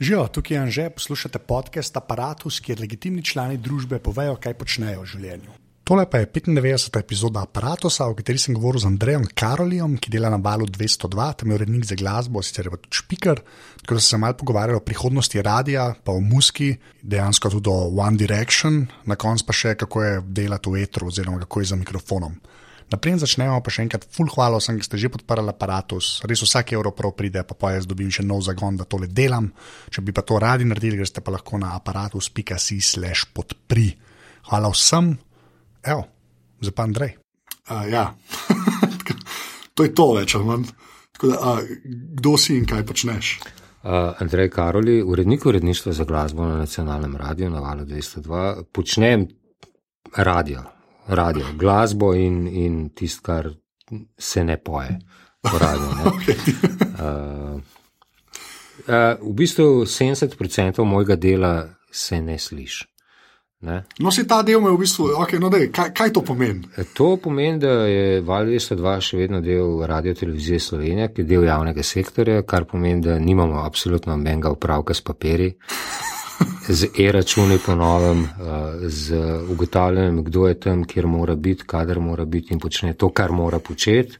Živijo, 0.00 0.26
tukaj 0.28 0.56
je 0.56 0.60
Anže, 0.60 0.90
poslušate 0.90 1.38
podcast 1.38 1.96
Apparatus, 1.96 2.58
kjer 2.60 2.80
legitimni 2.80 3.22
člani 3.24 3.56
družbe 3.56 3.96
povejo, 3.98 4.34
kaj 4.36 4.52
počnejo 4.60 5.00
v 5.00 5.06
življenju. 5.08 5.54
Tole 5.88 6.04
pa 6.10 6.18
je 6.20 6.26
95. 6.34 6.98
epizoda 7.00 7.40
Apparatusa, 7.46 8.04
o 8.04 8.16
kateri 8.18 8.42
sem 8.42 8.52
govoril 8.52 8.82
z 8.82 8.90
Andrejem 8.90 9.24
Karolijom, 9.32 9.94
ki 9.96 10.12
dela 10.12 10.28
na 10.28 10.36
valu 10.36 10.66
202, 10.68 11.30
tam 11.40 11.48
je 11.48 11.56
urednik 11.56 11.88
za 11.88 11.96
glasbo, 11.96 12.42
sicer 12.44 12.68
je 12.68 12.74
pa 12.74 12.80
tudi 12.82 13.00
špiker. 13.00 13.40
Tako 13.80 13.96
da 13.96 14.02
sem 14.02 14.10
se 14.10 14.20
malo 14.20 14.36
pogovarjal 14.36 14.82
o 14.82 14.84
prihodnosti 14.84 15.42
radia, 15.42 15.86
pa 16.04 16.12
o 16.12 16.20
muski, 16.20 16.74
dejansko 17.00 17.54
tudi 17.56 17.72
o 17.72 17.88
One 17.96 18.20
Direction, 18.20 18.82
na 19.08 19.16
koncu 19.16 19.48
pa 19.48 19.56
še 19.56 19.78
kako 19.80 20.04
je 20.04 20.20
delati 20.28 20.74
v 20.74 20.84
etru, 20.84 21.08
oziroma 21.08 21.40
kako 21.46 21.64
je 21.64 21.72
za 21.72 21.80
mikrofonom. 21.80 22.36
Naprej 22.86 23.18
začnemo 23.18 23.58
pa 23.66 23.72
še 23.74 23.82
enkrat, 23.82 24.04
full 24.14 24.30
hvala 24.30 24.60
vsem, 24.60 24.78
ki 24.78 24.86
ste 24.86 24.98
že 25.02 25.10
podprli 25.10 25.50
aparatus, 25.50 26.22
res 26.22 26.42
vsak 26.46 26.76
evro 26.78 26.92
prav 26.94 27.16
pride, 27.18 27.42
pa 27.42 27.58
pa 27.58 27.74
jaz 27.74 27.88
dobim 27.88 28.12
še 28.14 28.22
nov 28.22 28.44
zagon, 28.46 28.78
da 28.78 28.86
tole 28.86 29.10
delam. 29.10 29.50
Če 29.90 30.04
bi 30.06 30.14
pa 30.14 30.22
to 30.22 30.38
radi 30.38 30.68
naredili, 30.68 31.00
greste 31.00 31.18
pa 31.18 31.34
lahko 31.34 31.58
na 31.58 31.74
aparatus.si/slash 31.74 33.34
podpri. 33.34 33.90
Hvala 34.46 34.70
vsem, 34.70 35.16
evo, 35.82 36.06
zdaj 36.62 36.76
pa 36.78 36.86
Andrej. 36.86 37.16
Uh, 37.66 37.82
ja, 37.90 38.04
to 39.74 39.82
je 39.82 39.90
to 39.90 40.06
več 40.14 40.38
ali 40.38 40.46
manj. 40.46 40.70
Da, 41.18 41.34
uh, 41.58 41.74
kdo 42.22 42.36
si 42.38 42.54
in 42.54 42.70
kaj 42.70 42.86
počneš? 42.86 43.32
Uh, 43.82 44.14
Andrej 44.22 44.52
Karoli, 44.54 45.00
urednik 45.02 45.42
uredništva 45.42 45.90
za 45.90 46.06
glasbo 46.06 46.46
na 46.46 46.62
nacionalnem 46.62 47.18
radiju 47.18 47.50
na 47.50 47.66
valu 47.66 47.82
202, 47.82 48.70
počnem 48.70 49.26
radio 50.14 50.75
radio, 51.08 51.46
glasbo 51.54 52.14
in, 52.14 52.46
in 52.46 52.90
tisto, 52.94 53.22
kar 53.22 53.50
se 54.18 54.44
ne 54.44 54.56
poje. 54.56 54.98
Radio, 55.42 55.90
ne. 55.94 56.12
Uh, 56.96 57.60
uh, 58.88 59.18
v 59.20 59.32
bistvu 59.36 59.84
70% 59.84 60.84
mojega 60.84 61.16
dela 61.16 61.68
se 61.92 62.22
ne 62.22 62.38
sliši. 62.38 62.86
Ne? 63.60 63.84
No, 63.98 64.10
si 64.10 64.26
ta 64.28 64.42
del, 64.42 64.60
v 64.60 64.78
bistvu, 64.80 65.10
okay, 65.20 65.40
no 65.40 65.50
dej, 65.52 65.68
kaj, 65.72 65.90
kaj 65.96 66.12
to 66.16 66.22
pomeni? 66.24 66.64
E, 66.76 66.86
to 66.96 67.16
pomeni, 67.20 67.58
da 67.60 67.84
je 67.84 68.20
Val 68.24 68.48
202 68.48 68.96
še 69.00 69.20
vedno 69.20 69.40
del 69.44 69.84
radio 69.88 70.14
televizije 70.14 70.60
Slovenije, 70.60 71.10
ki 71.12 71.24
je 71.24 71.30
del 71.34 71.44
javnega 71.44 71.84
sektorja, 71.84 72.44
kar 72.48 72.64
pomeni, 72.64 73.04
da 73.04 73.18
nimamo 73.20 73.60
absolutno 73.64 74.16
menga 74.16 74.52
upravka 74.56 74.96
s 74.96 75.04
papiri 75.04 75.52
z 76.68 76.88
e-računi 76.98 77.58
po 77.66 77.74
novem, 77.74 78.24
eh, 78.24 78.88
z 78.88 79.14
ugotavljanjem, 79.48 80.24
kdo 80.24 80.48
je 80.48 80.60
tam, 80.60 80.84
kjer 80.84 81.06
mora 81.06 81.34
biti, 81.34 81.64
kader 81.66 82.00
mora 82.00 82.24
biti 82.24 82.52
in 82.52 82.60
počne 82.60 82.94
to, 82.94 83.10
kar 83.10 83.32
mora 83.32 83.58
početi. 83.58 84.16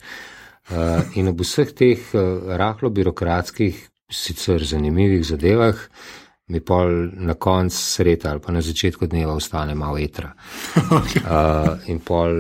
Eh, 0.71 1.03
in 1.15 1.29
ob 1.29 1.41
vseh 1.41 1.73
teh 1.73 1.99
eh, 2.15 2.21
rahlo 2.57 2.91
birokratskih, 2.91 3.89
sicer 4.11 4.65
zanimivih 4.65 5.27
zadevah, 5.27 5.77
mi 6.49 6.61
pa 6.61 6.85
na 7.13 7.35
koncu 7.35 7.77
sreda 7.77 8.31
ali 8.31 8.41
pa 8.41 8.53
na 8.53 8.61
začetku 8.63 9.07
dneva 9.07 9.35
ostane 9.35 9.75
malo 9.75 9.99
etra. 9.99 10.31
In, 11.87 11.99
pol, 11.99 12.31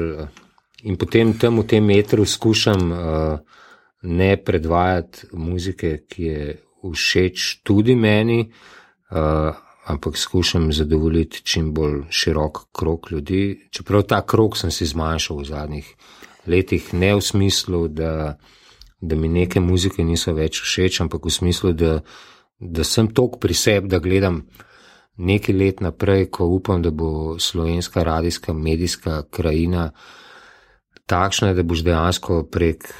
in 0.82 0.96
potem 0.96 1.34
tam 1.34 1.58
v 1.58 1.66
tem 1.66 1.84
metru 1.84 2.24
skušam 2.24 2.94
ne 4.02 4.36
predvajati 4.36 5.26
muzike, 5.32 6.06
ki 6.06 6.22
je 6.22 6.54
všeč 6.86 7.66
tudi 7.66 7.96
meni, 7.98 8.46
ampak 9.86 10.16
skušam 10.16 10.72
zadovoljiti 10.72 11.42
čim 11.42 11.74
bolj 11.74 12.02
širok 12.10 12.58
krok 12.72 13.10
ljudi. 13.10 13.68
Čeprav 13.70 14.02
ta 14.02 14.20
krok 14.26 14.56
sem 14.58 14.70
si 14.70 14.86
zmanjšal 14.86 15.38
v 15.38 15.44
zadnjih 15.44 15.94
letih, 16.46 16.94
ne 16.94 17.14
v 17.14 17.22
smislu, 17.22 17.86
da, 17.88 18.38
da 19.00 19.16
mi 19.16 19.28
neke 19.28 19.60
muzike 19.60 20.04
niso 20.04 20.34
več 20.34 20.60
všeč, 20.62 21.00
ampak 21.06 21.26
v 21.26 21.34
smislu, 21.34 21.72
da, 21.72 22.00
da 22.58 22.84
sem 22.84 23.08
tok 23.14 23.38
pri 23.42 23.54
sebi, 23.54 23.88
da 23.88 24.02
gledam 24.02 24.42
nekaj 25.16 25.54
let 25.54 25.80
naprej, 25.80 26.28
ko 26.34 26.50
upam, 26.50 26.82
da 26.82 26.90
bo 26.90 27.38
slovenska 27.38 28.02
radijska 28.02 28.52
medijska 28.52 29.22
krajina 29.30 29.90
takšna, 31.06 31.54
da 31.54 31.62
boš 31.62 31.86
dejansko 31.86 32.42
prek, 32.50 32.90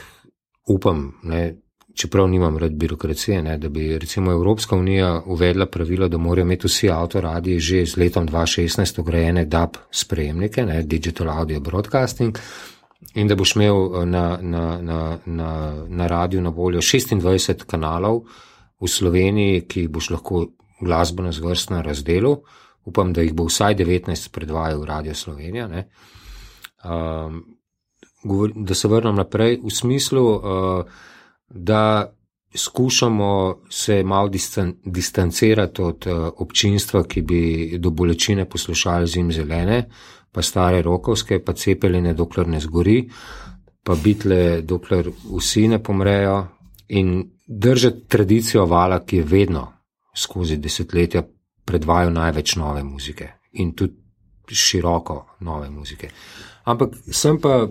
upam, 0.70 1.16
ne, 1.22 1.56
čeprav 1.96 2.28
nimam 2.28 2.58
rad 2.58 2.72
birokracije, 2.72 3.42
ne, 3.42 3.58
da 3.58 3.68
bi 3.68 3.98
recimo 3.98 4.32
Evropska 4.32 4.76
unija 4.76 5.22
uvedla 5.26 5.66
pravilo, 5.66 6.08
da 6.08 6.18
morajo 6.18 6.44
imeti 6.44 6.66
vsi 6.66 6.90
avtoradi 6.90 7.58
že 7.60 7.86
z 7.86 7.96
letom 7.96 8.28
2016 8.28 9.00
ugrajene 9.00 9.44
DAB 9.44 9.76
sprejemnike, 9.90 10.66
ne, 10.66 10.82
Digital 10.82 11.30
Audio 11.30 11.60
Broadcasting, 11.60 12.38
in 13.14 13.28
da 13.28 13.34
boš 13.34 13.56
imel 13.56 13.76
eh, 13.76 14.06
na, 14.06 14.38
na, 14.42 14.78
na, 14.82 15.18
na, 15.24 15.50
na 15.88 16.06
radiju 16.06 16.42
na 16.42 16.50
voljo 16.50 16.80
26 16.80 17.64
kanalov 17.64 18.22
v 18.80 18.88
Sloveniji, 18.88 19.64
ki 19.68 19.86
jih 19.86 19.90
boš 19.90 20.10
lahko 20.10 20.46
glasbeno 20.80 21.32
zvrstno 21.32 21.82
razdelil. 21.82 22.36
Upam, 22.84 23.12
da 23.12 23.24
jih 23.24 23.32
bo 23.34 23.48
vsaj 23.48 23.74
19 23.74 24.30
predvajal 24.30 24.84
Radio 24.84 25.14
Slovenija. 25.14 25.66
Um, 26.84 27.42
govor, 28.24 28.52
da 28.54 28.74
se 28.74 28.88
vrnem 28.88 29.16
naprej 29.16 29.60
v 29.64 29.70
smislu, 29.70 30.24
uh, 30.36 30.84
da 31.48 32.12
skušamo 32.54 33.58
se 33.70 34.02
malo 34.02 34.28
distan, 34.28 34.74
distancirati 34.84 35.82
od 35.82 36.06
uh, 36.06 36.28
občinstva, 36.36 37.04
ki 37.04 37.22
bi 37.22 37.78
do 37.78 37.90
bolečine 37.90 38.44
poslušali 38.44 39.06
zim 39.06 39.32
zelene, 39.32 39.88
pa 40.32 40.42
stare 40.42 40.82
rokovske, 40.82 41.44
pa 41.44 41.52
cepeline, 41.52 42.14
dokler 42.14 42.48
ne 42.48 42.60
zgori, 42.60 43.08
pa 43.82 43.94
bitle, 43.94 44.62
dokler 44.62 45.10
vsi 45.38 45.68
ne 45.68 45.82
pomrejo 45.82 46.46
in 46.88 47.30
držati 47.46 48.08
tradicijo 48.08 48.66
vala, 48.66 49.04
ki 49.04 49.16
je 49.16 49.22
vedno 49.22 49.72
skozi 50.16 50.56
desetletja 50.56 51.22
predvajal 51.64 52.12
največ 52.12 52.56
nove 52.56 52.82
muzike 52.82 53.28
in 53.52 53.72
tudi 53.74 53.94
široko 54.48 55.26
nove 55.40 55.70
muzike. 55.70 56.10
Ampak 56.64 56.94
sem 57.12 57.40
pa 57.40 57.66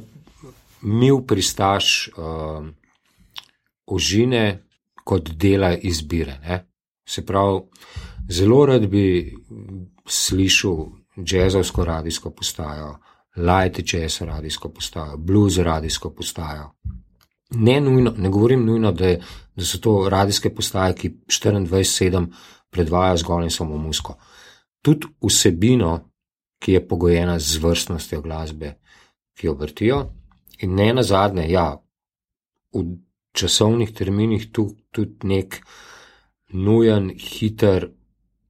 mil 0.82 1.22
pristaš. 1.28 2.10
Uh, 2.18 2.68
ožine 3.86 4.64
kot 5.04 5.30
dela 5.30 5.76
izbire. 5.78 6.40
Ne? 6.44 6.66
Se 7.08 7.26
pravi, 7.26 7.60
zelo 8.30 8.66
rad 8.66 8.88
bi 8.90 9.36
slišal 10.08 10.86
jazzovsko 11.18 11.86
radijsko 11.86 12.30
postajo, 12.30 12.96
light 13.36 13.94
jazz 13.94 14.22
radijsko 14.22 14.70
postajo, 14.70 15.18
blues 15.18 15.58
radijsko 15.58 16.10
postajo. 16.10 16.72
Ne, 17.50 17.82
nujno, 17.82 18.14
ne 18.18 18.30
govorim 18.30 18.66
nujno, 18.66 18.92
da, 18.92 19.08
je, 19.08 19.22
da 19.56 19.66
so 19.66 19.78
to 19.78 20.10
radijske 20.10 20.50
postaje, 20.56 20.96
ki 20.96 21.10
24-7 21.28 22.26
predvajajo 22.70 23.18
zgolj 23.18 23.44
in 23.44 23.52
samo 23.52 23.78
musko. 23.78 24.18
Tudi 24.82 25.08
vsebino, 25.22 26.10
ki 26.60 26.74
je 26.74 26.88
pogojena 26.88 27.40
z 27.40 27.62
vrstnostjo 27.62 28.22
glasbe, 28.22 28.74
ki 29.38 29.48
jo 29.48 29.54
vrtijo, 29.54 30.00
in 30.60 30.76
ne 30.76 30.94
na 30.94 31.04
zadnje, 31.04 31.46
ja, 31.52 31.68
v 32.74 32.84
časovnih 33.36 33.92
terminih 33.94 34.50
tu, 34.52 34.70
tudi 34.92 35.28
nek 35.28 35.60
nujen, 36.54 37.12
hiter, 37.20 37.90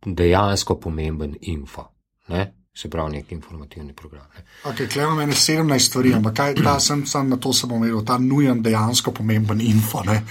dejansko 0.06 0.78
pomemben 0.79 1.35
info. 1.41 1.88
Ne? 2.28 2.46
Se 2.75 2.90
pravi, 2.90 3.18
nek 3.18 3.31
informativni 3.31 3.94
program. 3.96 4.25
Ne. 4.35 4.44
Okay, 4.72 4.90
Klej 4.91 5.06
imamo 5.06 5.34
17 5.34 5.79
stvari, 5.79 6.13
ampak 6.13 6.35
kaj 6.35 6.57
ta 6.63 6.79
sem, 6.79 7.06
sem 7.07 7.29
na 7.29 7.38
to 7.38 7.53
se 7.53 7.68
bom 7.72 7.84
imel, 7.84 8.03
ta 8.06 8.18
nujen, 8.19 8.62
dejansko 8.63 9.13
pomemben 9.16 9.62
info. 9.62 10.03
Ne. 10.03 10.22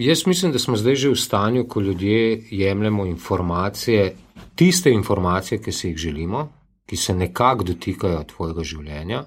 Jaz 0.00 0.26
mislim, 0.26 0.52
da 0.52 0.58
smo 0.58 0.76
zdaj 0.76 0.94
že 0.96 1.10
v 1.12 1.16
stanju, 1.16 1.66
ko 1.68 1.80
ljudje 1.80 2.46
jemljemo 2.50 3.06
informacije, 3.06 4.14
tiste 4.54 4.90
informacije, 4.90 5.60
ki 5.62 5.72
si 5.72 5.88
jih 5.88 5.96
želimo, 5.96 6.48
ki 6.86 6.96
se 6.96 7.14
nekako 7.14 7.64
dotikajo 7.64 8.24
tvojega 8.24 8.64
življenja. 8.64 9.24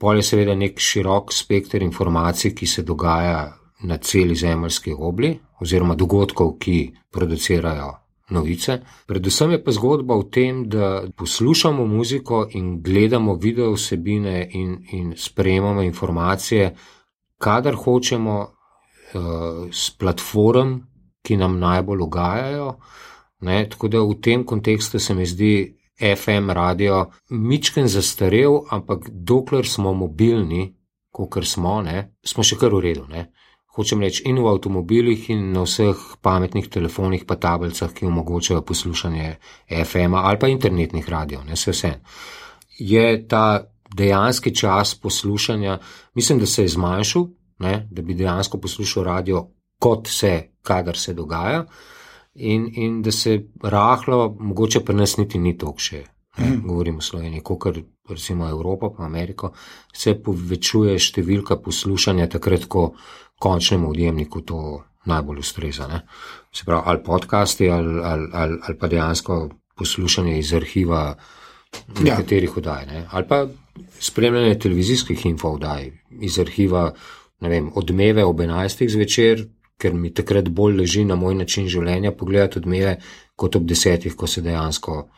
Pol 0.00 0.16
je 0.16 0.22
seveda 0.22 0.54
nek 0.54 0.80
širok 0.80 1.32
spekter 1.32 1.82
informacij, 1.82 2.54
ki 2.54 2.66
se 2.66 2.82
dogaja 2.82 3.52
na 3.82 3.96
celi 3.96 4.34
zemljski 4.34 4.94
obli, 4.98 5.38
oziroma 5.60 5.94
dogodkov, 5.94 6.56
ki 6.58 6.92
producirajo 7.10 7.92
novice. 8.30 8.80
Predvsem 9.06 9.50
je 9.50 9.64
pa 9.64 9.72
zgodba 9.72 10.16
v 10.16 10.28
tem, 10.30 10.64
da 10.68 11.04
poslušamo 11.16 11.86
muziko 11.86 12.46
in 12.50 12.82
gledamo 12.82 13.34
video 13.34 13.72
vsebine 13.72 14.48
in, 14.52 14.78
in 14.92 15.14
sprejemamo 15.16 15.82
informacije, 15.82 16.74
kadar 17.38 17.74
hočemo, 17.74 18.40
uh, 18.40 19.68
s 19.72 19.90
platform, 19.90 20.78
ki 21.22 21.36
nam 21.36 21.58
najbolj 21.58 22.00
ugajajo. 22.00 22.74
Ne, 23.40 23.68
tako 23.68 23.88
da 23.88 24.00
v 24.00 24.14
tem 24.20 24.44
kontekstu 24.44 24.98
se 24.98 25.14
mi 25.14 25.26
zdi 25.26 25.76
FM 26.16 26.50
radio 26.50 27.10
mičken 27.30 27.88
zastarel, 27.88 28.62
ampak 28.70 29.08
dokler 29.10 29.66
smo 29.68 29.92
mobilni, 29.92 30.74
kot 31.10 31.44
smo, 31.44 31.82
ne, 31.82 32.16
smo 32.24 32.42
še 32.42 32.56
kar 32.58 32.72
v 32.74 32.80
redu. 32.80 33.04
Ne 33.08 33.33
hočem 33.74 34.00
reči, 34.00 34.22
in 34.30 34.38
v 34.38 34.48
avtomobilih, 34.50 35.28
in 35.34 35.52
na 35.52 35.64
vseh 35.66 35.96
pametnih 36.22 36.68
telefonih, 36.68 37.24
pa 37.26 37.36
tablicah, 37.36 37.92
ki 37.92 38.06
omogočajo 38.06 38.62
poslušanje 38.62 39.36
FM-a 39.68 40.24
ali 40.28 40.38
pa 40.38 40.48
internetnih 40.48 41.08
radijev, 41.08 41.44
ne 41.46 41.58
vse 41.58 41.74
vse. 41.74 41.92
Je 42.78 43.06
ta 43.28 43.64
dejanski 43.94 44.54
čas 44.54 44.94
poslušanja, 44.94 45.78
mislim, 46.14 46.38
da 46.38 46.46
se 46.46 46.62
je 46.62 46.68
zmanjšal, 46.68 47.26
ne, 47.58 47.88
da 47.90 48.02
bi 48.02 48.14
dejansko 48.14 48.58
poslušal 48.58 49.04
radio, 49.04 49.48
kot 49.78 50.08
se, 50.08 50.54
kadar 50.62 50.96
se 50.96 51.14
dogaja. 51.14 51.64
in, 52.34 52.70
in 52.74 53.02
da 53.02 53.12
se 53.12 53.46
rahlo, 53.62 54.36
mogoče 54.40 54.84
pa 54.84 54.92
nas 54.92 55.16
niti 55.16 55.38
ni 55.38 55.58
tok 55.58 55.80
še. 55.80 56.02
Ne, 56.38 56.56
govorim 56.66 56.96
o 56.98 57.00
Sloveniji, 57.00 57.42
kot 57.46 57.78
recimo 58.10 58.48
Evropa, 58.48 58.90
pa 58.96 59.04
Ameriko, 59.04 59.52
se 59.94 60.16
povečuje 60.18 60.96
številka 60.98 61.60
poslušanja 61.62 62.26
takrat, 62.32 62.66
ko 62.66 62.88
končnemu 63.38 63.90
odjemniku 63.90 64.40
to 64.40 64.84
najbolj 65.04 65.38
ustreza. 65.38 65.88
Ne. 65.88 66.00
Se 66.52 66.64
pravi, 66.64 66.82
ali 66.84 67.02
podcasti, 67.04 67.70
ali, 67.70 68.00
ali, 68.04 68.28
ali, 68.32 68.58
ali 68.62 68.78
pa 68.78 68.88
dejansko 68.88 69.48
poslušanje 69.76 70.38
iz 70.38 70.54
arhiva 70.54 71.14
nekaterih 72.00 72.50
ja. 72.50 72.54
oddaj, 72.56 72.86
ne. 72.86 73.06
ali 73.10 73.28
pa 73.28 73.46
spremljanje 74.00 74.58
televizijskih 74.58 75.26
infooddaj 75.26 75.90
iz 76.20 76.38
arhiva, 76.38 76.92
ne 77.40 77.48
vem, 77.48 77.70
odmeve 77.74 78.24
ob 78.24 78.40
11. 78.40 78.88
zvečer, 78.90 79.46
ker 79.78 79.94
mi 79.94 80.12
takrat 80.14 80.48
bolj 80.48 80.78
leži 80.78 81.04
na 81.04 81.16
moj 81.18 81.34
način 81.34 81.66
življenja 81.68 82.12
pogledati 82.12 82.58
odmeve 82.58 82.96
kot 83.36 83.56
ob 83.56 83.66
10. 83.66 84.06
ko 84.14 84.26
se 84.30 84.42
dejansko 84.42 85.08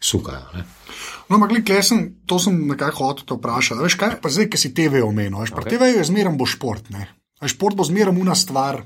sukajo. 0.00 0.48
Ne. 0.54 0.64
No, 1.28 1.36
ampak, 1.36 1.52
gledaj, 1.58 1.82
sem, 1.90 2.02
to 2.26 2.38
sem 2.40 2.56
nekako 2.70 3.10
hotel 3.10 3.28
te 3.28 3.36
vprašati. 3.36 3.82
Veš, 3.84 3.98
kaj 4.00 4.16
pa 4.22 4.32
zdaj, 4.32 4.48
ki 4.48 4.60
si 4.60 4.72
TV 4.74 5.02
omenil? 5.04 5.42
Veš, 5.42 5.52
okay. 5.52 5.74
TV 5.74 5.90
je 5.98 6.06
zmeraj 6.08 6.38
bo 6.38 6.46
šport. 6.48 6.88
Ne? 6.94 7.04
Šport 7.46 7.76
bo 7.78 7.86
zmeraj 7.86 8.16
una 8.18 8.34
stvar, 8.34 8.82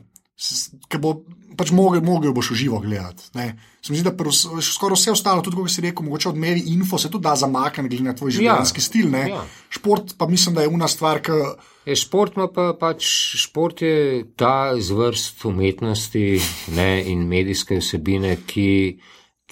ki 0.88 1.00
bo 1.00 1.22
pač 1.56 1.70
mogel, 1.76 2.02
mogel 2.04 2.32
boš 2.36 2.50
uživo 2.54 2.80
gledati. 2.80 3.28
Se 3.32 3.92
mi 3.92 3.98
zdi, 3.98 4.08
da 4.08 4.32
skoraj 4.62 4.96
vse 4.96 5.12
ostalo, 5.12 5.42
tudi 5.44 5.56
ko 5.56 5.66
si 5.68 5.84
rekel, 5.84 6.04
mogoče 6.06 6.30
odmeri 6.32 6.64
info, 6.72 6.98
se 6.98 7.10
tudi 7.10 7.24
da 7.24 7.36
zamakniti 7.36 7.96
glede 7.96 8.08
na 8.08 8.16
tvoj 8.16 8.36
življenjski 8.38 8.80
ja. 8.80 8.84
stil. 8.84 9.16
Ja. 9.30 9.44
Šport 9.72 10.16
pa 10.18 10.28
mislim, 10.28 10.56
da 10.56 10.66
je 10.66 10.72
una 10.72 10.88
stvar, 10.88 11.22
ki. 11.24 11.38
Je 11.82 11.96
šport, 11.98 12.36
pa 12.54 12.68
pač 12.78 13.06
šport 13.42 13.80
je 13.82 14.22
ta 14.38 14.72
zvrst 14.78 15.42
umetnosti 15.50 16.38
ne, 16.76 16.92
in 17.10 17.26
medijske 17.26 17.80
vsebine, 17.80 18.36
ki 18.46 18.70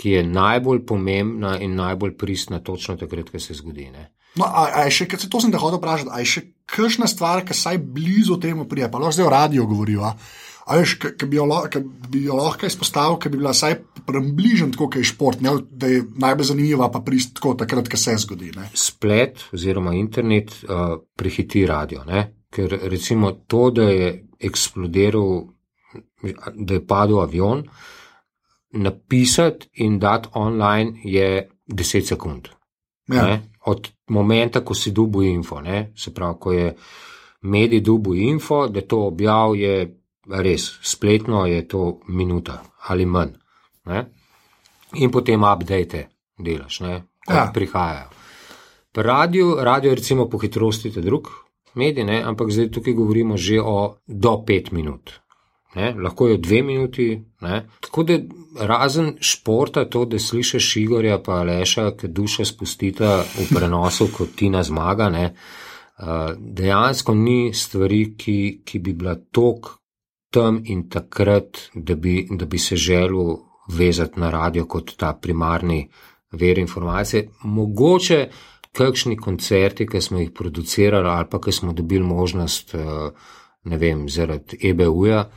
ki 0.00 0.10
je 0.10 0.22
najbolj 0.24 0.86
pomembna 0.86 1.58
in 1.60 1.74
najbolj 1.76 2.16
pristna, 2.16 2.62
točno 2.64 2.96
takrat, 2.96 3.28
ko 3.30 3.40
se 3.40 3.54
zgodi. 3.54 3.90
Ne? 3.92 4.08
No, 4.40 4.46
a, 4.46 4.68
a 4.80 4.86
še, 4.88 5.04
to 5.10 5.40
sem 5.42 5.52
te 5.52 5.60
hotel 5.60 5.80
vprašati, 5.80 6.08
ali 6.08 6.24
je 6.24 6.30
še 6.30 6.42
kakšna 6.70 7.06
stvar, 7.10 7.44
ki 7.46 7.54
saj 7.56 7.78
blizu 7.78 8.38
temu 8.40 8.68
prije, 8.68 8.90
pa 8.90 8.98
lahko 8.98 9.12
zdaj 9.12 9.26
o 9.26 9.30
radiju 9.30 9.66
govorijo. 9.66 10.12
Ali 10.70 10.84
bi 11.26 11.36
jo, 11.36 11.46
bi 12.08 12.24
jo 12.24 12.36
lahko 12.36 12.66
izpostavil, 12.66 13.16
ki 13.18 13.28
bi 13.28 13.40
bila 13.40 13.50
vsaj 13.50 13.74
približen 14.06 14.70
tako, 14.72 14.86
kot 14.86 15.00
je 15.00 15.08
šport, 15.08 15.40
ne, 15.42 15.56
da 15.70 15.88
je 15.90 16.04
najbolj 16.22 16.46
zanimiva, 16.52 16.90
pa 16.92 17.00
prist 17.02 17.34
tako, 17.34 17.54
takrat, 17.58 17.88
ko 17.90 17.98
se 17.98 18.14
zgodi. 18.22 18.52
Ne. 18.56 18.68
Splet 18.74 19.42
oziroma 19.52 19.94
internet 19.98 20.52
uh, 20.62 21.00
prehiti 21.16 21.64
radio. 21.66 22.04
Ne. 22.06 22.26
Ker 22.50 22.78
recimo 22.82 23.32
to, 23.32 23.70
da 23.74 23.88
je 23.90 24.12
eksplodiral, 24.38 25.42
da 26.54 26.78
je 26.78 26.86
padel 26.86 27.20
avion, 27.22 27.64
napisati 28.70 29.68
in 29.82 29.98
dati 29.98 30.28
online 30.34 31.00
je 31.04 31.48
10 31.66 32.06
sekund. 32.06 32.48
Ja. 33.14 33.40
Od 33.66 33.88
momenta, 34.08 34.64
ko 34.64 34.74
si 34.74 34.90
dubu 34.90 35.22
info, 35.22 35.60
ne? 35.60 35.92
se 35.96 36.14
pravi, 36.14 36.36
ko 36.40 36.52
je 36.52 36.74
medij 37.42 37.80
dubu 37.80 38.14
info, 38.14 38.66
da 38.68 38.80
to 38.80 39.06
objav 39.06 39.54
je 39.56 39.96
res 40.30 40.70
spletno, 40.82 41.46
je 41.46 41.68
to 41.68 42.00
minuta 42.08 42.62
ali 42.88 43.06
manj. 43.06 43.34
Ne? 43.84 44.04
In 44.94 45.10
potem 45.10 45.42
update 45.42 46.08
delaš, 46.38 46.78
ko 47.26 47.34
ja. 47.34 47.50
prihajajo. 47.54 48.08
Radio, 48.94 49.54
radio 49.64 49.90
je 49.90 49.94
recimo 49.94 50.28
po 50.28 50.38
hitrosti 50.38 50.90
drug 50.90 51.28
medij, 51.74 52.04
ne? 52.04 52.22
ampak 52.22 52.50
zdaj 52.50 52.70
tukaj 52.70 52.94
govorimo 52.94 53.36
že 53.36 53.60
o 53.60 53.96
do 54.06 54.42
5 54.46 54.72
minut. 54.72 55.20
Ne? 55.74 55.94
lahko 55.94 56.28
je 56.28 56.38
dve 56.38 56.62
minuti. 56.62 57.22
Ne? 57.40 57.66
Tako 57.80 58.02
da 58.02 58.18
razen 58.66 59.14
športa, 59.20 59.84
to, 59.84 60.04
da 60.04 60.18
slišiš 60.18 60.76
Igorja, 60.76 61.18
pa 61.22 61.42
leša, 61.42 61.90
ki 61.96 62.08
duša 62.08 62.44
spustita 62.44 63.20
v 63.22 63.46
prenosu, 63.54 64.08
kot 64.16 64.34
ti 64.36 64.50
na 64.50 64.62
zmaga, 64.62 65.10
ne? 65.10 65.34
dejansko 66.38 67.14
ni 67.14 67.52
stvari, 67.54 68.14
ki, 68.16 68.62
ki 68.64 68.78
bi 68.78 68.94
bila 68.96 69.14
tok 69.32 69.68
tam 70.32 70.62
in 70.64 70.86
takrat, 70.88 71.58
da 71.74 71.94
bi, 71.94 72.24
da 72.30 72.46
bi 72.46 72.58
se 72.58 72.76
želel 72.76 73.36
vezati 73.68 74.20
na 74.20 74.30
radio 74.30 74.64
kot 74.66 74.94
ta 74.96 75.12
primarni 75.12 75.90
ver 76.32 76.58
informacije. 76.58 77.28
Mogoče 77.44 78.28
kakšni 78.72 79.16
koncerti, 79.16 79.86
ki 79.86 80.00
smo 80.00 80.18
jih 80.18 80.30
producirali 80.34 81.08
ali 81.08 81.26
pa 81.30 81.40
ki 81.40 81.52
smo 81.52 81.72
dobili 81.72 82.04
možnost, 82.04 82.74
ne 83.64 83.76
vem, 83.76 84.08
zaradi 84.08 84.58
EBU-ja 84.70 85.28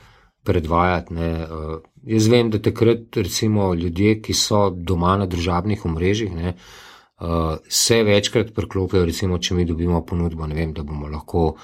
predvajati. 0.44 1.14
Ne. 1.14 1.30
Eh, 1.30 1.78
jaz 2.14 2.28
vem, 2.28 2.50
da 2.50 2.60
takrat 2.62 3.16
recimo 3.16 3.72
ljudje, 3.74 4.20
ki 4.22 4.36
so 4.36 4.68
doma 4.70 5.16
na 5.16 5.26
družabnih 5.26 5.84
omrežjih, 5.86 6.34
ne, 6.34 6.54
eh, 6.54 7.56
se 7.68 8.02
večkrat 8.02 8.54
preklopijo, 8.54 9.04
recimo, 9.04 9.38
če 9.38 9.54
mi 9.54 9.64
dobimo 9.64 10.04
ponudbo, 10.06 10.46
vem, 10.46 10.72
da 10.72 10.82
bomo 10.82 11.08
lahko 11.08 11.54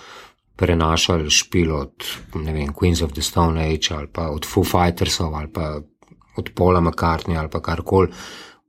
prenašali 0.61 1.31
špil 1.31 1.73
od 1.73 2.05
vem, 2.35 2.73
Queens 2.77 3.03
of 3.05 3.13
the 3.13 3.23
Stone 3.23 3.61
Age 3.61 3.95
ali 3.97 4.09
pa 4.13 4.29
od 4.29 4.45
Foo 4.45 4.65
Fightersov 4.65 5.35
ali 5.35 5.49
pa 5.49 5.81
od 6.37 6.51
Paula 6.55 6.81
McCartney 6.81 7.39
ali 7.39 7.49
pa 7.49 7.63
karkoli, 7.63 8.09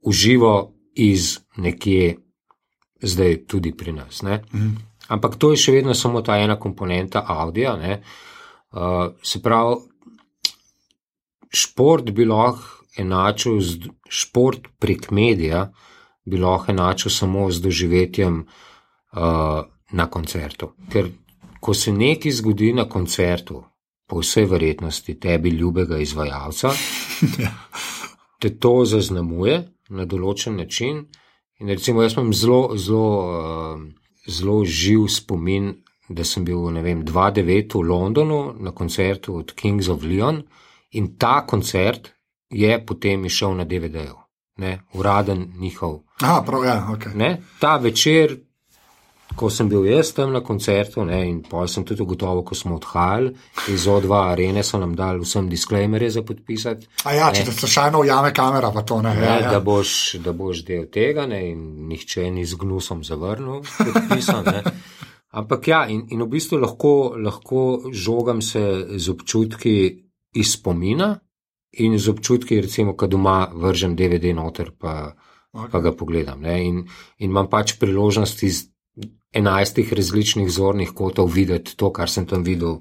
uživo 0.02 0.72
iz 0.94 1.38
nekje, 1.56 2.16
zdaj 3.02 3.44
tudi 3.46 3.72
pri 3.76 3.92
nas. 3.92 4.22
Mm. 4.22 4.76
Ampak 5.08 5.36
to 5.36 5.52
je 5.52 5.60
še 5.60 5.72
vedno 5.72 5.94
samo 5.94 6.22
ta 6.22 6.38
ena 6.40 6.56
komponenta 6.60 7.24
avdija. 7.28 7.76
Uh, 7.76 9.12
se 9.22 9.42
pravi, 9.42 9.76
šport 11.54 12.10
bi 12.10 12.24
lahko 12.24 12.82
enačil 12.98 13.60
z 13.60 13.90
šport 14.08 14.68
prek 14.78 15.10
medija, 15.10 15.72
bi 16.24 16.38
lahko 16.38 16.72
enačil 16.72 17.10
samo 17.10 17.50
z 17.50 17.60
doživetjem 17.60 18.42
uh, 18.42 19.64
na 19.92 20.06
koncertu. 20.10 20.72
Ker 20.92 21.08
ko 21.60 21.74
se 21.74 21.92
nekaj 21.92 22.32
zgodi 22.32 22.72
na 22.72 22.88
koncertu, 22.88 23.62
po 24.12 24.20
vsej 24.20 24.44
verjetnosti 24.44 25.14
tebi 25.20 25.50
ljubega 25.50 25.98
izvajalca, 25.98 26.70
te 28.40 28.50
to 28.58 28.72
zaznamuje 28.84 29.62
na 29.88 30.04
določen 30.04 30.58
način. 30.60 31.06
In 31.62 31.70
recimo, 31.72 32.02
jaz 32.02 32.18
imam 32.18 32.32
zelo, 32.36 32.76
zelo, 32.76 33.06
uh, 33.24 33.80
zelo 34.28 34.58
živ 34.68 35.06
spomin, 35.08 35.70
da 36.12 36.26
sem 36.28 36.44
bil, 36.44 36.60
ne 36.74 36.82
vem, 36.84 37.06
2-9 37.08 37.78
v 37.78 37.86
Londonu 37.88 38.40
na 38.60 38.74
koncertu 38.76 39.38
od 39.38 39.54
Kings 39.56 39.88
of 39.88 40.04
Leon. 40.04 40.42
In 40.92 41.16
ta 41.18 41.46
koncert 41.46 42.12
je 42.52 42.86
potem 42.86 43.24
išel 43.24 43.54
na 43.56 43.64
DVD-ju, 43.64 44.16
uraden 44.94 45.52
njihov. 45.58 46.02
Aha, 46.20 46.42
prav, 46.46 46.64
ja, 46.64 46.88
okay. 46.92 47.14
ne, 47.14 47.40
ta 47.60 47.76
večer, 47.76 48.36
ko 49.36 49.48
sem 49.50 49.68
bil 49.68 49.86
jaz 49.88 50.12
tam 50.12 50.32
na 50.32 50.42
koncertu, 50.44 51.04
ne, 51.08 51.22
in 51.28 51.40
pa 51.48 51.64
sem 51.68 51.84
tudi 51.88 52.04
ugotovil, 52.04 52.42
ko 52.44 52.54
smo 52.54 52.76
odhajali 52.76 53.32
iz 53.72 53.86
O2 53.88 54.12
arene, 54.20 54.62
so 54.62 54.78
nam 54.78 54.92
dali 54.96 55.24
vsem 55.24 55.48
disclaimerje 55.48 56.10
za 56.18 56.22
podpisati. 56.22 56.86
A 57.08 57.16
ja, 57.16 57.32
če 57.32 57.46
te 57.48 57.56
slučajno 57.56 58.04
ujame 58.04 58.34
kamera, 58.36 58.70
pa 58.74 58.84
to 58.84 59.00
ne. 59.02 59.14
ne 59.16 59.26
ja, 59.26 59.38
ja. 59.46 59.50
Da, 59.56 59.60
boš, 59.64 60.18
da 60.20 60.36
boš 60.36 60.64
del 60.68 60.90
tega, 60.92 61.26
ne, 61.26 61.40
in 61.54 61.88
nihče 61.88 62.28
ni 62.30 62.44
z 62.44 62.60
gnusom 62.60 63.00
zavrnil 63.04 63.64
podpisan. 63.80 64.52
Ampak 65.32 65.68
ja, 65.68 65.86
in, 65.88 66.04
in 66.12 66.20
v 66.20 66.28
bistvu 66.34 66.60
lahko, 66.60 67.14
lahko 67.16 67.88
žogam 67.88 68.42
se 68.44 68.60
z 69.00 69.08
občutki 69.08 69.76
iz 70.32 70.52
spomina 70.52 71.16
in 71.72 71.98
z 71.98 72.08
občutki, 72.08 72.60
recimo, 72.60 72.96
kad 72.96 73.10
doma 73.10 73.48
vržem 73.54 73.96
DVD 73.96 74.34
noter, 74.36 74.72
pa, 74.78 75.14
okay. 75.52 75.70
pa 75.72 75.80
ga 75.80 75.92
pogledam. 75.96 76.44
In, 76.44 76.84
in 77.18 77.30
imam 77.30 77.48
pač 77.48 77.78
priložnost 77.80 78.42
iz 78.42 78.66
enajstih 79.32 79.92
različnih 79.92 80.50
zornih 80.52 80.92
kotov 80.94 81.32
videti 81.32 81.76
to, 81.76 81.92
kar 81.92 82.10
sem 82.10 82.26
tam 82.28 82.44
videl 82.44 82.80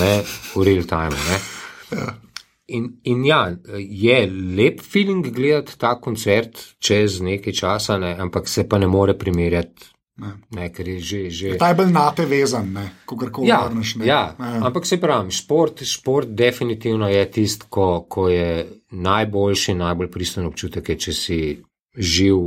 ne, 0.00 0.22
v 0.54 0.64
real 0.64 0.86
time. 0.88 1.16
Ja. 1.92 2.14
In, 2.66 2.94
in 3.04 3.26
ja, 3.28 3.42
je 3.76 4.22
lep 4.56 4.80
feeling 4.80 5.26
gledati 5.36 5.76
ta 5.78 5.98
koncert 6.00 6.62
čez 6.80 7.20
nekaj 7.20 7.52
časa, 7.52 7.98
ne, 8.00 8.14
ampak 8.16 8.48
se 8.48 8.64
pa 8.68 8.78
ne 8.80 8.88
more 8.88 9.12
primerjati 9.18 9.93
Ne. 10.16 10.28
Ne, 10.50 10.70
je 10.78 11.00
že, 11.00 11.30
že... 11.30 11.56
Ta 11.58 11.68
je 11.68 11.74
bolj 11.74 11.90
na 11.90 12.06
te 12.14 12.22
vezan, 12.26 12.70
ko 13.02 13.16
kar 13.18 13.32
koli 13.34 13.48
ja, 13.48 13.64
vrneš. 13.66 13.96
Ja, 14.06 14.36
ampak 14.38 14.86
se 14.86 15.00
pravi, 15.02 15.34
šport, 15.34 15.82
šport 15.82 16.30
definitivno 16.30 17.08
je 17.08 17.24
tisto, 17.30 17.66
ko, 17.68 18.06
ko 18.08 18.28
je 18.30 18.66
najboljši, 18.90 19.74
najbolj 19.74 20.10
pristen 20.14 20.46
občutek, 20.46 20.88
je, 20.88 20.98
če 21.06 21.12
si 21.12 21.38
živ, 21.98 22.46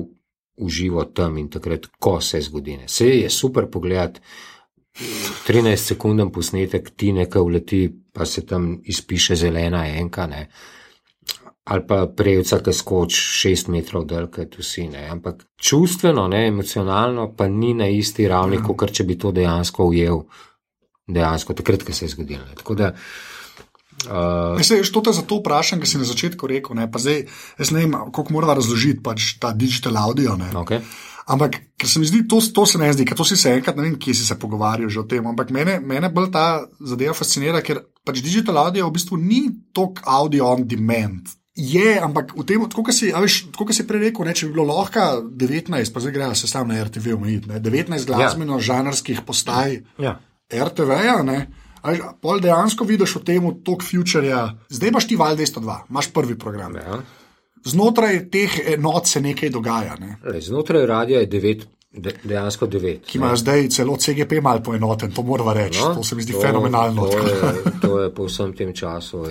uživo 0.64 1.04
tam 1.12 1.38
in 1.38 1.52
takrat, 1.52 1.90
ko 2.00 2.22
se 2.22 2.40
zgodi. 2.42 2.80
Se 2.88 3.10
je 3.10 3.30
super 3.30 3.68
pogledati 3.68 4.24
13 5.48 5.76
sekundam 5.76 6.32
posnetek, 6.32 6.90
ti 6.96 7.12
nekaj 7.12 7.42
uleti, 7.42 7.84
pa 8.14 8.26
se 8.26 8.46
tam 8.46 8.78
izpiše 8.84 9.36
zelena 9.36 9.84
enka. 10.00 10.28
Ne 10.28 10.48
ali 11.68 11.84
pa 11.88 12.06
prejca, 12.08 12.62
ki 12.64 12.74
skoč 12.74 13.16
šest 13.42 13.72
metrov 13.74 14.06
dol, 14.08 14.30
kot 14.32 14.56
vsi. 14.60 14.88
Ne. 14.94 15.08
Ampak 15.12 15.44
čustveno, 15.60 16.28
ne, 16.32 16.46
emocionalno, 16.48 17.32
pa 17.36 17.50
ni 17.52 17.74
na 17.76 17.90
isti 17.92 18.28
ravni, 18.28 18.62
kot 18.64 18.94
če 18.96 19.04
bi 19.08 19.18
to 19.20 19.34
dejansko 19.36 19.90
ujel, 19.92 20.22
dejansko 21.08 21.58
takrat, 21.58 21.84
ko 21.84 21.96
se 21.96 22.06
je 22.06 22.14
zgodilo. 22.16 22.48
Tako 22.56 22.80
da 22.80 22.94
Uh, 24.06 24.62
se, 24.62 24.78
to 24.94 25.02
te 25.02 25.12
zato 25.12 25.40
vprašam, 25.40 25.80
ker 25.82 25.90
si 25.90 25.98
na 25.98 26.06
začetku 26.06 26.48
rekel, 26.48 26.76
ne, 26.78 26.86
pa 26.86 27.02
zdaj, 27.02 27.24
ne 27.74 27.80
vem, 27.82 27.96
kako 28.14 28.36
mora 28.36 28.54
razložiti 28.54 29.02
pač 29.04 29.32
ta 29.42 29.50
digital 29.58 29.98
audio. 29.98 30.36
Okay. 30.62 30.84
Ampak, 31.34 31.58
ker 31.82 31.90
se 31.90 32.00
mi 32.00 32.06
zdi, 32.06 32.22
to, 32.30 32.38
to 32.54 32.68
se 32.70 32.78
ne 32.78 32.92
zdi, 32.94 33.08
ker 33.10 33.18
to 33.18 33.26
si 33.26 33.36
se 33.36 33.56
enkrat, 33.58 33.76
ne 33.76 33.88
vem, 33.88 33.98
kje 33.98 34.14
si 34.20 34.28
se 34.28 34.38
pogovarjal 34.38 34.94
že 34.94 35.02
o 35.02 35.08
tem. 35.10 35.26
Ampak 35.26 35.50
mene, 35.50 35.80
mene 35.82 36.12
bolj 36.14 36.30
ta 36.32 36.46
zadeva 36.78 37.18
fascinira, 37.18 37.64
ker 37.66 37.82
pač 38.06 38.22
digital 38.22 38.62
audio 38.62 38.86
v 38.86 38.96
bistvu 39.00 39.18
ni 39.18 39.42
tok 39.74 40.06
audio 40.06 40.54
on 40.54 40.64
demand. 40.70 41.34
Je, 41.58 41.98
ampak 41.98 42.36
v 42.38 42.44
tem, 42.46 42.62
kot 42.62 42.94
si, 42.94 43.10
si 43.10 43.84
prej 43.90 44.02
rekel, 44.08 44.28
ne, 44.30 44.34
če 44.38 44.46
bi 44.46 44.54
bilo 44.54 44.68
lahko 44.70 45.24
19, 45.26 45.90
pa 45.90 46.04
zdaj 46.04 46.14
grejo 46.14 46.36
se 46.38 46.50
sam 46.50 46.70
na 46.70 46.84
RTV 46.86 47.16
omejiti, 47.18 47.50
19 47.50 48.06
glasbeno-žanrskih 48.06 49.24
postaj 49.26 49.80
ja. 49.98 50.20
RTV-ja. 50.54 51.18
Pol 52.22 52.44
dejansko 52.44 52.86
vidiš 52.86 53.16
v 53.18 53.24
tem, 53.26 53.48
tok 53.66 53.86
futurja. 53.86 54.44
Zdaj 54.70 54.94
imaš 54.94 55.08
ti 55.10 55.18
val 55.18 55.34
202, 55.40 55.80
imaš 55.90 56.12
prvi 56.14 56.38
program. 56.38 56.78
Ja. 56.78 57.00
Znotraj 57.66 58.28
teh 58.30 58.60
enot 58.76 59.10
se 59.10 59.22
nekaj 59.22 59.50
dogaja. 59.50 59.98
Ne? 60.00 60.20
Le, 60.30 60.42
znotraj 60.42 60.86
radia 60.86 61.24
je 61.26 61.32
devet. 61.32 61.66
De, 61.98 62.12
dejansko 62.22 62.68
devet. 62.70 63.06
Ki 63.08 63.18
imajo 63.18 63.40
zdaj 63.42 63.70
celo 63.74 63.96
CGP 63.98 64.42
malo 64.44 64.62
poenoten, 64.62 65.10
to 65.16 65.24
moramo 65.26 65.54
reči. 65.56 65.80
No, 65.82 65.96
to 65.98 66.04
se 66.06 66.16
mi 66.16 66.22
zdi 66.22 66.36
to, 66.36 66.42
fenomenalno. 66.44 67.08
To 67.10 67.24
je, 67.26 67.64
to 67.82 67.92
je 68.04 68.12
po 68.14 68.28
vsem 68.28 68.54
tem 68.54 68.74
času 68.76 69.24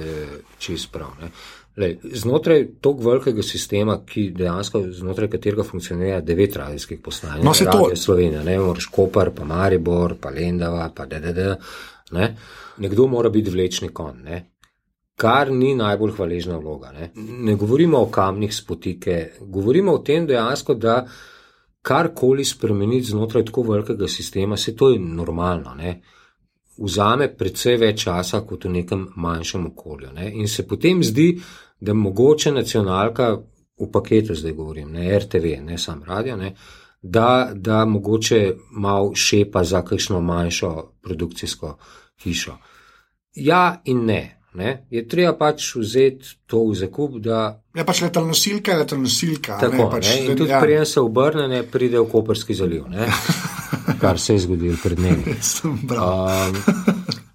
čist 0.59 0.91
prav. 0.91 1.15
Lej, 1.77 1.99
znotraj 2.17 2.63
tog 2.81 3.03
velikega 3.05 3.43
sistema, 3.45 3.99
ki 4.07 4.31
dejansko 4.33 4.81
znotraj 4.97 5.29
katerega 5.35 5.65
funkcionira 5.65 6.21
devet 6.25 6.57
radijskih 6.57 7.03
postaj, 7.05 7.43
no, 7.45 7.53
to. 7.53 7.91
Slovenija, 7.97 8.43
ne 8.43 8.59
moreš 8.59 8.87
Kopar, 8.93 9.31
pa 9.37 9.45
Maribor, 9.45 10.17
pa 10.21 10.33
Lendava, 10.33 10.89
pa 10.97 11.05
DDD. 11.07 11.51
Ne? 12.17 12.31
Nekdo 12.81 13.07
mora 13.13 13.29
biti 13.29 13.53
vlečni 13.53 13.91
kon, 13.93 14.23
ne? 14.25 14.45
kar 15.17 15.51
ni 15.53 15.75
najbolj 15.75 16.13
hvaležna 16.17 16.59
vloga. 16.61 16.93
Ne? 16.93 17.11
ne 17.17 17.55
govorimo 17.57 18.03
o 18.03 18.11
kamnih 18.13 18.55
spotike, 18.55 19.33
govorimo 19.41 19.93
o 19.93 19.99
tem 20.05 20.27
dejansko, 20.27 20.75
da 20.75 21.07
karkoli 21.83 22.45
spremeniti 22.45 23.13
znotraj 23.13 23.45
tako 23.45 23.63
velikega 23.63 24.09
sistema, 24.09 24.57
se 24.57 24.77
to 24.77 24.91
je 24.91 24.99
normalno. 24.99 25.75
Ne? 25.75 26.01
Vzame 26.77 27.31
predvsej 27.37 27.79
več 27.81 28.03
časa 28.05 28.43
kot 28.45 28.65
v 28.65 28.75
nekem 28.81 29.07
manjšem 29.17 29.71
okolju. 29.71 30.13
Ne? 30.13 30.33
In 30.35 30.49
se 30.49 30.67
potem 30.69 31.05
zdi, 31.05 31.31
da 31.37 31.66
mogoče 31.81 32.53
nacionalka 32.53 33.37
v 33.81 33.91
paketu, 33.93 34.35
zdaj 34.35 34.53
govorim, 34.53 34.93
ne 34.93 35.19
RTV, 35.19 35.61
ne 35.65 35.79
sam 35.79 36.03
radio, 36.07 36.37
ne? 36.37 36.55
da, 37.03 37.51
da 37.55 37.85
mogoče 37.85 38.55
malo 38.71 39.15
šepa 39.15 39.65
za 39.65 39.83
kakšno 39.83 40.21
manjšo 40.21 40.93
produkcijsko 41.03 41.79
hišo. 42.23 42.57
Ja 43.35 43.83
in 43.85 44.05
ne. 44.05 44.41
ne. 44.55 44.87
Je 44.91 45.09
treba 45.09 45.37
pač 45.37 45.75
vzeti 45.77 46.27
to 46.47 46.65
v 46.71 46.75
zakup. 46.75 47.19
Da... 47.21 47.63
Je 47.75 47.81
ja, 47.81 47.85
pač 47.85 48.01
letalna 48.03 48.33
nosilka, 48.33 48.77
letalna 48.77 49.05
nosilka. 49.05 49.59
Tako, 49.61 49.77
ne, 49.77 49.91
pač, 49.91 50.09
ne. 50.09 50.25
In 50.25 50.37
tudi 50.37 50.51
ja. 50.51 50.61
prijem 50.61 50.87
se 50.87 51.01
obrne, 51.01 51.49
ne 51.49 51.63
pride 51.63 52.01
v 52.01 52.09
Koperski 52.11 52.55
zaliv, 52.55 52.89
ne. 52.89 53.07
kar 54.03 54.19
se 54.21 54.35
je 54.35 54.47
zgodilo 54.47 54.77
pred 54.83 54.99
dnevi. 54.99 55.37
um, 55.65 56.57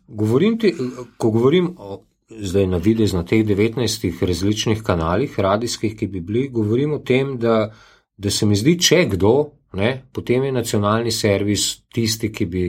govorim 0.08 0.60
ti, 0.60 0.76
ko 1.18 1.32
govorim 1.32 1.76
o. 1.78 2.04
Zdaj 2.40 2.68
na 2.68 2.78
videz 2.78 3.14
na 3.14 3.26
teh 3.28 3.44
19 3.46 4.26
različnih 4.26 4.84
kanalih, 4.84 5.40
radijskih, 5.40 5.98
ki 5.98 6.08
bi 6.08 6.22
bili, 6.22 6.48
govorim 6.50 6.94
o 6.94 7.00
tem, 7.00 7.38
da, 7.40 7.74
da 8.18 8.32
se 8.32 8.46
mi 8.46 8.56
zdi, 8.56 8.78
če 8.80 9.06
kdo, 9.16 9.34
ne, 9.74 10.06
potem 10.14 10.44
je 10.44 10.52
nacionalni 10.52 11.12
servis 11.12 11.84
tisti, 11.94 12.32
ki, 12.32 12.46
bi, 12.46 12.66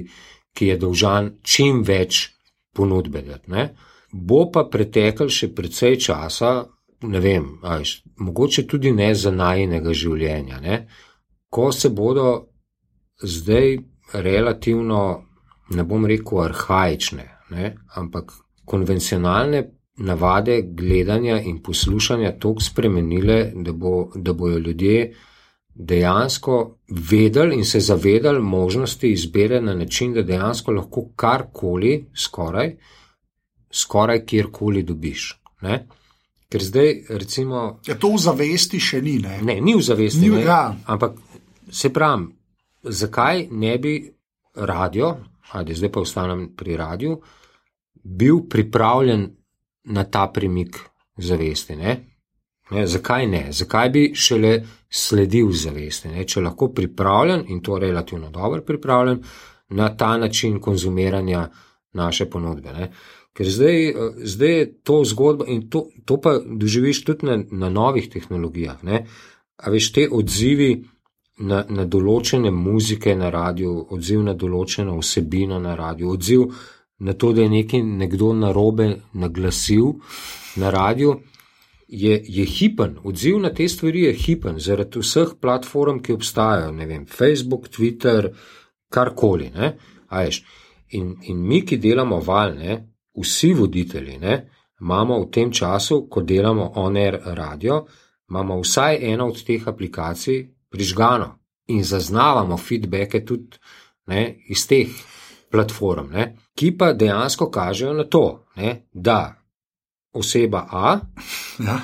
ki 0.54 0.66
je 0.72 0.76
dolžan 0.78 1.30
čim 1.42 1.82
več 1.86 2.26
ponudbe. 2.74 3.22
Ne. 3.46 3.68
Bo 4.12 4.44
pa 4.52 4.66
pretekel 4.70 5.30
še 5.30 5.52
precej 5.54 5.98
časa, 6.00 6.52
ne 7.02 7.20
vem, 7.20 7.46
ajš, 7.62 7.96
mogoče 8.22 8.66
tudi 8.66 8.92
ne 8.92 9.12
za 9.14 9.30
najnega 9.30 9.94
življenja, 9.94 10.60
ne, 10.60 10.86
ko 11.52 11.70
se 11.72 11.90
bodo 11.90 12.28
zdaj 13.22 13.76
relativno, 14.14 15.02
ne 15.70 15.84
bom 15.84 16.06
rekel, 16.06 16.42
arhajične, 16.44 17.26
ne, 17.50 17.74
ampak 17.96 18.32
konvencionalne. 18.72 19.68
Navade 20.02 20.62
gledanja 20.62 21.36
in 21.44 21.58
poslušanja 21.62 22.30
tako 22.40 22.64
spremenile, 22.64 23.52
da, 23.54 23.72
bo, 23.76 24.06
da 24.16 24.32
bojo 24.32 24.58
ljudje 24.58 25.12
dejansko 25.74 26.78
vedeli 27.10 27.56
in 27.56 27.64
se 27.64 27.80
zavedali 27.80 28.40
možnosti 28.40 29.12
izbire 29.12 29.60
na 29.60 29.74
način, 29.74 30.14
da 30.14 30.22
dejansko 30.22 30.72
lahko 30.72 31.04
karkoli, 31.16 32.06
skoraj, 32.16 32.74
skoraj 33.70 34.24
kjerkoli 34.26 34.82
dobiš. 34.82 35.40
Ne? 35.60 35.86
Ker 36.48 36.64
zdaj, 36.64 36.94
recimo. 37.08 37.80
Ja, 37.86 37.96
to 37.96 38.12
v 38.12 38.18
zavesti 38.20 38.80
še 38.80 39.00
ni. 39.02 39.18
Ne, 39.18 39.38
ne 39.42 39.60
ni 39.60 39.76
v 39.76 39.84
zavesti. 39.84 40.24
Ni, 40.24 40.36
ne, 40.36 40.42
ja. 40.44 40.74
Ampak 40.86 41.16
se 41.72 41.92
pravi, 41.92 42.26
zakaj 42.82 43.46
ne 43.50 43.78
bi 43.78 43.94
radio, 44.56 45.14
ajde, 45.52 45.74
zdaj 45.74 45.92
pa 45.92 46.00
ostanem 46.00 46.50
pri 46.56 46.76
radiju, 46.76 47.16
bil 48.02 48.40
pripravljen 48.50 49.30
na 49.84 50.04
ta 50.04 50.26
premik 50.34 50.78
zavesti. 51.16 51.76
Ne? 51.76 51.96
Ne, 52.70 52.86
zakaj 52.86 53.26
ne? 53.26 53.46
Zakaj 53.52 53.90
bi 53.90 54.12
šele 54.14 54.62
sledil 54.90 55.50
zavesti? 55.52 56.08
Ne? 56.08 56.24
Če 56.24 56.40
lahko 56.40 56.68
pripravljen 56.72 57.44
in 57.48 57.60
to 57.62 57.78
relativno 57.78 58.30
dobro 58.30 58.62
pripravljen 58.62 59.22
na 59.68 59.96
ta 59.96 60.16
način 60.18 60.60
konzumiranja 60.60 61.48
naše 61.92 62.30
ponudbe. 62.30 62.72
Ne? 62.72 62.90
Ker 63.32 63.48
zdaj, 63.48 63.94
zdaj 64.24 64.58
je 64.58 64.72
to 64.82 65.04
zgodba 65.04 65.44
in 65.48 65.68
to, 65.70 65.86
to 66.04 66.20
pa 66.20 66.38
doživiš 66.44 67.04
tudi 67.04 67.26
na, 67.26 67.38
na 67.50 67.68
novih 67.68 68.10
tehnologijah. 68.10 68.84
Ne? 68.84 69.06
A 69.56 69.70
veš, 69.70 69.92
te 69.92 70.08
odzivi 70.12 70.84
na, 71.38 71.64
na 71.68 71.84
določene 71.84 72.50
muzike 72.50 73.14
na 73.16 73.30
radiju, 73.30 73.86
odziv 73.90 74.22
na 74.22 74.34
določeno 74.34 74.98
vsebino 75.00 75.58
na 75.60 75.74
radiju, 75.74 76.10
odziv 76.12 76.44
na 77.02 77.12
to, 77.12 77.32
da 77.32 77.42
je 77.42 77.48
nekaj 77.50 77.82
nekdo 77.82 78.32
narobe 78.32 78.88
naglasil 79.12 79.94
na 80.56 80.70
radiju 80.70 81.20
je, 81.88 82.22
je 82.24 82.44
hipen, 82.44 82.96
odziv 83.04 83.38
na 83.40 83.50
te 83.54 83.68
stvari 83.68 84.02
je 84.06 84.12
hipen, 84.16 84.58
zaradi 84.58 85.00
vseh 85.02 85.34
platform, 85.40 85.98
ki 86.00 86.14
obstajajo, 86.16 86.70
ne 86.72 86.86
vem, 86.86 87.06
Facebook, 87.06 87.68
Twitter, 87.68 88.30
karkoli. 88.88 89.50
In, 90.96 91.16
in 91.28 91.42
mi, 91.48 91.60
ki 91.66 91.76
delamo 91.76 92.20
val, 92.24 92.54
ne, 92.56 92.78
vsi 93.18 93.52
voditelji, 93.58 94.16
ne, 94.22 94.38
imamo 94.80 95.20
v 95.24 95.28
tem 95.30 95.52
času, 95.52 96.06
ko 96.08 96.22
delamo 96.22 96.70
on-air 96.80 97.18
radio, 97.36 97.82
imamo 98.30 98.60
vsaj 98.62 98.98
eno 99.12 99.28
od 99.28 99.42
teh 99.44 99.68
aplikacij 99.68 100.46
prižgano 100.72 101.28
in 101.68 101.84
zaznavamo 101.84 102.56
feedbacke 102.56 103.20
tudi 103.24 103.60
ne, 104.08 104.22
iz 104.48 104.64
teh 104.66 104.88
platform, 105.50 106.08
ne, 106.16 106.24
ki 106.54 106.76
pa 106.78 106.92
dejansko 106.92 107.50
kažejo 107.50 107.92
na 107.92 108.04
to, 108.04 108.44
ne, 108.56 108.86
da 108.92 109.34
oseba 110.12 110.66
A 110.70 111.00
ja. 111.66 111.80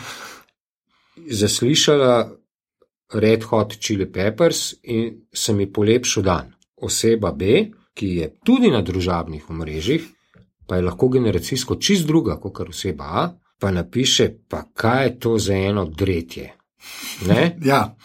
zaslišala 1.31 2.39
Red 3.15 3.43
Hot 3.43 3.79
Chili 3.81 4.13
Peppers 4.13 4.75
in 4.83 5.29
se 5.33 5.53
mi 5.53 5.73
polepšal 5.73 6.23
dan. 6.23 6.53
Oseba 6.77 7.33
B, 7.33 7.71
ki 7.95 8.07
je 8.07 8.29
tudi 8.45 8.71
na 8.71 8.83
družabnih 8.83 9.51
omrežjih, 9.51 10.05
pa 10.67 10.77
je 10.77 10.83
lahko 10.83 11.09
generacijsko 11.09 11.77
čist 11.77 12.07
druga 12.07 12.37
kot 12.41 12.69
oseba 12.69 13.05
A, 13.05 13.25
pa 13.59 13.71
napiše, 13.71 14.29
pa 14.49 14.63
kaj 14.75 15.05
je 15.05 15.19
to 15.19 15.39
za 15.39 15.55
eno 15.55 15.85
dretje. 15.85 16.53
ja. 17.71 17.97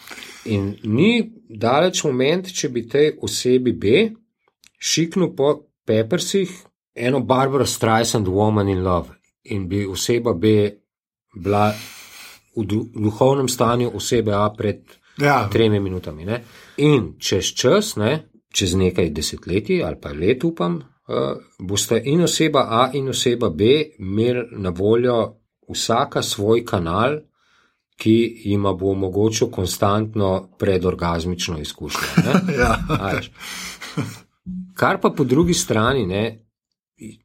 In 0.44 0.74
ni 0.84 1.32
daleč 1.48 2.04
moment, 2.04 2.50
če 2.52 2.68
bi 2.68 2.88
tej 2.88 3.12
osebi 3.22 3.72
B 3.72 4.08
šiknil 4.78 5.30
po 5.36 5.52
Peppersih 5.86 6.50
eno 6.94 7.20
Barbara 7.20 7.66
Streisand 7.66 8.28
Woman 8.28 8.68
in 8.68 8.82
Love 8.82 9.08
in 9.42 9.68
bi 9.68 9.86
oseba 9.86 10.32
B 10.34 10.70
bila 11.34 11.74
v 12.56 12.64
duhovnem 12.94 13.48
stanju 13.48 13.90
osebe 13.94 14.32
A 14.34 14.50
pred 14.56 14.82
ja. 15.18 15.48
tremi 15.52 15.80
minutami. 15.80 16.24
Ne? 16.24 16.42
In 16.76 17.14
čez 17.18 17.52
čas, 17.54 17.96
ne, 17.96 18.30
čez 18.54 18.74
nekaj 18.78 19.10
desetletij 19.10 19.82
ali 19.84 20.00
pa 20.00 20.12
let, 20.12 20.44
upam, 20.44 20.76
uh, 20.76 21.36
boste 21.58 22.00
in 22.04 22.22
oseba 22.22 22.66
A 22.70 22.90
in 22.94 23.08
oseba 23.08 23.50
B 23.50 23.62
imeli 23.98 24.46
na 24.52 24.70
voljo 24.70 25.36
vsaka 25.68 26.22
svoj 26.22 26.64
kanal. 26.64 27.20
Ki 27.94 28.42
jim 28.44 28.62
bo 28.62 28.90
omogočil 28.90 29.52
konstantno 29.54 30.48
predorgazmično 30.58 31.60
izkušnjo. 31.62 32.32
ja. 32.58 32.74
Kar 34.74 35.00
pa 35.00 35.10
po 35.10 35.24
drugi 35.24 35.54
strani, 35.54 36.06
ne, 36.06 36.24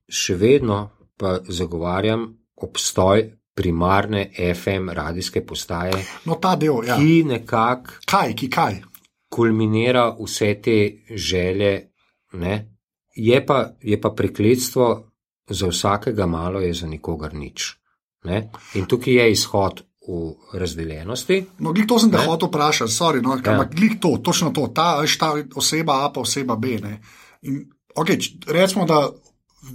še 0.10 0.36
vedno 0.36 0.89
pa 1.18 1.39
zagovarjam 1.48 2.27
obstoj 2.56 3.25
primarne 3.60 4.29
FM 4.56 4.94
radijske 4.96 5.41
postaje. 5.46 5.98
No, 6.25 6.38
ta 6.41 6.56
del, 6.56 6.86
ja. 6.88 6.96
Ki 6.96 7.24
nekako. 7.27 8.00
Kaj, 8.08 8.36
ki 8.36 8.50
kaj? 8.50 8.79
Kulminira 9.29 10.06
vse 10.20 10.53
te 10.63 10.77
želje. 11.12 11.74
Je 13.15 13.46
pa, 13.46 13.60
je 13.82 14.01
pa 14.01 14.10
prekletstvo 14.15 14.88
za 15.50 15.68
vsakega 15.68 16.25
malo 16.25 16.60
je 16.60 16.74
za 16.74 16.88
nikogar 16.88 17.34
nič. 17.34 17.75
Ne? 18.24 18.50
In 18.75 18.86
tukaj 18.86 19.13
je 19.13 19.32
izhod 19.32 19.84
v 20.08 20.34
razdeljenosti. 20.58 21.46
No, 21.60 21.74
glih 21.74 21.88
to 21.88 22.00
sem 22.00 22.12
te 22.12 22.18
hotel 22.18 22.48
vprašati, 22.50 22.91
sorry, 22.91 23.22
no, 23.22 23.36
Ja. 23.36 23.51
ampak 23.51 23.75
glih 23.75 24.00
to, 24.01 24.18
točno 24.24 24.50
to, 24.51 24.68
ta, 24.74 25.03
ta 25.20 25.34
oseba 25.56 26.06
A 26.06 26.12
pa 26.13 26.22
oseba 26.22 26.56
B. 26.56 26.79
Ne. 26.82 27.00
In, 27.41 27.65
okay, 27.96 28.19
recimo, 28.48 28.86
da 28.86 29.10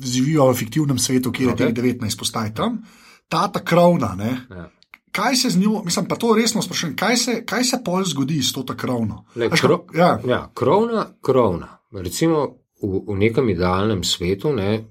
živijo 0.05 0.51
v 0.51 0.57
fiktivnem 0.57 0.99
svetu, 0.99 1.33
kjer 1.33 1.49
je 1.49 1.55
okay. 1.55 1.75
teh 1.75 1.83
19 1.83 2.19
postaj 2.19 2.55
tam, 2.55 2.83
ta 3.29 3.49
ta 3.49 3.65
krovna. 3.65 4.15
Ne, 4.19 4.47
Ja. 4.51 4.71
kaj 5.13 5.37
se 5.37 5.51
z 5.51 5.59
njo, 5.59 5.83
mislim, 5.85 6.07
pa 6.09 6.17
to 6.17 6.35
resno 6.35 6.63
sprašujem, 6.63 6.97
kaj 6.97 7.17
se, 7.17 7.45
kaj 7.47 7.65
se 7.65 7.79
pol 7.85 8.05
zgodi 8.05 8.43
s 8.43 8.53
to 8.53 8.63
ta 8.63 8.77
krovno? 8.77 9.25
Le, 9.35 9.49
Veš, 9.49 9.61
kro, 9.61 9.85
ja, 9.95 10.21
ja, 10.27 10.51
krovna, 10.55 11.07
krovna. 11.23 11.79
Recimo 11.93 12.59
v, 12.83 13.01
v 13.07 13.17
nekem 13.19 13.49
idealnem 13.49 14.05
svetu, 14.05 14.53
ne, 14.53 14.85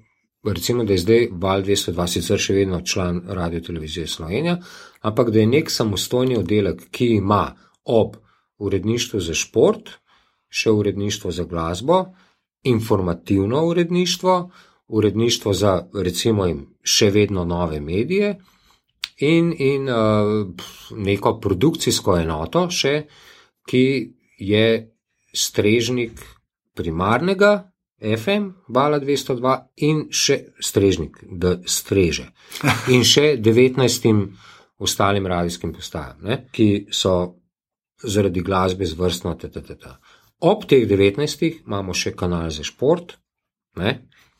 recimo, 0.44 0.84
da 0.84 0.92
je 0.92 0.98
zdaj 0.98 1.28
Val 1.32 1.62
202 1.62 2.06
sicer 2.06 2.40
še 2.40 2.54
vedno 2.54 2.80
član 2.80 3.22
Radio 3.28 3.60
Televizije 3.60 4.06
Slovenija, 4.06 4.58
ampak 5.00 5.30
da 5.30 5.38
je 5.40 5.46
nek 5.46 5.70
samostojni 5.70 6.38
oddelek, 6.40 6.88
ki 6.90 7.06
ima 7.16 7.54
ob 7.84 8.16
uredništvu 8.58 9.20
za 9.20 9.34
šport, 9.34 9.90
še 10.48 10.70
uredništvo 10.70 11.30
za 11.32 11.44
glasbo, 11.44 12.04
informativno 12.64 13.66
uredništvo, 13.66 14.50
uredništvo 14.88 15.52
za 15.52 15.86
recimo 15.94 16.48
še 16.82 17.10
vedno 17.10 17.44
nove 17.44 17.80
medije 17.80 18.38
in, 19.18 19.54
in 19.58 19.88
uh, 19.88 19.96
neko 20.96 21.38
produkcijsko 21.40 22.18
enoto 22.18 22.66
še, 22.70 23.06
ki 23.66 23.84
je 24.38 24.66
strežnik 25.34 26.20
primarnega 26.74 27.70
FM, 28.04 28.50
Bala 28.68 28.98
202 29.00 29.54
in 29.86 30.04
še 30.10 30.40
strežnik, 30.60 31.22
da 31.30 31.56
streže. 31.64 32.26
In 32.92 33.04
še 33.06 33.36
19 33.40 34.26
ostalim 34.84 35.26
radijskim 35.30 35.72
postajam, 35.72 36.20
ne, 36.26 36.40
ki 36.52 36.86
so 36.92 37.14
zaradi 38.04 38.42
glasbe 38.44 38.86
zvrstno. 38.86 39.34
Tata. 39.40 39.96
Ob 40.44 40.66
teh 40.68 40.84
19 40.88 41.64
imamo 41.64 41.94
še 41.96 42.12
kanal 42.12 42.50
za 42.52 42.64
šport 42.66 43.16
ne, 43.80 43.92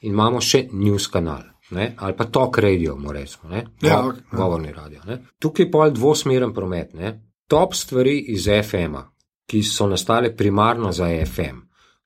in 0.05 0.13
imamo 0.13 0.41
še 0.45 0.67
news 0.73 1.09
kanal. 1.09 1.43
Ne, 1.73 1.95
ali 1.97 2.13
pa 2.13 2.27
talk 2.29 2.59
radio, 2.61 2.93
moramo 2.97 3.13
reči, 3.13 3.65
Ja, 3.83 4.03
Go, 4.03 4.09
ok, 4.09 4.17
ja. 4.33 4.37
govorni 4.37 4.73
radio. 4.73 5.01
Ne. 5.09 5.17
Tukaj 5.41 5.65
je 5.65 5.71
pol 5.71 5.91
dvosmeren 5.91 6.53
promet. 6.53 6.93
Ne. 6.95 7.15
Top 7.49 7.75
stvari 7.75 8.19
iz 8.35 8.45
FM-a, 8.45 9.01
ki 9.49 9.63
so 9.63 9.87
nastale 9.89 10.35
primarno 10.37 10.93
za 10.93 11.09
FM, 11.25 11.63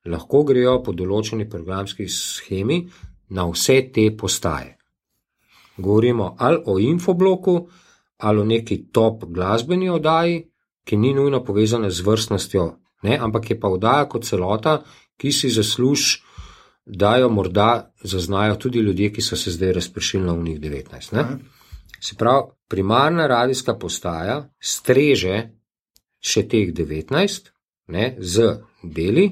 lahko 0.06 0.44
grejo 0.44 0.78
po 0.82 0.94
določeni 0.94 1.48
programski 1.50 2.06
schemi 2.08 2.84
na 3.34 3.48
vse 3.50 3.90
te 3.92 4.06
postaje. 4.16 4.76
Govorimo 5.76 6.36
ali 6.38 6.62
o 6.66 6.78
infobloku, 6.78 7.58
ali 8.18 8.40
o 8.40 8.44
neki 8.44 8.84
top 8.92 9.26
glasbeni 9.26 9.90
oddaji, 9.90 10.38
ki 10.84 10.96
ni 10.96 11.14
nujno 11.14 11.42
povezana 11.44 11.90
z 11.90 12.06
vrstnostjo, 12.06 12.64
ne, 13.02 13.18
ampak 13.20 13.50
je 13.50 13.60
pa 13.60 13.68
oddaja 13.68 14.08
kot 14.08 14.24
celota, 14.24 14.82
ki 15.16 15.32
si 15.32 15.50
zasluži, 15.50 16.22
da 16.86 17.16
jo 17.16 17.28
morda 17.28 17.92
zaznajo 18.02 18.56
tudi 18.56 18.78
ljudje, 18.78 19.12
ki 19.12 19.22
so 19.22 19.36
se 19.36 19.50
zdaj 19.50 19.72
razpršili 19.72 20.24
na 20.24 20.32
unih 20.32 20.60
19. 20.60 21.12
Ne. 21.12 21.24
Se 22.00 22.16
pravi, 22.16 22.48
primarna 22.68 23.26
radijska 23.26 23.74
postaja 23.74 24.40
streže 24.60 25.50
še 26.20 26.46
teh 26.48 26.72
19 26.72 27.50
ne, 27.88 28.16
z 28.20 28.54
deli, 28.82 29.28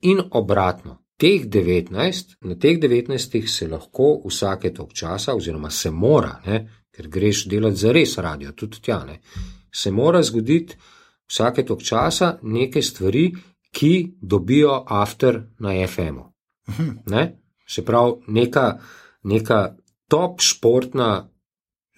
in 0.00 0.20
obratno. 0.30 0.98
Teh 1.16 1.44
19, 1.44 2.36
na 2.40 2.54
teh 2.56 2.78
19 2.80 3.46
se 3.46 3.68
lahko 3.68 4.22
vsake 4.24 4.72
tok 4.72 4.92
časa, 4.92 5.34
oziroma 5.34 5.70
se 5.70 5.90
mora, 5.90 6.40
ne, 6.46 6.62
ker 6.90 7.08
greš 7.08 7.44
delati 7.48 7.76
za 7.76 7.92
res 7.92 8.16
radio, 8.18 8.52
tudi 8.52 8.80
tja, 8.80 9.02
ne, 9.04 9.20
se 9.72 9.90
mora 9.90 10.22
zgoditi 10.22 10.76
vsake 11.30 11.64
tok 11.66 11.82
časa 11.82 12.38
neke 12.42 12.82
stvari, 12.82 13.30
ki 13.70 14.16
dobijo 14.20 14.84
after 14.88 15.42
na 15.58 15.74
FM-u. 15.86 16.26
Ne? 17.06 17.22
Se 17.66 17.84
pravi, 17.86 18.12
neka, 18.26 18.80
neka 19.22 19.76
top 20.08 20.40
športna 20.42 21.28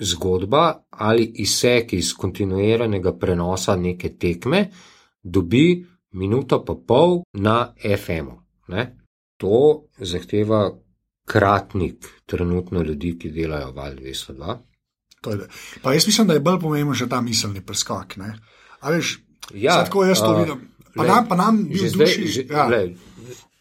zgodba 0.00 0.84
ali 0.90 1.24
izsek 1.34 1.92
iz 1.92 2.12
kontinuiranega 2.14 3.12
prenosa 3.18 3.76
neke 3.76 4.16
tekme 4.18 4.66
dobi 5.22 5.86
minuto 6.12 6.64
pa 6.64 6.74
pol 6.86 7.22
na 7.32 7.72
FM-u. 7.98 8.36
To 9.36 9.88
zahteva 9.98 10.70
kratnik 11.26 12.06
trenutno 12.26 12.82
ljudi, 12.82 13.18
ki 13.18 13.30
delajo 13.30 13.72
val 13.72 13.94
202. 13.94 14.56
to 15.20 15.30
je, 15.30 15.48
pa 15.82 15.92
jaz 15.92 16.06
mislim, 16.06 16.26
da 16.26 16.34
je 16.34 16.40
bolj 16.40 16.58
pomemben 16.60 16.94
še 16.98 17.08
ta 17.08 17.20
miselni 17.20 17.60
preskok. 17.66 18.16
Ne. 18.16 18.34
A 18.82 18.90
veš, 18.90 19.22
Ja, 19.54 19.84
tako 19.84 20.04
jaz 20.04 20.20
to 20.20 20.30
a, 20.30 20.40
vidim. 20.40 20.68
Pa 20.94 21.02
glej, 21.02 21.08
nam, 21.14 21.28
pa 21.28 21.36
nam 21.36 21.64
bi 21.68 21.78
že 21.78 21.86
v 21.86 21.90
zdaj, 21.90 22.06
duši. 22.06 22.28
že, 22.28 22.42
ja. 22.50 22.66
glej, 22.68 22.86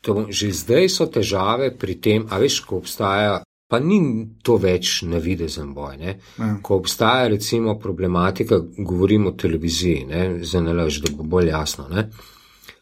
to, 0.02 0.12
že 0.30 0.52
zdaj 0.52 0.86
so 0.90 1.06
težave 1.08 1.72
pri 1.78 1.96
tem, 2.02 2.28
a 2.30 2.38
veš, 2.42 2.62
ko 2.68 2.82
obstaja, 2.82 3.42
pa 3.72 3.80
ni 3.80 4.28
to 4.44 4.58
več 4.60 5.02
navidezen 5.08 5.72
boj. 5.74 5.96
Ne? 5.98 6.20
Ja. 6.38 6.60
Ko 6.60 6.82
obstaja 6.84 7.32
recimo 7.32 7.78
problematika, 7.80 8.60
govorim 8.78 9.32
o 9.32 9.36
televiziji, 9.36 10.06
ne, 10.12 10.24
za 10.44 10.62
nalaž, 10.62 11.02
da 11.06 11.14
bo 11.16 11.24
bolj 11.24 11.54
jasno. 11.54 11.88
Ne? 11.88 12.10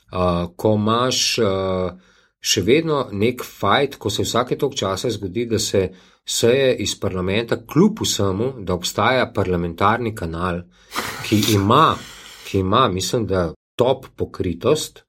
Uh, 0.10 0.49
ko 0.58 0.73
imaš 0.80 1.19
uh, 1.45 1.93
še 2.41 2.65
vedno 2.65 3.04
nek 3.13 3.45
fajt, 3.45 3.99
ko 4.02 4.10
se 4.10 4.25
vsake 4.25 4.58
tok 4.58 4.73
časa 4.73 5.12
zgodi, 5.13 5.45
da 5.45 5.60
se 5.62 5.91
seje 6.25 6.73
iz 6.82 6.95
parlamenta, 6.97 7.60
kljub 7.62 8.02
vsemu, 8.02 8.56
da 8.65 8.73
obstaja 8.73 9.30
parlamentarni 9.34 10.15
kanal, 10.17 10.63
ki 11.25 11.43
ima, 11.54 11.93
ki 12.49 12.59
ima 12.59 12.88
mislim, 12.88 13.27
da 13.27 13.53
top 13.77 14.05
pokritost, 14.15 15.03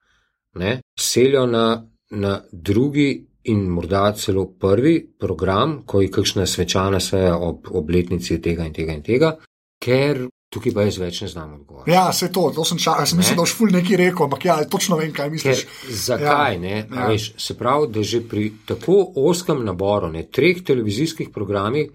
ne, 0.55 0.81
selijo 0.99 1.47
na, 1.47 1.89
na 2.11 2.41
drugi 2.53 3.27
in 3.45 3.61
morda 3.61 4.13
celo 4.13 4.47
prvi 4.61 5.13
program, 5.19 5.83
ko 5.87 6.01
je 6.01 6.11
kakšna 6.11 6.47
svečana 6.47 7.01
seja 7.01 7.37
ob 7.37 7.71
obletnici 7.71 8.43
tega 8.43 8.67
in 8.69 8.73
tega 8.77 8.93
in 8.93 9.03
tega, 9.03 9.33
ker 9.81 10.27
tukaj 10.51 10.75
pa 10.75 10.85
jaz 10.85 10.99
več 10.99 11.21
ne 11.23 11.29
znam 11.31 11.55
odgovoriti. 11.55 11.95
Ja, 11.95 12.13
se 12.13 12.29
to, 12.33 12.51
to 12.55 12.65
sem 12.67 12.79
čakal, 12.79 13.07
sem 13.07 13.21
mislil, 13.23 13.39
da 13.39 13.45
boš 13.47 13.55
ful 13.57 13.73
nekaj 13.73 13.97
rekel, 13.97 14.27
ampak 14.27 14.45
ja, 14.45 14.59
točno 14.69 14.99
vem, 14.99 15.13
kaj 15.15 15.31
Ker, 15.31 15.33
misliš. 15.33 15.65
zakaj 16.05 16.55
Ja, 16.55 16.61
ne? 16.61 16.77
ja. 16.83 17.07
Veš, 17.09 17.33
se 17.39 17.57
pravi, 17.59 17.89
da 17.95 18.03
že 18.03 18.21
pri 18.29 18.51
tako 18.67 18.99
oskem 19.31 19.65
naboru, 19.65 20.11
ne, 20.13 20.27
treh 20.27 20.61
televizijskih 20.67 21.31
programih 21.35 21.91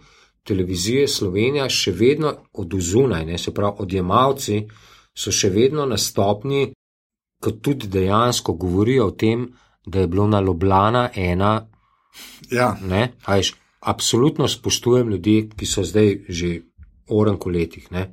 televizije 0.45 1.08
Slovenija 1.08 1.67
še 1.69 1.91
vedno 1.91 2.31
od 2.53 2.73
zunaj, 2.79 3.25
ne, 3.25 3.38
se 3.38 3.53
pravi, 3.53 3.84
odjemalci 3.86 4.63
so 5.17 5.32
še 5.32 5.49
vedno 5.49 5.86
na 5.86 5.97
stopni, 5.97 6.73
ko 7.43 7.51
tudi 7.51 7.88
dejansko 7.88 8.54
govorijo 8.54 9.08
o 9.08 9.12
tem, 9.12 9.47
da 9.86 9.99
je 10.01 10.08
bilo 10.08 10.28
na 10.28 10.41
Ljubljana 10.41 11.10
ena, 11.15 11.54
Ja, 12.51 12.75
ne, 12.82 13.12
a 13.25 13.36
veš, 13.36 13.54
absolutno 13.80 14.47
spoštujem 14.47 15.10
ljudi, 15.10 15.49
ki 15.58 15.65
so 15.65 15.84
zdaj 15.84 16.15
že 16.30 16.62
orenko 17.10 17.49
letih, 17.49 17.91
ne. 17.91 18.08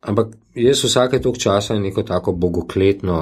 Ampak 0.00 0.34
jaz 0.54 0.84
vsake 0.84 1.20
tok 1.20 1.38
časa 1.38 1.78
neko 1.78 2.02
tako 2.02 2.32
bogokletno 2.32 3.16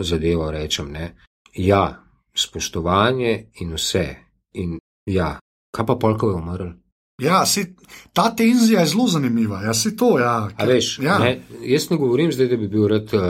zadevo 0.00 0.50
rečem, 0.50 0.92
ne. 0.92 1.14
Ja, 1.54 2.00
spoštovanje 2.34 3.50
in 3.60 3.74
vse. 3.74 4.06
In 4.54 4.78
ja, 5.06 5.38
kaj 5.74 5.86
pa 5.86 5.96
polkov 5.96 6.30
je 6.30 6.36
umrl? 6.36 6.70
Ja 7.18 7.46
se, 7.46 7.66
ta 8.12 8.34
tenzija 8.36 8.80
je 8.80 8.86
zelo 8.86 9.06
zanimiva. 9.08 9.62
Ja, 9.62 9.74
se 9.74 9.96
to, 9.96 10.18
ja. 10.18 10.48
A 10.56 10.64
veš, 10.64 10.98
ja. 10.98 11.18
ne, 11.18 11.42
jaz 11.62 11.90
ne 11.90 11.96
govorim 11.96 12.32
zdaj, 12.32 12.48
da 12.48 12.56
bi 12.56 12.68
bil 12.68 12.88
rad 12.88 13.14
uh, 13.14 13.22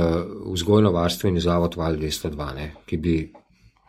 vzgojno-varstveni 0.53 1.41
zavod 1.41 1.77
Val 1.77 1.97
202, 1.97 2.55
ne, 2.55 2.75
ki 2.87 2.97
bi 2.97 3.33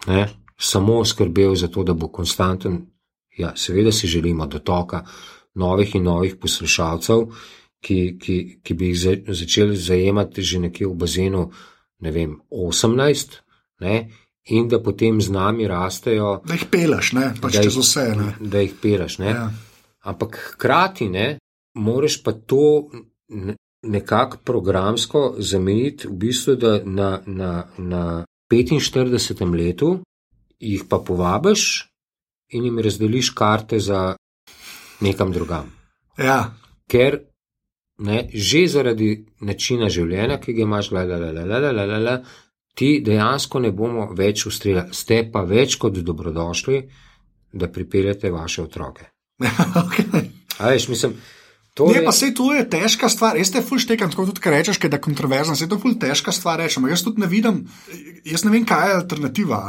ne, 0.07 0.27
samo 0.57 1.05
skrbel 1.05 1.55
za 1.55 1.67
to, 1.67 1.83
da 1.83 1.93
bo 1.93 2.07
konstanten. 2.07 2.85
Ja, 3.37 3.51
seveda 3.55 3.91
si 3.91 4.07
želimo 4.07 4.45
dotoka 4.47 5.05
novih 5.55 5.95
in 5.95 6.03
novih 6.03 6.35
poslušalcev, 6.35 7.25
ki, 7.81 8.17
ki, 8.19 8.59
ki 8.63 8.73
bi 8.73 8.87
jih 8.87 8.99
za, 8.99 9.15
začeli 9.27 9.77
zajemati 9.77 10.41
že 10.41 10.59
nekje 10.59 10.87
v 10.87 10.93
bazenu, 10.95 11.51
ne 11.99 12.11
vem, 12.11 12.37
18, 12.51 13.35
ne, 13.79 14.09
in 14.45 14.67
da 14.67 14.79
potem 14.83 15.21
z 15.21 15.29
nami 15.31 15.67
rastejo, 15.67 16.41
Da 16.47 16.53
jih 16.53 16.65
peleš, 16.71 17.11
ne, 17.13 17.33
pač 17.41 17.53
Da 17.53 17.59
jih- 17.59 17.63
čez 17.63 17.77
vse. 17.77 18.05
Ne. 18.17 18.33
da 18.39 18.59
jih 18.59 18.73
peraš. 18.81 19.17
Ne. 19.17 19.29
Ja. 19.29 19.51
Ampak 20.05 20.37
hkrati 20.53 21.09
ne, 21.09 21.27
moraš 21.73 22.21
pa 22.23 22.31
to 22.31 22.89
ne- 23.29 23.55
nekako 23.85 24.37
programsko 24.45 25.35
zamejiti, 25.37 26.07
v 26.07 26.11
bistvu, 26.11 26.55
da 26.55 26.79
na, 26.85 27.21
na, 27.25 27.67
na 27.77 28.25
45. 28.51 29.55
letu 29.57 29.99
jih 30.59 30.83
pa 30.89 30.97
povabiš 30.97 31.89
in 32.49 32.65
jim 32.65 32.79
razdeliš 32.79 33.29
karte 33.29 33.79
za 33.79 34.15
nekam 35.01 35.31
drugam. 35.31 35.73
Ja. 36.17 36.53
Ker 36.87 37.19
ne, 37.97 38.29
že 38.33 38.67
zaradi 38.67 39.25
načina 39.41 39.89
življenja, 39.89 40.37
ki 40.39 40.53
ga 40.53 40.61
imaš, 40.61 40.91
la, 40.91 42.21
ti 42.75 43.01
dejansko 43.05 43.59
ne 43.59 43.71
bomo 43.71 44.11
več 44.13 44.45
ustrelili. 44.45 44.93
Ste 44.93 45.23
pa 45.31 45.41
več 45.41 45.79
kot 45.81 45.97
dobrodošli, 45.97 46.81
da 47.53 47.71
pripeljete 47.71 48.31
vaše 48.31 48.63
otroke. 48.63 49.14
okay. 49.83 50.29
A 50.57 50.69
veš, 50.71 50.87
mislim, 50.87 51.15
to 51.73 51.87
Ne, 51.87 51.93
je 51.99 52.05
pa 52.05 52.11
se 52.11 52.33
to 52.33 52.53
je 52.53 52.63
težka 52.69 53.09
stvar. 53.09 53.37
Jaz 53.37 53.51
te 53.51 53.61
ful 53.61 53.79
štekam, 53.79 54.11
tako 54.11 54.25
tudi, 54.25 54.39
kar 54.39 54.53
rečeš, 54.55 54.77
kaj 54.79 54.93
je 54.95 55.01
kontroverzno. 55.01 55.55
Se 55.55 55.67
to 55.69 55.79
ful 55.79 55.97
težka 55.99 56.31
stvar 56.31 56.59
rečem. 56.63 56.87
Jaz 56.87 57.03
tudi 57.03 57.21
ne 57.21 57.27
vidim, 57.27 57.65
jaz 58.23 58.45
ne 58.47 58.51
vem, 58.51 58.65
kaj 58.65 58.89
je 58.89 58.95
alternativa. 59.01 59.59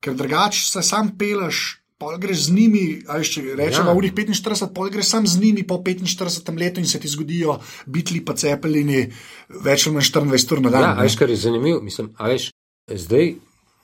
Ker 0.00 0.14
drugače 0.14 0.64
se 0.70 0.82
sam 0.82 1.12
peleš. 1.18 1.76
Pol 2.00 2.14
greš 2.16 2.46
z 2.48 2.52
njimi, 2.56 3.02
ali 3.12 3.24
če 3.28 3.42
rečemo, 3.60 3.90
Ja. 3.90 3.92
v 3.92 4.02
njih 4.02 4.12
45, 4.16 4.70
pol 4.72 4.88
greš 4.88 5.04
sam 5.10 5.26
z 5.26 5.36
njimi 5.36 5.66
po 5.66 5.76
45 5.84 6.56
letu 6.58 6.80
in 6.80 6.86
se 6.88 6.96
ti 7.00 7.08
zgodijo 7.08 7.58
bitli 7.86 8.24
pa 8.24 8.32
cepelini 8.32 9.02
več 9.48 9.84
ali 9.86 9.94
manj 9.98 10.08
24 10.08 10.52
ur 10.52 10.62
na 10.64 10.70
dan. 10.70 10.82
Ja, 10.82 10.94
veš, 11.02 11.16
kar 11.20 11.28
je 11.28 11.36
zanimivo. 11.36 11.82
Mislim, 11.84 12.08
veš, 12.16 12.50
zdaj 12.88 13.34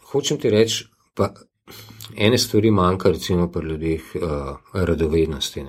hočem 0.08 0.40
ti 0.40 0.48
reči, 0.50 0.86
pa 1.14 1.28
ene 2.14 2.38
stvari 2.38 2.70
manjka, 2.70 3.10
recimo 3.10 3.48
pri 3.48 3.68
ljudeh, 3.68 4.00
uh, 4.14 4.22
radovednosti. 4.72 5.64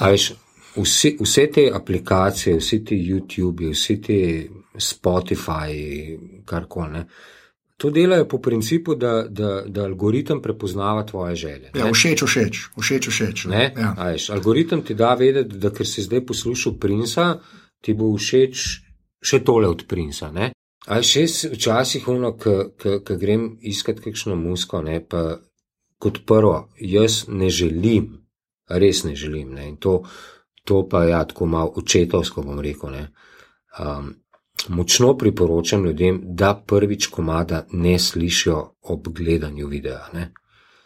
veš, 0.00 0.32
vsi, 0.76 1.16
vse 1.20 1.50
te 1.50 1.70
aplikacije, 1.74 2.56
vsi 2.56 2.84
ti 2.84 2.96
YouTube, 2.96 3.70
vsi 3.70 4.00
ti 4.00 4.50
Spotify, 4.74 6.18
karkoli. 6.44 6.90
ne, 6.92 7.06
To 7.78 7.90
delajo 7.90 8.24
po 8.28 8.38
principu, 8.38 8.94
da, 8.94 9.22
da, 9.28 9.62
da 9.66 9.84
algoritem 9.84 10.42
prepoznava 10.42 11.06
tvoje 11.06 11.34
želje. 11.36 11.70
ne. 11.74 11.80
Ja, 11.80 11.92
všeč, 11.92 12.22
všeč, 12.26 12.58
všeč, 12.80 13.08
všeč. 13.08 13.44
Ne? 13.44 13.72
Ja. 13.76 13.94
A 13.98 14.10
Veš, 14.10 14.30
algoritem 14.30 14.82
ti 14.82 14.94
da 14.94 15.14
vedeti, 15.14 15.56
da 15.58 15.70
ker 15.70 15.86
si 15.86 16.02
zdaj 16.02 16.26
poslušal 16.26 16.74
Princa, 16.80 17.38
ti 17.80 17.94
bo 17.94 18.10
všeč 18.16 18.64
še 19.22 19.38
tole 19.44 19.68
od 19.68 19.86
Princa. 19.86 20.32
Ne? 20.32 20.50
A 20.88 21.02
še 21.04 21.26
včasih, 21.52 22.06
ono, 22.08 22.32
ko 22.40 23.16
grem 23.20 23.58
iskat 23.60 24.00
kakšno 24.00 24.36
musko, 24.40 24.80
ne, 24.82 25.02
pa 25.04 25.36
kot 26.00 26.22
prvo, 26.26 26.70
jaz 26.80 27.26
ne 27.28 27.50
želim, 27.52 28.14
res 28.68 29.02
ne 29.04 29.12
želim. 29.16 29.52
Ne, 29.58 29.68
in 29.68 29.76
to, 29.76 30.00
to 30.64 30.86
pa 30.88 31.04
ja, 31.04 31.20
tako 31.28 31.46
malo 31.46 31.74
očetovsko 31.76 32.46
bom 32.46 32.62
rekel. 32.64 32.94
Ne, 32.94 33.04
um, 33.78 34.14
močno 34.68 35.12
priporočam 35.18 35.84
ljudem, 35.84 36.22
da 36.24 36.54
prvič 36.66 37.10
komada 37.12 37.66
ne 37.72 37.98
slišijo 37.98 38.62
ob 38.82 39.08
gledanju 39.08 39.68
videa. 39.68 40.06
Ne. 40.14 40.30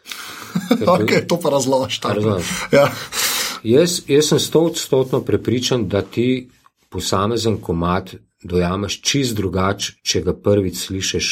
Ker 0.77 0.87
Okay, 0.97 1.23
to 1.27 1.39
pa 1.39 1.49
razložiš. 1.49 1.99
tako. 1.99 2.13
Razumeš. 2.15 2.51
Ja. 2.71 2.89
Jaz, 3.63 4.01
jaz 4.07 4.27
sem 4.27 4.39
stotodstotno 4.39 5.21
prepričan, 5.23 5.87
da 5.87 6.01
ti 6.01 6.49
posamezen 6.89 7.57
komat 7.61 8.15
dojameš 8.43 9.01
čist 9.01 9.35
drugače, 9.35 9.99
če 10.03 10.21
ga 10.21 10.33
prvič 10.33 10.79
slišiš, 10.87 11.29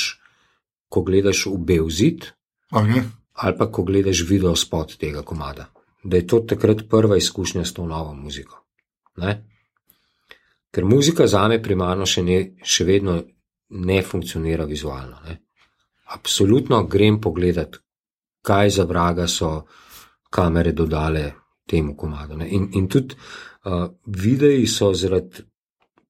ko 0.91 1.03
gledaš 1.07 1.45
v 1.47 1.57
bel 1.57 1.89
zid, 1.89 2.31
Okay. 2.71 3.03
ali 3.33 3.57
pa 3.57 3.67
ko 3.71 3.83
gledaš 3.83 4.23
video 4.27 4.55
spot 4.55 4.95
tega 4.97 5.21
komada. 5.21 5.67
Da 6.03 6.17
je 6.17 6.27
to 6.27 6.39
takrat 6.39 6.87
prva 6.89 7.17
izkušnja 7.17 7.65
s 7.65 7.73
to 7.73 7.85
novo 7.85 8.13
muziko. 8.13 8.63
Ne? 9.17 9.43
Ker 10.71 10.85
muzika 10.85 11.27
za 11.27 11.47
me 11.47 11.61
primarno 11.63 12.05
še, 12.05 12.23
ne, 12.23 12.37
še 12.63 12.87
vedno 12.87 13.19
ne 13.69 14.01
funkcionira 14.03 14.65
vizualno. 14.65 15.19
Ne? 15.27 15.37
Absolutno 16.15 16.83
grem 16.87 17.19
pogledat, 17.21 17.77
kaj 18.41 18.69
za 18.69 18.87
vraga 18.87 19.27
so 19.27 19.51
kamere 20.31 20.71
dodale 20.71 21.31
temu 21.67 21.95
komadu. 21.97 22.39
Ne? 22.39 22.47
In, 22.55 22.69
in 22.73 22.87
tudi 22.87 23.15
uh, 23.15 23.89
videi 24.05 24.63
so 24.67 24.93
zaradi, 24.95 25.43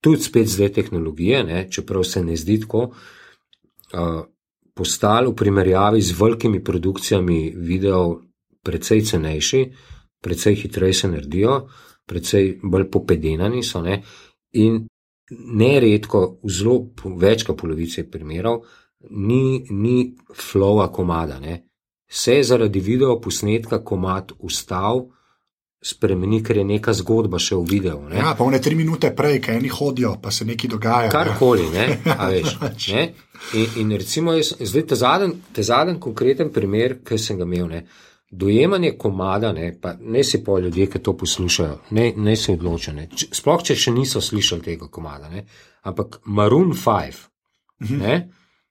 tudi 0.01 0.21
spet 0.23 0.47
zdaj 0.47 0.71
tehnologije, 0.73 1.43
ne? 1.43 1.67
čeprav 1.71 2.03
se 2.03 2.23
ne 2.23 2.35
zdi 2.35 2.59
tako, 2.59 2.89
uh, 2.89 4.23
postali 4.73 5.29
v 5.29 5.35
primerjavi 5.35 6.01
z 6.01 6.15
velikimi 6.19 6.63
produkcijami 6.63 7.53
videov 7.55 8.21
precej 8.63 9.01
cenejši, 9.01 9.61
precej 10.21 10.55
hitreje 10.55 10.93
se 10.93 11.07
naredijo, 11.07 11.67
precej 12.05 12.59
bolj 12.63 12.89
popedenani 12.91 13.63
so. 13.63 13.81
Ne? 13.81 14.01
In 14.53 14.85
neredko, 15.31 16.39
v 16.43 16.51
zelo 16.51 16.77
več 17.17 17.45
kot 17.47 17.59
polovici 17.61 18.03
primerov, 18.09 18.65
ni, 19.09 19.65
ni 19.69 20.11
flowa 20.33 20.91
komada. 20.93 21.39
Ne? 21.39 21.61
Se 22.09 22.35
je 22.35 22.43
zaradi 22.43 22.79
video 22.79 23.19
posnetka 23.21 23.83
komat 23.83 24.33
ustal, 24.39 25.07
spremeni, 25.81 26.43
ker 26.45 26.59
je 26.61 26.63
neka 26.65 26.93
zgodba 26.93 27.39
še 27.41 27.57
v 27.57 27.65
videu. 27.65 28.03
Ne? 28.09 28.19
Ja, 28.19 28.35
pa 28.37 28.45
one 28.45 28.59
tri 28.61 28.77
minute 28.77 29.09
prej, 29.17 29.39
kaj 29.41 29.57
eni 29.57 29.71
hodijo, 29.73 30.13
pa 30.21 30.29
se 30.31 30.45
nekaj 30.45 30.69
dogaja. 30.69 31.09
Karkoli, 31.13 31.65
ne, 31.73 31.87
a 32.05 32.29
veš. 32.29 32.55
Ne? 32.93 33.07
In, 33.57 33.77
in 33.81 33.93
recimo, 33.97 34.35
jaz, 34.37 34.53
zdaj 34.59 34.83
ta 34.91 34.95
zadnji, 34.99 35.39
ta 35.55 35.63
zadnji 35.65 35.97
konkreten 35.99 36.51
primer, 36.53 36.99
ki 37.05 37.17
sem 37.17 37.39
ga 37.39 37.47
imel, 37.47 37.71
ne, 37.71 37.79
dojemanje 38.29 38.91
komada, 39.01 39.49
ne, 39.57 39.71
pa 39.81 39.95
ne 39.97 40.21
si 40.23 40.43
po 40.45 40.59
ljudje, 40.61 40.85
ki 40.93 41.01
to 41.01 41.15
poslušajo, 41.17 41.79
ne, 41.97 42.11
ne 42.15 42.35
se 42.37 42.53
odločijo, 42.53 42.93
ne, 42.99 43.07
sploh 43.09 43.63
če 43.65 43.75
še 43.75 43.95
niso 43.95 44.21
slišali 44.21 44.67
tega 44.67 44.91
komada, 44.93 45.31
ne, 45.33 45.47
ampak 45.89 46.19
Maroon 46.29 46.75
5, 46.77 47.23
ne, 47.97 48.19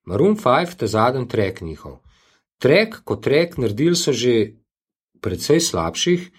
Maroon 0.06 0.38
5, 0.38 0.78
ta 0.78 0.86
zadnji 0.86 1.26
trek 1.28 1.60
njihov. 1.66 1.98
Trek, 2.62 3.00
kot 3.04 3.24
trek, 3.26 3.58
naredili 3.58 3.98
so 3.98 4.14
že 4.14 4.54
precej 5.20 5.60
slabših 5.60 6.30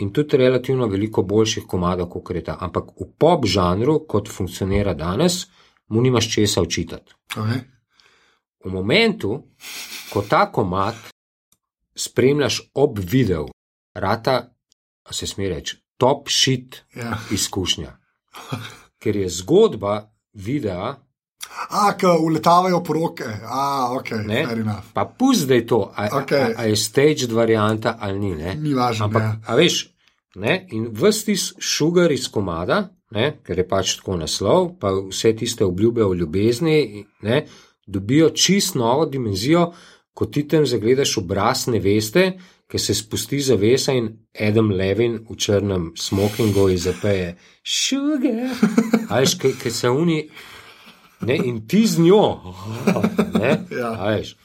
in 0.00 0.12
tudi 0.12 0.36
relativno 0.36 0.86
veliko 0.86 1.22
boljših 1.22 1.64
komadov, 1.66 2.08
kot 2.08 2.34
je 2.36 2.44
ta. 2.44 2.56
Ampak 2.60 2.94
v 3.00 3.08
pop 3.18 3.46
žanru, 3.46 4.00
kot 4.08 4.28
funkcionira 4.28 4.94
danes, 4.94 5.46
mu 5.88 6.02
nimaš 6.02 6.32
česa 6.34 6.62
učitati. 6.62 7.12
Okay. 7.36 7.60
V 8.64 8.70
momentu, 8.72 9.42
ko 10.12 10.22
ta 10.22 10.46
komad 10.52 10.94
spremljaš 11.94 12.60
ob 12.74 12.98
videu, 12.98 13.48
rata, 13.94 14.54
se 15.10 15.26
sme 15.26 15.48
reči, 15.48 15.76
top 15.96 16.28
shit 16.28 16.84
Ja. 16.94 17.18
izkušnja. 17.30 17.98
Ker 18.98 19.16
je 19.16 19.28
zgodba 19.28 20.10
videa, 20.32 20.94
A, 21.68 21.92
ki 21.96 22.06
uletavajo 22.06 22.82
poroke. 22.84 23.24
A, 23.44 23.92
ok, 23.92 24.10
Ne. 24.26 24.46
pa 24.94 25.04
pusti, 25.04 25.46
da 25.46 25.54
je 25.54 25.66
to, 25.66 25.92
a, 25.96 26.08
Okej. 26.22 26.40
a, 26.40 26.52
a 26.56 26.64
je 26.64 26.76
stage 26.76 27.26
varianta 27.32 27.96
ali 28.00 28.18
ni. 28.18 28.34
Ne? 28.34 28.54
Ni 28.54 28.74
važno. 28.74 29.04
Ampak, 29.04 29.22
ja. 29.22 29.40
a 29.46 29.54
veš, 29.54 29.88
ne? 30.34 30.66
in 30.70 30.88
vsti 30.92 31.36
šugar 31.58 32.12
iz 32.12 32.28
komada, 32.28 32.88
ne? 33.10 33.38
ker 33.44 33.58
je 33.58 33.68
pač 33.68 33.96
tako 34.00 34.16
naslov, 34.16 34.74
pa 34.80 34.92
vse 35.10 35.32
tiste 35.36 35.64
obljube 35.64 36.04
o 36.04 36.14
ljubezni, 36.14 37.06
ne? 37.22 37.46
dobijo 37.86 38.30
čist 38.30 38.74
novo 38.74 39.06
dimenzijo, 39.06 39.72
ko 40.14 40.26
ti 40.26 40.48
tam 40.48 40.66
zagledaš 40.66 41.16
obraz 41.18 41.66
neveste, 41.66 42.32
ki 42.68 42.78
se 42.78 42.94
spusti 42.94 43.40
zavesa 43.40 43.92
in 43.96 44.10
Adam 44.40 44.70
Levin 44.70 45.18
v 45.30 45.36
črnem 45.36 45.92
smokingu 45.96 46.68
in 46.68 46.78
zapeje 46.78 47.36
šugar. 47.62 48.50
A 49.08 49.20
veš, 49.20 49.38
ki 49.40 49.70
se 49.70 49.88
uni. 49.90 50.26
Ne, 51.20 51.36
in 51.36 51.66
ti 51.66 51.86
z 51.86 51.98
njo, 51.98 52.22
ne, 53.34 53.50
Ja. 53.80 53.90
veš, 54.06 54.36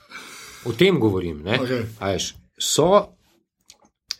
o 0.65 0.73
tem 0.73 0.99
govorim. 0.99 1.43
Ne, 1.43 1.59
a 1.99 2.09
veš, 2.09 2.31
so, 2.57 2.87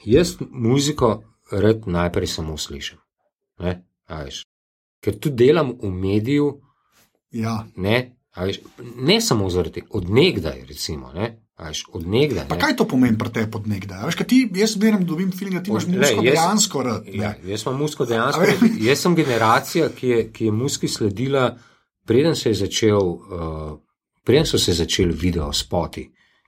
jaz 0.05 0.35
muziko 0.41 1.23
rad 1.51 1.87
najprej 1.87 2.27
samo 2.29 2.57
slišim. 2.57 2.97
Ne, 3.59 3.79
veš, 4.07 4.43
ker 4.99 5.17
tudi 5.17 5.45
delam 5.45 5.73
v 5.73 5.89
mediju, 5.91 6.51
ja. 7.31 7.63
ne, 7.75 7.97
veš, 8.37 8.61
ne 8.97 9.21
samo 9.21 9.49
zaradi 9.49 9.73
tega, 9.73 9.87
odnegdaj, 9.91 10.61
recimo. 10.67 11.09
Ne, 11.11 11.31
veš, 11.59 11.85
odnegdaj. 11.91 12.47
Pa 12.47 12.57
kaj 12.57 12.75
to 12.75 12.85
pomeni 12.85 13.17
pri 13.17 13.29
tebi 13.31 13.51
pod 13.51 13.67
nekdaj? 13.67 14.05
Veš, 14.05 14.21
ti, 14.27 14.43
jaz 14.53 14.73
zmeraj 14.73 15.03
dobim 15.03 15.31
film, 15.31 15.53
da 15.53 15.63
ti 15.63 15.71
imaš 15.71 15.87
muziko 15.87 16.21
jaz- 16.21 16.31
dejansko 16.31 16.83
rad. 16.83 17.09
Ja, 17.09 17.33
jaz 17.43 17.61
sem 17.61 17.75
musko 17.75 18.05
dejansko. 18.05 18.41
Veš? 18.43 18.77
Jaz 18.81 18.99
sem 18.99 19.15
generacija, 19.15 19.89
ki 19.89 20.07
je, 20.09 20.25
ki 20.29 20.45
je 20.45 20.51
muski 20.53 20.87
sledila, 20.87 21.55
preden 22.05 22.35
se 22.35 22.53
začel, 22.53 22.99
uh, 22.99 23.79
preden 24.23 24.45
so 24.45 24.59
se 24.59 24.73
začeli 24.73 25.13
video 25.13 25.53
spoti 25.53 26.05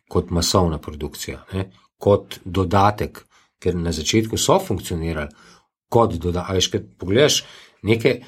kot 0.09 0.29
masovna 0.29 0.77
produkcija, 0.77 1.45
ne, 1.53 1.69
kot 1.97 2.39
dodatek, 2.45 3.23
ker 3.59 3.75
na 3.75 3.91
začetku 3.91 4.37
so 4.37 4.59
funkcionirali 4.59 5.29
kot 5.89 6.17
dodatek. 6.21 6.71
Kad 6.71 6.91
pogledaš 6.99 7.43
neke 7.83 8.19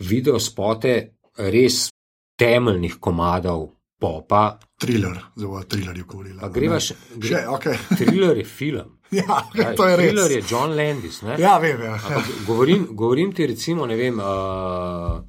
video 0.00 0.40
spote 0.40 0.96
res 1.38 1.88
temeljnih 2.36 2.98
komadov 3.00 3.68
popa, 4.00 4.58
Thriller, 4.80 5.20
zelo 5.36 5.62
thriller 5.62 5.96
je 5.96 6.02
govorila. 6.04 6.48
grevaš, 6.48 6.88
Še, 6.88 6.94
gre, 7.16 7.44
ok. 7.48 7.66
thriller 7.98 8.36
je 8.36 8.44
film. 8.44 8.98
Ja, 9.14 9.44
okay, 9.46 9.76
to 9.76 9.86
je 9.86 9.96
res. 9.96 10.10
Thriller 10.10 10.32
je 10.32 10.42
John 10.50 10.74
Landis. 10.76 11.22
Ne? 11.22 11.36
Ja, 11.40 11.58
vem, 11.62 11.80
ja. 11.80 11.94
Ampak 11.94 12.32
Govorim, 12.46 12.88
govorim 12.90 13.32
ti, 13.32 13.46
recimo, 13.46 13.86
ne 13.86 13.96
vem, 13.96 14.18
uh, 14.18 15.22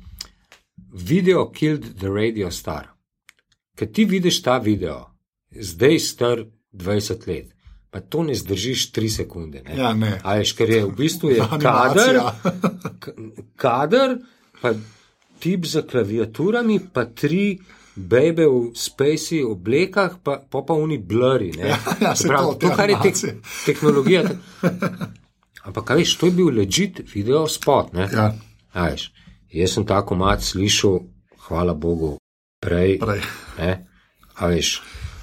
video 0.95 1.51
Killed 1.51 1.99
the 1.99 2.09
Radio 2.09 2.49
Star. 2.49 2.87
Ker 3.75 3.91
ti 3.91 4.05
vidiš 4.05 4.41
ta 4.41 4.57
video, 4.57 5.01
zdaj 5.51 5.99
star 5.99 6.43
20 6.71 7.27
let, 7.27 7.51
pa 7.91 7.99
to 7.99 8.23
ne 8.23 8.35
zdržiš 8.35 8.91
3 8.91 9.09
sekunde. 9.09 9.61
Ne? 9.65 9.75
Ja, 9.75 9.93
ne. 9.93 10.19
A 10.23 10.37
veš, 10.39 10.53
ker 10.55 10.69
je 10.69 10.85
v 10.85 10.93
bistvu 10.95 11.33
je 11.35 11.47
kader, 11.65 12.21
kader, 13.55 14.17
pa 14.61 14.71
tip 15.43 15.67
za 15.67 15.83
klaviaturami, 15.83 16.79
pa 16.93 17.05
tri 17.05 17.59
bebe 17.95 18.47
v 18.47 18.71
spacey 18.75 19.43
oblekah, 19.43 20.15
pa 20.23 20.39
pa, 20.39 20.63
pa 20.63 20.73
oni 20.73 20.97
blurri. 20.97 21.51
Ja, 21.59 21.75
ja, 22.01 22.15
Se 22.15 22.27
pravi, 22.27 22.47
to, 22.47 22.55
te 22.59 22.67
to, 22.67 22.75
kar 22.75 22.89
je 22.89 22.95
tek, 22.95 23.15
animacije. 23.19 23.35
tehnologija. 23.65 24.23
Ampak, 25.65 25.83
kaj 25.83 25.97
veš, 25.97 26.15
to 26.21 26.31
je 26.31 26.31
bil 26.31 26.55
legit 26.55 27.03
video 27.13 27.47
spot. 27.47 27.93
Ne? 27.93 28.07
Ja, 28.13 28.31
A 28.73 28.89
veš, 28.91 29.11
jaz 29.55 29.75
sem 29.75 29.85
ta 29.87 30.01
komat 30.05 30.43
slišal, 30.43 30.99
hvala 31.47 31.73
Bogu, 31.73 32.15
prej. 32.59 32.97
prej. 32.99 33.21
Ne? 33.59 33.71
A 34.35 34.47
veš, 34.51 34.81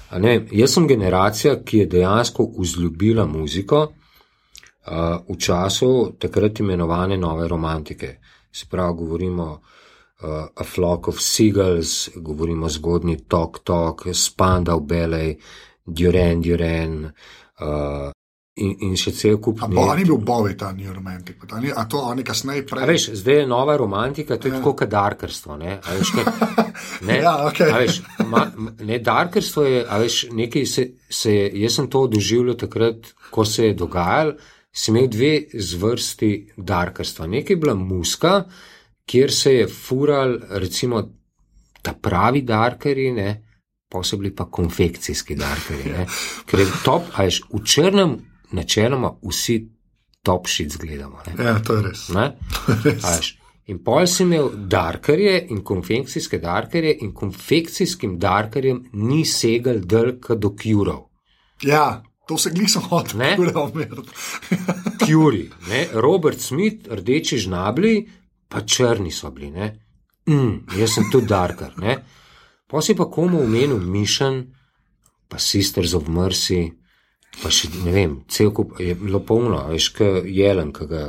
a 0.09 0.19
ne, 0.19 0.39
jaz 0.51 0.73
sem 0.73 0.87
generacija, 0.87 1.59
ki 1.65 1.83
je 1.83 1.91
dejansko 1.97 2.47
vzljubila 2.57 3.25
muziko 3.29 3.83
uh, 3.83 5.21
v 5.29 5.37
času 5.37 6.15
takrat 6.19 6.59
imenovane 6.59 7.17
nove 7.17 7.47
romantike. 7.47 8.17
Se 8.53 8.65
pravi, 8.69 8.97
govorimo 8.97 9.47
uh, 9.51 10.29
A 10.55 10.63
Flock 10.63 11.07
of 11.07 11.21
Seagulls, 11.21 12.09
govorimo 12.15 12.69
zgodni 12.69 13.17
Tok 13.27 13.63
Tok, 13.63 14.07
Spandau 14.13 14.79
Ballet, 14.79 15.37
Duran 15.85 16.41
Duran. 16.41 17.05
Uh, 17.59 18.12
In, 18.53 18.75
in 18.85 18.91
še 18.93 19.09
cel 19.17 19.39
kup 19.41 19.63
A 19.65 19.67
bo, 19.71 19.87
a 19.89 19.95
ni 19.97 20.03
bil 20.05 20.19
Bowie 20.21 20.53
ta 20.53 20.67
New 20.77 20.91
Romantic, 20.93 21.39
pa 21.41 21.47
ta 21.49 21.59
ni, 21.61 21.71
a 21.73 21.87
to 21.89 21.97
oni 22.05 22.21
kasneje 22.21 22.61
prej. 22.69 22.85
veš, 22.85 23.05
zdaj 23.17 23.39
je 23.39 23.45
nova 23.49 23.73
romantika, 23.81 24.35
to 24.37 24.45
je 24.45 24.51
ja. 24.53 24.59
tako 24.59 24.73
kot 24.77 24.89
darkerstvo. 24.91 25.55
Ne, 25.57 25.79
A 25.81 25.95
veš, 25.97 26.11
kaj, 26.13 26.27
ne, 27.09 27.15
Ja, 27.17 27.31
a 27.49 27.79
veš, 27.81 28.03
ma, 28.29 28.43
ne 28.85 28.99
darkerstvo 29.01 29.63
je, 29.65 29.79
veš, 30.03 30.17
nekaj 30.37 30.67
se, 30.69 30.85
se 31.09 31.33
je, 31.33 31.47
jaz 31.63 31.79
sem 31.79 31.87
to 31.89 32.03
doživljal 32.13 32.59
takrat, 32.61 33.09
ko 33.33 33.45
se 33.45 33.71
je 33.71 33.77
dogajalo, 33.79 34.35
sem 34.69 34.99
imel 34.99 35.09
dve 35.09 35.31
zvrsti 35.57 36.29
darkerstva. 36.57 37.25
Nekaj 37.31 37.55
je 37.55 37.61
bila 37.63 37.73
muska, 37.73 38.35
kjer 39.09 39.33
se 39.33 39.55
je 39.55 39.63
fural, 39.67 40.35
recimo, 40.61 41.01
ta 41.81 41.95
pravi 41.97 42.43
darkeri, 42.45 43.07
ne, 43.17 43.33
pa 43.89 44.03
so 44.05 44.21
bili 44.21 44.29
pa 44.35 44.45
konfekcijski 44.45 45.39
darkeri. 45.41 45.89
Ne, 45.97 46.05
ker 46.45 46.61
je 46.61 46.69
top, 46.85 47.09
a 47.17 47.25
veš, 47.25 47.41
v 47.49 47.63
črnem 47.65 48.13
načeloma 48.53 49.13
vsi 49.21 49.57
top 50.23 50.47
shit 50.47 50.77
gledamo. 50.79 51.19
Ne. 51.27 51.43
Ja, 51.43 51.57
to 51.59 51.79
je 51.79 51.87
res. 51.89 52.07
Ne? 52.15 52.31
A 53.05 53.15
veš, 53.17 53.33
In 53.71 53.79
pol 53.79 54.03
si 54.11 54.25
imel 54.25 54.49
darkerje 54.67 55.37
in 55.55 55.61
konfekcijske 55.63 56.39
darkerje, 56.43 56.97
in 57.01 57.13
konfekcijskim 57.15 58.17
darkerjem 58.19 58.81
ni 58.93 59.21
segel 59.25 59.79
drk 59.87 60.33
do 60.35 60.51
kjurov. 60.59 61.05
Ja, 61.63 62.03
to 62.27 62.37
se 62.37 62.51
glih 62.51 62.67
sem 62.71 62.83
hotel 62.91 63.19
Ne? 63.19 63.37
omeriti. 63.55 64.11
Kjuri, 65.05 65.45
ne? 65.69 65.87
Robert 65.93 66.39
Smith, 66.43 66.91
rdeči 66.91 67.37
žnabli, 67.37 68.09
pa 68.47 68.65
črni 68.67 69.11
so 69.11 69.31
bili. 69.31 69.51
Ne? 69.51 69.71
Mm, 70.27 70.67
jaz 70.79 70.97
sem 70.97 71.07
tudi 71.11 71.27
darker. 71.31 71.71
Ne? 71.79 71.97
Pa 72.67 72.79
komu 73.11 73.43
omenil 73.43 73.79
Mission, 73.79 74.43
pa 75.29 75.39
Sisters 75.39 75.93
of 75.93 76.07
Mercy, 76.07 76.71
pa 77.41 77.49
še 77.49 77.69
ne 77.83 77.91
vem, 77.91 78.17
cel 78.27 78.51
kup 78.51 78.79
je 78.79 78.95
bilo 78.95 79.19
polno, 79.19 79.57
a 79.57 79.71
veš, 79.71 79.89
k 79.89 80.11
jelen, 80.25 80.73
ki 80.73 80.85
ga 80.87 81.05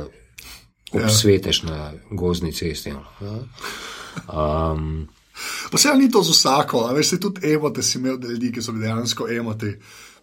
obsveteš 0.95 1.63
na 1.63 1.91
gozdni 2.11 2.53
cesti. 2.53 2.93
no. 2.93 3.43
Um, 4.27 5.07
Pa 5.71 5.77
se 5.77 5.91
ni 5.97 6.11
to 6.11 6.23
z 6.23 6.31
vsako, 6.31 6.85
a 6.87 6.93
veš, 6.93 7.09
se 7.09 7.19
tudi 7.19 7.51
emote 7.51 7.83
si 7.83 7.97
imel, 7.97 8.17
da 8.17 8.27
ljudi, 8.27 8.51
ki 8.51 8.61
so 8.61 8.71
bili 8.71 8.85
dejansko 8.85 9.27
emoti. 9.29 9.73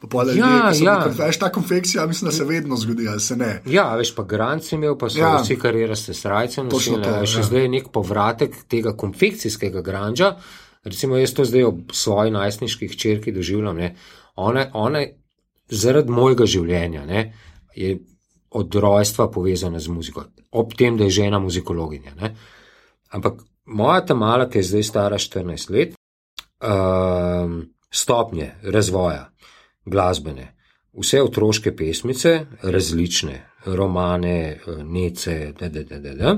Pa 0.03 0.25
Ja, 0.35 0.73
so 0.75 0.85
ja. 0.85 0.95
bili, 1.05 1.15
veš, 1.19 1.39
ta 1.39 1.53
konfekcija, 1.53 2.07
mislim, 2.07 2.31
da 2.31 2.33
se 2.33 2.45
vedno 2.45 2.77
zgodi, 2.77 3.09
ali 3.09 3.21
se 3.21 3.37
ne. 3.37 3.63
Ja, 3.67 3.95
veš, 3.97 4.15
pa 4.17 4.23
Grant 4.25 4.65
si 4.65 4.75
imel, 4.75 4.97
pa 4.99 5.11
so 5.11 5.19
ja. 5.19 5.29
Ja. 5.29 5.43
vsi 5.43 5.57
kariraste 5.57 6.15
srajce 6.15 6.57
Točno 6.57 6.97
nosili. 6.97 7.03
to, 7.05 7.27
Še 7.27 7.39
ja. 7.39 7.43
zdaj 7.45 7.63
je 7.63 7.69
nek 7.69 7.89
povratek 7.93 8.57
tega 8.69 8.97
konfekcijskega 8.97 9.83
granža. 9.83 10.37
Recimo, 10.85 11.17
jaz 11.17 11.35
to 11.37 11.45
zdaj 11.45 11.63
ob 11.65 11.93
svoji 11.93 12.31
najstniški 12.31 12.89
hčerki 12.89 13.33
doživljam. 13.33 13.77
Ne. 13.77 13.95
Ona, 14.35 14.67
ona 14.73 14.99
je 14.99 15.13
zaradi 15.73 16.13
mojega 16.13 16.47
življenja 16.47 17.07
ne, 17.09 17.25
je 17.77 17.97
od 18.53 18.75
rojstva 18.75 19.31
povezana 19.33 19.81
z 19.81 19.89
muziko, 19.89 20.27
ob 20.53 20.75
tem, 20.77 20.97
da 20.97 21.09
je 21.09 21.17
žena 21.23 21.41
muzikologinja. 21.41 22.15
Ne. 22.21 22.35
Ampak 23.17 23.41
moja 23.65 24.03
ta 24.07 24.15
mala, 24.15 24.49
ki 24.49 24.61
je 24.61 24.69
zdaj 24.69 24.85
stara 24.85 25.19
14 25.19 25.71
let, 25.73 25.95
um, 26.61 27.63
stopnje 27.93 28.51
razvoja 28.63 29.31
glasbene, 29.85 30.53
vse 30.93 31.23
otroške 31.23 31.73
pesmice, 31.77 32.35
različne, 32.63 33.39
romane, 33.67 34.39
eh, 34.53 34.85
nece, 34.85 35.53
da. 36.19 36.37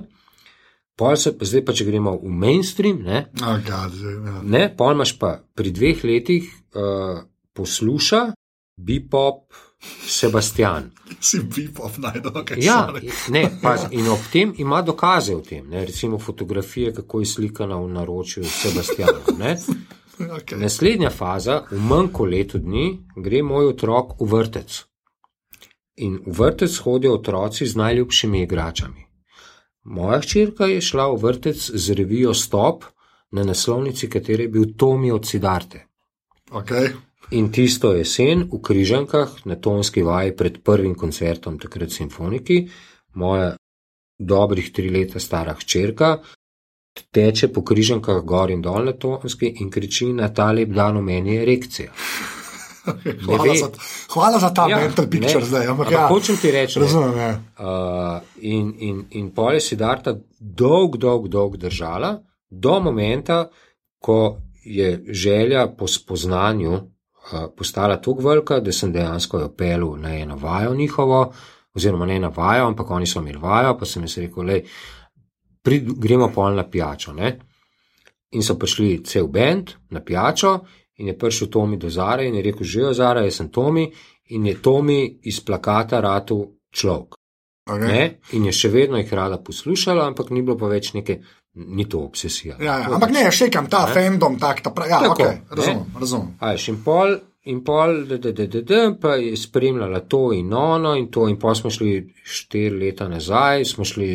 Pol 0.96 1.16
se, 1.16 1.32
pa 1.38 1.44
zdaj 1.44 1.64
pa, 1.66 1.74
če 1.74 1.84
gremo 1.88 2.14
v 2.22 2.30
mainstream, 2.30 3.02
ne, 3.02 3.26
Oh, 3.42 3.58
God, 3.66 3.98
ja. 3.98 4.40
ne 4.42 4.68
pol 4.76 4.94
imaš 4.94 5.16
pa 5.18 5.40
pri 5.54 5.72
dveh 5.74 6.04
letih 6.06 6.46
uh, 6.46 7.24
posluša 7.54 8.20
bipop 8.76 9.52
Sebastian. 10.06 10.90
Si 11.20 11.40
bipop 11.40 11.98
najdel, 11.98 12.44
kaj 12.44 12.58
Ja, 12.64 12.88
sorry. 12.88 13.10
ne, 13.30 13.50
paz, 13.62 13.86
in 13.90 14.08
ob 14.08 14.18
tem 14.32 14.54
ima 14.58 14.82
dokaze 14.82 15.34
o 15.36 15.40
tem, 15.40 15.68
ne, 15.68 15.84
recimo 15.86 16.18
fotografije, 16.18 16.94
kako 16.94 17.20
je 17.20 17.26
slikana 17.26 17.76
v 17.76 17.88
naročju 17.88 18.44
Sebastiana. 18.44 19.20
Ne. 19.38 19.56
Okay. 20.14 20.54
Naslednja 20.60 21.10
faza, 21.10 21.64
v 21.70 21.80
manj 21.90 22.12
kot 22.14 22.28
letu 22.30 22.58
dni, 22.62 23.00
gre 23.16 23.40
moj 23.42 23.72
otrok 23.72 24.12
v 24.20 24.28
vrtec. 24.30 24.76
In 26.06 26.20
v 26.26 26.36
vrtec 26.38 26.76
hodijo 26.84 27.16
otroci 27.18 27.66
z 27.66 27.74
najljubšimi 27.76 28.42
igračami. 28.42 29.02
Moja 29.84 30.20
hčerka 30.20 30.66
je 30.70 30.80
šla 30.80 31.08
v 31.10 31.18
vrtec 31.18 31.58
z 31.74 31.94
revijo 31.98 32.34
Stop, 32.34 32.84
na 33.30 33.42
naslovnici 33.44 34.06
katere 34.10 34.46
je 34.46 34.48
bil 34.48 34.76
Tomi 34.78 35.10
od 35.10 35.26
Sidarte. 35.26 35.82
Okay. 36.50 36.94
In 37.34 37.50
tisto 37.50 37.92
jesen 37.96 38.46
v 38.52 38.60
Križankah 38.62 39.42
na 39.50 39.56
tonski 39.56 40.02
vaji 40.06 40.36
pred 40.36 40.62
prvim 40.62 40.94
koncertom, 40.94 41.58
takrat 41.58 41.90
simfoniki, 41.90 42.68
moja 43.14 43.56
dobrih 44.18 44.70
tri 44.72 44.90
leta 44.90 45.20
stara 45.20 45.54
hčerka 45.58 46.18
teče 47.10 47.48
po 47.52 47.62
Križankah 47.62 48.22
gor 48.22 48.50
in 48.50 48.62
dol 48.62 48.86
na 48.86 48.92
tonski 48.92 49.50
in 49.60 49.70
kriči 49.70 50.12
na 50.12 50.28
ta 50.28 50.52
lep 50.52 50.70
dan 50.70 50.98
v 50.98 51.02
meni 51.02 51.34
je 51.34 51.42
erekcija. 51.42 51.90
Hvala, 53.24 53.44
ve. 53.44 53.56
za, 53.56 53.68
hvala 54.12 54.38
za 54.38 54.50
ta 54.54 54.66
ja, 54.68 54.76
mental 54.76 55.06
picture 55.08 55.40
ne, 55.40 55.46
zdaj. 55.46 55.66
Ampak, 55.72 55.86
ampak 55.86 55.92
ja, 55.92 56.08
hočem 56.08 56.36
ti 56.36 56.50
reči, 56.52 56.80
razumem. 56.80 57.16
Ja. 57.16 57.30
Uh, 57.56 58.26
in, 58.44 58.74
in, 58.78 58.98
in 59.10 59.30
pol 59.32 59.56
je 59.56 59.62
Sidarta 59.64 60.12
dolg, 60.38 60.98
dolg, 61.00 61.30
dolg 61.32 61.56
držala, 61.56 62.18
do 62.50 62.74
momenta, 62.84 63.46
ko 64.04 64.36
je 64.64 65.00
želja 65.08 65.64
po 65.78 65.88
spoznanju 65.88 66.82
postala 67.56 67.96
tako 67.96 68.28
velika, 68.28 68.60
da 68.60 68.72
sem 68.72 68.92
dejansko 68.92 69.40
jo 69.40 69.48
pel 69.56 69.86
na 70.00 70.14
eno 70.16 70.36
vajo 70.36 70.74
njihovo, 70.74 71.32
oziroma 71.74 72.06
ne 72.06 72.18
na 72.18 72.28
vajo, 72.28 72.66
ampak 72.66 72.90
oni 72.90 73.06
so 73.06 73.20
imeli 73.20 73.38
vajo, 73.38 73.78
pa 73.78 73.86
sem 73.86 74.04
jim 74.04 74.26
rekel, 74.26 74.44
le, 74.44 74.62
gremo 75.96 76.28
pol 76.34 76.54
na 76.54 76.68
pijačo. 76.70 77.12
Ne? 77.12 77.38
In 78.32 78.42
so 78.42 78.58
prišli 78.58 79.04
cel 79.04 79.26
bend 79.26 79.70
na 79.90 80.00
pijačo, 80.00 80.58
in 80.98 81.08
je 81.08 81.18
prišel 81.18 81.48
Tomi 81.48 81.76
do 81.76 81.90
Zare 81.90 82.26
in 82.28 82.34
je 82.34 82.42
rekel: 82.42 82.66
Živijo 82.66 82.92
Zara, 82.94 83.24
jaz 83.24 83.36
sem 83.36 83.48
Tomi, 83.48 83.90
in 84.24 84.46
je 84.46 84.62
Tomi 84.62 85.18
iz 85.22 85.40
plakata 85.40 86.00
ratu 86.00 86.56
človek. 86.70 87.14
Okay. 87.70 87.88
Ne? 87.88 88.18
In 88.32 88.44
je 88.44 88.52
še 88.52 88.68
vedno 88.68 88.98
jih 89.00 89.12
rada 89.12 89.38
poslušala, 89.40 90.06
ampak 90.06 90.30
ni 90.30 90.42
bilo 90.42 90.58
pa 90.60 90.68
več 90.68 90.92
neke, 90.92 91.22
ni 91.54 91.88
to 91.88 91.98
obsesija. 91.98 92.56
Ja, 92.60 92.78
ja. 92.78 92.88
Ampak 92.94 93.12
ne, 93.14 93.28
še 93.30 93.50
kam 93.52 93.68
ta 93.70 93.84
Ne? 93.86 93.94
fandom, 93.94 94.38
tak, 94.42 94.62
ta 94.64 94.72
pravi. 94.74 94.90
Ja, 94.90 95.00
Tako, 95.06 95.22
okay, 95.22 95.38
razumem, 95.50 95.84
razumem. 96.00 96.34
A 96.40 96.52
veš, 96.52 96.68
in 96.72 96.80
pol, 96.84 97.16
in 97.50 97.60
pol, 97.64 98.04
da, 98.10 98.18
da, 98.18 98.32
da, 98.32 98.46
da, 98.46 98.62
da, 98.66 98.82
pa 99.00 99.14
je 99.20 99.36
spremljala 99.36 100.00
to 100.10 100.32
in 100.34 100.52
ono, 100.52 100.96
in 100.98 101.10
to, 101.14 101.28
in 101.30 101.38
pol 101.38 101.54
smo 101.54 101.70
šli 101.70 101.96
štiri 102.24 102.74
leta 102.80 103.08
nazaj, 103.08 103.64
smo 103.70 103.86
šli 103.86 104.10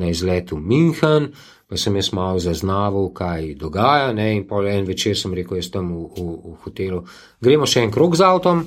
na 0.00 0.08
izlet 0.08 0.52
v 0.52 0.60
München, 0.60 1.32
pa 1.68 1.76
sem 1.76 1.96
jaz 1.96 2.12
malo 2.16 2.40
zaznaval, 2.40 3.10
kaj 3.16 3.54
dogaja, 3.60 4.12
ne, 4.16 4.30
in 4.36 4.46
pol 4.48 4.68
en 4.68 4.88
večer 4.88 5.16
sem 5.18 5.34
rekel, 5.36 5.58
jaz 5.60 5.70
tam 5.72 5.92
v, 5.92 6.08
v, 6.16 6.36
v 6.52 6.58
hotelu, 6.64 7.02
gremo 7.40 7.68
še 7.68 7.84
en 7.84 7.92
krog 7.92 8.16
z 8.16 8.24
avtom, 8.28 8.64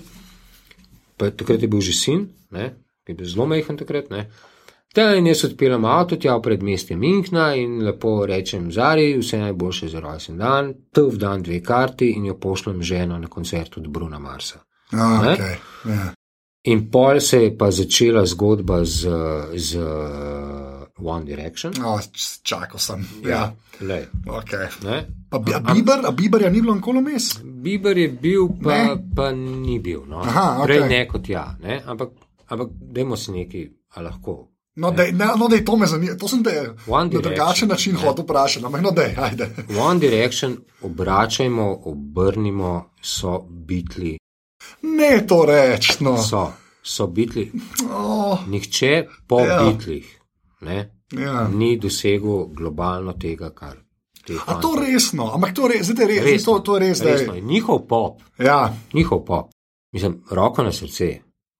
pa 1.17 1.31
takrat 1.33 1.65
je 1.65 1.69
bil 1.71 1.81
že 1.81 1.95
sin, 1.97 2.27
ne, 2.53 2.75
ki 3.05 3.13
je 3.13 3.17
bil 3.21 3.29
zelo 3.29 3.49
majhen 3.49 3.81
takrat, 3.81 4.13
ne. 4.13 4.27
Da, 4.95 5.09
in 5.11 5.27
jaz 5.27 5.43
odpeljem 5.43 5.85
avto 5.85 6.15
tja 6.15 6.37
v 6.37 6.41
predmestje 6.41 6.95
Minhna 6.95 7.49
in 7.53 7.81
lepo 7.83 8.25
rečem 8.25 8.69
Zari, 8.71 9.17
vse 9.17 9.37
najboljše 9.39 9.89
za 9.89 9.99
rojsten 9.99 10.37
dan, 10.37 10.73
tv 10.91 11.17
dan 11.17 11.43
dve 11.43 11.59
karti 11.61 12.11
in 12.11 12.25
jo 12.25 12.37
pošljem 12.37 12.81
ženo 12.83 13.17
na 13.19 13.27
koncert 13.27 13.77
od 13.77 13.87
Bruna 13.89 14.19
Marsa. 14.19 14.59
Ah, 14.91 15.21
Ne? 15.21 15.33
okay. 15.33 15.55
ja. 15.87 16.13
In 16.65 16.89
pol 16.89 17.19
se 17.19 17.37
je 17.39 17.57
pa 17.57 17.71
začela 17.71 18.25
zgodba 18.25 18.85
z, 18.85 19.09
z 19.55 19.77
One 20.97 21.25
Direction. 21.25 21.73
oh, 21.83 21.99
čakal 22.43 22.79
sem. 22.79 23.05
Ja. 23.23 23.51
lej, 23.81 24.05
Okay. 24.25 24.67
ne. 24.83 25.05
Pa, 25.29 25.39
bi- 25.39 25.53
a 25.53 25.59
Biber, 25.59 25.99
a 26.05 26.11
Biber 26.11 26.41
je 26.41 26.49
ni 26.49 26.61
bilo 26.61 26.75
nikoli 26.75 27.01
mes? 27.03 27.39
Bieber 27.43 27.97
je 27.97 28.07
bil, 28.09 28.47
pa, 28.55 28.69
Ne? 28.71 28.95
pa 29.15 29.31
ni 29.31 29.79
bil. 29.79 30.01
No. 30.07 30.19
Aha, 30.19 30.63
Prej 30.63 30.79
okej. 30.79 30.89
ne 30.89 31.07
kot 31.07 31.29
ja, 31.29 31.55
ne. 31.59 31.81
ampak, 31.85 32.09
ampak 32.47 32.67
dajmo 32.71 33.15
si 33.15 33.31
nekaj, 33.33 33.67
a 33.89 34.01
lahko 34.01 34.54
No, 34.75 34.91
da, 34.91 35.03
ne, 35.03 35.25
no, 35.37 35.47
da 35.47 35.55
je 35.55 35.65
to 35.65 35.77
me 35.77 35.87
zanima. 35.87 36.17
To 36.17 36.27
sem 36.27 36.43
te 36.43 36.73
na 36.87 37.21
drugačen 37.21 37.69
način 37.69 37.95
hotel 37.95 38.23
vprašati. 38.23 38.65
Ampak, 38.65 38.81
no, 38.81 38.91
da, 38.91 39.01
ajde. 39.17 39.49
One 39.79 39.99
Direction 39.99 40.57
obračajmo, 40.81 41.81
obrnimo, 41.85 42.89
so 43.01 43.39
bitli, 43.49 44.17
Ne 44.81 45.27
to 45.27 45.45
reči. 45.45 46.03
No. 46.03 46.17
so, 46.17 46.51
so 46.83 47.07
bitli. 47.07 47.51
Oh, 47.91 48.47
Nihče 48.47 49.07
po 49.27 49.39
Ja. 49.39 49.45
ja. 49.45 49.69
bitlih 49.69 50.19
ne, 50.61 50.97
ja. 51.11 51.47
ni 51.47 51.77
dosegel 51.77 52.45
globalno 52.47 53.13
tega, 53.13 53.49
kar 53.49 53.77
te 54.25 54.33
A 54.45 54.59
to 54.61 54.73
resno, 54.81 55.29
ampak 55.33 55.53
to 55.53 55.67
res, 55.67 55.91
zdaj 55.91 56.07
res, 56.07 56.23
Resno, 56.23 56.53
to, 56.53 56.59
to 56.59 56.79
res, 56.79 57.01
Resno, 57.01 57.35
in 57.35 57.45
njihov 57.45 57.85
pop, 57.87 58.21
Ja, 58.39 58.73
njihov 58.93 59.25
pop, 59.25 59.51
mislim, 59.93 60.23
roko 60.31 60.63
na 60.63 60.71
srce, 60.71 61.19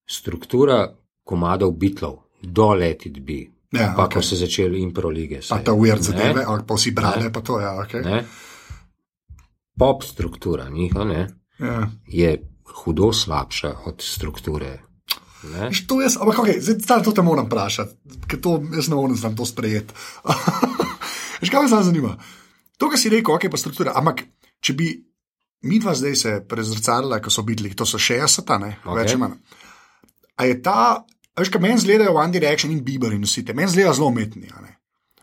struktura 0.10 0.96
komadov 1.24 1.72
bitlov, 1.72 2.18
do 2.46 2.74
let 2.74 3.06
it 3.06 3.20
be. 3.26 3.46
Ja, 3.76 3.92
pa 3.98 4.06
okej. 4.06 4.22
ko 4.22 4.24
so 4.24 4.38
začeli 4.40 4.80
impro 4.80 5.10
lige. 5.10 5.42
pa 5.42 5.58
saj, 5.58 5.64
ta 5.68 5.74
weird 5.76 6.00
ne, 6.00 6.08
zadeve, 6.08 6.46
ali 6.48 6.64
pa 6.68 6.78
vsi 6.78 6.92
brale, 6.96 7.28
Ne. 7.28 7.32
pa 7.34 7.42
to 7.42 7.60
je. 7.60 7.66
Ja, 7.66 7.74
okay. 7.82 8.04
ne. 8.06 8.26
Pop 9.76 10.04
struktura 10.04 10.70
njihova 10.70 11.06
ne, 11.06 11.28
ja. 11.60 11.90
je 12.08 12.32
hudo 12.84 13.14
slabša 13.14 13.74
od 13.86 14.00
strukture. 14.00 14.80
To 15.88 16.02
jaz, 16.02 16.18
ampak 16.18 16.40
okay, 16.42 16.58
zdaj 16.62 17.04
to 17.04 17.12
te 17.12 17.22
moram 17.22 17.46
vprašati, 17.46 18.24
ker 18.28 18.40
to 18.42 18.58
jaz 18.74 18.90
ne 18.90 18.96
morem 18.96 19.18
znam 19.18 19.36
to 19.36 19.46
sprejeti. 19.46 19.94
Veš, 21.42 21.52
kaj 21.52 21.62
me 21.62 21.68
zdaj 21.68 21.84
zanima? 21.84 22.16
To, 22.78 22.90
kar 22.90 23.00
si 23.00 23.12
rekel, 23.12 23.36
ok, 23.36 23.46
pa 23.52 23.60
struktura. 23.60 23.94
Ampak, 23.96 24.24
če 24.64 24.74
bi 24.74 24.90
mi 25.66 25.80
dva 25.80 25.94
zdaj 25.96 26.16
se 26.16 26.34
prezrcalila, 26.50 27.20
ko 27.22 27.30
so 27.34 27.44
bili, 27.46 27.74
to 27.78 27.86
so 27.86 28.00
60, 28.02 28.50
ne, 28.62 28.72
okay. 28.82 28.90
Ok. 28.90 28.98
več 28.98 29.14
ali 29.14 29.22
manj. 29.22 29.38
A 30.36 30.50
je 30.50 30.58
ta, 30.62 30.80
veš, 31.40 31.52
kaj 31.52 31.62
meni 31.62 31.82
zgledajo 31.82 32.16
One 32.16 32.34
Direction 32.34 32.72
in 32.72 32.84
Bieber 32.84 33.14
in 33.14 33.26
vsi 33.28 33.46
te, 33.46 33.54
meni 33.54 33.72
zgledajo 33.72 33.94
zelo 34.00 34.12
umetni. 34.14 34.52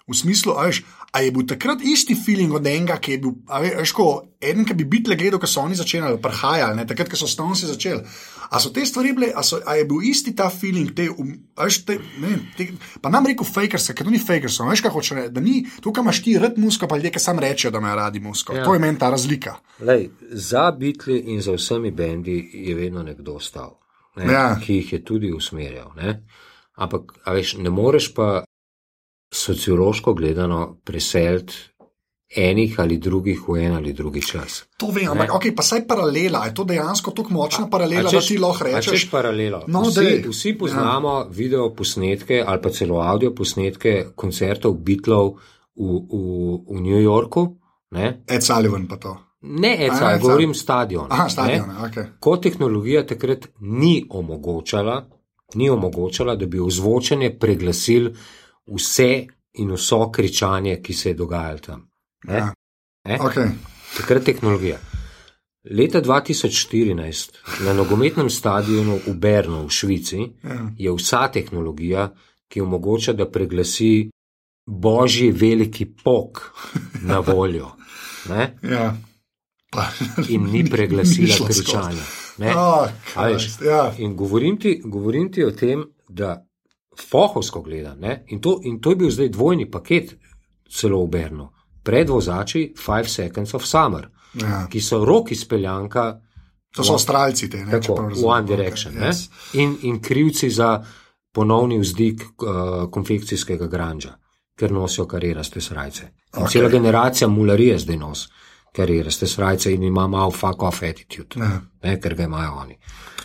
V 0.03 0.17
smislu, 0.19 0.55
veš, 0.59 0.83
a 1.13 1.21
je 1.23 1.31
bil 1.31 1.45
takrat 1.47 1.83
isti 1.85 2.17
feeling 2.19 2.53
od 2.55 2.67
enega, 2.67 2.97
ki 2.99 3.13
je 3.15 3.19
bil, 3.23 3.35
veš, 3.79 3.93
ko 3.95 4.07
eden, 4.43 4.65
ki 4.67 4.75
bi 4.75 4.87
bitle 4.89 5.17
gledal, 5.17 5.41
ko 5.41 5.47
so 5.47 5.63
oni 5.63 5.77
začeli, 5.79 6.07
ali 6.09 6.19
prihajali, 6.21 6.77
ne, 6.77 6.87
takrat, 6.89 7.11
ko 7.13 7.21
so 7.21 7.29
Stonesi 7.31 7.69
začeli. 7.69 8.03
A 8.53 8.61
so 8.61 8.73
te 8.75 8.85
stvari 8.85 9.13
bile, 9.17 9.29
a, 9.33 9.45
so, 9.47 9.61
a 9.65 9.77
je 9.79 9.85
bil 9.89 10.03
isti 10.09 10.35
ta 10.37 10.49
feeling, 10.53 10.91
te, 10.97 11.07
um, 11.13 11.31
veš, 11.61 11.79
te, 11.89 11.99
ne, 12.21 12.33
te, 12.57 12.67
pa 13.01 13.13
nam 13.13 13.29
rekel 13.31 13.47
fakers, 13.49 13.91
ker 13.93 14.09
to 14.09 14.13
ni 14.13 14.21
fakers, 14.21 14.59
veš, 14.65 14.83
kaj 14.85 14.95
hoče 14.97 15.19
reči, 15.21 15.35
da 15.37 15.45
ni, 15.45 15.63
tukaj 15.85 16.05
imaš 16.05 16.23
ti 16.25 16.35
rad 16.41 16.59
musko, 16.61 16.89
pa 16.91 16.99
ljudje, 16.99 17.15
ki 17.15 17.23
sam 17.23 17.41
rečejo, 17.45 17.73
da 17.73 17.81
imajo 17.81 18.01
radi 18.03 18.25
musko. 18.25 18.57
Ja. 18.59 18.65
To 18.67 18.75
je 18.75 18.83
meni 18.83 19.01
ta 19.01 19.13
razlika. 19.13 19.55
Lej, 19.81 20.11
za 20.33 20.71
bitli 20.73 21.21
in 21.33 21.41
za 21.45 21.55
vsemi 21.57 21.93
bendi 21.93 22.41
je 22.53 22.75
vedno 22.75 23.05
nekdo 23.07 23.39
stal, 23.41 23.77
ne, 24.17 24.33
Ja. 24.33 24.57
ki 24.57 24.75
jih 24.75 24.93
je 24.93 25.05
tudi 25.05 25.33
usmerjal. 25.33 25.93
Ne. 25.97 26.23
Ampak, 26.75 27.03
a 27.25 27.33
veš, 27.33 27.57
ne 27.57 27.71
moreš 27.71 28.15
pa 28.15 28.45
sociološko 29.31 30.15
gledano 30.15 30.79
preseliti 30.85 31.55
enih 32.31 32.81
ali 32.81 32.97
drugih 32.99 33.41
v 33.43 33.57
en 33.59 33.75
ali 33.75 33.93
drugi 33.93 34.23
čas. 34.23 34.65
To 34.77 34.87
vem, 34.89 35.09
ampak 35.09 35.29
Ne. 35.29 35.33
ok, 35.33 35.57
pa 35.57 35.63
saj 35.63 35.87
paralela, 35.87 36.45
je 36.47 36.55
to 36.55 36.65
dejansko 36.65 37.11
tako 37.11 37.31
močna 37.31 37.65
A 37.65 37.69
paralela, 37.69 38.11
da 38.11 38.21
ti 38.21 38.39
lahko 38.39 38.65
a 38.65 38.67
rečeš. 38.69 38.93
češ 38.93 39.11
paralelo. 39.11 39.65
No, 39.67 39.83
vsi, 39.83 40.01
dej. 40.01 40.25
vsi 40.29 40.55
poznamo 40.55 41.09
ja. 41.11 41.27
video 41.31 41.75
posnetke 41.75 42.45
ali 42.47 42.63
pa 42.63 42.71
celo 42.71 42.97
audio 42.99 43.33
posnetke 43.33 44.07
koncertov 44.17 44.75
Beatlov 44.75 45.35
v, 45.77 45.83
v, 46.03 46.17
v 46.69 46.81
New 46.81 47.01
Yorku. 47.01 47.57
Ne, 47.91 48.23
Ed 48.27 48.43
Sullivan 48.43 48.89
pa 48.89 48.97
to. 48.97 49.17
Ne 49.43 49.87
Eca, 49.87 50.13
Ed 50.15 50.21
govorim 50.21 50.55
stadion. 50.55 51.07
Aha, 51.11 51.25
ne. 51.25 51.31
stadion, 51.31 51.71
ok. 51.87 51.99
Ko 52.21 52.37
tehnologija 52.37 53.07
takrat 53.07 53.49
ni 53.61 54.07
omogočala, 54.11 55.09
ni 55.55 55.71
omogočala, 55.71 56.37
da 56.37 56.47
bi 56.47 56.61
ozvočenje 56.61 57.39
preglasil 57.39 58.11
vse 58.67 59.27
in 59.53 59.73
vso 59.73 60.11
kričanje, 60.11 60.81
ki 60.83 60.93
se 60.93 61.11
je 61.11 61.15
dogajalo 61.15 61.59
tam. 61.59 61.89
Ne? 62.25 62.37
Ja. 62.37 62.53
Ne? 63.09 63.19
Okay. 63.19 63.51
Takrat 63.97 64.25
tehnologija. 64.25 64.79
Leta 65.71 66.01
2014 66.03 67.31
na 67.67 67.73
nogometnem 67.73 68.31
stadionu 68.31 68.99
v 69.07 69.15
Bernu 69.15 69.67
v 69.67 69.71
Švici 69.71 70.19
Ja. 70.43 70.71
je 70.79 70.93
vsa 70.93 71.29
tehnologija, 71.29 72.11
ki 72.49 72.61
omogoča, 72.61 73.13
da 73.13 73.31
preglasi 73.31 74.11
božji 74.67 75.31
veliki 75.31 75.87
pok 76.05 76.53
na 77.03 77.19
voljo. 77.19 77.71
Ne? 78.29 78.59
Ja. 78.63 78.97
Pa, 79.73 79.87
In 80.29 80.45
ni 80.45 80.65
preglasila 80.65 81.35
kričanja. 81.47 82.03
Ne? 82.39 82.53
A 82.53 83.27
veš, 83.27 83.43
Christ, 83.43 83.63
ja. 83.63 83.93
In 83.99 84.17
govorim 84.17 84.59
ti, 84.61 84.81
govorim 84.85 85.31
ti 85.33 85.45
o 85.45 85.51
tem, 85.51 85.85
da 86.09 86.35
fohovsko 87.01 87.63
gledam, 87.63 87.99
ne? 88.01 88.25
in 88.29 88.41
to, 88.41 88.59
in 88.63 88.81
to 88.81 88.91
je 88.91 88.97
bil 88.97 89.11
zdaj 89.11 89.29
dvojni 89.29 89.71
paket, 89.71 90.13
celo 90.71 91.05
v 91.05 91.09
Bernu, 91.09 91.47
pred 91.83 92.09
vozači 92.09 92.75
Five 92.77 93.09
Seconds 93.09 93.55
of 93.55 93.65
Summer, 93.65 94.09
Ja. 94.35 94.67
ki 94.67 94.81
so 94.81 95.05
roki 95.05 95.35
speljanka. 95.37 96.21
To 96.73 96.85
so 96.85 96.95
Avstralci, 96.95 97.51
te, 97.51 97.59
ne, 97.59 97.71
Tako, 97.71 97.95
v. 98.09 98.23
One 98.25 98.47
Direction. 98.47 98.95
Okay, 98.95 99.03
Okay, 99.03 99.09
yes. 99.09 99.29
in, 99.55 99.77
in 99.83 99.99
krivci 100.01 100.51
za 100.51 100.85
ponovni 101.33 101.79
vzdik 101.79 102.23
uh, 102.23 102.89
konfekcijskega 102.91 103.67
granža, 103.67 104.15
ker 104.57 104.73
nosijo 104.73 105.05
kariraste 105.07 105.61
srajce. 105.61 106.03
In 106.37 106.43
Ok. 106.43 106.51
Cela 106.51 106.69
generacija 106.69 107.29
mularije 107.29 107.79
zdaj 107.79 107.97
nosi 107.97 108.29
kariraste 108.73 109.27
srajce 109.27 109.73
in 109.75 109.83
ima 109.83 110.07
malo 110.09 110.31
fuck 110.31 110.63
off 110.63 110.83
attitude, 110.83 111.37
Ja. 111.39 111.61
ne, 111.83 112.01
ker 112.01 112.15
ga 112.15 112.25
imajo 112.25 112.53
oni. 112.57 112.77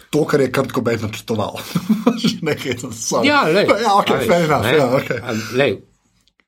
To, 0.10 0.26
kar 0.26 0.42
je 0.42 0.52
kratko 0.52 0.82
bej 0.82 0.98
načrtoval. 1.02 1.58
Nekaj, 2.42 2.78
sorry. 2.92 3.28
Ja, 3.28 3.44
lej, 3.44 3.68
ja, 3.82 3.96
ok, 3.96 4.10
a 4.10 4.16
veš, 4.16 4.28
enough. 4.28 4.64
ne, 4.64 4.74
Ja, 4.74 4.88
okay. 4.92 5.20
lej, 5.54 5.78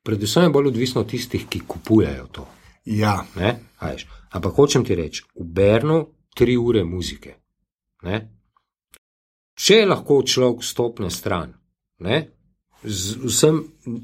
predvsem 0.04 0.44
je 0.44 0.50
bolj 0.50 0.68
odvisno 0.68 1.02
od 1.02 1.10
tistih, 1.10 1.48
ki 1.48 1.60
kupujejo 1.68 2.28
to. 2.32 2.48
ja. 2.86 3.26
Ne, 3.36 3.60
a 3.80 3.92
veš. 3.92 4.08
Ampak 4.32 4.54
hočem 4.54 4.86
ti 4.86 4.96
reči, 4.96 5.24
v 5.36 5.44
Bernu 5.46 6.00
tri 6.36 6.58
ure 6.58 6.84
muzike. 6.84 7.36
Ne? 8.04 8.20
Če 9.56 9.86
lahko 9.86 10.22
človek 10.24 10.64
stopi 10.64 11.04
na 11.04 11.10
stran, 11.10 11.54
ne? 12.00 12.20
z 12.84 13.18
vsem, 13.26 13.58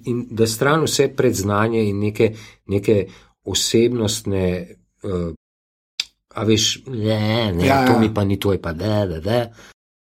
in 0.03 0.25
da 0.29 0.43
stran 0.47 0.83
vse 0.83 1.05
predznanje 1.15 1.79
in 1.87 1.99
neke, 1.99 2.33
neke 2.67 3.05
osebnostne. 3.45 4.67
Uh, 5.05 5.33
A 6.29 6.43
veš, 6.43 6.83
ne, 6.85 7.19
ne, 7.53 7.63
Ja, 7.63 7.85
to 7.85 7.93
ja. 7.93 7.99
mi 7.99 8.13
pa 8.13 8.23
ni 8.23 8.35
to, 8.35 8.51
je 8.51 8.59
pa 8.59 8.73
da, 8.73 9.05
da, 9.05 9.19
da. 9.19 9.51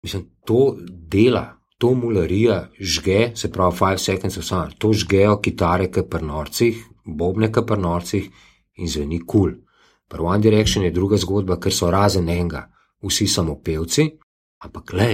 Mislim, 0.04 0.26
to 0.46 0.76
dela, 1.08 1.46
to 1.78 1.94
mularija 1.94 2.58
žge, 2.76 3.32
se 3.36 3.52
pravi, 3.52 3.76
five 3.76 3.98
seconds 3.98 4.38
of 4.38 4.44
summer, 4.44 4.74
to 4.74 4.94
žgejo 4.94 5.38
kitare, 5.38 5.88
ki 5.88 6.04
pri 6.04 6.26
norcih, 6.26 6.76
bobne, 7.06 7.48
ki 7.50 7.64
pri 7.64 7.78
norcih 7.78 8.28
in 8.76 8.88
zveni 8.88 9.20
kul. 9.20 9.28
Cool. 9.28 9.54
Pri 10.08 10.20
One 10.22 10.40
Direction 10.40 10.84
je 10.84 10.92
druga 10.92 11.18
zgodba, 11.18 11.56
ker 11.56 11.72
so 11.72 11.88
razen 11.90 12.30
enega, 12.30 12.66
vsi 13.00 13.28
samo 13.28 13.56
pevci, 13.56 14.10
ampak 14.60 14.94
le, 14.94 15.10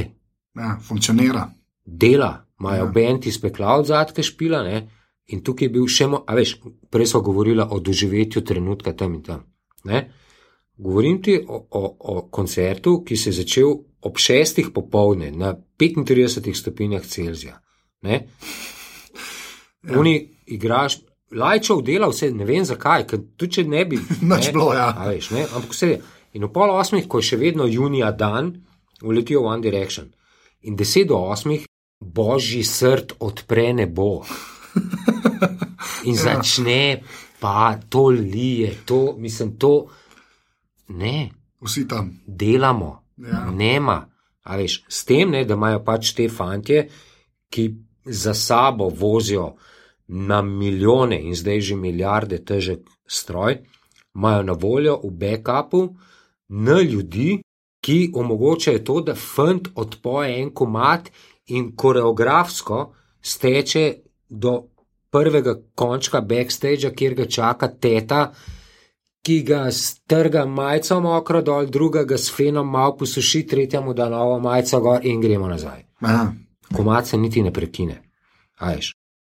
ja, 0.55 0.77
funkcionira. 0.81 1.45
dela, 1.85 2.31
imajo 2.59 2.85
Ja. 2.85 2.91
bend 2.91 3.25
iz 3.25 3.41
pekla 3.41 3.77
od 3.77 3.85
zadke 3.85 4.23
špila, 4.23 4.63
ne? 4.63 4.87
in 5.27 5.43
tukaj 5.43 5.65
je 5.65 5.69
bil 5.69 5.87
še, 5.87 6.07
mo- 6.07 6.23
a 6.27 6.33
veš, 6.33 6.57
prej 6.89 7.05
smo 7.05 7.21
govorili 7.21 7.61
o 7.61 7.79
doživetju 7.79 8.41
trenutka 8.41 8.93
tam 8.93 9.13
in 9.13 9.23
tam. 9.23 9.43
Ne? 9.85 10.05
Govorim 10.77 11.21
ti 11.23 11.37
o, 11.47 11.59
o, 11.71 11.83
o 11.99 12.21
koncertu, 12.31 12.99
ki 13.05 13.17
se 13.17 13.29
je 13.29 13.39
začel 13.41 13.75
ob 14.05 14.17
šestih 14.17 14.69
popovdne 14.73 15.31
na 15.31 15.55
35 15.79 16.53
stopinjah 16.53 17.05
Celzija. 17.05 17.59
Ne? 18.01 18.27
Ja. 19.83 19.99
Oni 19.99 20.15
igraš, 20.45 20.99
lajčev 21.31 21.81
dela 21.85 22.09
vse, 22.09 22.31
ne 22.31 22.45
vem 22.45 22.65
zakaj, 22.65 23.05
ker 23.07 23.21
tudi 23.37 23.59
če 23.59 23.63
ne 23.69 23.85
bi. 23.85 23.99
Nič 24.31 24.51
bilo, 24.53 24.73
ja. 24.73 24.91
Veš, 25.07 25.31
ne? 25.35 25.45
Ampak 25.45 25.73
vse 25.73 25.91
je. 25.93 26.01
In 26.35 26.43
v 26.43 26.51
pol 26.51 26.73
osmih, 26.75 27.07
ko 27.07 27.21
je 27.21 27.31
še 27.31 27.39
vedno 27.39 27.67
junija 27.69 28.11
dan, 28.11 28.51
uletijo 29.01 29.45
v 29.45 29.53
One 29.53 29.63
Direction. 29.63 30.11
In 30.67 30.75
deset 30.75 31.07
do 31.07 31.21
osmih, 31.31 31.63
božji 32.01 32.63
srd 32.63 33.15
odpre 33.23 33.71
nebo. 33.73 34.25
In 36.09 36.13
Ja. 36.13 36.21
začne, 36.21 37.01
pa 37.45 37.79
to 37.89 38.05
lije, 38.07 38.73
to, 38.85 39.15
mislim, 39.17 39.57
to 39.57 39.87
ne, 40.87 41.29
Vsi 41.61 41.87
tam. 41.87 42.19
delamo, 42.27 43.03
Ja. 43.17 43.51
nema. 43.51 44.09
A 44.43 44.55
veš, 44.57 44.83
s 44.87 45.05
tem, 45.05 45.29
ne, 45.29 45.45
da 45.45 45.53
imajo 45.53 45.83
pač 45.83 46.13
te 46.13 46.29
fantje, 46.29 46.89
ki 47.49 47.75
za 48.05 48.33
sabo 48.33 48.89
vozijo 48.89 49.53
na 50.07 50.41
milijone 50.41 51.21
in 51.21 51.35
zdaj 51.35 51.61
že 51.61 51.75
milijarde 51.75 52.43
težek 52.45 52.79
stroj, 53.07 53.57
imajo 54.15 54.43
na 54.43 54.53
voljo 54.53 54.99
v 55.03 55.11
backupu 55.11 55.95
na 56.49 56.81
ljudi, 56.81 57.41
ki 57.81 58.11
omogočajo 58.13 58.79
to, 58.79 59.01
da 59.01 59.15
fant 59.15 59.67
odpoje 59.75 60.41
en 60.41 60.49
komat 60.49 61.11
in 61.47 61.75
koreografsko 61.75 62.93
steče 63.21 63.93
do 64.29 64.63
prvega 65.15 65.55
končka 65.75 66.19
backstage, 66.21 66.91
kjer 66.91 67.13
ga 67.15 67.25
čaka 67.27 67.67
teta, 67.69 68.21
ki 69.21 69.39
ga 69.43 69.71
strga 69.71 70.43
majico 70.47 70.99
mokro 71.01 71.41
dol, 71.41 71.65
druga 71.67 72.03
ga 72.03 72.17
s 72.17 72.27
fenom 72.29 72.67
malo 72.69 72.97
posuši, 72.97 73.45
tretja 73.45 73.81
mu 73.81 73.93
da 73.93 74.09
novo 74.09 74.39
majico 74.39 74.79
gor 74.81 74.99
in 75.03 75.21
gremo 75.21 75.47
nazaj. 75.47 75.85
Ja. 76.01 76.33
Komat 76.69 77.07
se 77.07 77.17
niti 77.17 77.41
ne 77.41 77.53
prekine. 77.53 78.01
a 78.57 78.71
veš. 78.71 78.91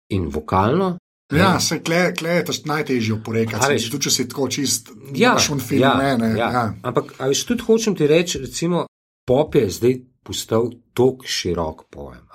In 0.10 0.28
vokalno. 0.28 0.98
Ja, 1.32 1.60
se 1.60 1.80
kle, 1.80 2.14
kle 2.16 2.30
je 2.32 2.46
to 2.46 2.54
najtežje 2.66 3.14
oporekati. 3.14 3.66
veš- 3.66 3.92
Tudi 3.92 4.04
če 4.04 4.12
si 4.12 4.28
tako 4.28 4.48
čist, 4.50 4.90
Ja, 5.14 5.30
imaš 5.30 5.50
un 5.50 5.60
film, 5.60 5.82
ja, 5.82 5.94
ne, 5.96 6.18
ne, 6.18 6.30
ja. 6.40 6.50
ja. 6.52 6.64
Ampak, 6.84 7.14
a 7.18 7.28
veš, 7.28 7.46
tudi 7.46 7.64
hočem 7.64 7.96
ti 7.96 8.08
reči, 8.08 8.40
recimo, 8.40 8.86
pop 9.26 9.56
je 9.56 9.70
zdaj 9.70 9.94
postal 10.24 10.72
tako 10.94 11.24
širok 11.26 11.86
pojem. 11.90 12.26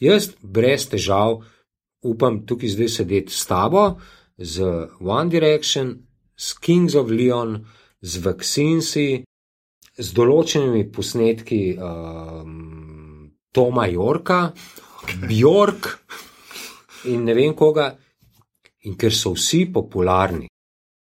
Jaz 0.00 0.28
brez 0.42 0.86
težav 0.86 1.40
upam 2.02 2.42
tukaj 2.46 2.68
zdaj 2.68 2.88
sedeti 2.88 3.32
s 3.32 3.46
tabo, 3.46 3.98
z 4.38 4.62
One 5.00 5.30
Direction, 5.30 5.94
s 6.36 6.54
Kings 6.58 6.94
of 6.94 7.10
Leon, 7.10 7.60
z 8.00 8.18
Vaccinsi, 8.24 9.22
z 9.98 10.08
določenimi 10.16 10.86
posnetki 10.90 11.76
um, 11.76 13.28
Toma 13.52 13.86
Jorka, 13.86 14.52
Bjork 15.28 15.90
in 17.04 17.24
ne 17.24 17.34
vem 17.34 17.54
koga. 17.54 17.92
In 18.82 18.96
ker 18.98 19.14
so 19.14 19.34
vsi 19.36 19.66
popularni, 19.70 20.48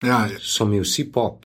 Ja, 0.06 0.28
so 0.39 0.66
mi 0.66 0.80
vsi 0.80 1.12
pop. 1.12 1.43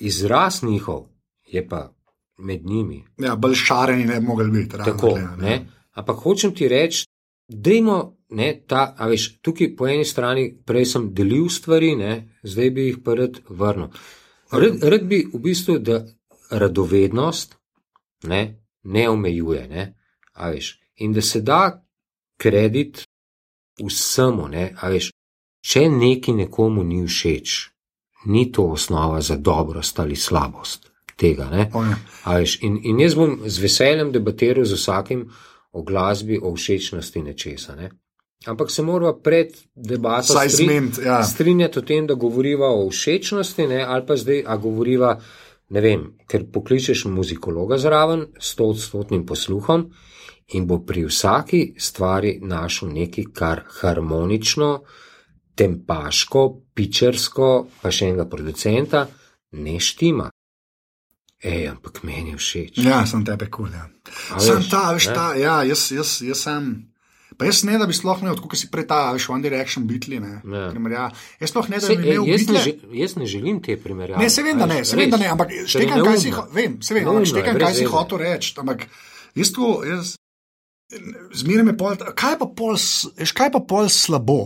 Izraz 0.00 0.62
njihov 0.62 1.08
je 1.46 1.68
pa 1.68 1.90
med 2.38 2.66
njimi. 2.66 3.04
ja, 3.18 3.36
bolj 3.36 3.54
šareni 3.54 4.04
ne 4.04 4.20
bi 4.20 4.26
mogli 4.26 4.50
biti. 4.50 4.76
Tako, 4.76 5.08
tule, 5.08 5.36
ne? 5.38 5.66
Ampak 5.92 6.16
hočem 6.16 6.54
ti 6.54 6.68
reči, 6.68 7.04
dajmo, 7.48 8.16
ne, 8.30 8.48
ta, 8.66 8.94
a 8.98 9.08
veš, 9.10 9.40
tukaj 9.42 9.74
po 9.76 9.88
eni 9.88 10.04
strani 10.04 10.48
prej 10.66 10.86
sem 10.92 11.10
delil 11.14 11.48
stvari, 11.50 11.94
ne, 11.96 12.12
zdaj 12.42 12.70
bi 12.74 12.88
jih 12.88 12.98
pa 13.04 13.14
rad 13.18 13.40
vrnil. 13.48 13.90
Rad, 14.52 14.82
rad 14.82 15.06
bi 15.06 15.22
v 15.32 15.40
bistvu, 15.42 15.78
da 15.78 16.02
radovednost 16.50 17.56
ne, 18.30 18.42
ne 18.82 19.08
omejuje, 19.10 19.66
ne, 19.68 19.86
a 20.34 20.50
veš, 20.50 20.74
in 21.04 21.12
da 21.12 21.22
se 21.22 21.40
da 21.40 21.62
kredit 22.40 23.04
vsemu, 23.82 24.48
ne, 24.48 24.70
a 24.76 24.92
veš, 24.92 25.10
če 25.60 25.88
neki 25.88 26.32
nekomu 26.32 26.84
ni 26.84 27.02
všeč, 27.06 27.58
ni 28.26 28.50
to 28.52 28.70
osnova 28.76 29.20
za 29.20 29.36
dobrost 29.36 30.00
ali 30.00 30.16
slabost 30.16 30.90
tega, 31.20 31.50
ne. 31.52 31.68
Ja. 31.74 31.96
A 32.24 32.38
veš, 32.40 32.58
in, 32.64 32.78
in 32.84 33.00
jaz 33.00 33.16
bom 33.18 33.38
z 33.44 33.62
veseljem 33.62 34.12
debatiral 34.12 34.64
z 34.64 34.78
vsakim 34.78 35.26
o 35.72 35.82
glasbi, 35.86 36.38
o 36.42 36.54
všečnosti 36.56 37.22
nečesa. 37.22 37.76
Ne? 37.76 37.90
Ampak 38.46 38.70
se 38.70 38.82
moramo 38.82 39.12
pred 39.14 39.52
debato 39.74 40.32
Saj 40.32 40.48
stri- 40.48 40.64
zment, 40.64 40.98
ja. 40.98 41.22
strinjati 41.22 41.78
o 41.78 41.82
tem, 41.82 42.06
da 42.06 42.14
govoriva 42.14 42.68
o 42.68 42.90
všečnosti, 42.90 43.66
ne? 43.66 43.82
ali 43.84 44.06
pa 44.06 44.16
zdaj, 44.16 44.44
a 44.46 44.56
govoriva, 44.56 45.20
ne 45.68 45.80
vem, 45.80 46.16
ker 46.26 46.46
pokličeš 46.52 47.04
muzikologa 47.04 47.78
zraven 47.78 48.26
s 48.38 48.52
sto 48.52 48.64
odstotnim 48.64 49.26
posluhom 49.26 49.90
in 50.48 50.66
bo 50.66 50.78
pri 50.78 51.04
vsaki 51.04 51.74
stvari 51.78 52.38
našel 52.42 52.88
nekaj, 52.88 53.24
kar 53.32 53.60
harmonično, 53.70 54.82
tempaško, 55.54 56.42
pičersko, 56.74 57.48
pa 57.82 57.90
še 57.90 58.08
enega 58.08 58.24
producenta 58.24 59.04
ne 59.52 59.76
štima. 59.78 60.30
Ej, 61.40 61.68
ampak 61.68 62.02
meni 62.02 62.30
je 62.30 62.36
všeč. 62.36 62.78
Ja, 62.78 63.04
sem 63.06 63.22
tebe 63.24 63.46
kul. 63.48 63.68
Ja. 63.68 63.86
A 64.34 64.40
Sem 64.40 64.64
ta, 64.70 64.92
veš, 64.92 65.06
ne? 65.08 65.14
ta, 65.14 65.26
ja, 65.36 65.62
jaz, 65.64 65.90
jaz, 65.92 66.18
jaz 66.24 66.40
sem. 66.40 66.89
Pa 67.40 67.46
jaz 67.48 67.62
ne, 67.64 67.78
da 67.80 67.86
bi 67.88 67.96
sploh 67.96 68.20
ne, 68.20 68.30
odkud 68.30 68.52
si 68.54 68.68
prej 68.68 68.84
ta, 68.84 68.98
veš, 69.10 69.30
One 69.32 69.40
Direction 69.40 69.86
bitli, 69.88 70.18
ne. 70.20 70.42
Ja. 70.44 70.66
Primerja. 70.68 71.06
Jaz 71.40 71.50
sploh 71.50 71.70
ne, 71.72 71.78
da 71.80 71.88
bi 71.88 71.94
ej, 71.96 72.00
imel 72.12 72.28
jaz, 72.28 72.40
ne, 72.42 72.44
bitle. 72.44 72.60
že- 72.60 72.98
jaz 72.98 73.16
ne 73.16 73.26
želim 73.26 73.62
te 73.62 73.78
primerjave. 73.80 74.20
Ne, 74.20 74.28
se 74.28 74.42
vem, 74.42 74.58
da 74.58 74.66
ne, 74.66 74.82
se 74.84 74.96
vem, 74.96 75.08
da 75.08 75.16
ne, 75.16 75.28
ampak 75.28 75.54
štekam, 75.64 76.04
kaj 76.04 76.18
si, 76.18 76.32
vem, 76.52 76.76
se 76.82 76.92
vem, 76.92 77.08
ampak 77.08 77.26
štekam, 77.26 77.58
kaj 77.58 77.74
si 77.74 77.84
hotel 77.86 78.18
reči. 78.18 78.52
Ampak 78.58 78.84
jaz 79.34 79.52
to, 79.52 79.70
jaz, 79.86 80.12
zmeraj 81.34 81.64
me 81.64 81.76
pol, 81.76 81.96
kaj 82.14 82.36
pa 82.36 82.46
pol, 82.46 82.76
veš, 83.16 83.32
kaj 83.32 83.52
pa 83.52 83.60
pol 83.62 83.88
slabo? 83.88 84.40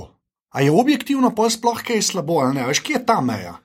A 0.54 0.62
je 0.62 0.70
objektivno 0.70 1.32
pol 1.34 1.50
sploh 1.50 1.82
kaj 1.82 1.98
slabo, 2.04 2.38
ali 2.40 2.54
ne, 2.54 2.68
veš, 2.68 2.78
kje 2.80 2.94
je 2.94 3.06
ta 3.06 3.18
meja? 3.20 3.56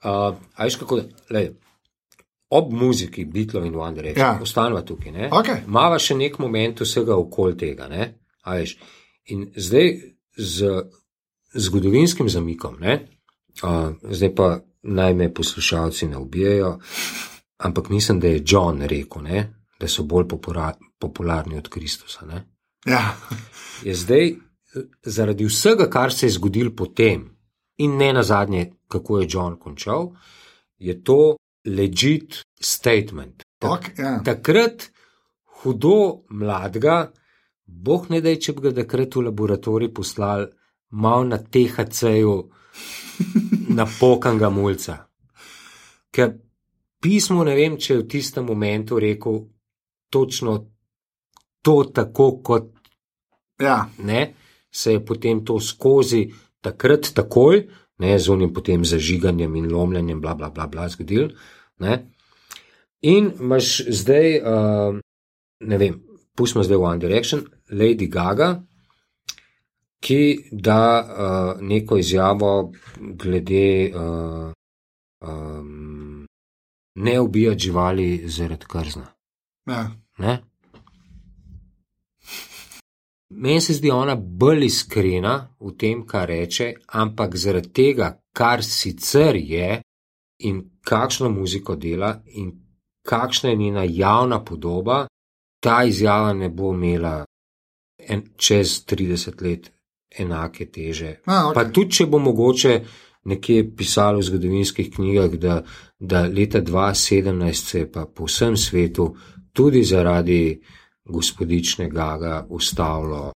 Uh, 0.00 0.30
a 0.54 0.64
veš 0.64 0.78
kako, 0.78 1.00
lej, 1.30 1.50
ob 2.50 2.70
muziki 2.72 3.24
Beatlov 3.24 3.66
in 3.66 3.74
One 3.74 3.94
Direction, 3.94 4.22
Ja. 4.22 4.38
ostanva 4.38 4.82
tukaj, 4.82 5.12
ne? 5.12 5.28
Okej. 5.32 5.64
Mava 5.66 5.98
še 5.98 6.14
nek 6.14 6.38
moment 6.38 6.80
vsega 6.80 7.18
okoli 7.18 7.56
tega, 7.56 7.88
ne? 7.88 8.14
A 8.42 8.54
veš. 8.54 8.76
In 9.24 9.52
zdaj 9.56 9.94
z 10.36 10.82
zgodovinskim 11.54 12.28
zamikom, 12.28 12.76
ne? 12.80 13.00
Uh, 13.62 13.92
zdaj 14.10 14.34
pa 14.34 14.60
naj 14.82 15.14
me 15.14 15.34
poslušalci 15.34 16.08
ne 16.08 16.18
ubijajo, 16.18 16.78
ampak 17.58 17.88
mislim, 17.88 18.20
da 18.20 18.28
je 18.28 18.42
John 18.46 18.82
rekel, 18.82 19.22
ne? 19.22 19.54
Da 19.80 19.88
so 19.88 20.02
bolj 20.02 20.28
popora, 20.28 20.72
popularni 20.98 21.58
od 21.58 21.68
Kristusa, 21.68 22.26
ne? 22.26 22.44
Ja, 22.86 23.16
je 23.84 23.94
zdaj 23.94 24.32
zaradi 25.02 25.44
vsega, 25.44 25.90
kar 25.90 26.12
se 26.12 26.26
je 26.26 26.30
zgodilo 26.30 26.72
potem, 26.76 27.28
in 27.76 27.96
ne 27.96 28.12
na 28.12 28.22
zadnje, 28.22 28.72
kako 28.88 29.20
je 29.20 29.28
John 29.30 29.58
končal, 29.58 30.12
je 30.78 31.02
to 31.04 31.36
legit 31.66 32.42
statement. 32.60 33.42
Ta- 33.58 33.72
ok, 33.72 33.98
ja. 33.98 34.20
Takrat 34.24 34.90
hudo 35.44 36.22
mladega, 36.30 37.12
boh 37.70 38.08
ne 38.10 38.20
da, 38.20 38.34
če 38.34 38.54
bi 38.56 38.66
ga 38.68 38.74
takrat 38.82 39.16
v 39.16 39.26
laboratorij 39.28 39.92
poslali, 39.94 40.50
mal 40.90 41.26
na 41.28 41.38
THC-ju, 41.38 42.34
na 43.78 43.86
pokangga 43.86 44.50
mulca. 44.50 44.96
Ker 46.10 46.34
pismo 47.02 47.44
ne 47.46 47.54
vem, 47.54 47.78
če 47.78 47.94
je 47.94 48.02
v 48.02 48.08
tistem 48.10 48.46
momentu 48.46 48.98
rekel 48.98 49.44
točno 50.10 50.56
to, 51.62 51.76
tako 51.94 52.32
kot 52.42 52.70
ja. 53.60 53.88
ne, 53.98 54.34
se 54.70 54.96
je 54.96 55.04
potem 55.04 55.44
to 55.44 55.60
skozi 55.60 56.30
takrat 56.60 57.12
takoj, 57.14 57.64
ne, 58.00 58.18
z 58.18 58.32
unim 58.32 58.52
potem 58.54 58.84
zažiganjem 58.84 59.56
in 59.56 59.68
lomljenjem, 59.72 60.20
bla, 60.20 60.34
bla, 60.34 60.50
bla, 60.50 60.66
bla 60.66 60.88
zgodil. 60.88 61.30
Ne. 61.80 61.98
In 63.02 63.30
imaš 63.40 63.80
zdaj, 63.88 64.40
uh, 64.40 64.98
ne 65.60 65.78
vem, 65.78 66.00
pustimo 66.36 66.64
zdaj 66.64 66.76
v 66.76 66.84
One 66.84 67.00
Direction, 67.00 67.44
Lady 67.70 68.06
Gaga, 68.06 68.62
ki 70.00 70.48
da 70.52 70.82
uh, 71.00 71.62
neko 71.62 71.96
izjavo 71.96 72.72
glede 72.98 73.92
uh, 73.94 74.52
um, 75.20 76.26
ne 76.94 77.20
ubijati 77.20 77.58
živali 77.58 78.28
zaradi 78.28 78.66
krzna. 78.66 79.06
ja. 79.66 79.90
Ne? 80.18 80.40
Meni 83.30 83.60
se 83.60 83.74
zdi 83.74 83.90
ona 83.90 84.16
bolj 84.16 84.64
iskrena 84.64 85.48
v 85.60 85.70
tem, 85.78 86.06
kar 86.06 86.28
reče, 86.28 86.74
ampak 86.86 87.36
zaradi 87.36 87.72
tega, 87.72 88.08
kar 88.32 88.64
sicer 88.64 89.36
je 89.36 89.82
in 90.38 90.64
kakšno 90.84 91.28
muziko 91.30 91.76
dela 91.76 92.22
in 92.26 92.50
kakšna 93.06 93.50
je 93.50 93.56
njena 93.56 93.84
javna 93.86 94.44
podoba, 94.44 95.06
ta 95.60 95.84
izjava 95.84 96.32
ne 96.32 96.48
bo 96.48 96.74
imela 96.74 97.24
en, 98.10 98.24
čez 98.36 98.80
30 98.90 99.44
let 99.46 99.70
enake 100.18 100.66
teže. 100.72 101.20
A, 101.26 101.46
ok. 101.48 101.54
Pa 101.54 101.64
tudi, 101.70 102.00
če 102.00 102.06
bo 102.10 102.18
mogoče 102.18 102.74
nekje 103.30 103.64
pisalo 103.76 104.18
v 104.18 104.26
zgodovinskih 104.26 104.90
knjigah, 104.94 105.36
da, 105.40 105.60
da 105.98 106.24
leta 106.26 106.62
2017 106.64 107.52
se 107.52 107.84
je 107.84 107.90
pa 107.92 108.06
po 108.06 108.26
vsem 108.26 108.56
svetu 108.56 109.14
tudi 109.52 109.84
zaradi 109.84 110.60
gospodične 111.04 111.88
Gaga 111.90 112.46
ustavilo 112.48 113.32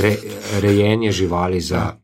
re, 0.00 0.16
rejenje 0.60 1.12
živali 1.12 1.60
za 1.60 1.96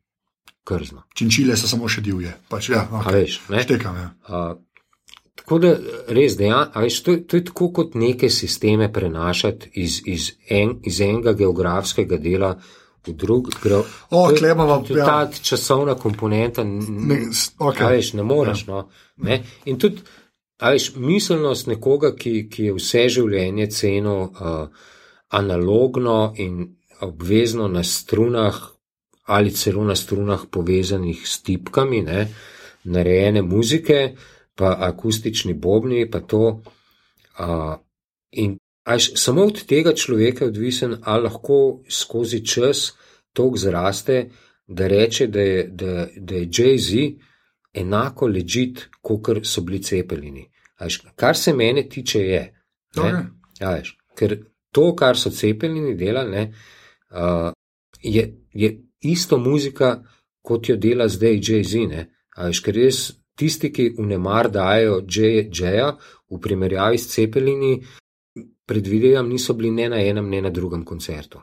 krzno. 0.64 1.02
Činčile 1.14 1.56
so 1.56 1.68
samo 1.68 1.88
še 1.88 2.02
divje. 2.04 2.34
Pač, 2.48 2.68
ja, 2.68 2.84
A 2.90 3.00
okay. 3.00 3.22
veš, 3.22 3.40
ne? 3.48 3.62
Štekam, 3.64 3.96
ja. 3.96 4.08
Uh, 4.28 4.60
tako 5.38 5.58
da 5.58 5.70
res, 6.08 6.36
dejan, 6.36 6.68
a 6.74 6.82
veš, 6.82 7.00
to, 7.02 7.12
je- 7.12 7.22
to 7.26 7.36
je 7.36 7.44
tako 7.44 7.70
kot 7.72 7.94
neke 7.94 8.30
sisteme 8.30 8.92
prenašati 8.92 9.70
iz, 9.74 10.00
iz, 10.06 10.28
en, 10.50 10.78
iz 10.84 11.00
enega 11.00 11.32
geografskega 11.32 12.16
dela 12.18 12.52
v 13.06 13.12
drug. 13.14 13.48
Gre, 13.62 13.82
O, 14.10 14.28
to 14.28 14.36
Klemova, 14.36 14.82
to 14.82 14.96
ja. 14.96 15.04
Ta 15.04 15.30
časovna 15.42 15.94
komponenta, 15.94 16.64
Ne, 16.64 17.20
a 17.58 17.88
veš, 17.88 18.12
ne 18.12 18.22
moreš. 18.22 18.66
No, 18.66 18.88
ne? 19.16 19.38
In 19.64 19.78
tudi, 19.78 20.02
veš, 20.60 20.92
miselnost 20.96 21.66
nekoga, 21.66 22.12
ki, 22.14 22.48
ki 22.48 22.64
je 22.64 22.74
vse 22.74 23.06
življenje 23.08 23.70
cenil 23.70 24.24
uh, 24.24 24.68
analogno 25.30 26.34
in 26.36 26.66
obvezno 27.00 27.68
na 27.68 27.84
strunah, 27.84 28.56
ali 29.24 29.50
celo 29.50 29.84
na 29.84 29.94
strunah 29.96 30.46
povezanih 30.50 31.20
s 31.28 31.42
tipkami, 31.42 32.02
ne, 32.02 32.26
narejene 32.84 33.42
muzike, 33.42 34.00
pa 34.58 34.76
akustični 34.80 35.54
bobni, 35.54 36.10
pa 36.10 36.20
to. 36.20 36.62
Uh, 37.38 37.76
in 38.32 38.56
až 38.84 39.12
samo 39.14 39.44
od 39.46 39.62
tega 39.66 39.94
človeka 39.94 40.44
je 40.44 40.48
odvisen, 40.48 40.96
ali 41.02 41.22
lahko 41.28 41.82
skozi 41.88 42.40
čas 42.46 42.92
tok 43.32 43.58
zraste, 43.58 44.30
da 44.66 44.88
reče, 44.88 45.26
da 45.26 45.40
je, 45.40 45.68
da, 45.68 46.06
da 46.16 46.34
je 46.34 46.48
Jay-Z 46.48 47.04
enako 47.74 48.26
ležit, 48.26 48.88
kot 49.02 49.30
so 49.46 49.62
bili 49.62 49.82
cepelini. 49.82 50.48
A 50.78 50.84
veš, 50.84 51.02
kar 51.16 51.36
se 51.36 51.54
mene 51.54 51.86
tiče, 51.88 52.18
je. 52.18 52.42
Ne? 52.96 53.12
Veš, 53.60 53.94
ker 54.18 54.34
to, 54.74 54.90
kar 54.96 55.16
so 55.16 55.30
cepelini 55.30 55.94
delali, 55.96 56.30
ne, 56.30 56.44
uh, 57.14 57.52
je, 58.02 58.26
je 58.52 58.74
isto 59.00 59.38
muzika, 59.38 60.02
kot 60.42 60.68
jo 60.68 60.76
dela 60.76 61.08
zdaj 61.08 61.38
Jay-Z. 61.38 62.04
Ker 62.64 62.74
res 62.74 63.12
tisti, 63.38 63.70
ki 63.72 63.94
vnemar 63.98 64.50
dajo 64.50 65.00
Jay-Ja 65.06 65.92
v 66.30 66.40
primerjavi 66.42 66.98
s 66.98 67.08
Cepelini, 67.14 67.78
predvidevam, 68.66 69.28
niso 69.28 69.54
bili 69.54 69.70
ne 69.70 69.88
na 69.88 70.02
enem, 70.02 70.28
ne 70.28 70.42
na 70.42 70.50
drugem 70.50 70.84
koncertu. 70.84 71.40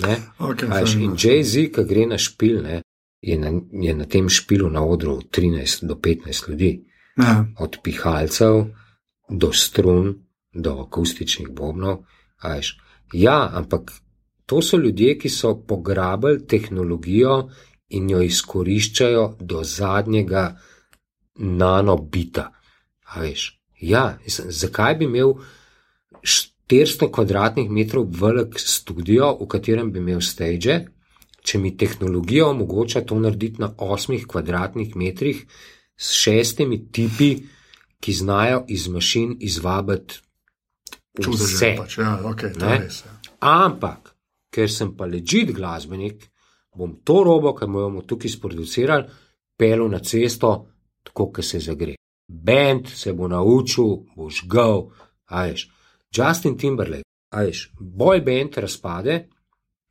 Okay, 0.00 0.68
Ajš, 0.70 0.94
in 0.96 1.16
Jay-Z, 1.18 1.68
ki 1.74 1.84
gre 1.84 2.06
na 2.08 2.18
špil, 2.18 2.62
ne, 2.64 2.80
je, 3.20 3.36
na, 3.38 3.52
je 3.72 3.94
na 3.94 4.06
tem 4.08 4.28
špilu 4.28 4.70
na 4.72 4.84
odru 4.84 5.18
13 5.20 5.84
do 5.84 5.94
15 5.94 6.48
ljudi. 6.48 6.72
Ja. 7.18 7.44
Od 7.58 7.80
pihalcev 7.82 8.64
do 9.28 9.52
strun, 9.52 10.14
do 10.54 10.78
akustičnih 10.80 11.50
bobnov. 11.52 12.04
Ajš. 12.40 12.78
Ja, 13.12 13.50
ampak 13.52 13.92
to 14.46 14.62
so 14.62 14.78
ljudje, 14.78 15.18
ki 15.18 15.28
so 15.28 15.54
pograbili 15.66 16.46
tehnologijo 16.46 17.50
in 17.88 18.10
jo 18.10 18.22
izkoriščajo 18.22 19.36
do 19.40 19.64
zadnjega 19.64 20.56
nanobita. 21.40 22.50
Ja, 23.80 24.18
mislim, 24.24 24.52
zakaj 24.52 24.94
bi 25.00 25.04
imel 25.04 25.34
400 26.70 27.10
kvadratnih 27.12 27.70
metrov 27.70 28.06
velik 28.20 28.58
studio, 28.58 29.32
v 29.40 29.48
katerem 29.48 29.92
bi 29.92 29.98
imel 29.98 30.20
stage, 30.20 30.80
če 31.42 31.58
mi 31.58 31.76
tehnologija 31.76 32.46
omogoča 32.46 33.00
to 33.00 33.18
narediti 33.18 33.62
na 33.62 33.72
8 33.72 34.26
kvadratnih 34.28 34.96
metrih 34.96 35.46
s 35.96 36.12
šestimi 36.12 36.86
tipi, 36.92 37.36
ki 38.00 38.12
znajo 38.12 38.64
iz 38.68 38.88
mašin 38.88 39.36
izvabiti 39.40 40.20
vse. 41.18 41.74
Pač, 41.76 41.98
ja, 41.98 42.14
okay, 42.24 42.54
res, 42.56 43.02
ja. 43.04 43.16
Ampak, 43.40 44.14
ker 44.52 44.70
sem 44.72 44.94
pa 44.96 45.08
ležit 45.08 45.52
glasbenik, 45.56 46.24
bom 46.76 46.94
to 47.04 47.20
robo, 47.24 47.52
ki 47.56 47.68
bomo 47.68 48.04
tukaj 48.08 48.32
sproducirali, 48.32 49.08
pel 49.60 49.84
na 49.92 50.00
cesto, 50.00 50.69
tako 51.02 51.30
kot 51.32 51.44
se 51.44 51.58
zagre. 51.58 51.94
Bend 52.28 52.88
se 52.88 53.12
bo 53.12 53.28
naučil, 53.28 54.04
boš 54.16 54.44
gov, 54.46 54.90
ajš. 55.26 55.68
Justin 56.16 56.58
Timberlake, 56.58 57.08
ajš, 57.30 57.70
boj 57.80 58.20
bend 58.20 58.56
razpade. 58.56 59.28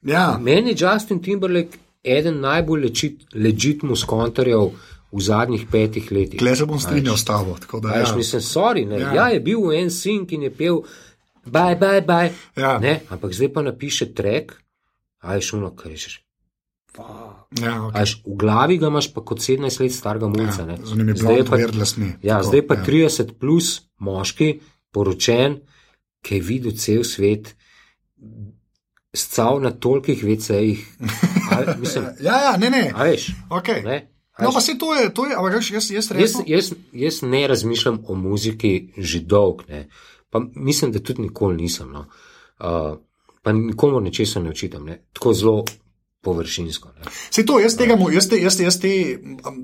Ja. 0.02 0.38
Meni 0.42 0.70
je 0.70 0.76
Justin 0.80 1.22
Timberlake 1.24 1.78
eden 2.04 2.40
najbolj 2.40 2.92
ležit 3.34 3.84
muskontarjev 3.84 4.72
v 5.12 5.22
zadnjih 5.22 5.66
petih 5.72 6.12
letih. 6.12 6.40
Kle 6.40 6.56
se 6.56 6.66
bom 6.66 6.80
strinjal 6.80 7.18
s 7.18 7.26
tabo. 7.26 7.58
Ja. 7.84 8.16
Mislim, 8.16 8.42
sorry, 8.42 8.86
ja. 8.92 9.14
ja, 9.14 9.28
je 9.30 9.40
bil 9.40 9.72
en 9.74 9.92
sin, 9.92 10.26
ki 10.28 10.36
je 10.36 10.52
pel 10.54 10.84
bye, 11.46 11.76
bye, 11.76 12.02
bye. 12.06 12.32
Ja. 12.56 12.78
Ne, 12.80 13.02
ampak 13.10 13.34
zdaj 13.34 13.54
pa 13.54 13.62
napiše 13.62 14.14
trek, 14.14 14.54
aj 15.20 15.42
šuno, 15.42 15.74
kaj 15.76 15.92
rečeš. 15.92 16.20
Ja, 16.98 17.74
okay. 17.86 18.02
Až 18.02 18.10
v 18.26 18.36
glavi 18.38 18.78
ga 18.82 18.90
imaš 18.90 19.12
pa 19.14 19.22
kot 19.22 19.42
17 19.42 19.82
let 19.82 19.94
starega 19.94 20.28
mulca. 20.28 20.66
Ja, 20.66 20.78
zdaj 21.16 21.38
je 21.38 21.46
pa. 21.46 21.58
Ja, 22.22 22.42
zdaj 22.44 22.64
pa 22.68 22.80
ja. 22.80 22.84
30 22.86 23.38
plus 23.40 23.90
moški, 24.02 24.60
poročen, 24.92 25.62
ki 26.26 26.40
je 26.40 26.46
videl 26.46 26.74
cel 26.76 27.06
svet, 27.08 27.54
scal 29.16 29.62
na 29.62 29.72
tolikih 29.72 30.24
vecejih. 30.24 30.82
ja, 32.28 32.36
ja, 32.50 32.54
ne, 32.58 32.70
ne. 32.70 32.90
A 32.94 33.10
veš? 33.10 33.32
Okay. 33.50 33.86
Ne? 33.86 34.10
No, 34.40 34.54
pa 34.56 34.62
se 34.62 34.78
to 34.80 34.96
je, 34.96 35.10
to 35.14 35.26
je, 35.28 35.36
ampak 35.36 35.54
jaz, 35.54 35.92
jaz, 35.92 36.12
resno... 36.12 36.46
jaz, 36.48 36.70
jaz, 36.72 36.78
jaz 36.94 37.22
ne 37.22 37.48
razmišljam 37.48 38.00
o 38.08 38.16
muziki 38.16 38.94
že 38.98 39.20
dolg, 39.20 39.66
ne. 39.68 39.90
pa 40.30 40.40
mislim, 40.56 40.92
da 40.92 41.00
tudi 41.00 41.22
nikoli 41.22 41.58
nisem. 41.58 41.92
No. 41.92 42.06
Uh, 42.60 42.98
pa 43.44 43.52
nikomu 43.52 44.00
nečesa 44.00 44.40
ne 44.40 44.50
očitam, 44.50 44.86
ne. 44.86 45.02
tako 45.14 45.34
zelo 45.34 45.66
površinsko. 46.22 46.92
Se 47.32 47.46
to, 47.48 47.60
jaz 47.64 47.78
tega, 47.80 47.96
jaz 48.12 48.28
te, 48.28 48.40
jaz 48.42 48.58
te, 48.60 48.66
jaz 48.68 48.78
te, 48.82 48.92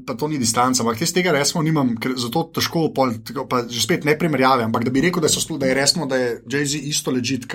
pa 0.07 0.15
to 0.15 0.29
ni 0.31 0.39
distanca, 0.39 0.83
ampak 0.83 1.01
jaz 1.03 1.11
tega 1.15 1.33
resno 1.35 1.63
nimam, 1.65 1.95
ker 1.99 2.15
zato 2.19 2.45
težko, 2.55 2.87
pol, 2.95 3.17
pa 3.51 3.65
že 3.67 3.83
spet 3.83 4.07
ne 4.07 4.15
primerjave, 4.19 4.63
ampak 4.67 4.87
da 4.87 4.93
bi 4.95 5.03
rekel, 5.03 5.23
da, 5.23 5.31
so, 5.31 5.43
da 5.59 5.67
je 5.67 5.75
resno, 5.75 6.07
da 6.07 6.21
je 6.21 6.29
Jay-Z 6.47 6.79
isto 6.91 7.11
ležit, 7.15 7.49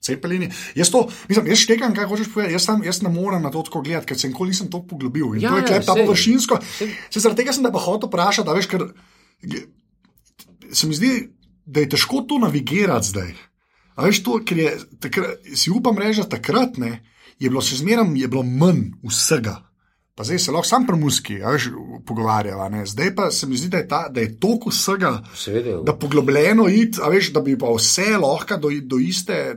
Cepelini. 0.00 0.46
Jaz 0.78 0.88
to, 0.88 1.02
mislim, 1.28 1.50
jaz 1.52 1.60
štekam, 1.60 1.92
kaj 1.92 2.06
hočeš 2.08 2.30
povedati, 2.32 2.54
jaz, 2.56 2.64
tam, 2.70 2.80
jaz 2.86 3.02
ne 3.04 3.10
morem 3.12 3.42
na 3.44 3.50
to 3.52 3.60
tako 3.66 3.82
gledati, 3.84 4.08
ker 4.08 4.16
sem 4.16 4.30
nikoli 4.32 4.54
nisem 4.54 4.70
to 4.72 4.80
poglobil. 4.88 5.34
In 5.36 5.44
ja, 5.44 5.52
to 5.52 5.60
je 5.60 5.66
klep, 5.66 5.84
ta 5.84 5.96
površinsko. 5.98 6.56
Se 7.12 7.20
zaradi 7.20 7.42
tega 7.42 7.52
sem 7.52 7.66
da 7.66 7.72
pa 7.74 7.82
hotel 7.84 8.08
vprašati, 8.08 8.46
da 8.48 8.54
veš, 8.56 8.70
ker 8.70 8.86
se 10.72 10.88
mi 10.88 10.96
zdi, 10.96 11.12
da 11.68 11.84
je 11.84 11.90
težko 11.92 12.22
to 12.24 12.40
navigirati 12.40 13.10
zdaj. 13.12 13.34
A 14.00 14.08
veš 14.08 14.22
to, 14.24 14.38
ker 14.40 14.62
je, 14.62 14.72
takrat, 15.04 15.52
si 15.52 15.68
upam 15.68 16.00
reči, 16.00 16.24
takrat 16.32 16.80
ne 16.80 16.94
je 17.40 17.50
bilo 17.50 17.60
še 17.60 17.76
zmeraj, 17.76 18.06
je 18.14 18.28
bilo 18.28 18.42
manj 18.42 18.90
vsega. 19.02 19.56
Pa 20.14 20.24
zdaj 20.24 20.38
se 20.38 20.52
lahko 20.52 20.68
sam 20.68 20.86
pri 20.86 20.96
muski 20.96 21.38
pogovarjava. 22.06 22.66
Zdaj 22.86 23.14
pa 23.14 23.30
se 23.30 23.46
mi 23.46 23.56
zdi, 23.56 23.68
da 23.68 23.78
je, 23.78 23.88
ta, 23.88 24.08
da 24.08 24.20
je 24.20 24.34
toliko 24.36 24.68
vsega, 24.68 25.22
Seveda, 25.34 25.78
da 25.80 25.94
poglobljeno 25.96 26.68
id, 26.68 26.98
veš, 27.10 27.32
da 27.32 27.40
bi 27.40 27.58
pa 27.58 27.70
vse 27.72 28.18
lahko 28.20 28.56
do, 28.56 28.68
do 28.82 28.98
iste 28.98 29.56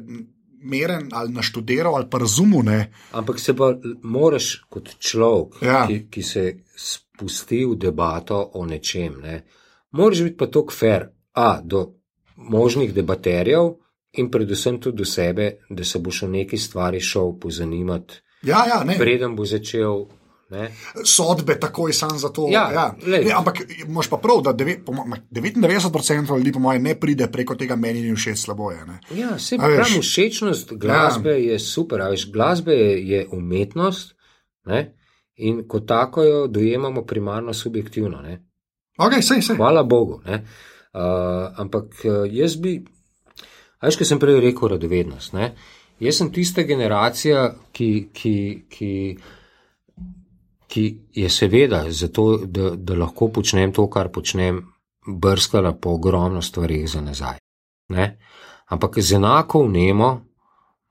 mere 0.63 1.01
ali 1.11 1.33
naštudiral 1.33 1.95
ali 1.95 2.07
pa 2.09 2.17
razumel. 2.17 2.63
Ne. 2.63 2.93
Ampak 3.11 3.39
se 3.39 3.55
pa 3.55 3.73
moraš 4.03 4.63
kot 4.69 4.95
človek, 4.99 5.59
Ja. 5.61 5.83
ki, 5.87 6.07
ki 6.09 6.23
se 6.23 6.45
spusti 6.77 7.65
v 7.65 7.75
debato 7.75 8.39
o 8.53 8.65
nečem, 8.65 9.19
ne, 9.21 9.43
moraš 9.91 10.23
biti 10.23 10.37
pa 10.37 10.47
tako 10.47 10.71
fair, 10.71 11.09
a 11.33 11.59
do 11.61 11.89
možnih 12.35 12.93
debaterjev 12.93 13.73
in 14.13 14.31
predvsem 14.31 14.79
tudi 14.79 14.97
do 14.97 15.05
sebe, 15.05 15.51
da 15.69 15.83
se 15.83 15.99
boš 15.99 16.23
o 16.23 16.27
neki 16.27 16.57
stvari 16.57 16.99
šel 16.99 17.39
pozanimati, 17.39 18.21
Ja, 18.43 18.65
ja, 18.67 18.83
ne. 18.83 18.97
preden 18.97 19.35
bo 19.35 19.45
začel. 19.45 20.05
Ne? 20.49 20.67
Sodbe 21.03 21.55
takoj 21.59 21.93
sam 21.93 22.17
za 22.19 22.29
to. 22.29 22.47
Ja, 22.51 22.69
ja. 22.71 22.95
Ne, 23.07 23.31
ampak 23.31 23.57
imaš 23.87 24.09
pa 24.09 24.17
prav, 24.17 24.41
da 24.43 24.51
deve, 24.53 24.75
po, 24.85 24.91
mo- 24.93 25.17
99% 25.31 26.37
ljudi, 26.37 26.51
po 26.51 26.59
mojem, 26.59 26.83
ne 26.83 26.95
pride 26.95 27.27
preko 27.31 27.55
tega 27.55 27.75
meni 27.75 28.01
ni 28.01 28.15
všeč 28.15 28.37
slaboje. 28.37 28.85
Ne. 28.85 28.99
Ja, 29.11 29.39
se 29.39 29.57
pravi, 29.57 30.01
všečnost 30.01 30.73
glasbe 30.73 31.29
ja. 31.29 31.53
je 31.53 31.59
super, 31.59 32.01
a 32.01 32.09
veš, 32.09 32.27
glasbe 32.31 32.71
je, 32.71 33.07
je 33.07 33.27
umetnost 33.31 34.13
ne? 34.65 34.93
in 35.35 35.63
kot 35.67 35.87
tako 35.87 36.23
jo 36.23 36.47
dojemamo 36.47 37.05
primarno 37.05 37.53
subjektivno. 37.53 38.21
Ne? 38.21 38.43
Okay, 38.97 39.21
sej, 39.21 39.41
sej. 39.41 39.55
Hvala 39.55 39.83
Bogu. 39.83 40.21
ne. 40.25 40.43
Uh, 40.93 41.01
ampak 41.57 41.85
uh, 42.05 42.29
jaz 42.29 42.55
bi, 42.55 42.83
veš, 43.87 43.99
kaj 43.99 44.09
sem 44.09 44.19
prej 44.19 44.41
rekel, 44.43 44.73
radovednost. 44.75 45.33
Ne? 45.37 45.53
Jaz 46.03 46.19
sem 46.19 46.31
tista 46.33 46.63
generacija, 46.67 47.47
ki, 47.71 47.89
ki, 48.13 48.35
ki, 48.69 48.91
ki 50.67 50.85
je 51.15 51.29
seveda 51.29 51.83
zato, 51.91 52.27
da, 52.45 52.73
da 52.75 52.97
lahko 52.97 53.29
počnem 53.33 53.73
to, 53.73 53.87
kar 53.89 54.11
počnem, 54.11 54.61
brskala 55.07 55.73
po 55.73 55.97
ogromno 55.97 56.41
stvarih 56.41 56.89
za 56.89 57.01
nazaj. 57.01 57.37
Ne? 57.89 58.17
Ampak 58.71 58.99
z 58.99 59.19
enako 59.19 59.65
vnemo, 59.67 60.09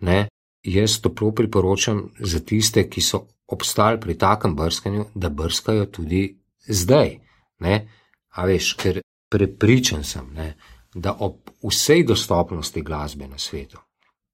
ne, 0.01 0.28
jaz 0.62 1.01
toplo 1.01 1.32
priporočam 1.32 2.11
za 2.18 2.40
tiste, 2.40 2.84
ki 2.90 3.01
so 3.01 3.26
obstali 3.53 4.01
pri 4.01 4.18
takem 4.18 4.57
brskanju, 4.57 5.07
da 5.14 5.28
brskajo 5.28 5.86
tudi 5.86 6.38
zdaj. 6.68 7.18
Ne? 7.61 7.88
A 8.30 8.47
veš, 8.47 8.74
ker 8.76 9.01
prepričan 9.32 10.05
sem, 10.05 10.28
ne, 10.34 10.55
da 10.95 11.14
ob 11.14 11.36
vsej 11.62 12.05
dostopnosti 12.05 12.82
glasbe 12.82 13.28
na 13.28 13.38
svetu. 13.38 13.78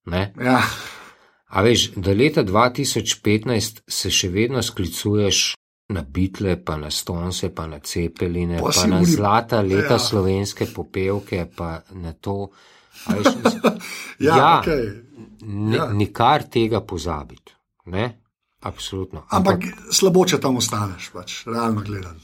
Ne, 0.06 0.32
Ja. 0.36 0.62
A 1.48 1.62
veš, 1.62 1.90
da 1.96 2.12
leta 2.12 2.42
2015 2.44 3.80
se 3.88 4.10
še 4.10 4.28
vedno 4.28 4.62
sklicuješ 4.62 5.54
na 5.88 6.02
bitle, 6.02 6.56
pa 6.58 6.76
na 6.76 6.90
stonse, 6.90 7.48
pa 7.48 7.66
na 7.66 7.78
cepeline, 7.78 8.58
Pa 8.58 8.70
pa, 8.70 8.86
na 8.86 8.98
uni- 8.98 9.06
zlata 9.06 9.60
leta 9.62 9.94
Ja. 9.94 9.98
slovenske 9.98 10.66
popevke, 10.66 11.46
pa 11.56 11.82
na 11.92 12.12
to. 12.12 12.50
Veš, 13.06 13.26
Ja, 14.20 14.36
ja, 14.36 14.60
okay. 14.60 15.02
ne, 15.40 15.76
ja. 15.76 15.86
Nikar 15.86 16.42
tega 16.44 16.80
pozabiti. 16.80 17.52
Ne? 17.86 18.20
Absolutno. 18.60 19.22
Ampak 19.30 19.62
slabo, 19.90 20.26
če 20.26 20.38
tam 20.38 20.56
ostaneš, 20.56 21.10
pač, 21.10 21.46
realno 21.46 21.80
gledano. 21.80 22.20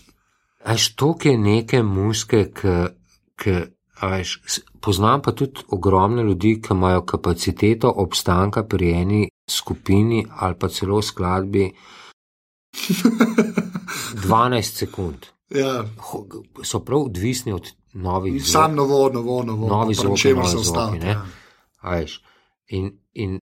Až 0.64 0.88
to 0.94 1.14
je 1.22 1.38
neke 1.38 1.82
muske, 1.82 2.50
ki. 2.52 3.73
Veš, 4.06 4.40
s- 4.46 4.60
poznam 4.80 5.22
pa 5.22 5.32
tudi 5.32 5.60
ogromne 5.68 6.22
ljudi, 6.22 6.60
ki 6.60 6.72
imajo 6.72 7.02
kapaciteto 7.02 7.92
obstanka 7.96 8.64
pri 8.64 8.90
eni 8.92 9.20
skupini 9.48 10.26
ali 10.30 10.54
pa 10.54 10.68
celo 10.68 11.02
skladbi 11.02 11.70
12 14.16 14.62
sekund. 14.62 15.16
Ja. 15.50 15.84
So 16.62 16.80
prav 16.80 17.00
odvisni 17.00 17.52
od 17.52 17.62
novih. 17.92 18.42
Sam 18.44 18.74
novo, 18.74 19.10
novo, 19.10 19.42
novo. 19.42 19.68
Novi 19.68 19.94
zvoki, 19.94 20.20
čemer 20.20 20.44
se 20.46 20.56
ne. 20.98 21.08
ja. 21.08 21.26
A 21.80 21.90
veš, 21.92 22.20
In, 22.68 22.86
in 23.14 23.38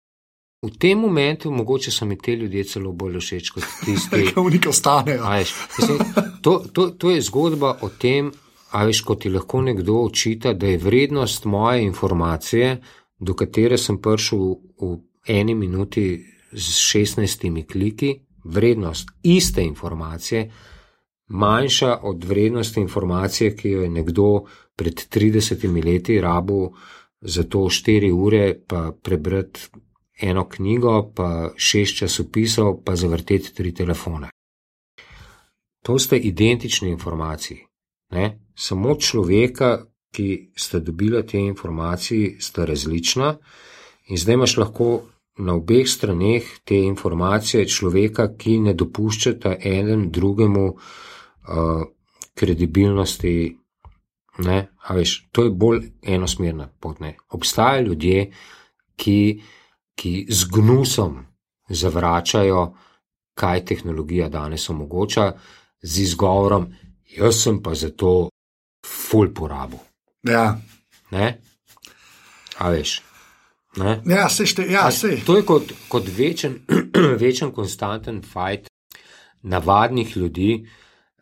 v 0.63 0.77
tem 0.77 0.97
momentu 0.97 1.51
mogoče 1.51 1.91
so 1.91 2.05
mi 2.05 2.17
te 2.17 2.31
ljudje 2.31 2.63
celo 2.65 2.91
bolj 2.91 3.19
všeč 3.19 3.49
kot 3.49 3.63
tisti, 3.85 4.23
Kaj 4.27 4.43
unika 4.43 4.69
ostanejo. 4.69 5.23
A 5.23 5.37
veš, 5.37 5.53
to, 6.41 6.63
to, 6.73 6.89
to 6.89 7.11
je 7.11 7.21
zgodba 7.21 7.77
o 7.81 7.89
tem, 7.91 8.31
a 8.71 8.83
veš, 8.85 9.01
ko 9.01 9.15
ti 9.15 9.29
lahko 9.29 9.61
nekdo 9.61 10.01
očita, 10.05 10.53
da 10.53 10.67
je 10.67 10.77
vrednost 10.77 11.45
moje 11.45 11.83
informacije, 11.83 12.81
do 13.19 13.33
katere 13.33 13.77
sem 13.77 13.97
prišel 14.01 14.39
v, 14.39 14.55
v 14.81 14.97
eni 15.27 15.55
minuti 15.55 16.05
z 16.51 16.67
16 16.97 17.65
kliki, 17.71 18.15
vrednost 18.43 19.09
iste 19.23 19.63
informacije 19.63 20.49
manjša 21.31 21.99
od 22.03 22.23
vrednosti 22.23 22.79
informacije, 22.79 23.55
ki 23.55 23.69
jo 23.69 23.81
je 23.81 23.89
nekdo 23.89 24.43
pred 24.75 24.93
30 24.93 25.85
leti 25.85 26.21
rabu 26.21 26.73
za 27.21 27.43
to 27.43 27.59
4 27.59 28.11
ure, 28.11 28.59
pa 28.67 28.91
prebrati 29.03 29.59
eno 30.21 30.49
knjigo, 30.49 31.11
pa 31.15 31.49
6 31.55 31.97
časopisov, 31.97 32.83
pa 32.83 32.95
zavrteti 32.95 33.63
3 33.63 33.75
telefone. 33.75 34.29
To 35.83 35.99
sta 35.99 36.15
identični 36.15 36.89
informaciji. 36.89 37.65
Ne? 38.11 38.39
Samo 38.55 38.95
človeka, 38.95 39.85
ki 40.11 40.51
sta 40.55 40.79
dobila 40.79 41.23
te 41.23 41.39
informacije, 41.39 42.35
sta 42.39 42.65
različna, 42.65 43.37
in 44.07 44.17
zdaj 44.17 44.33
imaš 44.33 44.57
lahko 44.57 44.89
na 45.37 45.55
obeh 45.55 45.87
straneh 45.87 46.43
te 46.65 46.75
informacije 46.75 47.67
človeka, 47.67 48.33
ki 48.37 48.59
ne 48.59 48.73
dopuščata 48.73 49.55
enem 49.63 50.09
drugemu 50.11 50.65
uh, 50.67 51.83
kredibilnosti. 52.35 53.57
Ne, 54.41 54.59
veš, 54.89 55.15
to 55.31 55.45
je 55.47 55.51
bolj 55.51 55.81
enosmerna 56.03 56.67
pot. 56.79 56.99
Ne. 56.99 57.15
Obstajajo 57.29 57.87
ljudje, 57.87 58.31
ki, 58.95 59.41
ki 59.95 60.13
z 60.29 60.47
gnusom 60.53 61.19
zavračajo, 61.69 62.61
kaj 63.33 63.65
tehnologija 63.65 64.29
danes 64.29 64.69
omogoča, 64.69 65.31
z 65.81 66.01
izgovorom, 66.01 66.67
jaz 67.17 67.43
sem 67.43 67.61
pa 67.63 67.75
za 67.75 67.89
to 67.89 68.29
full 68.85 69.33
porabo. 69.33 69.79
Ja. 70.27 70.59
Ne? 71.11 71.39
A 72.57 72.69
veš. 72.69 73.01
Ne? 73.77 74.01
Ja, 74.05 74.29
se 74.29 74.45
šte, 74.45 74.65
ja, 74.67 74.91
se. 74.91 75.15
To 75.25 75.37
je 75.37 75.45
kot, 75.45 75.71
kot 75.87 76.07
večen, 76.17 76.59
večen 77.23 77.51
konstanten 77.51 78.21
fajt 78.21 78.67
navadnih 79.41 80.17
ljudi, 80.17 80.65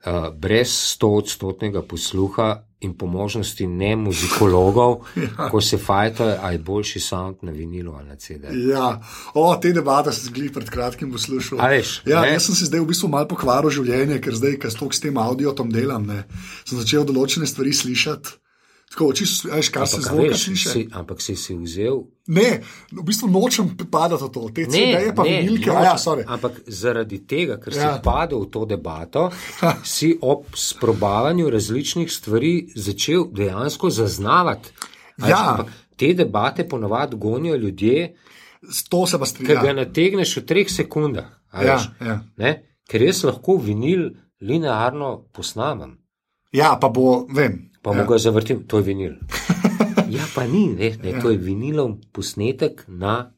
uh, 0.06 0.34
brez 0.36 0.74
stoodstotnega 0.94 1.82
posluha 1.82 2.69
in 2.82 2.94
po 2.98 3.06
možnosti 3.06 3.68
ne 3.68 3.96
muzikologov, 3.96 5.04
ja. 5.16 5.50
ko 5.52 5.62
se 5.62 5.78
fajta, 5.78 6.38
ali 6.42 6.56
je 6.56 6.60
boljši 6.60 7.00
sound 7.00 7.36
na 7.42 7.52
vinilu 7.52 7.94
ali 7.94 8.08
na 8.08 8.16
CD. 8.16 8.44
Ja, 8.72 9.02
o, 9.34 9.56
te 9.62 9.74
debate 9.74 10.12
sem 10.16 10.32
zgolj 10.32 10.54
pred 10.54 10.70
kratkim 10.70 11.12
poslušal. 11.12 11.60
Veš, 11.70 12.02
ja, 12.06 12.22
ne? 12.22 12.34
jaz 12.34 12.48
sem 12.48 12.56
si 12.56 12.70
zdaj 12.70 12.84
v 12.84 12.92
bistvu 12.94 13.12
malo 13.12 13.28
pokvaril 13.28 13.74
življenje, 13.74 14.22
ker 14.24 14.36
zdaj, 14.36 14.60
ker 14.64 14.72
s 14.72 15.04
tem 15.04 15.18
audiotom 15.18 15.72
delam, 15.72 16.08
ne, 16.08 16.24
sem 16.64 16.80
začel 16.80 17.08
določene 17.08 17.48
stvari 17.48 17.76
slišati. 17.76 18.40
Tako, 18.90 19.14
čisto, 19.14 19.50
veš, 19.50 19.70
kar 19.70 19.86
se 19.86 19.96
Ampak, 19.96 20.08
zvoka 20.08 20.28
veš, 20.28 20.44
sliši. 20.44 20.70
si, 20.70 20.88
ampak 20.92 21.22
si 21.22 21.36
si 21.36 21.54
vzel. 21.56 22.00
Ne, 22.28 22.62
v 22.92 23.04
bistvu 23.04 23.28
nočem 23.28 23.70
padati 23.86 24.18
v 24.20 24.30
to, 24.30 24.50
te 24.50 24.66
CD-je 24.66 25.14
pa 25.14 25.24
vinilke. 25.24 25.68
nočem, 25.68 25.84
Ja, 25.84 25.94
sorry. 25.96 26.24
ampak 26.26 26.54
zaradi 26.68 27.20
tega, 27.22 27.58
ker 27.58 27.70
si 27.72 27.80
Ja. 27.80 28.00
padel 28.00 28.40
v 28.40 28.50
to 28.50 28.66
debato, 28.66 29.30
si 29.84 30.18
ob 30.20 30.46
sprobavanju 30.54 31.46
različnih 31.48 32.10
stvari 32.10 32.54
začel 32.76 33.30
dejansko 33.30 33.90
zaznavati. 33.90 34.70
A 35.16 35.22
veš, 35.22 35.30
Ja. 35.30 35.50
ampak 35.52 35.68
Te 35.96 36.14
debate 36.14 36.64
ponavadi 36.64 37.16
gonijo 37.18 37.56
ljudje, 37.56 38.16
S 38.64 38.84
To 38.86 39.06
se 39.06 39.18
pa 39.18 39.26
strinjam. 39.26 39.64
ga 39.64 39.74
nategneš 39.74 40.38
v 40.38 40.46
treh 40.46 40.68
sekundah. 40.68 41.26
Ja, 41.54 41.76
veš, 41.76 41.84
ja. 42.02 42.24
ne? 42.38 42.52
Ker 42.84 43.02
jaz 43.02 43.24
lahko 43.24 43.56
vinil 43.58 44.10
linearno 44.42 45.26
posnamem, 45.30 45.98
ja, 46.52 46.76
pa 46.76 46.90
bo, 46.90 47.26
vem. 47.30 47.69
Pa 47.82 47.94
ja. 47.94 48.02
mu 48.02 48.08
ga 48.10 48.18
zavrtim, 48.18 48.64
to 48.68 48.82
je 48.82 48.84
vinil. 48.84 49.14
Ja, 50.10 50.26
pa 50.34 50.42
ni, 50.50 50.66
ne, 50.74 50.90
ne, 51.04 51.12
to 51.22 51.30
je 51.30 51.38
vinilov 51.38 52.00
posnetek 52.12 52.82
na. 52.88 53.30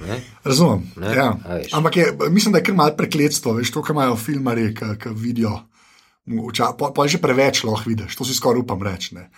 Ne? 0.00 0.20
Razumem. 0.40 0.86
Ne, 0.96 1.12
Ja. 1.12 1.36
a 1.44 1.58
veš. 1.58 1.74
Ampak 1.76 1.96
je, 1.96 2.06
mislim, 2.30 2.52
da 2.52 2.58
je 2.58 2.64
kar 2.64 2.74
malo 2.74 2.96
prekletstvo, 2.96 3.52
veš, 3.52 3.74
to, 3.74 3.82
kar 3.82 3.92
imajo 3.92 4.16
filmari, 4.16 4.70
ki 4.74 5.12
vidijo. 5.12 5.52
Vča, 6.48 6.72
po, 6.78 6.92
po 6.96 7.04
je 7.04 7.16
že 7.16 7.20
preveč 7.20 7.64
lahko 7.64 7.88
vidiš, 7.88 8.16
to 8.16 8.24
si 8.24 8.34
skoraj 8.34 8.64
upam 8.64 8.82
reči. 8.82 9.14
Ne. 9.14 9.30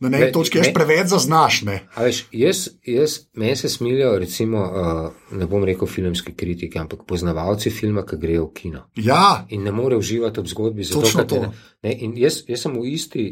Na 0.00 0.08
neki 0.08 0.24
Ne, 0.24 0.32
točki 0.32 0.58
ješ 0.58 0.72
preveč 0.74 1.06
zaznaš. 1.06 1.62
Ne. 1.62 1.76
Veš, 1.96 2.24
jaz, 2.32 2.68
jaz 2.84 3.18
meni 3.32 3.56
se 3.56 3.68
smilijo, 3.68 4.18
recimo, 4.18 4.64
uh, 4.64 5.38
ne 5.38 5.46
bom 5.46 5.64
rekel 5.64 5.88
filmski 5.88 6.34
kritiki, 6.34 6.78
ampak 6.78 7.06
poznavalci 7.06 7.70
filma, 7.70 8.02
ki 8.02 8.18
grejo 8.20 8.48
v 8.48 8.52
kino 8.54 8.82
Ja, 8.96 9.46
in 9.48 9.62
ne 9.62 9.72
more 9.72 9.96
uživati 9.96 10.40
ob 10.40 10.50
zgodbi. 10.50 10.84
Zato, 10.84 11.24
ker. 11.28 11.48
Ne- 11.84 11.90
Ne, 11.90 11.92
in 11.94 12.14
jaz, 12.16 12.38
jaz 12.48 12.62
sem 12.62 12.72
v 12.72 12.84
isti. 12.88 13.24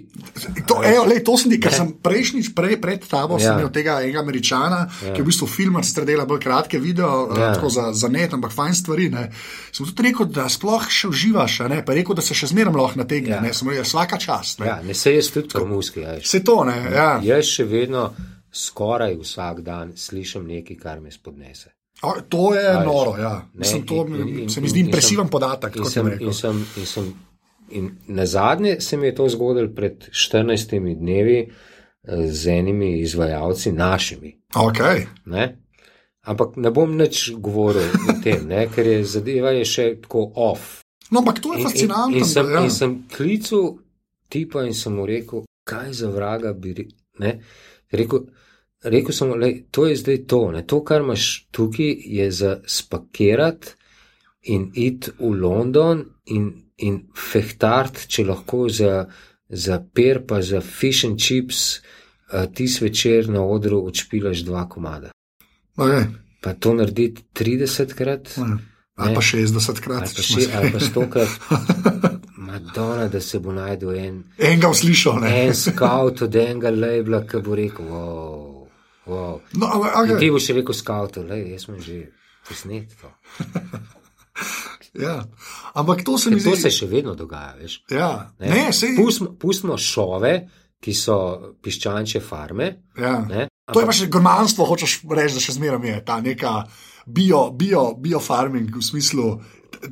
to, 0.67 0.83
ejo, 0.85 1.05
lej, 1.05 1.25
to 1.25 1.37
sem 1.37 1.51
ti, 1.51 1.59
ker 1.59 1.73
sem 1.73 1.93
prejšnjič, 1.95 2.53
prej, 2.53 2.77
pred 2.77 3.01
tabo, 3.03 3.35
ja. 3.35 3.47
Sem 3.47 3.59
imel 3.59 3.71
tega 3.71 3.95
enega 3.99 4.21
američana, 4.21 4.81
ja. 4.99 5.09
ki 5.09 5.17
je 5.17 5.23
v 5.23 5.27
bistvu 5.27 5.47
filmar, 5.49 5.83
sicer 5.83 6.05
dela 6.05 6.27
bolj 6.27 6.41
kratke 6.41 6.77
video, 6.79 7.09
ja. 7.31 7.41
Ja. 7.43 7.55
tako 7.55 7.71
za, 7.71 7.93
za 7.93 8.09
net, 8.09 8.29
ampak 8.31 8.53
fajn 8.53 8.75
stvari. 8.75 9.09
Ne. 9.09 9.31
Sem 9.73 9.87
tudi 9.87 10.03
rekel, 10.03 10.27
da 10.29 10.49
sploh 10.49 10.85
še 10.87 11.09
uživaš, 11.09 11.61
a 11.61 11.69
ne, 11.69 11.81
pa 11.81 11.93
rekel, 11.93 12.13
da 12.13 12.21
se 12.21 12.35
še 12.35 12.47
zmeraj 12.47 12.75
lahko 12.75 12.99
nategne, 12.99 13.31
ja. 13.31 13.41
Ne, 13.41 13.53
sem 13.53 13.67
rekel, 13.67 13.85
vsaka 13.85 14.19
čast. 14.19 14.61
Ne. 14.61 14.67
Ja. 14.67 14.77
Ne 14.83 14.95
se 14.95 15.11
jaz 15.11 15.31
tudi 15.31 15.49
a 15.49 15.65
veš. 16.13 16.23
Vse 16.23 16.41
to, 16.43 16.65
ne, 16.65 16.77
ja. 16.93 17.09
Jaz 17.25 17.45
še 17.47 17.65
vedno 17.65 18.13
skoraj 18.51 19.17
vsak 19.17 19.61
dan 19.63 19.97
slišim 19.97 20.45
nekaj, 20.45 20.77
kar 20.77 21.01
me 21.01 21.11
spodnese. 21.11 21.73
O, 22.03 22.21
to 22.23 22.53
je 22.53 22.67
A 22.67 22.79
veš. 22.79 22.85
noro, 22.85 23.17
ja. 23.17 23.49
Ne, 23.49 23.59
Mislim, 23.59 23.87
to 23.87 24.05
in- 24.05 24.15
in- 24.19 24.39
in- 24.39 24.49
se 24.51 24.61
mi 24.61 24.69
zdi 24.69 24.79
in- 24.79 24.85
in 24.85 24.89
impresiven 24.89 25.25
sem- 25.25 25.31
podatek, 25.31 25.77
In 25.77 25.83
kot 25.83 25.93
sem, 25.93 26.05
sem 26.05 26.19
in 26.21 26.33
sem, 26.35 26.67
in 26.77 26.87
sem, 26.87 27.15
in 27.73 27.91
na 28.09 28.27
zadnje 28.27 28.81
se 28.81 28.97
mi 28.97 29.07
je 29.07 29.15
to 29.15 29.29
zgodilo 29.29 29.69
pred 29.75 30.09
14 30.11 30.95
dnevi 30.99 31.39
eh, 31.41 32.27
z 32.27 32.49
enimi 32.49 33.01
izvajalci, 33.01 33.73
našimi. 33.73 34.37
Okay. 34.55 35.07
Ne? 35.25 35.59
Ampak 36.23 36.57
ne 36.57 36.71
bom 36.71 36.97
nič 36.97 37.33
govoril 37.35 37.83
o 38.09 38.15
tem, 38.23 38.47
ne? 38.47 38.69
ker 38.75 38.87
je 38.87 39.05
zadeva 39.05 39.51
je 39.51 39.65
še 39.65 39.87
tako 40.05 40.29
off. 40.35 40.83
No, 41.11 41.19
ampak 41.19 41.41
to 41.41 41.53
je 41.53 41.59
In, 41.59 41.61
in, 41.61 41.67
fascinantno. 41.69 42.19
in, 42.19 42.25
sem, 42.25 42.53
ja. 42.53 42.61
in 42.65 42.71
sem 42.71 42.93
klical 43.11 43.79
tipa 44.29 44.63
in 44.65 44.75
sem 44.75 44.95
mu 44.95 45.07
rekel, 45.07 45.43
kaj 45.65 45.93
za 45.93 46.11
vraga 46.11 46.53
bi 46.53 46.73
re- 46.73 46.89
ne? 47.19 47.41
rekel. 47.91 48.29
Rekel 48.83 49.15
sem, 49.15 49.31
da 49.39 49.47
to 49.71 49.85
je 49.87 49.97
zdaj 49.97 50.17
to. 50.27 50.51
Ne? 50.51 50.65
To, 50.67 50.81
kar 50.83 51.05
imaš 51.05 51.47
tukaj, 51.55 51.93
je 52.03 52.31
za 52.35 52.57
spakirati 52.67 53.77
in 54.43 54.73
iti 54.75 55.13
v 55.21 55.29
London 55.39 56.03
in, 56.27 56.49
in 56.83 56.99
fehtart, 57.17 58.05
če 58.11 58.27
lahko 58.29 58.67
za, 58.69 59.07
za 59.49 59.79
per, 59.95 60.25
pa 60.27 60.43
za 60.43 60.61
fish 60.61 61.07
and 61.09 61.21
chips, 61.23 61.81
ti 62.55 62.67
zvečer 62.67 63.29
na 63.29 63.45
odru 63.45 63.83
odšpilaš 63.87 64.45
dva 64.49 64.67
komada. 64.69 65.13
Okay. 65.77 66.07
Pa 66.43 66.55
to 66.55 66.75
narediti 66.75 67.25
30 67.35 67.95
krat, 67.95 68.37
Ja. 68.37 69.07
Ali 69.07 69.15
pa 69.15 69.21
60 69.21 69.81
krat. 69.81 70.03
ali 70.03 70.11
pa, 70.17 70.23
še, 70.23 70.43
ali 70.53 70.73
pa 70.73 70.79
100 70.79 71.05
krat. 71.11 71.31
Madonna, 72.37 73.09
da 73.09 73.21
se 73.21 73.39
bo 73.41 73.53
najdel 73.53 73.95
en, 73.97 74.19
Enega 74.39 74.69
uslišal. 74.69 75.21
Ne? 75.23 75.31
en 75.47 75.55
scout 75.57 76.23
od 76.27 76.37
enega 76.37 76.71
labla, 76.71 77.23
ki 77.27 77.41
bo 77.47 77.57
rekel, 77.57 77.89
wow, 77.89 78.69
wow. 79.09 79.41
No, 79.57 79.71
ampak, 79.79 79.97
In 79.97 80.13
okay. 80.13 80.21
ti 80.21 80.31
boš 80.35 80.51
rekel 80.59 80.77
scoutu, 80.77 81.25
le, 81.25 81.41
jaz 81.55 81.65
sem 81.67 81.81
že 81.81 81.99
posnet 82.49 82.93
to. 83.01 83.09
ja. 84.99 85.25
ampak 85.75 86.05
to 86.05 86.19
se 86.19 86.31
mi 86.31 86.37
Ker 86.37 86.51
to 86.51 86.57
zdi. 86.57 86.63
se 86.63 86.71
še 86.71 86.87
vedno 86.87 87.15
dogaja, 87.15 87.55
veš. 87.61 87.83
Ja. 87.91 88.33
Ne, 88.41 88.73
sej, 88.73 88.97
Pustimo, 88.97 89.33
pustimo 89.39 89.79
šove, 89.79 90.49
ki 90.83 90.95
so 90.95 91.17
piščančje 91.63 92.21
farme. 92.21 92.77
ja. 92.99 93.21
Ne? 93.29 93.49
To 93.73 93.81
je 93.81 93.87
pa 93.87 93.93
še 93.95 94.09
gormanstvo, 94.11 94.67
hočeš 94.67 95.01
reči, 95.07 95.37
da 95.39 95.41
še 95.41 95.53
zmeraj 95.55 95.87
je 95.87 96.05
ta 96.05 96.21
neka 96.21 96.65
bio, 97.07 97.51
bio, 97.55 97.95
bio 97.95 98.19
farming 98.21 98.75
v 98.75 98.83
smislu. 98.83 99.41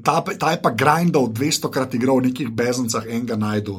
Ta, 0.03 0.21
ta 0.21 0.51
je 0.53 0.59
pa 0.61 0.71
grindal 0.75 1.31
200 1.31 1.71
krat 1.71 1.95
igral 1.95 2.19
v 2.19 2.29
nekih 2.29 2.51
bezancah, 2.51 3.07
enega 3.07 3.39
najdu, 3.39 3.79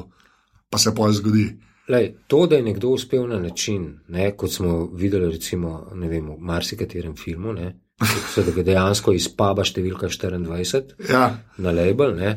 pa 0.72 0.80
se 0.80 0.94
poj 0.96 1.12
zgodi. 1.20 1.44
Lej, 1.92 2.14
to, 2.26 2.46
da 2.46 2.56
je 2.56 2.62
nekdo 2.62 2.88
uspel 2.96 3.28
na 3.28 3.38
način, 3.38 4.00
ne, 4.08 4.32
kot 4.32 4.50
smo 4.50 4.88
videli, 4.96 5.28
recimo, 5.36 5.90
ne 5.94 6.08
vem, 6.08 6.32
v 6.32 6.40
marsikaterem 6.40 7.14
filmu, 7.16 7.52
ne, 7.52 7.81
so, 8.04 8.42
da 8.42 8.54
ga 8.54 8.64
dejansko 8.66 9.14
iz 9.16 9.28
paba 9.36 9.64
številka 9.66 10.08
24 10.10 11.10
Ja, 11.10 11.28
na 11.58 11.74
label, 11.74 12.16
ne, 12.16 12.32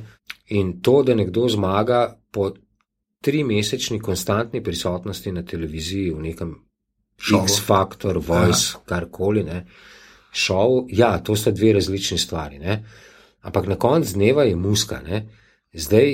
in 0.55 0.79
to, 0.85 1.01
da 1.03 1.15
nekdo 1.17 1.47
zmaga 1.51 2.07
po 2.31 2.51
tri 3.25 3.43
mesečni 3.43 3.99
konstantni 3.99 4.61
prisotnosti 4.63 5.31
na 5.33 5.43
televiziji 5.43 6.13
v 6.13 6.23
nekem. 6.29 6.55
X-Factor, 7.15 8.17
Voice, 8.19 8.75
ja. 8.75 8.81
karkoli, 8.89 9.45
ne, 9.47 9.61
šov, 10.35 10.89
ja, 10.91 11.13
to 11.23 11.31
sta 11.39 11.53
dve 11.55 11.71
različni 11.77 12.17
stvari, 12.19 12.59
ne, 12.59 12.81
ampak 13.47 13.69
na 13.71 13.77
koncu 13.79 14.17
dneva 14.17 14.43
je 14.43 14.57
muska, 14.59 14.99
ne, 15.05 15.21
zdaj, 15.71 16.11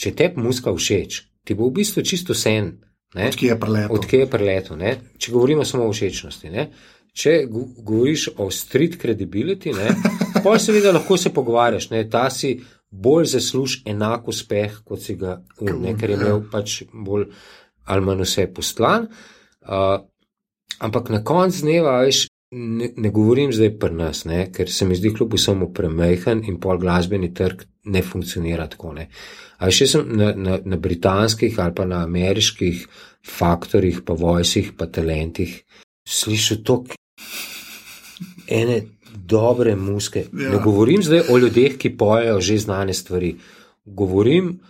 če 0.00 0.14
te 0.16 0.30
muska 0.40 0.72
všeč, 0.72 1.20
ti 1.44 1.54
bo 1.54 1.68
v 1.68 1.76
bistvu 1.82 2.02
čisto 2.08 2.32
sen, 2.32 2.72
odkje 3.14 3.48
je 3.48 3.60
preletel. 3.60 3.96
Odkje 3.96 4.18
je 4.18 4.30
preletel? 4.30 4.76
Ne? 4.76 4.96
Če 5.18 5.32
govorimo 5.32 5.64
samo 5.64 5.86
o 5.86 5.92
všečnosti. 5.92 6.50
Ne? 6.50 6.68
Če 7.14 7.44
go- 7.46 7.68
govoriš 7.78 8.28
o 8.42 8.48
street 8.50 8.96
credibility, 9.02 9.70
ne, 9.74 9.92
pa 10.42 10.56
seveda 10.58 10.92
lahko 10.92 11.16
se 11.16 11.30
pogovarjaš, 11.34 11.90
ne, 11.92 12.02
ta 12.10 12.26
si 12.30 12.56
bolj 12.90 13.28
zasluž 13.36 13.82
enak 13.86 14.28
uspeh, 14.28 14.80
kot 14.84 15.02
si 15.02 15.14
ga 15.18 15.38
un, 15.60 15.78
ne, 15.82 15.94
ker 15.98 16.10
je 16.10 16.18
imel 16.18 16.42
pač 16.50 16.82
bolj 16.92 17.28
ali 17.86 18.04
manj 18.06 18.24
vse 18.24 18.46
postlan. 18.54 19.08
Uh, 19.62 19.98
ampak 20.80 21.10
na 21.12 21.20
koncu 21.24 21.62
dneva, 21.66 21.98
veš, 22.02 22.24
ne, 22.54 22.90
ne 22.96 23.10
govorim 23.14 23.52
zdaj 23.52 23.74
pri 23.78 23.94
nas, 23.98 24.24
ne, 24.28 24.46
ker 24.54 24.70
se 24.70 24.86
mi 24.88 24.96
zdi 24.96 25.12
kljub 25.14 25.36
vsemu 25.36 25.70
premehen 25.74 26.44
in 26.48 26.58
pol 26.60 26.80
glasbeni 26.82 27.32
trg 27.34 27.66
ne 27.84 28.02
funkcionira 28.02 28.66
tako. 28.72 28.94
Ne. 28.96 29.08
A 29.60 29.70
še 29.70 29.88
sem 29.90 30.08
na, 30.16 30.32
na, 30.36 30.58
na 30.64 30.80
britanskih 30.80 31.58
ali 31.60 31.74
pa 31.76 31.86
na 31.88 32.02
ameriških 32.08 32.86
faktorjih, 33.24 34.02
pa 34.06 34.16
vojsih, 34.18 34.72
pa 34.78 34.88
talentih 34.90 35.60
slišal 36.08 36.62
to 36.64 36.82
ene 38.46 38.82
dobre 39.14 39.76
muske. 39.76 40.26
Ja. 40.32 40.50
Ne 40.50 40.58
govorim 40.64 41.02
zdaj 41.02 41.22
o 41.30 41.38
ljudeh, 41.38 41.76
ki 41.78 41.96
pojejo 41.96 42.40
že 42.40 42.58
znane 42.58 42.94
stvari. 42.94 43.36
Govorim 43.84 44.60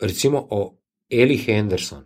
recimo 0.00 0.46
o 0.50 0.74
Eli 1.10 1.36
Henderson. 1.36 2.04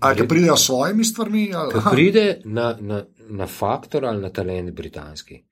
Ali 0.00 0.20
ki 0.20 0.28
pridejo 0.28 0.56
s 0.56 0.66
svojimi 0.66 1.04
stvarmi? 1.04 1.46
Ki 1.72 1.80
pride 1.90 2.40
na, 2.44 2.76
na, 2.80 3.04
na 3.28 3.46
faktor 3.46 4.04
ali 4.04 4.22
na 4.22 4.30
talent 4.30 4.70
britanski. 4.70 5.44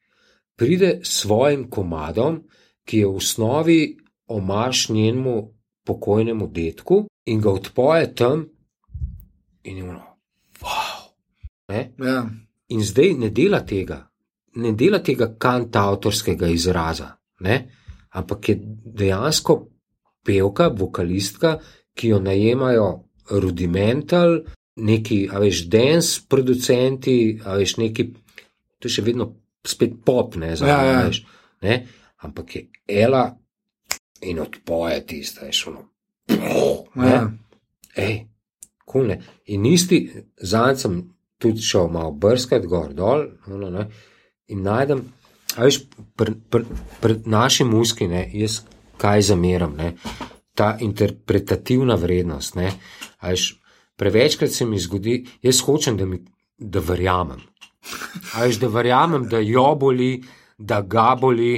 Pride 0.56 1.00
s 1.02 1.20
svojim 1.22 1.70
komadom, 1.70 2.42
ki 2.84 2.98
je 2.98 3.06
v 3.06 3.16
osnovi 3.16 3.96
omaš 4.26 4.88
njenemu 4.88 5.54
pokojnemu 5.86 6.46
detku 6.46 7.06
in 7.26 7.40
ga 7.40 7.50
odpoje 7.50 8.14
tam 8.14 8.44
in 9.62 9.76
je 9.76 9.84
ono. 9.84 10.02
Wow. 10.60 11.10
Ja. 11.98 12.26
In 12.70 12.84
zdaj 12.86 13.14
ne 13.18 13.30
dela 13.34 13.60
tega, 13.66 13.98
ne 14.62 14.72
dela 14.78 15.00
tega 15.02 15.32
kantautorskega 15.38 16.48
izraza, 16.48 17.10
ne? 17.40 17.56
ampak 18.10 18.48
je 18.48 18.56
dejansko 19.00 19.56
pevka, 20.26 20.68
vokalistka, 20.74 21.58
ki 21.94 22.08
jo 22.08 22.18
najemajo 22.22 22.88
rudimental, 23.42 24.40
neki, 24.82 25.28
a 25.30 25.38
veš, 25.42 25.64
dance 25.70 26.22
producenti, 26.28 27.38
a 27.44 27.54
veš, 27.58 27.76
neki, 27.82 28.06
to 28.78 28.88
je 28.88 28.96
še 28.96 29.04
vedno 29.06 29.28
spet 29.66 30.00
pop, 30.04 30.34
ne, 30.40 30.54
za, 30.56 30.66
Ja, 30.66 30.80
ja. 30.86 31.04
veš, 31.06 31.22
ne, 31.62 31.76
ampak 32.26 32.56
je 32.56 32.64
ela 33.04 33.24
in 34.26 34.40
odpoje 34.42 34.98
tiste, 35.06 35.46
veš, 35.46 35.66
ono. 35.70 35.86
Ja. 36.96 37.22
Ej, 37.96 38.24
kul 38.86 39.08
ne. 39.10 39.18
In 39.54 39.66
isti, 39.66 40.02
zadnjič 40.36 40.82
sem 40.82 41.00
tudi 41.40 41.62
šel 41.64 41.88
malo 41.88 42.12
brskati 42.12 42.68
gor 42.68 42.92
dol, 42.94 43.24
ono, 43.48 43.70
ne, 43.70 43.86
in 44.52 44.62
najdem, 44.66 45.04
a 45.56 45.64
veš, 45.64 45.80
pred 46.16 46.36
pr, 46.50 46.66
pr 47.00 47.16
naši 47.24 47.64
muski, 47.64 48.08
ne, 48.08 48.26
jaz 48.34 48.60
kaj 49.00 49.24
zameram, 49.30 49.74
ne, 49.78 49.94
ta 50.54 50.74
interpretativna 50.84 51.96
vrednost, 51.96 52.58
ne, 52.60 52.72
a 53.24 53.32
veš, 53.32 53.54
prevečkrat 53.96 54.52
se 54.52 54.66
mi 54.68 54.80
zgodi, 54.80 55.22
jaz 55.42 55.62
hočem, 55.64 55.96
da, 55.96 56.06
mi, 56.06 56.20
da 56.58 56.82
verjamem. 56.84 57.40
A 58.36 58.44
veš, 58.44 58.60
da 58.60 58.68
verjamem, 58.68 59.28
da 59.28 59.40
jo 59.40 59.70
boli, 59.80 60.12
da 60.58 60.80
ga 60.80 61.14
boli, 61.20 61.54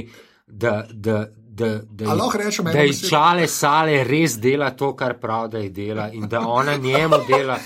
da, 0.47 0.85
da, 0.91 1.25
da, 1.35 1.73
da, 1.83 2.15
rečem 2.39 2.65
da 2.65 2.71
besedo? 2.71 3.09
čale 3.09 3.47
sale 3.47 4.03
res 4.07 4.37
dela 4.39 4.71
to, 4.71 4.93
kar 4.95 5.19
prav, 5.19 5.49
da 5.51 5.59
je 5.59 5.69
dela 5.69 6.07
in 6.11 6.27
da 6.27 6.47
ona 6.47 6.77
njemu 6.77 7.19
dela. 7.27 7.59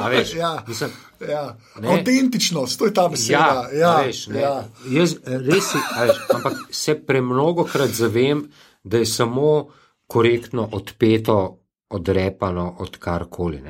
A 0.00 0.08
veš, 0.08 0.34
Ja. 0.34 0.64
mislim, 0.68 0.90
Ja. 1.20 1.56
Ne. 1.80 1.88
Autentičnost, 1.88 2.78
to 2.78 2.86
je 2.86 2.94
ta 2.94 3.08
beseda. 3.08 3.68
Ja, 3.72 3.78
ja, 3.78 3.92
veš, 4.06 4.26
ne, 4.26 4.40
ja. 4.40 4.54
Jaz 4.90 5.16
res, 5.24 5.72
veš, 5.74 6.18
ampak 6.34 6.58
se 6.70 6.94
premnogokrat 7.06 7.90
zavem, 7.90 8.46
da 8.84 8.98
je 8.98 9.06
samo 9.06 9.68
korektno 10.06 10.68
odpeto, 10.72 11.62
odrepano 11.88 12.76
od 12.78 12.96
karkoli. 12.98 13.62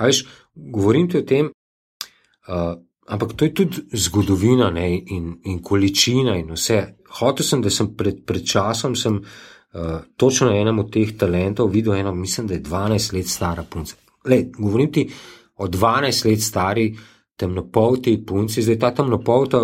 veš, 0.00 0.24
govorim 0.54 1.08
ti 1.10 1.18
o 1.18 1.22
tem, 1.22 1.46
uh, 1.46 2.74
ampak 3.06 3.32
to 3.36 3.44
je 3.44 3.54
tudi 3.54 3.82
zgodovina 3.92 4.70
ne, 4.70 4.88
in, 4.96 5.34
in 5.44 5.62
količina 5.62 6.36
in 6.36 6.52
vse. 6.52 6.96
Hotel 7.20 7.46
sem, 7.46 7.62
da 7.62 7.70
sem 7.70 7.94
pred, 7.96 8.24
pred 8.26 8.46
časom 8.46 8.96
sem, 8.96 9.20
uh, 9.20 10.00
točno 10.16 10.50
na 10.50 10.56
enem 10.56 10.78
od 10.78 10.92
teh 10.92 11.16
talentov 11.18 11.70
videl 11.70 11.94
eno, 11.94 12.14
mislim, 12.14 12.46
da 12.46 12.54
je 12.54 12.62
12 12.62 13.14
let 13.14 13.28
stara 13.28 13.62
punca. 13.62 13.96
Lej, 14.24 14.50
govorim 14.58 14.92
ti 14.92 15.08
o 15.56 15.68
12 15.68 16.30
let 16.30 16.42
stari 16.42 16.86
temnopolti 17.36 18.16
punci, 18.26 18.62
zdaj 18.62 18.78
ta 18.78 18.90
temnopolta 18.94 19.60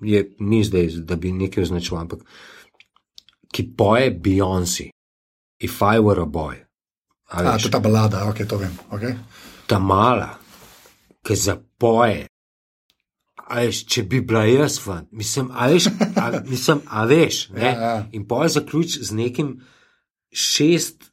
je, 0.00 0.24
ni 0.38 0.64
zdaj, 0.64 0.88
da 1.08 1.16
bi 1.16 1.32
nekaj 1.32 1.62
označeval, 1.62 2.02
ampak 2.02 2.24
ki 3.52 3.68
poje 3.76 4.10
Beyoncé, 4.10 4.88
If 5.60 5.82
I 5.82 6.00
Were 6.00 6.22
a 6.22 6.26
Boy. 6.26 6.56
A 7.32 7.54
A, 7.54 7.58
to 7.58 7.68
je 7.68 7.70
ta 7.70 7.80
balada, 7.80 8.28
ok, 8.28 8.44
to 8.48 8.56
vem. 8.56 8.72
Okay. 8.90 9.16
ta 9.66 9.78
mala, 9.78 10.38
ki 11.24 11.36
zapoje. 11.36 12.26
Veš, 13.52 13.82
če 13.84 14.02
bi 14.08 14.22
bila 14.24 14.46
jaz, 14.48 14.78
fan, 14.80 15.06
mislim, 15.12 15.50
a 15.52 15.68
veš, 15.68 15.90
a, 16.16 16.28
mislim, 16.52 16.80
a 16.88 17.04
veš 17.08 17.50
ne? 17.52 17.66
Ja, 17.66 17.72
ja. 17.80 17.96
in 18.16 18.24
poj 18.28 18.48
zaključ 18.54 18.96
z 19.04 19.16
nekim 19.16 19.58
šest 20.32 21.10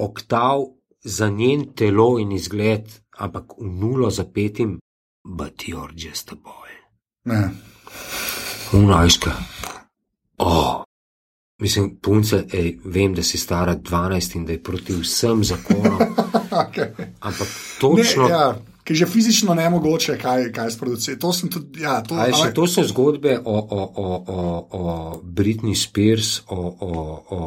oktav 0.00 0.64
za 1.04 1.28
njen 1.28 1.66
telo 1.76 2.14
in 2.20 2.32
izgled, 2.32 2.88
ampak 3.18 3.44
v 3.58 3.68
nulo 3.70 4.10
zapetim, 4.10 4.78
but 5.24 5.68
you're 5.68 5.92
just 5.96 6.32
a 6.32 6.36
boy. 6.36 6.70
Ne. 7.24 7.50
Unajška. 8.72 9.32
Oh. 10.38 10.82
Mislim, 11.62 11.96
punce, 12.02 12.44
ej, 12.52 12.78
vem, 12.84 13.14
da 13.14 13.22
si 13.22 13.38
stara 13.38 13.76
12 13.76 14.36
in 14.36 14.44
da 14.44 14.52
je 14.52 14.62
proti 14.62 14.92
vsem 14.92 15.44
zakonom, 15.44 15.98
Okay. 16.54 16.90
ampak 17.20 17.48
Ne, 17.48 17.80
točno. 17.80 18.28
ja, 18.28 18.58
ki 18.84 18.92
je 18.92 18.96
že 18.96 19.06
fizično 19.06 19.54
ne 19.54 19.70
mogoče, 19.70 20.18
kaj, 20.18 20.52
kaj 20.52 20.70
sproducirati. 20.70 21.20
To 21.20 21.32
tudi. 21.50 21.80
Ja, 21.80 22.02
to, 22.02 22.14
A, 22.14 22.28
še 22.32 22.52
to 22.54 22.66
so 22.66 22.82
zgodbe 22.82 23.38
o, 23.44 23.58
o, 23.58 23.80
o, 23.96 24.24
o, 24.26 24.68
o 24.70 25.20
Britney 25.22 25.74
Spears, 25.74 26.42
o, 26.48 26.76
o, 26.80 26.90
o 27.30 27.40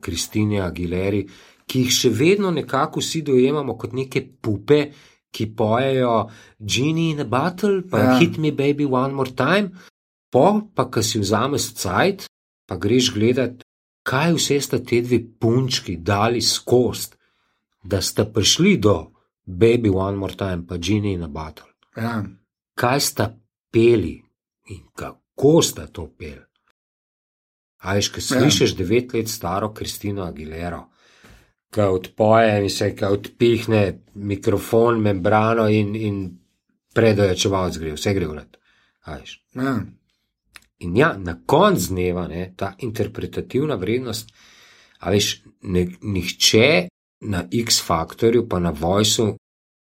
Kristini 0.00 0.60
Aguileri, 0.60 1.26
ki 1.72 1.86
jih 1.86 1.94
še 1.96 2.10
vedno 2.12 2.50
nekako 2.52 3.00
vsi 3.00 3.22
dojemamo 3.24 3.78
kot 3.80 3.94
neke 3.96 4.20
pupe, 4.44 4.82
ki 5.32 5.46
pojejo 5.56 6.28
Genie 6.60 7.14
in 7.14 7.24
a 7.24 7.24
Battle, 7.24 7.80
pa 7.88 7.98
Ja. 7.98 8.04
ja. 8.04 8.18
Hit 8.20 8.36
Me 8.36 8.52
Baby 8.52 8.84
One 8.84 9.16
More 9.16 9.32
Time, 9.32 9.72
po 10.28 10.68
pa, 10.74 10.90
ki 10.92 11.00
si 11.00 11.22
vzameš 11.22 11.72
cajt, 11.80 12.28
pa 12.68 12.76
greš 12.76 13.14
gledat, 13.16 13.64
kaj 14.04 14.36
vse 14.36 14.60
sta 14.60 14.82
te 14.84 15.00
dve 15.00 15.22
punčki 15.40 15.96
dali 15.96 16.44
skost, 16.44 17.16
da 17.82 18.02
sta 18.04 18.28
prišli 18.28 18.76
do 18.76 18.96
Baby 19.46 19.88
One 19.88 20.20
More 20.20 20.36
Time, 20.36 20.66
pa 20.68 20.76
Genie 20.76 21.16
in 21.16 21.24
a 21.24 21.32
Battle 21.32 21.72
ja. 21.96 22.24
kaj 22.74 23.00
sta 23.00 23.38
peli 23.70 24.22
in 24.68 24.80
kako 24.94 25.62
sta 25.62 25.86
to 25.86 26.08
peli. 26.18 26.44
A 27.82 27.94
veš, 27.94 28.12
ki 28.14 28.20
slišiš 28.20 28.76
devet 28.78 29.14
let 29.14 29.28
staro 29.28 29.72
Kristino 29.74 30.22
Aguilero, 30.22 30.84
ki 31.72 31.80
odpoje 31.80 32.60
in 32.62 32.70
se 32.70 32.92
ki 32.96 33.08
odpihne 33.08 33.82
mikrofon, 34.14 35.00
membrano 35.00 35.66
in, 35.72 35.94
in 35.96 36.22
predojačevalc 36.94 37.78
gre, 37.80 37.96
vse 37.96 38.14
gre. 38.14 38.46
A 39.04 39.18
veš. 39.18 39.36
ja. 39.56 39.76
In 40.82 40.96
ja, 40.96 41.12
na 41.18 41.36
koncu 41.46 41.92
dneva 41.94 42.26
ne, 42.28 42.52
ta 42.56 42.72
interpretativna 42.78 43.76
vrednost, 43.78 44.32
a 45.00 45.10
veš, 45.14 45.36
ne, 45.62 45.86
nihče 46.02 46.88
na 47.30 47.44
X-faktorju, 47.46 48.48
pa 48.48 48.58
na 48.58 48.70
Voicu 48.70 49.36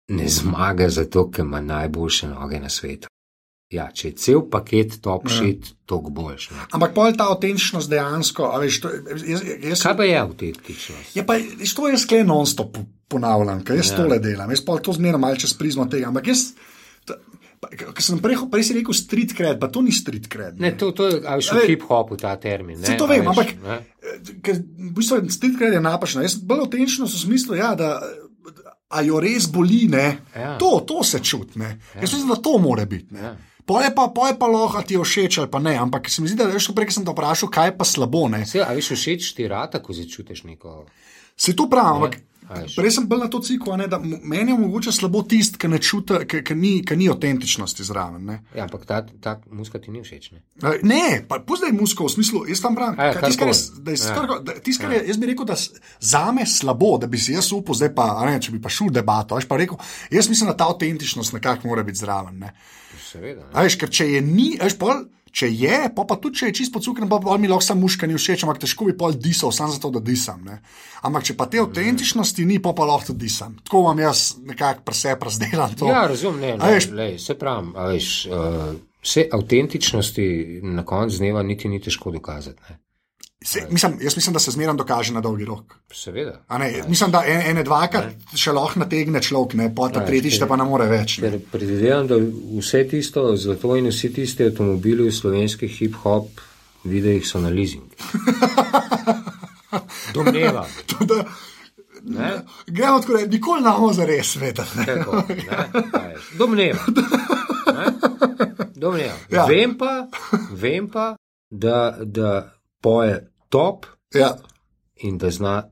ne 0.09 0.27
zmaga 0.27 0.89
zato, 0.89 1.27
ker 1.31 1.45
ima 1.45 1.61
najboljše 1.61 2.27
noge 2.27 2.59
na 2.59 2.69
svetu. 2.69 3.07
Ja, 3.69 3.83
če 3.93 4.07
je 4.09 4.15
cel 4.17 4.39
paket 4.49 4.95
top 5.05 5.27
Ja. 5.29 5.35
shit, 5.35 5.67
toliko 5.85 6.09
boljš. 6.09 6.47
Ne. 6.51 6.63
Ampak 6.73 6.93
pol 6.95 7.13
ta 7.13 7.27
avtentičnost 7.29 7.89
dejansko, 7.89 8.47
veš, 8.59 8.79
to, 8.81 8.89
jaz, 9.13 9.43
jaz, 9.61 9.83
Kaj 9.85 9.93
pa 9.97 10.07
je 10.09 10.15
avtentičnost? 10.17 11.11
Ja, 11.13 11.21
pa 11.23 11.37
to 11.75 11.85
jaz 11.87 12.05
kle 12.09 12.23
non-stop 12.25 12.79
ponavljam, 13.07 13.61
ker 13.63 13.77
jaz 13.77 13.91
Ja. 13.91 13.93
ja. 13.93 13.99
tole 14.01 14.17
delam, 14.19 14.49
jaz 14.49 14.61
pa 14.65 14.79
to 14.81 14.93
zmeraj 14.93 15.21
malce 15.21 15.45
čez 15.45 15.53
prizmo 15.53 15.85
tega. 15.85 16.09
Ampak 16.09 16.27
jaz, 16.27 16.47
ker 17.93 18.01
sem 18.01 18.17
prej, 18.23 18.39
prej 18.49 18.63
si 18.65 18.73
rekel 18.73 18.93
street 18.97 19.35
cred, 19.37 19.59
pa 19.61 19.69
to 19.69 19.83
ni 19.85 19.93
street 19.93 20.25
cred. 20.33 20.57
Ne, 20.57 20.73
to, 20.73 20.89
to 20.89 21.05
je 21.07 21.19
v 21.21 21.67
hip-hopu 21.69 22.17
ta 22.17 22.33
termin. 22.41 22.79
Ne, 22.81 22.97
to 22.97 23.05
vem, 23.05 23.21
veš, 23.21 23.29
ampak- 23.29 23.53
ne. 23.61 23.77
Ker 24.41 24.57
v 24.57 24.89
bistvu 24.97 25.29
street 25.29 25.59
cred 25.59 25.77
je 25.77 25.81
napačno. 25.81 26.25
Jaz 26.25 26.39
bolj 26.41 26.65
avtentičnost 26.65 27.13
v 27.13 27.21
smislu, 27.21 27.53
ja, 27.53 27.75
da 27.77 28.01
a 28.89 29.03
jo 29.05 29.19
res 29.21 29.45
boli, 29.45 29.85
ne. 29.85 30.25
Ja. 30.33 30.57
To, 30.57 30.81
to 30.81 31.03
se 31.05 31.21
čuti, 31.21 31.59
ne. 31.61 31.77
Ja. 31.93 32.01
Jaz 32.01 32.13
mislim, 32.17 32.33
da 32.33 32.41
to 32.41 32.57
more 32.57 32.85
biti. 32.89 33.13
Ne. 33.13 33.21
Ja. 33.21 33.35
Poje 33.69 33.91
pa, 33.93 34.07
poje 34.09 34.33
pa 34.33 34.47
lahko 34.49 34.81
a 34.81 34.85
ti 34.85 34.97
je 34.97 35.03
všeč 35.05 35.43
ali 35.43 35.49
pa 35.53 35.59
ne, 35.61 35.75
ampak 35.77 36.09
se 36.09 36.23
mi 36.25 36.31
zdi, 36.31 36.39
da 36.41 36.49
veš, 36.49 36.71
prej 36.73 36.89
ko 36.89 36.95
sem 36.95 37.05
te 37.05 37.13
vprašal, 37.13 37.51
kaj 37.53 37.69
je 37.69 37.75
pa 37.77 37.85
slabo, 37.85 38.23
ne. 38.33 38.41
Saj, 38.49 38.65
a 38.65 38.73
veš, 38.73 38.95
všeč 38.97 39.29
ti 39.37 39.45
rata, 39.45 39.77
ko 39.83 39.93
začutiš 39.93 40.41
neko. 40.49 40.81
Se 41.37 41.53
to 41.53 41.69
pravi, 41.69 42.01
ampak. 42.01 42.17
Prej 42.49 42.91
sem 42.91 43.05
bil 43.05 43.17
na 43.17 43.27
to 43.27 43.39
ciklu, 43.39 43.73
a 43.73 43.87
da 43.87 43.99
meni 43.99 44.51
je 44.51 44.57
mogoče 44.57 44.91
slabo 44.91 45.21
tisti, 45.23 45.57
ki 45.57 45.67
ne 45.67 45.77
čuti, 45.79 46.13
ki, 46.25 46.41
ki, 46.41 46.55
ni, 46.55 46.71
ki 46.81 46.95
ni 46.95 47.09
avtentičnosti 47.09 47.83
zraven. 47.83 48.25
Ne, 48.25 48.39
Ja, 48.55 48.63
ampak 48.63 48.85
ta, 48.85 49.05
ta 49.21 49.37
muska 49.51 49.79
ti 49.79 49.91
ni 49.91 50.01
všeč. 50.01 50.31
Ne? 50.31 50.41
Eh, 50.63 50.79
ne 50.83 51.03
pa 51.23 51.39
pozdaj 51.39 51.71
musko 51.71 52.05
v 52.05 52.11
smislu, 52.11 52.45
jaz 52.47 52.61
tam 52.61 52.75
pravim, 52.75 52.97
A 52.97 53.05
je, 53.05 53.13
je, 53.13 54.61
tisto, 54.61 54.81
kar 54.81 54.91
je, 54.91 55.03
jaz 55.07 55.17
bi 55.17 55.25
rekel, 55.25 55.45
da 55.45 55.55
s- 55.55 55.71
zame 55.99 56.45
slabo, 56.45 56.97
da 56.97 57.07
bi 57.07 57.17
si 57.17 57.33
jaz 57.33 57.51
upal, 57.51 57.75
zdaj 57.75 57.93
pa, 57.93 58.17
a 58.17 58.25
ne, 58.25 58.39
če 58.39 58.51
bi 58.51 58.59
pa 58.59 58.69
šel 58.69 58.87
v 58.87 58.93
debato, 58.93 59.37
pa 59.45 59.57
rekel, 59.57 59.77
jaz 60.09 60.29
mislim, 60.29 60.49
da 60.49 60.57
ta 60.57 60.67
avtentičnost 60.67 61.33
nekako 61.33 61.67
mora 61.67 61.83
biti 61.83 61.99
zraven. 61.99 62.39
Ne. 62.39 62.53
Seveda. 63.01 63.41
Ne? 63.41 63.53
A 63.53 63.59
A 63.59 63.63
veš, 63.63 63.75
ker 63.75 63.89
če 63.89 64.05
je 64.07 64.21
ni, 64.21 64.57
a 64.59 64.65
veš, 64.65 64.77
pol, 64.77 65.05
če 65.31 65.49
je, 65.51 65.79
pa, 65.95 66.05
pa 66.09 66.17
tudi 66.21 66.41
če 66.41 66.49
je 66.49 66.57
čisto 66.61 66.81
cukren, 66.83 67.09
pa, 67.09 67.19
mi 67.37 67.47
lahko 67.47 67.65
samo 67.65 67.85
muška 67.85 68.07
ni 68.07 68.17
všeč, 68.17 68.43
ampak 68.43 68.61
težko 68.63 68.89
bi 68.89 68.95
pol 68.97 69.13
disal, 69.13 69.53
samo 69.55 69.73
zato, 69.73 69.91
da 69.93 70.01
disam. 70.03 70.41
Ne? 70.45 70.59
Ampak 71.05 71.29
če 71.29 71.37
pa 71.37 71.47
te 71.51 71.61
avtentičnosti 71.61 72.45
ni, 72.45 72.59
pa, 72.63 72.73
pa 72.73 72.87
lahko 72.89 73.11
tudi 73.11 73.27
disam. 73.27 73.55
Tako 73.63 73.85
imam 73.87 74.03
jaz 74.07 74.25
nekako 74.43 74.85
prese 74.87 75.15
razdelan 75.21 75.77
to. 75.79 75.89
Ja, 75.91 76.07
razumem, 76.09 76.41
ne, 76.41 76.51
ne, 76.57 76.75
veš- 76.75 76.91
lej, 76.95 77.17
se 77.19 77.37
pravim, 77.39 77.73
veš, 77.93 78.11
uh, 78.31 78.73
vse 79.05 79.27
avtentičnosti 79.31 80.27
na 80.63 80.85
koncu 80.85 81.17
dneva 81.17 81.43
niti 81.43 81.69
ni 81.69 81.81
težko 81.81 82.11
dokazati. 82.11 82.61
Ne? 82.69 82.79
Se, 83.41 83.67
mislim, 83.69 83.97
jaz 84.01 84.15
mislim, 84.15 84.33
da 84.33 84.39
se 84.39 84.51
zmeraj 84.51 84.75
dokaže 84.75 85.13
na 85.13 85.21
dolgi 85.21 85.45
rok. 85.45 85.75
Seveda. 85.89 86.43
Ne, 86.51 86.83
mislim, 86.87 87.11
da 87.11 87.23
en- 87.25 87.47
ene 87.47 87.63
dvakrat 87.63 88.35
še 88.35 88.51
lahko 88.51 88.79
nategne 88.79 89.21
človek, 89.21 89.53
ne, 89.53 89.71
pa 89.71 89.89
ta 89.89 90.01
tretjič 90.01 90.33
ker- 90.33 90.39
te 90.39 90.45
pa 90.45 90.55
ne 90.55 90.65
more 90.65 90.87
več. 90.87 91.19
Ne. 91.19 91.39
Predvidevam, 91.47 92.05
da 92.05 92.15
vse 92.57 92.85
tisto 92.85 93.37
zlato 93.37 93.75
in 93.75 93.87
vsi 93.87 94.11
tisti 94.11 94.43
avtomobili 94.43 95.03
v 95.03 95.13
slovenskih 95.13 95.71
hip-hop 95.71 96.27
videih 96.85 97.23
so 97.23 97.39
na 97.39 97.49
leasing. 97.49 97.89
Domnevam. 100.13 100.65
Da, 101.01 101.23
Ne? 102.01 102.41
gremo 102.67 102.99
tako, 102.99 103.13
reči, 103.13 103.29
nikoli 103.29 103.61
ne 103.61 103.71
bomo 103.71 103.93
za 103.93 104.05
res 104.05 104.35
vedeti. 104.35 104.85
Tako, 104.85 105.23
ne? 105.27 105.69
A 105.93 106.05
veš, 106.05 106.21
Domnevam. 106.33 106.85
Ne? 107.67 107.85
Domnevam. 108.75 109.17
Ja. 109.29 109.45
Vem 109.45 109.77
pa, 109.77 110.07
vem 110.53 110.87
pa 110.87 111.15
da, 111.49 111.97
da 112.01 112.53
poje 112.81 113.31
top 113.49 113.85
Ja, 114.15 114.33
in 114.95 115.17
da 115.17 115.29
zna 115.31 115.63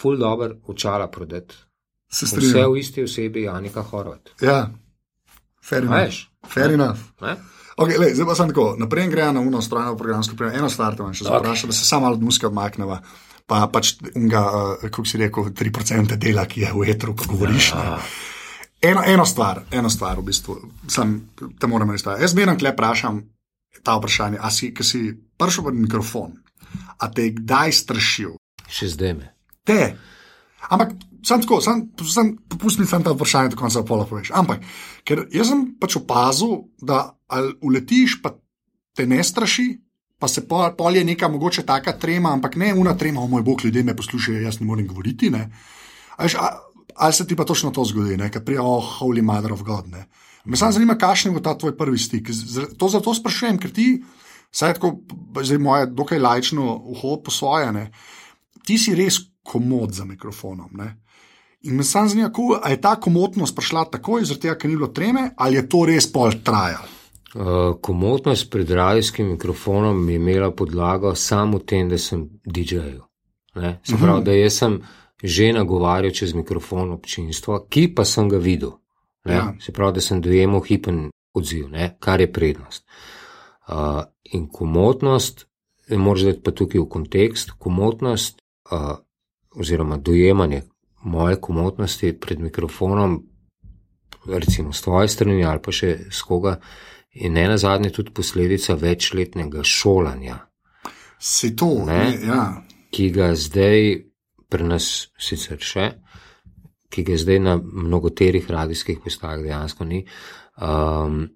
ful 0.00 0.18
dobr 0.20 0.54
očala 0.66 1.08
prodati. 1.10 1.54
se 2.12 2.26
Vse 2.26 2.66
v 2.66 2.78
isti 2.78 3.02
osebi 3.02 3.42
Janika 3.42 3.82
Horvat. 3.82 4.30
Ja, 4.40 4.70
fair 5.64 5.84
enough. 5.84 6.04
Veš? 6.04 6.30
Fair 6.48 6.72
enough. 6.72 7.00
Ne? 7.20 7.36
Okay, 7.78 7.98
lej, 7.98 8.14
zdaj 8.14 8.26
pa 8.26 8.34
sem 8.34 8.48
tako, 8.50 8.74
naprej 8.78 9.08
gremo 9.08 9.32
na 9.32 9.40
uno 9.40 9.62
stran 9.62 9.96
programsko 9.96 10.34
pripravo. 10.36 10.58
Eno 10.58 10.70
stvar 10.70 10.96
te 10.96 11.02
imam 11.02 11.14
še 11.14 11.24
okay. 11.24 11.36
Ok. 11.36 11.44
vprašati, 11.44 11.70
da 11.70 11.76
se 11.76 11.84
samo 11.84 12.06
malo 12.06 12.18
od 12.18 12.22
muske 12.22 12.46
odmakneva. 12.46 13.00
Pa 13.46 13.60
pač, 13.72 13.94
unga, 14.16 14.40
uh, 14.40 14.82
kako 14.82 15.04
si 15.06 15.20
rekel, 15.20 15.52
3% 15.56 16.16
dela, 16.20 16.44
ki 16.44 16.66
je 16.66 16.72
v 16.74 16.88
etru, 16.90 17.14
ko 17.16 17.30
govoriš. 17.30 17.70
Ja. 17.72 17.84
Ne. 17.84 18.08
Eno, 18.90 19.02
eno 19.06 19.24
stvar, 19.26 19.62
eno 19.70 19.90
stvar 19.90 20.18
v 20.18 20.26
bistvu, 20.26 20.58
sem, 20.90 21.14
te 21.58 21.70
moram 21.70 21.94
reči. 21.94 22.10
Jaz 22.20 22.34
zmeraj 22.34 22.58
tle 22.60 22.74
vprašam 22.74 23.22
ta 23.82 23.96
vprašanje, 23.96 24.42
a 24.42 24.50
si, 24.50 24.72
ki 24.74 24.84
si 24.84 25.00
prišel 25.38 25.70
pred 25.70 25.78
mikrofon, 25.78 26.34
a 26.98 27.10
te 27.10 27.28
je 27.28 27.36
kdaj 27.40 27.72
strašil? 27.72 28.36
Še 28.68 28.92
zdaj 28.94 29.14
me. 29.18 29.32
Te. 29.64 29.96
Ampak, 30.68 30.94
sam 31.24 31.42
tako, 31.42 31.60
sam, 31.64 31.86
sam, 32.08 32.34
pusti 32.58 32.82
mi 32.82 32.88
sam 32.88 33.04
ta 33.04 33.14
vprašanje, 33.14 33.54
do 33.54 33.60
konca 33.60 33.82
pola 33.86 34.06
poveš. 34.08 34.32
Ampak, 34.36 34.64
ker 35.08 35.26
jaz 35.32 35.52
sem 35.52 35.64
pač 35.80 35.96
opazil, 36.00 36.68
da 36.82 37.06
ali 37.28 37.54
uletiš, 37.64 38.20
pa 38.22 38.34
te 38.96 39.06
ne 39.06 39.22
straši, 39.24 39.68
pa 40.18 40.28
se 40.28 40.44
pol, 40.48 40.64
pol 40.76 40.98
je 40.98 41.04
neka 41.06 41.28
mogoče 41.30 41.62
taka 41.66 41.94
trema, 41.98 42.32
ampak 42.34 42.56
ne 42.58 42.72
una 42.74 42.96
trema, 42.98 43.22
o 43.22 43.30
moj 43.30 43.44
bog, 43.46 43.64
ljudje 43.64 43.84
me 43.84 43.96
poslušajo, 43.96 44.40
jaz 44.42 44.60
ne 44.60 44.66
morem 44.66 44.88
govoriti. 44.88 45.30
Ne? 45.30 45.46
A 46.16 46.26
veš, 46.26 46.34
a, 46.34 46.48
ali 46.96 47.14
se 47.14 47.26
ti 47.26 47.36
pa 47.36 47.46
točno 47.46 47.70
to 47.70 47.84
zgodi, 47.84 48.18
ker 48.32 48.44
prija, 48.44 48.64
oh, 48.64 48.98
holy 48.98 49.22
mother 49.22 49.52
of 49.52 49.62
God. 49.62 49.88
Ne? 49.92 50.08
Me 50.44 50.56
samo 50.56 50.72
zanima, 50.72 50.98
kakšen 50.98 51.34
bo 51.34 51.40
ta 51.44 51.54
tvoj 51.58 51.76
prvi 51.76 51.98
stik. 51.98 52.30
To 52.78 52.88
zato 52.88 53.14
sprašujem, 53.14 53.58
ker 53.62 53.72
ti, 53.74 53.88
saj 54.50 54.74
tako, 54.74 54.98
zdaj 55.42 55.58
moje 55.58 55.86
dokaj 55.86 56.18
lajčno 56.18 56.76
uho 56.84 57.16
posvojene, 57.24 57.90
ti 58.64 58.78
si 58.78 58.94
res 58.94 59.18
komod 59.42 59.92
za 59.92 60.04
mikrofonom. 60.04 60.70
Ne? 60.72 60.96
In 61.62 61.76
me 61.76 61.84
samo 61.84 62.08
zanima, 62.08 62.28
kako- 62.28 62.60
a 62.62 62.70
je 62.70 62.80
ta 62.80 62.96
komotnost 63.00 63.56
prišla 63.56 63.84
takoj, 63.84 64.24
zaradi 64.24 64.42
tega, 64.42 64.58
ker 64.58 64.70
ni 64.70 64.76
bilo 64.76 64.88
treme, 64.88 65.30
ali 65.36 65.56
je 65.56 65.68
to 65.68 65.84
res 65.86 66.12
pol 66.12 66.32
trajalo. 66.44 66.88
Uh, 67.34 67.76
komotnost 67.80 68.50
pred 68.50 68.70
radijskim 68.70 69.28
mikrofonom 69.28 70.08
je 70.08 70.16
imela 70.16 70.50
podlago 70.50 71.14
samo 71.14 71.58
v 71.58 71.64
tem, 71.64 71.88
da 71.88 71.98
sem 71.98 72.28
DJ-ju. 72.44 73.04
Se 73.84 73.96
pravi, 74.00 74.24
da 74.24 74.32
jaz 74.32 74.58
sem 74.58 74.80
že 75.22 75.52
nagovarjal 75.52 76.12
čez 76.14 76.32
mikrofon 76.34 76.92
občinstvo, 76.94 77.66
ki 77.68 77.88
pa 77.94 78.04
sem 78.04 78.28
ga 78.28 78.38
videl. 78.38 78.70
Ne? 79.24 79.34
Ja. 79.34 79.54
Se 79.60 79.72
pravi, 79.72 79.94
da 79.94 80.00
sem 80.00 80.20
dojemal 80.20 80.60
hipen 80.60 81.10
odziv, 81.34 81.68
ne? 81.68 81.96
kar 82.00 82.20
je 82.20 82.32
prednost. 82.32 82.84
Uh, 82.86 83.17
in 84.32 84.48
komotnost, 84.52 85.46
eh, 85.88 85.96
moraš 85.96 86.22
dati 86.22 86.42
pa 86.44 86.50
tukaj 86.50 86.80
v 86.80 86.88
kontekst, 86.88 87.50
komotnost 87.58 88.42
uh, 88.70 88.96
oziroma 89.56 89.96
dojemanje 89.96 90.62
moje 91.02 91.36
komotnosti 91.40 92.12
pred 92.20 92.40
mikrofonom, 92.40 93.22
recimo 94.26 94.72
s 94.72 94.82
tvoje 94.82 95.08
strani 95.08 95.44
ali 95.44 95.60
pa 95.62 95.72
še 95.72 95.96
s 96.10 96.22
koga, 96.22 96.58
je 97.14 97.30
ne 97.30 97.48
na 97.48 97.56
zadnje 97.58 97.90
tudi 97.90 98.10
posledica 98.10 98.74
večletnega 98.74 99.62
šolanja, 99.64 100.38
Si 101.18 101.56
to, 101.56 101.84
Ne. 101.86 101.94
ne? 101.94 102.18
Ja. 102.26 102.62
ki 102.90 103.10
ga 103.10 103.34
zdaj 103.34 104.04
pri 104.48 104.64
nas 104.64 105.08
sicer 105.18 105.58
še, 105.60 105.90
ki 106.88 107.02
ga 107.02 107.16
zdaj 107.16 107.38
na 107.38 107.56
mnogoterih 107.58 108.50
radijskih 108.50 109.00
postajah 109.04 109.42
dejansko 109.42 109.84
ni. 109.84 110.06
Um, 110.56 111.28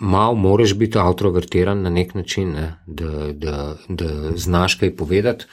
Mal 0.00 0.34
moraš 0.34 0.74
biti 0.74 0.98
avtrovertiran 0.98 1.82
na 1.82 1.90
nek 1.90 2.14
način, 2.14 2.54
ne? 2.56 2.68
da, 2.86 3.32
da, 3.32 3.76
da 3.88 4.36
znaš 4.36 4.74
kaj 4.80 4.94
povedati, 4.96 5.44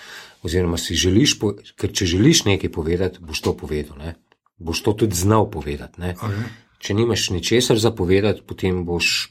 oziroma 0.43 0.77
si 0.77 0.95
želiš, 0.95 1.39
po, 1.39 1.53
ker 1.75 1.91
če 1.93 2.05
želiš 2.05 2.45
nekaj 2.47 2.71
povedati, 2.71 3.19
boš 3.19 3.41
to 3.43 3.57
povedal, 3.57 3.97
ne? 3.99 4.15
boš 4.57 4.83
to 4.83 4.93
tudi 4.93 5.15
znal 5.15 5.49
povedati. 5.51 6.01
Ne? 6.01 6.15
Okay. 6.15 6.47
Če 6.79 6.93
nimaš 6.93 7.29
ničesar 7.29 7.79
za 7.79 7.91
povedati, 7.91 8.41
potem 8.47 8.85
boš 8.85 9.29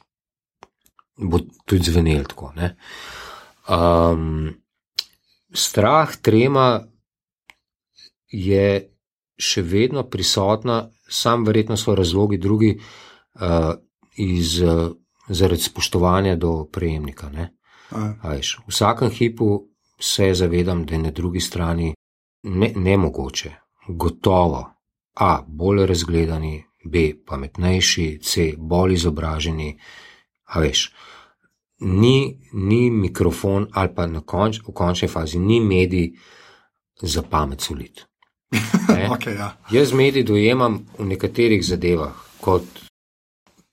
bo 1.16 1.40
tudi 1.64 1.90
zvenel 1.90 2.24
tako. 2.24 2.52
ne. 2.56 2.76
Um, 3.68 4.54
strah, 5.54 6.12
trema 6.22 6.86
je 8.28 8.92
še 9.36 9.62
vedno 9.62 10.04
prisotna, 10.08 10.90
sam 11.08 11.44
verjetno 11.46 11.76
so 11.76 11.94
razlogi 11.94 12.38
drugi 12.38 12.76
uh, 12.76 13.74
iz, 14.16 14.60
uh, 14.62 14.92
zaradi 15.28 15.62
spoštovanja 15.62 16.36
do 16.36 16.64
prejemnika. 16.72 17.28
Ne. 17.28 17.52
A, 17.90 18.12
A 18.22 18.34
veš, 18.34 18.58
v 18.66 18.70
vsakem 18.70 19.10
hipu 19.10 19.68
se 20.00 20.34
zavedam, 20.34 20.84
da 20.86 20.94
je 20.94 21.02
na 21.02 21.10
drugi 21.10 21.40
strani 21.40 21.94
ne, 22.42 22.72
nemogoče, 22.76 23.50
gotovo, 23.88 24.72
A, 25.14 25.42
bolj 25.46 25.86
razgledani, 25.86 26.64
B, 26.84 27.12
pametnejši, 27.26 28.18
C, 28.22 28.52
bolj 28.58 28.94
izobraženi. 28.94 29.78
A 30.44 30.60
veš, 30.60 30.90
ni, 31.80 32.40
ni 32.52 32.90
mikrofon 32.90 33.66
ali 33.72 33.94
pa 33.94 34.06
na 34.06 34.20
konč, 34.20 34.60
v 34.68 34.74
končni 34.74 35.08
fazi 35.08 35.38
ni 35.38 35.60
medij 35.60 36.12
za 37.02 37.22
pamet 37.22 37.60
soliti. 37.60 38.04
Ne? 38.52 39.08
okay, 39.14 39.34
ja. 39.38 39.56
Jaz 39.70 39.92
medij 39.92 40.24
dojemam 40.24 40.84
v 40.98 41.06
nekaterih 41.06 41.64
zadevah 41.64 42.14
kot 42.40 42.64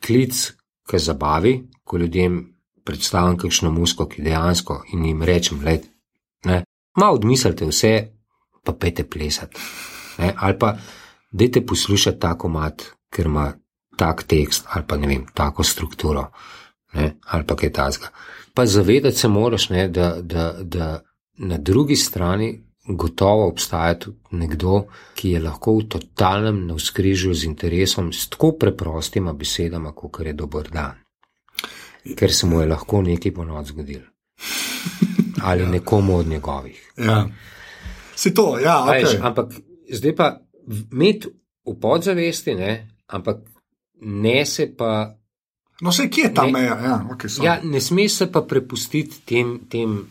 klic 0.06 0.52
k 0.88 1.00
zabavi, 1.00 1.70
ko 1.84 1.98
ljudem 1.98 2.54
predstavljam 2.86 3.38
kakšno 3.38 3.72
musko, 3.72 4.08
ki 4.08 4.22
dejansko 4.22 4.84
in 4.94 5.06
jim 5.06 5.24
rečem, 5.24 5.60
da 5.64 6.62
malo 6.98 7.16
odmislite 7.16 7.66
vse, 7.66 7.94
pa 8.64 8.74
pete 8.74 9.04
plesati. 9.04 9.60
Ne? 10.18 10.34
Ali 10.38 10.60
pa 10.60 10.78
dajte 11.32 11.66
poslušati 11.66 12.20
tako 12.20 12.50
mat, 12.50 12.84
ker 13.10 13.26
ima 13.26 13.54
tak 13.98 14.24
tekst 14.24 14.66
ali 14.70 14.86
pa 14.88 14.98
ne 14.98 15.08
vem, 15.08 15.26
tako 15.34 15.64
strukturo. 15.64 16.32
Ne? 16.94 17.16
Ali 17.28 17.46
pa 17.48 17.56
kaj 17.56 17.72
tasga. 17.74 18.08
Pa 18.54 18.66
zavedati 18.66 19.18
se 19.18 19.28
moraš, 19.28 19.70
ne, 19.70 19.88
da, 19.88 20.16
da, 20.22 20.54
da 20.62 21.02
na 21.38 21.58
drugi 21.58 21.96
strani 21.96 22.64
gotovo 22.88 23.48
obstaja 23.48 24.00
tudi 24.00 24.18
nekdo, 24.32 24.86
ki 25.16 25.30
je 25.30 25.40
lahko 25.40 25.78
v 25.78 25.88
totalnem 25.88 26.66
navskrižju 26.68 27.34
z 27.34 27.44
interesom, 27.46 28.14
s 28.14 28.30
tako 28.30 28.52
preprostima 28.60 29.34
besedama, 29.34 29.92
kot 29.92 30.20
je 30.26 30.34
dober 30.34 30.70
dan. 30.70 31.00
Ker 32.16 32.34
se 32.34 32.46
mu 32.48 32.60
je 32.62 32.68
lahko 32.68 33.02
nekaj 33.02 33.32
ponovno 33.34 33.64
zgodilo. 33.64 34.06
Ali 35.44 35.68
nekomu 35.68 36.16
od 36.18 36.28
njegovih. 36.28 36.92
ja. 36.98 37.28
Si 38.16 38.34
to, 38.34 38.60
ja, 38.60 38.84
A 38.84 38.92
Veš, 38.92 39.10
okay. 39.10 39.26
ampak 39.28 39.54
zdaj 39.90 40.16
pa 40.16 40.40
imeti 40.92 41.28
v 41.66 41.74
podzavesti, 41.82 42.54
ne, 42.56 42.90
ampak 43.08 43.38
ne 44.02 44.46
se 44.46 44.76
pa. 44.78 45.16
No, 45.82 45.92
se 45.92 46.10
kje 46.10 46.22
je 46.24 46.34
ta 46.34 46.46
Ne. 46.46 46.52
meja? 46.52 46.78
Ja, 46.84 47.08
okay, 47.12 47.28
sorry. 47.28 47.44
Ja, 47.46 47.60
ne 47.64 47.82
smeš 47.82 48.14
se 48.14 48.32
pa 48.32 48.42
prepustiti 48.42 49.22
tem, 49.26 49.60
tem, 49.70 50.08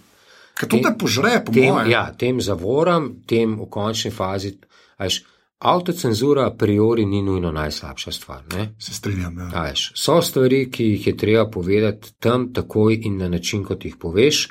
Ker 0.63 0.71
to 0.71 0.81
te 0.87 0.95
požre, 0.99 1.35
po 1.45 1.53
tem, 1.53 1.75
mojem. 1.75 1.91
ja, 1.91 2.07
tem 2.15 2.41
zavoram, 2.41 3.11
tem 3.27 3.59
v 3.59 3.69
končni 3.71 4.13
fazi. 4.15 4.55
a 4.97 5.09
Veš, 5.09 5.23
avtocenzura 5.59 6.47
a 6.47 6.55
priori 6.55 7.07
ni 7.07 7.23
nujno 7.23 7.53
najslabša 7.53 8.13
stvar. 8.13 8.43
Ne? 8.55 8.75
Se 8.79 8.95
strinjam. 8.95 9.39
Ja. 9.39 9.51
A 9.55 9.65
Veš, 9.69 9.93
so 9.99 10.21
stvari, 10.23 10.71
ki 10.71 10.85
jih 10.95 11.07
je 11.07 11.17
treba 11.17 11.47
povedati 11.51 12.15
tam, 12.19 12.53
takoj 12.53 12.95
in 13.03 13.19
na 13.19 13.29
način, 13.29 13.65
kot 13.65 13.85
jih 13.85 13.97
poveš, 13.97 14.49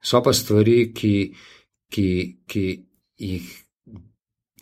so 0.00 0.22
pa 0.24 0.32
stvari, 0.32 0.92
ki, 0.96 1.14
ki, 1.92 2.08
ki 2.46 2.66
jih 3.18 3.50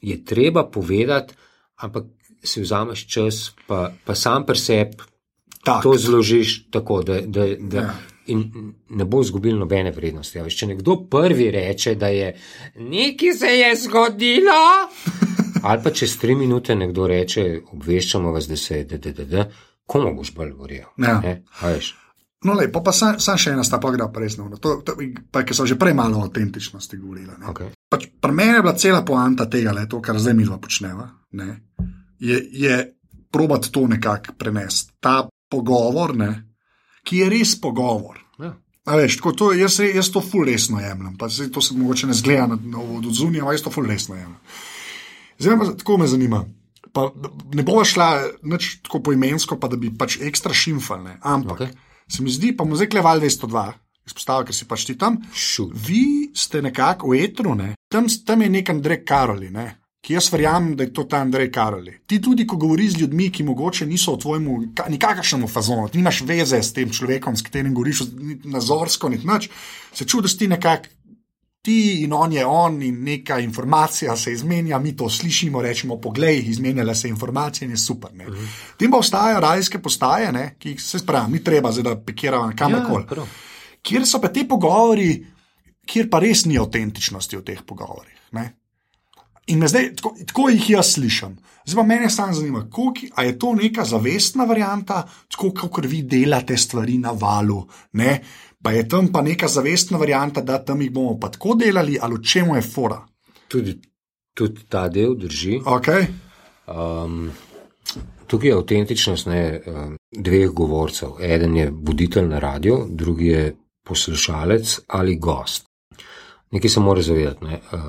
je 0.03 0.25
treba 0.25 0.67
povedati, 0.67 1.35
ampak 1.77 2.05
si 2.43 2.61
vzameš 2.63 3.07
čas, 3.07 3.53
pa, 3.67 3.93
pa 4.05 4.15
sam 4.15 4.47
pri 4.47 4.59
sebi 4.59 5.09
to 5.83 5.95
zložiš 5.97 6.71
tako, 6.71 7.03
da, 7.03 7.21
da, 7.21 7.47
da 7.59 7.79
Ja. 7.79 7.95
Ja. 8.29 8.35
in 8.35 8.73
ne 8.89 9.05
bo 9.05 9.23
izgubil 9.23 9.59
nobene 9.59 9.91
vrednosti. 9.91 10.39
A 10.41 10.45
Veš, 10.47 10.57
če 10.61 10.67
nekdo 10.73 10.97
prvi 11.11 11.51
reče, 11.51 11.95
da 11.95 12.09
je 12.13 12.35
nekaj 12.77 13.35
se 13.39 13.55
je 13.55 13.71
zgodilo, 13.85 14.59
ali 15.69 15.83
pa 15.85 15.91
čez 15.91 16.19
tri 16.19 16.37
minute 16.37 16.77
nekdo 16.77 17.07
reče, 17.07 17.49
obveščamo 17.73 18.33
vas, 18.33 18.49
da 18.49 18.57
se 18.57 18.83
je, 18.83 18.85
da, 18.85 18.99
da, 18.99 19.13
da, 19.13 19.25
da, 19.25 19.49
komu 19.87 20.15
boš 20.15 20.35
bolj 20.35 20.53
govoril? 20.53 20.85
Ja. 20.97 21.21
Ne? 21.25 21.43
No, 22.45 22.55
lej, 22.55 22.69
pa, 22.71 22.81
pa 22.87 22.93
sam, 22.95 23.17
sam 23.19 23.39
še 23.41 23.57
ena 23.57 23.65
sta 23.67 23.81
pa 23.83 23.91
gre 23.91 24.07
pa 24.15 24.21
resno. 24.23 24.47
To, 24.63 24.77
to, 24.87 24.95
pa, 25.33 25.43
ker 25.43 25.57
so 25.59 25.67
že 25.67 25.75
prej 25.79 25.97
malo 25.99 26.21
o 26.21 26.27
avtentičnosti 26.29 26.99
govorila. 27.01 27.35
ne. 27.41 27.49
okay. 27.51 27.73
Pač, 27.91 28.07
pri 28.21 28.35
meni 28.35 28.55
je 28.55 28.63
bila 28.63 28.75
cela 28.79 29.03
poanta 29.03 29.49
tega, 29.51 29.73
le, 29.75 29.89
to, 29.91 29.99
kar 30.05 30.21
zdaj 30.21 30.37
mi 30.39 30.47
dva 30.47 30.61
počneva, 30.63 31.09
ne, 31.41 31.49
je, 32.21 32.39
je 32.53 32.77
probati 33.33 33.73
to 33.73 33.87
nekako 33.91 34.37
prenesti. 34.39 34.95
Ta 35.01 35.25
pogovor, 35.51 36.15
ne, 36.17 36.31
ki 37.09 37.25
je 37.25 37.31
res 37.33 37.57
pogovor. 37.61 38.21
ja. 38.39 38.53
A 38.89 38.97
veš, 38.97 39.19
to, 39.37 39.51
jaz, 39.53 39.81
jaz 39.85 40.09
to 40.13 40.23
ful 40.25 40.47
resno 40.49 40.81
jemljem. 40.81 41.17
Pa, 41.21 41.29
saj 41.29 41.51
to 41.53 41.61
se 41.61 41.75
mogoče 41.77 42.09
ne 42.09 42.15
zgleda 42.17 42.47
na, 42.55 42.57
na, 42.57 42.85
od 42.99 43.09
zunija, 43.13 43.43
ampak 43.45 43.59
jaz 43.59 43.65
to 43.67 43.73
ful 43.73 43.89
resno 43.89 44.17
jemljem. 44.17 44.39
Zdaj 45.39 45.59
pa 45.59 45.67
tako 45.83 45.99
me 46.01 46.07
zanima. 46.09 46.45
Pa, 46.93 47.11
ne 47.55 47.63
bova 47.69 47.85
šla 47.85 48.09
nič 48.49 48.79
tako 48.87 49.03
poimensko, 49.11 49.59
pa 49.61 49.69
da 49.69 49.77
bi 49.77 49.93
pač 49.93 50.17
ekstra 50.25 50.57
šimfal, 50.57 51.05
ne. 51.05 51.19
ampak 51.21 51.61
okay. 51.61 51.77
Se 52.09 52.25
mi 52.25 52.33
zdi, 52.33 52.55
pa 52.57 52.65
mu 52.65 52.77
zdaj 52.77 52.89
kleval 52.89 53.21
202, 53.21 53.63
izpostavil, 54.09 54.47
ker 54.49 54.57
si 54.57 54.65
pač 54.65 54.87
ti 54.89 54.95
tam. 54.97 55.19
Šut. 55.37 55.75
Vi 55.77 56.33
ste 56.33 56.63
nekako 56.65 57.13
v 57.13 57.21
etru, 57.27 57.53
ne? 57.53 57.75
tam, 57.93 58.09
tam 58.09 58.43
je 58.43 58.49
nek 58.49 58.73
Andrej 58.73 59.03
Karoli, 59.05 59.51
ne? 59.53 59.67
Ki 60.01 60.15
jaz 60.15 60.31
verjamem, 60.33 60.77
da 60.77 60.87
je 60.87 60.93
to 60.95 61.05
ta 61.05 61.23
Andrej 61.25 61.51
Karoli. 61.53 61.97
Ti 62.07 62.21
tudi, 62.23 62.47
ko 62.47 62.57
govoriš 62.57 62.93
z 62.93 63.01
ljudmi, 63.03 63.31
ki 63.33 63.45
mogoče 63.45 63.87
niso 63.87 64.15
v 64.15 64.21
tvojemu, 64.23 64.59
nikakršnemu 64.89 65.49
fazonu, 65.49 65.89
ti 65.89 65.99
nimaš 65.99 66.23
veze 66.27 66.63
s 66.63 66.73
tem 66.73 66.91
človekom, 66.91 67.37
s 67.37 67.43
katerim 67.43 67.75
govoriš, 67.75 68.05
nazorsko, 68.45 69.09
niti 69.09 69.27
nič, 69.27 69.51
se 69.93 70.07
čudiš 70.07 70.39
ti 70.39 70.49
nekako. 70.49 70.95
Ti 71.63 72.05
in 72.05 72.13
on 72.15 72.33
je 72.33 72.45
on, 72.47 72.77
in 72.83 73.01
neka 73.05 73.41
informacija 73.43 74.15
se 74.17 74.33
izmenja, 74.33 74.79
mi 74.79 74.93
to 74.97 75.09
slišimo, 75.11 75.59
rečemo, 75.63 75.97
poglej, 76.01 76.39
izmenjale 76.47 76.95
se 76.95 77.09
informacije 77.09 77.67
in 77.67 77.71
je 77.71 77.77
super. 77.77 78.11
Uh 78.13 78.35
-huh. 78.35 78.47
Tem 78.79 78.91
pa 78.91 78.97
ostajajo 78.97 79.41
radijske 79.41 79.79
postaje, 79.79 80.33
ne, 80.33 80.55
ki 80.59 80.69
jih 80.69 80.83
se 80.83 80.99
spravi, 80.99 81.33
ni 81.33 81.45
treba 81.45 81.73
zdaj, 81.73 81.83
da 81.83 82.01
pikiramo 82.01 82.53
kamorkoli 82.57 83.05
Ja, 83.17 83.25
kjer 83.83 84.07
so 84.07 84.21
pa 84.21 84.29
ti 84.29 84.49
pogovori, 84.49 85.27
kjer 85.87 86.11
pa 86.11 86.19
res 86.19 86.45
ni 86.45 86.59
avtentičnosti 86.59 87.37
v 87.37 87.43
teh 87.43 87.63
pogovorih. 87.67 88.17
Ne? 88.33 88.55
In 89.49 89.69
zdaj, 89.69 89.95
tako, 89.97 90.15
tako 90.27 90.49
jih 90.53 90.71
jaz 90.71 90.93
slišim. 90.95 91.39
Zdaj 91.65 91.77
pa 91.77 91.87
mene 91.87 92.11
samo 92.11 92.33
zanima, 92.33 92.67
koliko, 92.71 93.07
a 93.15 93.25
je 93.25 93.39
to 93.39 93.55
neka 93.55 93.85
zavestna 93.85 94.45
varianta, 94.45 95.03
tako 95.29 95.69
kot 95.71 95.85
vi 95.85 96.03
delate 96.03 96.57
stvari 96.57 96.99
na 96.99 97.13
valu, 97.13 97.63
ne? 97.93 98.21
pa 98.63 98.73
je 98.73 98.89
tam 98.89 99.13
pa 99.13 99.23
neka 99.23 99.49
zavestna 99.49 99.99
varianta, 99.99 100.41
da 100.41 100.59
tam 100.65 100.83
jih 100.83 100.91
bomo 100.93 101.19
pa 101.21 101.31
tako 101.31 101.55
delali, 101.55 101.99
ali 102.03 102.25
čemu 102.25 102.57
je 102.57 102.63
fora. 102.63 102.99
Tudi, 103.49 103.79
tudi 104.35 104.65
ta 104.69 104.89
del 104.89 105.15
drži. 105.17 105.61
Okay? 105.65 106.07
Um, 106.67 107.31
tukaj 108.27 108.51
je 108.51 108.57
avtentičnost 108.57 109.27
ne, 109.27 109.61
dveh 110.13 110.51
govorcev. 110.51 111.21
Eden 111.21 111.57
je 111.57 111.71
voditelj 111.71 112.29
na 112.29 112.39
radio, 112.39 112.85
drugi 112.89 113.27
je 113.27 113.57
poslušalec 113.87 114.79
ali 114.89 115.17
gost. 115.17 115.65
Nekaj 116.51 116.71
se 116.71 116.81
mora 116.81 117.03
zavedati. 117.03 117.45
Ne, 117.45 117.61
uh, 117.73 117.81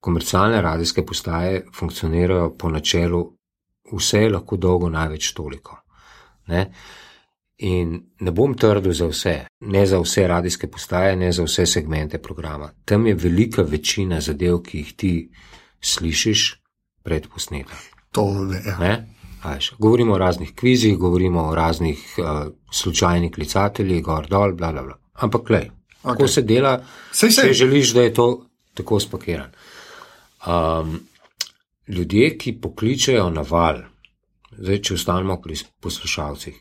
komercialne 0.00 0.62
radijske 0.62 1.06
postaje 1.06 1.64
funkcionirajo 1.74 2.54
po 2.58 2.70
načelu, 2.70 3.24
vse 3.92 4.22
je 4.22 4.30
lahko 4.30 4.56
dolgo, 4.56 4.88
največ 4.88 5.32
toliko. 5.32 5.82
Ne. 6.46 6.70
In 7.58 7.96
ne 8.20 8.30
bom 8.30 8.54
trdil 8.54 8.92
za 8.94 9.08
vse, 9.10 9.34
ne 9.60 9.86
za 9.86 9.98
vse 9.98 10.26
radijske 10.28 10.68
postaje, 10.70 11.16
ne 11.16 11.32
za 11.32 11.42
vse 11.42 11.66
segmente 11.66 12.18
programa. 12.22 12.70
Tam 12.84 13.06
je 13.06 13.14
velika 13.14 13.62
večina 13.62 14.20
zadev, 14.20 14.60
ki 14.62 14.78
jih 14.78 14.92
ti 14.96 15.12
slišiš, 15.80 16.44
predposneta. 17.02 17.74
To, 18.12 18.28
ja. 18.66 18.76
Ne? 18.78 18.92
A 19.42 19.54
veš, 19.54 19.72
Govorimo 19.78 20.14
o 20.14 20.18
raznih 20.18 20.54
kvizih, 20.54 20.96
govorimo 20.98 21.42
o 21.48 21.54
raznih 21.54 21.98
uh, 22.18 22.52
slučajnih 22.70 23.32
klicateljih, 23.32 24.02
gor 24.04 24.26
dol, 24.26 24.54
bla, 24.54 24.72
bla, 24.72 24.82
bla. 24.82 24.98
Ampak, 25.14 25.46
klej, 25.46 25.70
okay. 26.02 26.28
se 26.28 26.42
dela, 26.42 26.78
Sej, 27.12 27.30
sej. 27.30 27.44
če 27.44 27.52
želiš, 27.52 27.92
da 27.94 28.02
je 28.02 28.14
to 28.14 28.28
tako 28.74 29.00
spakiran. 29.00 29.50
Um, 30.48 31.00
ljudje, 31.88 32.38
ki 32.38 32.60
pokličejo 32.60 33.30
na 33.30 33.44
val, 33.50 33.82
zdaj, 34.56 34.80
če 34.82 34.94
ostanemo 34.94 35.36
pri 35.42 35.58
poslušalcih, 35.80 36.56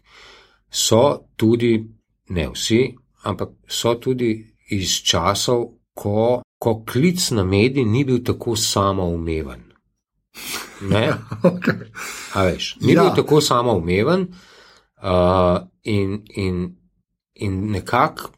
so 0.69 1.01
tudi, 1.35 1.71
ne 2.35 2.49
vsi, 2.51 2.81
ampak 3.23 3.55
so 3.67 3.95
tudi 3.95 4.31
iz 4.75 4.99
časov, 5.07 5.63
ko, 5.95 6.41
ko 6.59 6.73
klic 6.85 7.31
na 7.31 7.43
medij 7.43 7.85
ni 7.85 8.03
bil 8.05 8.19
tako 8.23 8.55
samoumeven. 8.55 9.63
Ne? 10.81 11.07
Okay. 11.47 11.87
A 12.33 12.43
veš, 12.43 12.75
ni 12.81 12.93
Ja. 12.93 13.03
bil 13.03 13.15
tako 13.15 13.41
samoumeven 13.41 14.27
uh, 15.03 15.63
in, 15.83 16.23
in, 16.35 16.75
in 17.33 17.71
nekako, 17.71 18.31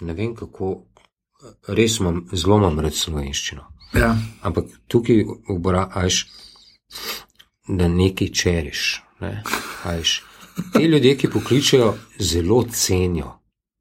ne 0.00 0.14
vem 0.14 0.34
kako, 0.34 0.86
res 1.68 1.98
imam, 2.00 2.24
zelo 2.32 2.58
imam 2.58 2.80
rad 2.80 2.94
slovenščino. 2.94 3.77
Ja. 3.94 4.16
Ampak 4.42 4.64
tukaj 4.86 5.24
obrajaš, 5.48 6.26
da 7.68 7.88
nekaj 7.88 8.28
čeriš. 8.28 9.02
Ne? 9.20 9.42
A 9.84 9.92
veš, 9.96 10.22
Ti 10.72 10.84
ljudje, 10.84 11.16
ki 11.18 11.28
pokličejo, 11.30 11.94
zelo 12.18 12.64
cenijo 12.72 13.38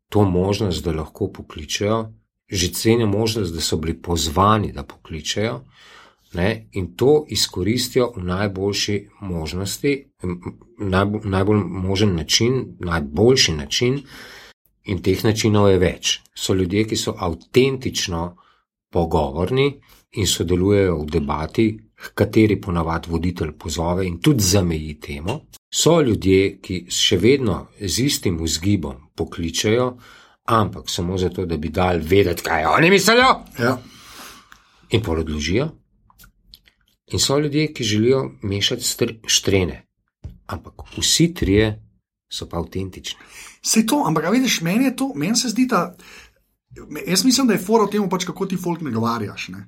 to 0.09 0.23
možnost, 0.23 0.83
da 0.83 0.91
lahko 0.91 1.31
pokličejo, 1.31 2.13
že 2.49 2.73
cenijo 2.73 3.07
možnost, 3.07 3.53
da 3.53 3.61
so 3.61 3.77
bili 3.77 4.01
pozvani, 4.01 4.71
da 4.71 4.83
pokličejo. 4.83 5.63
Ne, 6.33 6.69
in 6.71 6.95
to 6.95 7.25
izkoristijo 7.29 8.11
v 8.15 8.23
najboljši 8.23 9.09
možnosti, 9.21 10.11
najbolj, 10.79 11.21
najbolj 11.23 11.57
možen 11.65 12.15
način, 12.15 12.75
najboljši 12.79 13.53
način, 13.53 14.01
in 14.83 15.01
teh 15.01 15.23
načinov 15.23 15.69
je 15.71 15.77
več. 15.77 16.19
So 16.35 16.53
ljudje, 16.53 16.83
ki 16.87 16.95
so 16.95 17.15
avtentično 17.17 18.35
pogovorni 18.97 19.67
in 20.11 20.27
sodelujejo 20.27 20.97
v 20.97 21.09
debati, 21.11 21.67
h 21.97 22.11
kateri 22.13 22.57
ponavadi 22.61 23.09
voditelj 23.09 23.53
pozove 23.57 24.05
in 24.05 24.19
tudi 24.19 24.43
zameji 24.43 24.99
temo. 24.99 25.39
So 25.69 25.97
ljudje, 26.01 26.59
ki 26.61 26.85
še 26.89 27.17
vedno 27.17 27.57
z 27.79 28.05
istim 28.05 28.37
vzgibom 28.39 29.09
pokličejo, 29.15 29.87
ampak 30.47 30.89
samo 30.89 31.17
zato, 31.17 31.45
da 31.45 31.57
bi 31.57 31.69
dal 31.69 31.99
vedeti, 32.01 32.43
kaj 32.43 32.65
oni 32.67 32.89
mislijo, 32.89 33.33
Ja. 33.59 33.77
in 34.89 35.01
porodložijo. 35.03 35.67
In 37.07 37.19
so 37.19 37.37
ljudje, 37.37 37.73
ki 37.73 37.83
želijo 37.83 38.21
mešati 38.41 38.83
štrene, 39.27 39.81
ampak 40.47 40.73
vsi 40.97 41.33
trije 41.33 41.73
so 42.29 42.47
pa 42.49 42.57
avtentični. 42.57 43.19
Vse 43.63 43.85
to, 43.85 44.03
ampak 44.07 44.31
vidiš, 44.31 44.61
meni 44.61 44.85
je 44.85 44.95
to, 44.95 45.11
meni 45.15 45.35
se 45.35 45.49
zdi, 45.49 45.65
da. 45.65 45.95
Jaz 47.07 47.25
mislim, 47.25 47.47
da 47.47 47.53
je 47.53 47.59
fora 47.59 47.85
v 47.85 47.91
tem, 47.91 48.09
pač, 48.09 48.25
kako 48.25 48.45
ti 48.45 48.57
folk 48.57 48.81
nagovarjaš. 48.81 49.47
Ne? 49.55 49.67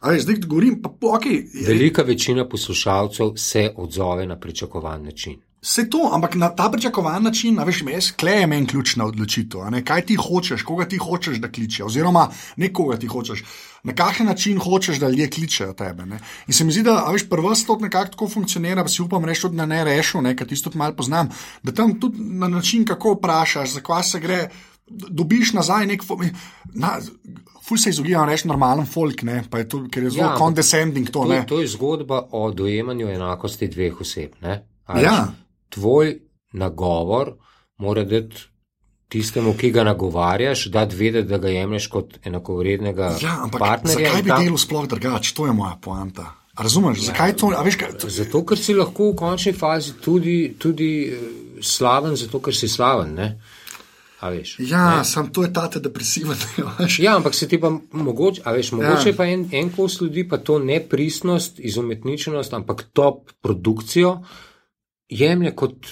A 0.00 0.10
veš, 0.12 0.26
zdaj 0.26 0.42
govorim, 0.46 0.82
pa 0.82 0.90
okay, 1.16 1.66
Velika 1.66 2.02
večina 2.02 2.48
poslušalcev 2.48 3.36
se 3.36 3.70
odzove 3.76 4.26
na 4.26 4.36
pričakovan 4.40 5.04
način. 5.04 5.40
Vse 5.64 5.86
to, 5.90 6.10
ampak 6.12 6.34
na 6.34 6.50
ta 6.52 6.68
pričakovan 6.70 7.22
način, 7.22 7.56
veš, 7.64 7.82
jaz, 7.92 8.10
klej 8.20 8.40
je 8.40 8.46
meni 8.46 8.66
ključna 8.66 9.06
odločitev. 9.06 9.60
ne, 9.70 9.84
Kaj 9.84 10.02
ti 10.06 10.16
hočeš, 10.16 10.62
koga 10.62 10.84
ti 10.84 10.98
hočeš, 10.98 11.38
da 11.40 11.48
kliče, 11.48 11.84
oziroma 11.84 12.28
ne 12.56 12.72
koga 12.72 12.98
ti 13.00 13.06
hočeš, 13.06 13.44
na 13.82 13.94
kakšen 13.94 14.26
način 14.26 14.58
hočeš, 14.60 14.98
da 15.00 15.08
ljudje 15.08 15.30
kličejo 15.30 15.72
tebe. 15.72 16.06
Ne? 16.06 16.18
In 16.46 16.54
se 16.54 16.64
mi 16.64 16.72
zdi, 16.72 16.82
da 16.82 17.08
veš, 17.12 17.28
prvo 17.28 17.54
to 17.66 17.78
nekako 17.80 18.10
tako 18.10 18.28
funkcionira, 18.28 18.82
pa 18.82 18.88
si 18.88 19.02
upam 19.02 19.24
reči 19.24 19.48
na 19.52 19.66
ne 19.66 19.84
rešu, 19.84 20.20
ker 20.36 20.46
tisto 20.46 20.70
malo 20.74 20.92
poznam, 20.96 21.28
da 21.62 21.72
tam 21.72 22.00
tudi 22.00 22.18
na 22.20 22.48
način, 22.48 22.84
kako 22.84 23.12
vprašaš, 23.12 23.70
za 23.70 23.80
kva 23.80 24.02
se 24.02 24.20
gre. 24.20 24.48
Dobiš 24.86 25.52
nazaj 25.52 25.86
nek, 25.86 26.02
na, 26.74 26.98
ful 27.62 27.78
se 27.78 27.90
izogibam 27.90 28.28
reči 28.28 28.48
normalen 28.48 28.86
folk, 28.86 29.22
ne, 29.22 29.42
je 29.52 29.68
to, 29.68 29.84
ker 29.88 30.02
je 30.02 30.10
zelo 30.10 30.26
Ja, 30.26 30.36
condescending 30.38 31.08
to. 31.10 31.24
To, 31.24 31.42
to 31.46 31.60
je 31.60 31.68
zgodba 31.68 32.28
o 32.30 32.50
dojemanju 32.50 33.08
enakosti 33.08 33.68
dveh 33.68 34.00
oseb. 34.00 34.34
Ja. 35.00 35.32
Tvoj 35.68 36.18
nagovor 36.52 37.32
mora 37.78 38.04
dati 38.04 38.36
tistemu, 39.08 39.54
ki 39.54 39.70
ga 39.70 39.84
nagovarjaš, 39.84 40.66
dati 40.66 40.96
vedeti, 40.96 41.28
da 41.28 41.38
ga 41.38 41.48
jemliš 41.48 41.86
kot 41.86 42.18
enakovrednega 42.24 43.16
Ja, 43.22 43.38
ampak 43.42 43.60
partnerja. 43.60 44.08
zakaj 44.08 44.22
bi 44.22 44.28
ta- 44.28 44.38
delal 44.38 44.58
sploh 44.58 44.86
drugače? 44.86 45.34
To 45.34 45.46
je 45.46 45.52
moja 45.52 45.78
poanta. 45.80 46.34
Razumeš, 46.58 46.98
ja, 46.98 47.04
zakaj 47.04 47.36
to? 47.36 47.50
Veš, 47.64 47.76
kaj, 47.76 47.98
to 47.98 48.08
Zato, 48.08 48.44
ker 48.44 48.58
si 48.58 48.74
lahko 48.74 49.10
v 49.10 49.16
končni 49.16 49.52
fazi 49.52 49.92
tudi, 50.00 50.54
tudi 50.58 51.08
eh, 51.08 51.18
slaven, 51.60 52.16
zato 52.16 52.38
ker 52.40 52.54
si 52.54 52.68
slaven. 52.68 53.14
Ne? 53.14 53.40
A 54.24 54.30
veš? 54.32 54.54
ja, 54.58 55.04
sam 55.04 55.28
to 55.32 55.42
je 55.44 55.52
tate 55.52 55.80
depresiven. 55.84 56.36
Ja, 56.98 57.16
ampak 57.16 57.34
se 57.34 57.48
ti 57.48 57.58
pa 57.60 57.68
mogoče, 57.92 58.40
a 58.44 58.52
veš, 58.56 58.72
mogoče 58.72 59.10
Ja. 59.12 59.16
pa 59.16 59.26
en, 59.28 59.48
en 59.52 59.68
kos 59.70 60.00
ljudi 60.00 60.24
pa 60.28 60.38
to 60.38 60.58
ne 60.58 60.80
pristnost, 60.80 61.58
izumetničenost, 61.60 62.52
ampak 62.56 62.86
top 62.92 63.30
produkcijo 63.44 64.22
jemlje 65.08 65.52
kot 65.56 65.86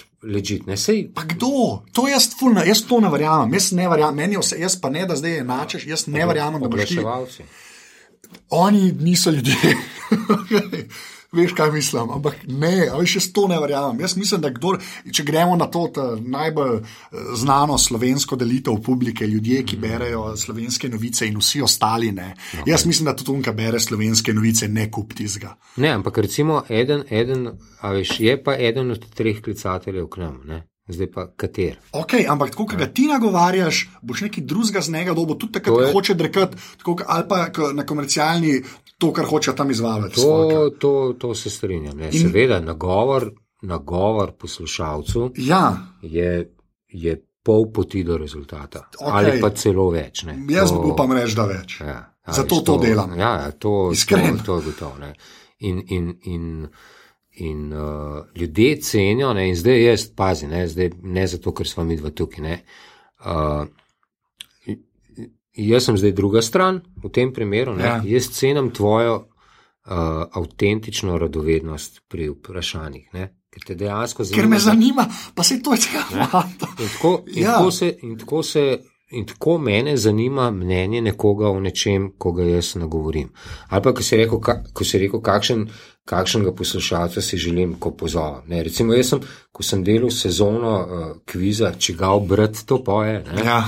ne 0.66 0.76
sej. 0.76 1.10
Pa 1.14 1.24
kdo? 1.28 1.82
To 1.92 2.06
jaz, 2.08 2.30
fulna, 2.38 2.64
jaz 2.64 2.84
to 2.88 3.00
ne 3.00 3.10
verjamem. 3.10 3.52
Jaz 3.54 3.72
ne 3.72 3.88
verjamem, 3.88 4.16
meni 4.16 4.38
vse, 4.40 4.56
jaz 4.60 4.80
pa 4.80 4.90
ne, 4.90 5.04
da 5.06 5.16
zdaj 5.16 5.38
enačeš, 5.42 5.86
jaz 5.86 6.06
ne 6.06 6.26
verjamem, 6.26 6.62
da 6.62 6.68
boš 6.68 6.88
ti. 6.88 6.98
Oglaševalci. 6.98 7.42
Oni 8.50 8.92
niso 8.92 9.30
ljudje. 9.30 9.56
Veš, 11.32 11.52
kaj 11.52 11.70
mislim, 11.72 12.10
ampak 12.12 12.34
ne, 12.46 12.88
ali 12.92 13.06
še 13.08 13.22
to 13.32 13.46
ne 13.48 13.56
verjamem. 13.56 14.00
Jaz 14.00 14.16
mislim, 14.20 14.40
da 14.40 14.50
kdor, 14.52 14.76
če 15.12 15.24
gremo 15.24 15.54
na 15.56 15.64
to 15.66 15.86
najbolj 16.20 16.74
eh, 16.76 17.22
znano 17.34 17.78
slovensko 17.78 18.36
delitev 18.36 18.76
publike, 18.84 19.24
ljudje, 19.26 19.62
ki 19.64 19.78
berejo 19.80 20.36
slovenske 20.36 20.90
novice 20.92 21.24
in 21.26 21.38
vsi 21.40 21.62
ostali 21.64 22.10
ne. 22.12 22.34
Okay. 22.36 22.68
Jaz 22.68 22.84
mislim, 22.86 23.08
da 23.08 23.16
tudi 23.16 23.30
Tunka 23.32 23.52
bere 23.52 23.80
slovenske 23.80 24.34
novice, 24.36 24.68
ne 24.68 24.90
kup 24.90 25.14
tizga. 25.16 25.54
Ne, 25.76 25.94
ampak 25.96 26.18
recimo, 26.18 26.62
eden, 26.68 27.06
eden, 27.10 27.48
a 27.80 27.94
veš, 27.96 28.18
je 28.20 28.36
pa 28.44 28.58
eden 28.58 28.92
od 28.92 29.08
treh 29.16 29.40
klicateljev 29.40 30.10
k 30.12 30.20
nam, 30.20 30.36
ne? 30.44 30.60
zdaj 30.92 31.08
pa 31.14 31.22
kater. 31.36 31.76
Ok, 31.94 32.12
ampak 32.28 32.50
tako, 32.50 32.66
kot 32.66 32.76
ga 32.76 32.86
ti 32.90 33.06
nagovarjaš, 33.06 33.86
boš 34.02 34.24
nekaj 34.26 34.44
drugega 34.44 34.80
z 34.82 34.92
njega 34.92 35.14
dobo, 35.14 35.34
tudi 35.34 35.52
takrat, 35.56 35.74
ko 35.74 35.80
je- 35.80 35.92
hoče 35.92 36.14
drekati, 36.14 36.56
ali 37.06 37.24
pa 37.28 37.48
na 37.72 37.86
komercialni 37.86 38.62
to, 39.02 39.10
kar 39.12 39.26
hoče 39.26 39.54
tam 39.58 39.70
izvajati. 39.70 40.14
To, 40.14 40.70
to, 40.78 40.92
to 41.18 41.34
se 41.34 41.50
strinjam. 41.50 41.98
Ne? 41.98 42.10
In- 42.12 42.20
Seveda, 42.22 42.60
nagovor, 42.62 43.30
nagovor 43.62 44.32
poslušalcu 44.38 45.30
Ja, 45.36 45.64
je, 46.02 46.30
je 46.88 47.16
pol 47.42 47.66
poti 47.74 48.04
do 48.06 48.16
rezultata. 48.16 48.84
Okej. 49.00 49.12
Ali 49.12 49.40
pa 49.40 49.50
celo 49.50 49.88
več. 49.90 50.22
Ne? 50.22 50.38
jaz 50.50 50.70
To- 50.70 50.84
upam 50.86 51.12
reči, 51.12 51.34
da 51.34 51.46
več. 51.50 51.80
Ja, 51.80 51.98
Zato 52.30 52.60
veš, 52.60 52.64
to 52.64 52.78
delam. 52.78 53.16
Ja, 53.18 53.32
ja, 53.42 53.50
to, 53.52 53.90
Iskreno. 53.92 54.38
to, 54.38 54.44
to 54.44 54.56
je 54.56 54.66
gotovo. 54.70 54.98
Ne. 55.02 55.12
In, 55.62 55.82
in, 55.88 56.06
in, 56.24 56.46
in 57.42 57.72
uh, 57.72 58.22
ljudje 58.36 58.76
cenijo, 58.82 59.32
ne, 59.34 59.48
in 59.48 59.56
zdaj 59.56 59.82
jaz 59.84 60.06
pazim, 60.16 60.50
ne, 60.50 60.64
zdaj, 60.68 60.90
ne 61.02 61.26
zato, 61.26 61.50
ker 61.54 61.66
smo 61.66 61.84
mi 61.84 61.96
dva 61.98 62.10
tukaj. 62.10 62.42
Ne, 62.42 62.56
uh, 63.26 63.64
jaz 65.54 65.84
sem 65.84 65.96
zdaj 65.96 66.12
druga 66.12 66.42
stran 66.42 66.80
v 66.96 67.08
tem 67.10 67.32
primeru. 67.32 67.74
Ne, 67.74 67.84
Ja. 67.84 68.00
Jaz 68.04 68.28
cenim 68.30 68.70
tvojo 68.70 69.14
uh, 69.16 69.92
avtentično 70.32 71.18
radovednost 71.18 72.00
pri 72.08 72.28
vprašanjih. 72.30 73.08
Ne, 73.12 73.28
ker 73.50 73.62
te 73.66 73.74
dejansko 73.74 74.24
zanima. 74.24 74.42
Ker 74.42 74.48
me 74.48 74.58
zanima, 74.58 75.04
pa 75.34 75.42
se 75.42 75.62
to 75.62 75.72
je 75.72 75.80
tako. 75.80 76.42
In 76.78 76.88
tako, 76.88 77.12
in, 77.26 77.42
Ja. 77.42 77.52
tako 77.58 77.70
se, 77.70 77.94
in, 78.02 78.18
tako 78.18 78.42
se, 78.42 78.78
in 79.10 79.26
tako 79.26 79.58
mene 79.58 79.96
zanima 79.96 80.50
mnenje 80.50 81.00
nekoga 81.02 81.48
o 81.48 81.60
nečem, 81.60 82.12
ko 82.18 82.32
ga 82.32 82.42
jaz 82.44 82.74
nagovorim. 82.74 83.28
Ali 83.68 83.82
pa, 83.82 83.92
ko 83.94 84.02
si 84.02 84.16
rekel, 84.16 84.40
ka, 84.40 84.62
ko 84.72 84.84
si 84.84 84.98
rekel 84.98 85.20
kakšen, 85.20 85.66
kakšnega 86.04 86.52
poslušalca 86.52 87.20
si 87.22 87.36
želim, 87.36 87.74
ko 87.78 87.90
pozovem. 87.90 88.42
Ne, 88.48 88.62
recimo, 88.62 88.94
jaz 88.94 89.08
sem, 89.08 89.20
ko 89.52 89.62
sem 89.62 89.84
delal 89.84 90.10
sezono 90.10 90.72
uh, 90.80 91.16
kviza, 91.26 91.74
čigav 91.78 92.20
brat 92.20 92.64
to 92.66 92.80
poje, 92.84 93.24
ne, 93.32 93.44
Ja. 93.44 93.64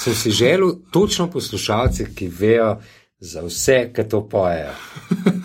Sem 0.00 0.14
si 0.14 0.30
želel 0.30 0.72
točno 0.90 1.30
poslušalce, 1.30 2.14
ki 2.14 2.28
vejo 2.28 2.76
za 3.20 3.42
vse, 3.42 3.90
ki 3.92 4.08
to 4.08 4.28
pojejo. 4.28 4.72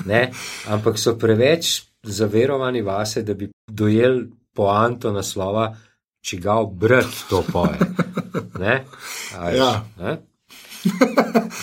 Ne, 0.06 0.32
ampak 0.68 0.99
so 0.99 1.18
preveč 1.18 1.82
zaverovani 2.03 2.82
vase, 2.82 3.24
da 3.24 3.34
bi 3.34 3.49
dojeli 3.68 4.26
poanto 4.53 5.12
naslova, 5.12 5.76
čigav 6.22 6.66
brat 6.66 7.06
to 7.30 7.43
poje. 7.51 7.80
Ne? 8.60 8.84
A 9.38 9.49
veš, 9.49 9.58
Ja. 9.58 9.86
ne? 9.99 10.18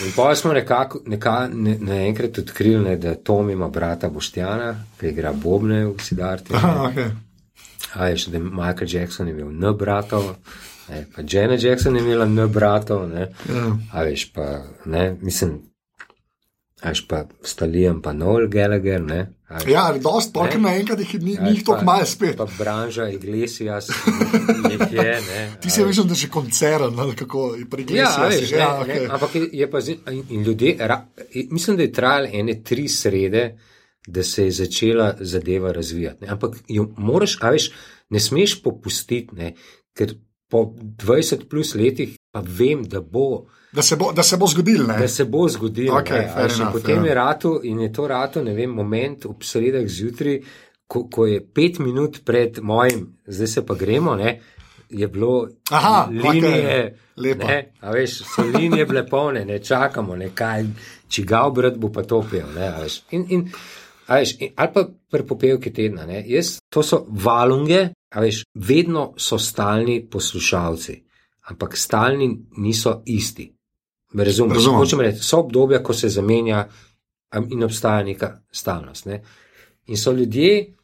In 0.05 0.11
pa 0.15 0.35
smo 0.35 0.53
nekako 0.53 0.99
neka, 1.05 1.49
ne, 1.53 1.77
naenkrat 1.79 2.37
odkrili, 2.37 2.83
ne, 2.83 2.97
da 2.97 3.15
Tom 3.15 3.49
ima 3.49 3.67
brata 3.69 4.09
Boštjana, 4.09 4.75
ki 4.99 5.07
igra 5.07 5.33
Bobne 5.33 5.85
v 5.85 5.95
Sidarti. 5.99 6.53
Aha, 6.53 6.89
okay. 6.89 7.09
A 7.93 8.05
veš, 8.05 8.25
da 8.25 8.37
je 8.37 8.43
Michael 8.43 8.87
Jackson 8.89 9.27
imel 9.27 9.49
N 9.49 9.77
bratov, 9.77 10.35
ne, 10.89 11.05
pa 11.07 11.21
Jenna 11.23 11.57
Jackson 11.57 11.95
je 11.95 12.01
imela 12.01 12.25
N 12.25 12.47
bratov, 12.47 13.09
ne. 13.09 13.27
ja. 13.47 13.67
A 13.91 14.03
veš, 14.03 14.31
pa, 14.31 14.47
ne, 14.85 15.17
mislim, 15.21 15.61
a 16.79 16.89
veš, 16.89 17.07
pa 17.07 17.21
Stalijem, 17.43 18.01
pa 18.01 18.13
Noel 18.13 18.47
Gallagher, 18.47 19.01
ne. 19.01 19.19
a 19.47 19.55
veš, 19.55 19.67
ja, 19.67 19.83
dost, 19.95 20.33
pa 20.33 20.43
Ne. 20.43 20.49
ker 20.49 20.61
naenkrat 20.61 20.99
jih 20.99 21.13
ni, 21.21 21.37
ni 21.37 21.59
tako 21.59 21.83
malo 21.83 22.05
spet. 22.05 22.35
Pa 22.35 22.47
Branža 22.57 23.07
Iglesias 23.09 23.87
jih 24.71 24.87
je, 24.91 25.03
ne. 25.21 25.41
Ti 25.57 25.69
si 25.69 25.83
veš. 25.83 25.97
da 25.99 26.09
je 26.09 26.15
že 26.17 26.29
koncern, 26.29 26.97
ali 26.97 27.15
kako 27.15 27.55
je 27.55 27.65
pri 27.65 27.81
Ja, 27.83 27.87
Iglesias. 28.09 28.41
veš, 28.41 28.51
ja, 28.53 28.69
ne, 28.69 28.83
okay. 28.83 29.01
ne, 29.01 29.07
ampak 29.09 29.35
je, 29.35 29.49
je 29.53 29.69
pa 29.69 29.81
zi- 29.81 29.99
in- 30.09 30.25
in 30.29 30.43
ljudje, 30.43 30.75
ra, 30.79 31.05
mislim, 31.49 31.77
da 31.77 31.83
je 31.83 31.91
trajalo 31.93 32.27
ene 32.33 32.61
tri 32.61 32.87
srede, 32.89 33.45
da 34.05 34.23
se 34.23 34.43
je 34.43 34.51
začela 34.53 35.13
zadeva 35.21 35.71
razvijati. 35.71 36.21
Ne. 36.21 36.29
Ampak 36.29 36.55
jo 36.67 36.89
moraš, 36.97 37.37
a 37.41 37.49
veš, 37.49 37.69
ne 38.09 38.19
smeš 38.19 38.61
popustiti, 38.61 39.29
ne, 39.33 39.53
ker 39.93 40.11
po 40.53 40.67
20 41.01 41.47
plus 41.49 41.73
letih 41.75 42.13
pa 42.33 42.43
vem, 42.45 42.85
da 42.85 43.01
bo, 43.01 43.45
Da 43.73 43.81
se 43.81 43.95
bo, 43.97 44.11
da 44.13 44.21
se 44.23 44.37
bo 44.37 44.45
zgodil, 44.47 44.83
ne? 44.85 44.99
da 45.01 45.07
se 45.07 45.25
bo 45.25 45.47
veš, 46.37 46.59
in 46.59 46.61
enough, 46.61 46.73
potem 46.75 47.05
ja. 47.05 47.09
je 47.09 47.13
ratu 47.17 47.53
in 47.63 47.79
je 47.81 47.93
to 47.93 48.07
ratu, 48.07 48.43
ne 48.45 48.53
vem, 48.53 48.69
moment 48.69 49.25
ob 49.25 49.41
sredah 49.41 49.87
zjutraj, 49.89 50.35
ko, 50.87 51.07
ko 51.09 51.25
je 51.25 51.39
pet 51.41 51.79
minut 51.81 52.19
pred 52.25 52.59
mojim, 52.61 53.07
zdaj 53.25 53.47
se 53.47 53.63
pa 53.65 53.73
gremo, 53.73 54.13
ne. 54.15 54.35
Je 54.93 55.07
bilo 55.09 55.47
Aha, 55.73 56.05
linije, 56.11 56.97
lepa. 57.17 57.47
ne, 57.47 57.57
a 57.81 57.95
veš, 57.95 58.19
so 58.35 58.45
linije 58.45 58.85
bile 58.85 59.07
polne, 59.09 59.41
ne 59.45 59.57
čakamo, 59.57 60.15
ne 60.15 60.29
kaj, 60.35 60.67
čigav 61.09 61.49
brat 61.57 61.81
bo 61.81 61.89
pa 61.89 62.05
to 62.05 62.21
pel. 62.29 62.53
Ne, 62.53 62.69
in, 63.17 63.25
in, 63.29 63.47
veš, 64.05 64.35
in, 64.37 64.53
ali 64.55 64.73
pa 64.75 64.85
pri 64.85 65.25
popevki 65.33 65.73
tedna. 65.73 66.05
Ne, 66.05 66.21
jaz, 66.29 66.59
to 66.69 66.85
so 66.85 67.07
valunge, 67.09 67.87
a 68.13 68.21
veš, 68.21 68.43
vedno 68.53 69.13
so 69.17 69.39
stalni 69.39 69.99
poslušalci, 70.09 71.03
ampak 71.49 71.77
stalni 71.77 72.29
niso 72.57 73.01
isti. 73.05 73.49
Me 74.13 74.23
razumeš? 74.23 74.55
Razumem. 74.55 74.79
Hočem 74.79 74.99
reči, 75.01 75.23
so 75.25 75.39
obdobja, 75.41 75.83
ko 75.83 75.93
se 75.93 76.09
zamenja 76.09 76.67
in 77.49 77.63
obstaja 77.63 78.03
neka 78.03 78.35
stalnost. 78.51 79.05
Ne. 79.05 79.23
In 79.87 79.97
so 79.97 80.11
ljudje, 80.11 80.75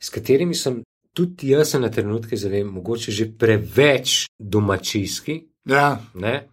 s 0.00 0.08
katerimi 0.08 0.54
sem 0.54 0.80
tudi 1.12 1.50
jaz 1.50 1.70
se 1.70 1.80
na 1.80 1.90
trenutke 1.90 2.36
zavem, 2.36 2.66
mogoče 2.66 3.12
že 3.12 3.28
preveč 3.38 4.26
domačijski. 4.38 5.40
Ja. 5.64 5.98
Ne? 6.14 6.48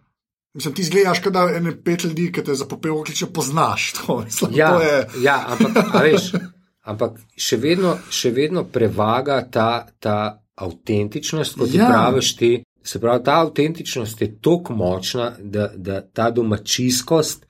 Mislim, 0.54 0.74
ti 0.74 0.84
zgledaš, 0.84 1.22
kot 1.22 1.32
da 1.32 1.48
ene 1.56 1.72
pet 1.84 2.04
ljudi, 2.04 2.32
ki 2.32 2.44
te 2.44 2.54
za 2.54 2.66
popevko 2.66 3.04
kliče, 3.04 3.26
poznaš. 3.32 3.92
To, 3.92 4.20
mislim, 4.24 4.52
Ja, 4.54 4.72
to 4.74 4.82
je, 4.82 5.08
ja, 5.22 5.44
ampak, 5.48 5.94
veš, 6.02 6.30
ampak 6.88 7.18
še, 7.36 7.58
vedno, 7.62 7.96
še 8.10 8.32
vedno 8.34 8.64
prevaga 8.72 9.42
ta, 9.50 9.86
ta 10.00 10.18
avtentičnost, 10.58 11.58
kot 11.58 11.68
ja. 11.72 11.82
Ja. 11.82 11.86
ti 11.86 11.92
praviš 11.92 12.36
ti. 12.36 12.52
Se 12.88 13.00
pravi, 13.02 13.24
ta 13.24 13.40
avtentičnost 13.44 14.20
je 14.22 14.28
tako 14.40 14.72
močna, 14.72 15.32
da, 15.38 15.68
da 15.76 16.00
ta 16.00 16.30
domačijskost 16.30 17.44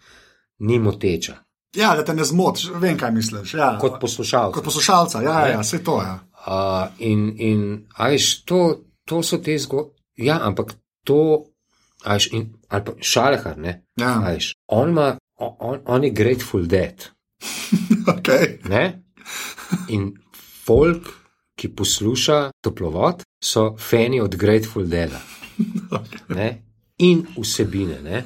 ni 0.66 0.78
moteča. 0.78 1.36
ja, 1.76 1.92
da 1.96 2.04
te 2.04 2.14
ne 2.14 2.24
zmotiš, 2.24 2.70
vem, 2.80 2.96
kaj 2.98 3.12
misliš. 3.14 3.54
Ja. 3.54 3.76
Kot 3.80 4.00
poslušalec. 4.00 4.54
kot 4.54 4.64
poslušalca, 4.64 5.22
ja, 5.22 5.44
Ne. 5.44 5.50
ja, 5.50 5.60
vse 5.60 5.84
to. 5.84 6.00
Ja. 6.02 6.18
Uh, 6.48 6.88
in, 6.98 7.34
in 7.38 7.86
a 7.96 8.08
veš, 8.08 8.44
to, 8.44 8.88
to 9.04 9.22
so 9.22 9.38
te 9.38 9.58
zgodbe. 9.58 9.94
Ja, 10.16 10.40
ampak 10.42 10.74
to, 11.04 11.44
a 12.04 12.16
veš, 12.18 12.32
in, 12.32 12.48
ali 12.68 12.84
pa 12.84 12.92
šalehar, 13.00 13.58
ne. 13.58 13.84
Ja. 14.00 14.16
A 14.24 14.32
veš, 14.32 14.52
on, 14.66 14.90
ima, 14.90 15.12
on, 15.38 15.78
on 15.86 16.04
je 16.04 16.10
grateful 16.10 16.66
dead. 16.66 17.06
Okay. 18.08 18.56
Ne? 18.68 19.02
In 19.88 20.12
folk, 20.64 21.08
ki 21.54 21.68
posluša 21.70 22.50
toplovod, 22.60 23.22
so 23.38 23.76
fani 23.76 24.20
od 24.20 24.36
Grateful 24.36 24.84
Dead. 24.84 25.10
In 26.98 27.26
vsebine. 27.36 28.00
Ne? 28.02 28.24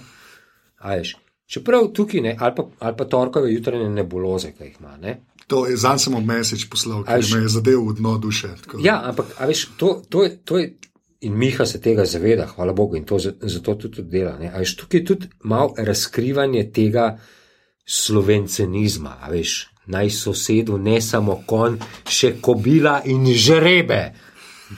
A 0.79 0.97
veš, 0.97 1.17
Čeprav 1.47 1.91
tukaj 1.93 2.21
ne, 2.21 2.37
ali 2.39 2.55
pa, 2.57 2.65
ali 2.79 2.97
pa 2.97 3.05
torkove 3.05 3.51
jutranje 3.53 3.89
nebuloze, 3.91 4.53
ki 4.53 4.65
jih 4.65 4.77
ima. 4.81 4.97
Ne? 4.97 5.19
To 5.47 5.67
je 5.67 5.77
zanj 5.77 5.99
sem 5.99 6.15
mesič 6.25 6.65
poslal, 6.65 7.03
ki 7.05 7.13
veš- 7.13 7.35
me 7.35 7.43
je 7.43 7.49
zadev 7.49 7.83
v 7.83 7.95
dno 7.95 8.19
duše. 8.19 8.49
tako 8.57 8.81
Ja, 8.81 9.03
ampak 9.05 9.35
veš, 9.39 9.67
to, 9.77 10.03
to, 10.09 10.23
je, 10.25 10.37
to 10.39 10.59
je. 10.59 10.79
In 11.21 11.37
Miha 11.39 11.67
se 11.67 11.81
tega 11.81 12.05
zaveda, 12.05 12.47
hvala 12.47 12.73
Bogu, 12.73 12.97
in 12.97 13.05
to 13.05 13.19
za- 13.19 13.35
zato 13.43 13.75
tudi, 13.75 14.03
dela. 14.03 14.39
Ne? 14.39 14.49
A 14.49 14.59
veš, 14.59 14.77
tukaj 14.77 15.01
je 15.01 15.05
tudi 15.05 15.29
malo 15.45 15.75
razkrivanje 15.77 16.71
tega 16.73 17.19
slovencenizma. 17.87 19.19
Veš, 19.31 19.69
naj 19.87 20.11
sosedu 20.11 20.79
ne 20.79 21.01
samo 21.01 21.43
konj, 21.47 21.79
še 22.09 22.37
kobila 22.41 23.01
in 23.05 23.27
žrebe 23.27 24.13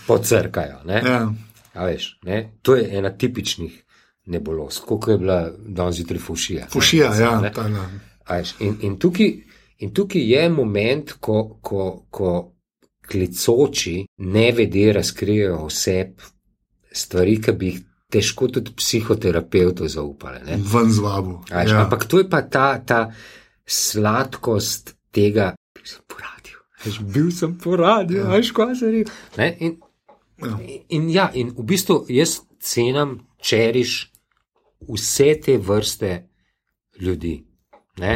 pocrkajo. 0.07 0.83
Ne? 0.85 1.03
Ja. 1.05 1.33
A 1.75 1.87
veš, 1.87 2.19
ne? 2.23 2.53
To 2.63 2.77
je 2.77 2.89
ena 2.99 3.11
tipičnih 3.11 3.85
nebuloz, 4.27 4.81
kot 4.81 5.09
je 5.09 5.19
bila 5.19 5.51
danes 5.59 5.97
zjutraj 5.97 6.21
fušija. 6.21 6.67
Fušija, 6.73 7.11
ne, 7.11 7.21
ja. 7.21 7.41
ne. 7.41 7.53
ta, 7.53 7.67
ja. 7.69 7.89
Veš, 8.31 8.55
In, 8.61 8.77
in, 8.81 8.99
tukaj, 8.99 9.33
in 9.79 9.95
tukaj 9.95 10.23
je 10.33 10.49
moment, 10.49 11.13
ko, 11.21 11.59
ko, 11.63 12.07
ko 12.11 12.31
klicoči 13.09 14.07
nevede 14.19 14.93
razkrijejo 14.93 15.59
oseb 15.67 16.21
stvari, 16.93 17.41
ki 17.43 17.53
bi 17.53 17.67
jih 17.67 17.81
težko 18.11 18.49
tudi 18.49 18.73
psihoterapeutu 18.77 19.89
zaupali. 19.89 20.39
ne. 20.47 20.57
Ven 20.73 20.91
z 20.93 20.99
vabu. 20.99 21.43
A 21.51 21.63
Veš, 21.63 21.71
Ja. 21.71 21.83
Ampak 21.85 22.05
to 22.05 22.19
je 22.19 22.29
pa 22.31 22.43
ta, 22.43 22.79
ta 22.87 23.11
sladkost 23.67 24.95
tega, 25.15 25.55
bil 25.75 25.87
sem 25.89 26.05
po 26.09 26.21
radiju. 26.21 26.61
Veš, 26.85 27.01
bil 27.15 27.33
sem 27.33 27.59
po 27.59 27.77
radiju, 27.81 28.29
veš, 28.31 28.53
kaj 28.57 28.75
se 28.81 28.93
reče. 28.93 29.51
In 29.65 29.77
Ja. 30.43 30.59
In, 30.89 31.09
ja, 31.11 31.31
in 31.35 31.53
v 31.55 31.63
bistvu 31.63 32.05
jaz 32.11 32.41
cenim, 32.59 33.21
čeriš 33.39 34.11
vse 34.89 35.29
te 35.41 35.59
vrste 35.59 36.13
ljudi. 37.01 37.37
Ne? 38.03 38.15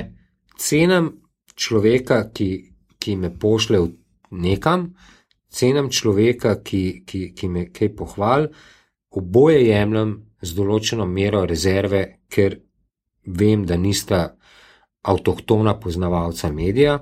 Cenim 0.58 1.12
človeka, 1.54 2.24
ki, 2.34 2.50
ki 2.98 3.16
me 3.16 3.30
pošle 3.30 3.78
v 3.78 3.92
nekam, 4.30 4.90
cenim 5.48 5.90
človeka, 5.90 6.58
ki, 6.62 7.04
ki, 7.06 7.20
ki 7.34 7.48
me 7.48 7.68
kaj 7.72 7.94
pohvali, 7.96 8.50
oboje 9.14 9.62
jemljem 9.68 10.16
z 10.42 10.54
določeno 10.58 11.06
mero 11.06 11.44
rezerve, 11.46 12.02
ker 12.28 12.58
vem, 13.24 13.64
da 13.66 13.78
nista 13.78 14.37
avtohtona 15.02 15.80
poznavalca 15.80 16.52
medija. 16.52 16.98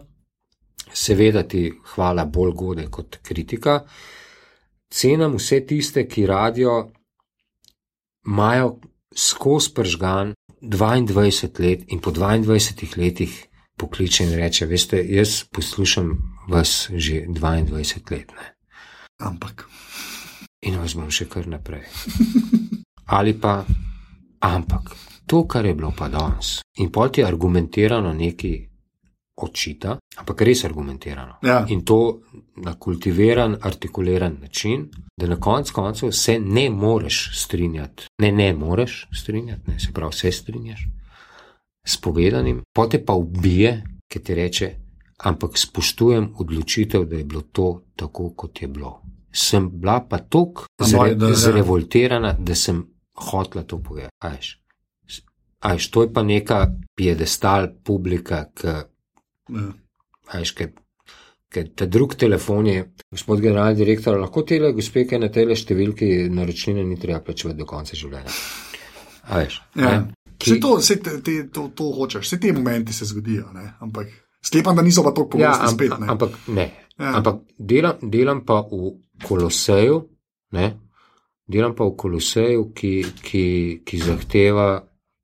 Seveda 0.92 1.42
ti 1.42 1.72
hvala 1.94 2.24
bolj 2.24 2.52
gode 2.52 2.86
kot 2.90 3.18
kritika. 3.22 3.80
Cenim 4.90 5.34
vse 5.36 5.60
tiste, 5.66 6.06
ki 6.08 6.26
radio 6.26 6.90
imajo 8.26 8.78
skozi 9.16 9.74
pržgan 9.74 10.34
22 10.62 11.60
let 11.60 11.84
in 11.88 12.00
po 12.00 12.10
22 12.10 12.96
letih 12.98 13.46
pokliče 13.76 14.24
in 14.24 14.34
reče: 14.34 14.66
Veste, 14.66 15.04
jaz 15.08 15.42
poslušam 15.52 16.16
vas 16.48 16.90
že 16.94 17.24
22 17.28 18.10
let. 18.10 18.32
Ne? 18.32 18.54
Ampak. 19.18 19.68
In 20.62 20.78
vas 20.78 20.94
bom 20.94 21.10
še 21.10 21.28
kar 21.28 21.46
naprej. 21.46 21.84
Ali 23.06 23.36
pa, 23.40 23.64
ampak 24.40 24.96
to, 25.26 25.46
kar 25.48 25.66
je 25.66 25.74
bilo 25.74 25.92
pa 25.98 26.08
danes, 26.08 26.60
in 26.78 26.90
pol 26.92 27.10
ti 27.10 27.24
argumentirano 27.24 28.12
neki 28.12 28.54
očita, 29.36 29.98
ampak 30.16 30.42
res 30.42 30.64
argumentirano. 30.64 31.38
Ja. 31.42 31.64
In 31.68 31.84
to 31.84 32.20
na 32.64 32.74
kultiviran, 32.78 33.58
artikuliran 33.62 34.38
način, 34.40 34.88
da 35.16 35.26
na 35.26 35.36
koncu 35.40 35.74
koncev 35.74 36.10
se 36.10 36.38
ne 36.40 36.70
moreš 36.70 37.30
strinjati. 37.42 38.06
Ne, 38.22 38.32
ne 38.32 38.54
moreš 38.54 39.08
strinjati, 39.12 39.70
ne, 39.70 39.80
se 39.80 39.92
pravi, 39.92 40.12
se 40.12 40.32
strinjaš 40.32 40.88
s 41.86 41.96
povedanim, 41.96 42.62
pote 42.74 43.04
pa 43.04 43.12
ubije, 43.12 43.84
ki 44.08 44.18
ti 44.18 44.34
reče, 44.34 44.70
ampak 45.18 45.58
spoštujem 45.58 46.32
odločitev, 46.38 47.04
da 47.04 47.16
je 47.16 47.24
bilo 47.24 47.42
to 47.52 47.82
tako, 47.96 48.30
kot 48.30 48.62
je 48.62 48.68
bilo. 48.68 49.02
Sem 49.32 49.70
bila 49.72 50.00
pa 50.08 50.18
tako 50.18 50.66
ja. 50.80 51.34
zrevoltirana, 51.34 52.32
da 52.32 52.54
sem 52.54 52.86
hotla 53.14 53.62
to 53.62 53.78
povedati. 53.78 54.65
Ajš. 55.66 55.72
Ajš, 55.72 55.88
to 55.94 56.04
je 56.06 56.12
pa 56.14 56.22
neka 56.22 56.60
piedestal 56.96 57.70
publika, 57.84 58.44
ki 58.54 58.76
Ja. 59.46 59.66
Veš, 60.32 60.52
ker, 60.58 60.72
ker 61.52 61.68
ta 61.78 61.86
drug 61.86 62.16
telefon 62.18 62.66
je, 62.66 62.82
gospod 63.12 63.40
generalni 63.44 63.78
direktor, 63.78 64.18
lahko 64.18 64.42
tele 64.46 64.72
gospe, 64.74 65.04
ki 65.06 65.20
na 65.22 65.30
tele 65.32 65.56
številki 65.58 66.26
naročnine 66.34 66.82
ni 66.86 66.98
treba 67.00 67.22
plačevati 67.22 67.60
do 67.60 67.66
konca 67.68 67.98
življenja. 67.98 68.32
A 69.30 69.42
veš, 69.42 69.60
Ja. 69.78 69.98
Ki... 70.36 70.58
To, 70.60 70.74
vse 70.76 70.98
te, 71.00 71.14
te, 71.24 71.34
to, 71.48 71.70
to 71.72 71.86
hočeš, 71.96 72.26
vse 72.26 72.36
te 72.36 72.50
momenti 72.52 72.92
se 72.92 73.06
zgodijo, 73.08 73.46
ne? 73.54 73.70
ampak 73.80 74.10
sklepam, 74.44 74.76
da 74.76 74.82
niso 74.84 75.00
pa 75.00 75.14
tako 75.16 75.40
ja, 75.40 75.54
pogosti 75.54 75.64
am, 75.64 75.72
spet. 75.72 75.94
Ne? 76.02 76.08
ampak 76.12 76.34
ne. 76.52 76.66
Ja. 76.98 77.12
Ampak 77.16 77.38
delam, 77.56 78.02
delam 78.12 78.42
pa 78.44 78.58
v 78.68 78.90
koloseju, 79.24 79.96
ne? 80.58 80.66
delam 81.48 81.72
pa 81.78 81.86
v 81.88 81.94
koloseju, 82.02 82.66
ki, 82.76 82.92
ki, 83.22 83.46
ki 83.88 84.02
zahteva, 84.02 84.68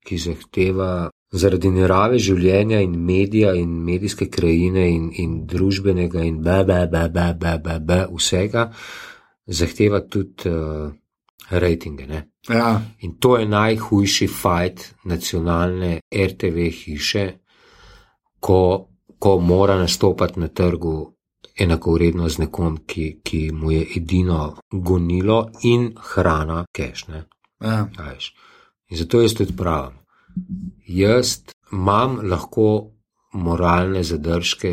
ki 0.05 0.19
zahteva 0.19 1.11
zaradi 1.33 1.71
narave 1.73 2.19
življenja 2.21 2.81
in 2.85 2.97
medija 3.07 3.55
in 3.57 3.71
medijske 3.87 4.29
krajine 4.31 4.89
in, 4.91 5.11
in 5.17 5.39
družbenega 5.49 6.25
in 6.27 6.43
be, 6.45 6.59
be, 6.69 6.81
be, 6.93 7.07
be, 7.09 7.29
be, 7.41 7.55
be, 7.65 7.79
be, 7.89 8.01
vsega, 8.13 8.67
zahteva 9.47 10.03
tudi 10.13 10.51
uh, 10.51 10.91
rejtinge. 11.51 12.07
Ne? 12.07 12.21
Ja, 12.49 12.83
In 13.01 13.17
to 13.19 13.37
je 13.39 13.47
najhujši 13.49 14.29
fajt 14.29 14.85
nacionalne 15.05 16.01
RTV 16.11 16.69
hiše, 16.83 17.27
ko, 18.41 18.61
ko 19.19 19.39
mora 19.39 19.79
nastopati 19.79 20.41
na 20.41 20.49
trgu 20.49 20.97
enakovredno 21.59 22.29
z 22.29 22.45
nekom, 22.45 22.79
ki, 22.87 23.21
ki 23.25 23.43
mu 23.53 23.71
je 23.71 23.87
edino 23.97 24.57
gonilo 24.71 25.47
in 25.63 25.93
hrana 25.97 26.65
kešne. 26.73 27.25
ja. 27.63 27.89
In 28.93 28.99
zato 29.01 29.23
jaz 29.23 29.33
tudi 29.33 29.57
pravim. 29.57 29.97
Jaz 30.87 31.39
imam 31.73 32.19
lahko 32.29 32.93
moralne 33.33 34.03
zadržke 34.05 34.73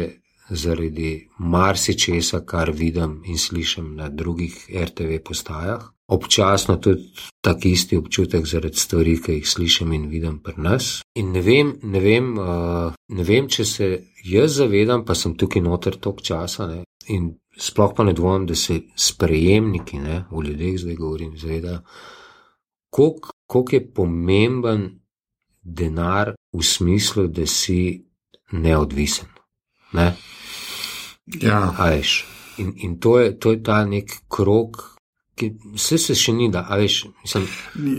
zaradi 0.49 1.29
marsičesa, 1.39 2.41
kar 2.45 2.71
vidim 2.75 3.21
in 3.25 3.37
slišim 3.37 3.95
na 3.95 4.09
drugih 4.09 4.57
RTV 4.75 5.21
postajah. 5.23 5.87
Občasno 6.07 6.75
tudi 6.75 7.05
tak 7.41 7.65
isti 7.65 7.97
občutek 7.97 8.45
zaradi 8.45 8.75
stvari, 8.75 9.15
ki 9.23 9.39
jih 9.39 9.47
slišim 9.47 9.93
in 9.93 10.09
vidim 10.09 10.39
pri 10.43 10.57
nas. 10.57 10.91
In 11.15 11.31
ne 11.31 11.41
vem, 11.41 11.73
ne 11.83 11.99
vem, 12.03 12.31
uh, 12.37 12.91
ne 13.07 13.23
vem 13.23 13.47
če 13.47 13.65
se 13.65 13.89
jaz 14.25 14.59
zavedam, 14.59 15.05
pa 15.05 15.15
sem 15.15 15.37
tukaj 15.37 15.63
noter 15.63 15.95
tok 15.95 16.21
časa 16.21 16.67
ne, 16.67 16.83
in 17.07 17.35
sploh 17.55 17.95
pa 17.95 18.03
ne 18.03 18.13
dvomim, 18.17 18.49
da 18.49 18.55
se 18.55 18.81
sprejemniki, 18.97 19.99
ne, 20.03 20.23
v 20.31 20.49
ljudeh 20.49 20.79
zdaj 20.81 20.97
govorim, 20.97 21.37
zavedajo, 21.37 21.85
koliko 22.89 23.29
koliko 23.49 23.75
je 23.75 23.93
pomemben 23.93 24.99
denar 25.61 26.35
v 26.53 26.63
smislu, 26.63 27.27
da 27.27 27.45
si 27.45 28.05
neodvisen. 28.51 29.27
Ne? 29.93 30.13
Ja. 31.41 31.73
Veš, 31.79 32.25
in, 32.57 32.73
in 32.77 32.99
to, 32.99 33.19
je, 33.19 33.39
to 33.39 33.51
je 33.51 33.63
ta 33.63 33.85
nek 33.85 34.11
krok, 34.27 34.77
ki 35.35 35.49
vse 35.73 35.97
se 35.97 36.15
še 36.15 36.33
ni 36.33 36.49
da. 36.51 36.61
Veš, 36.77 37.05
mislim, 37.23 37.47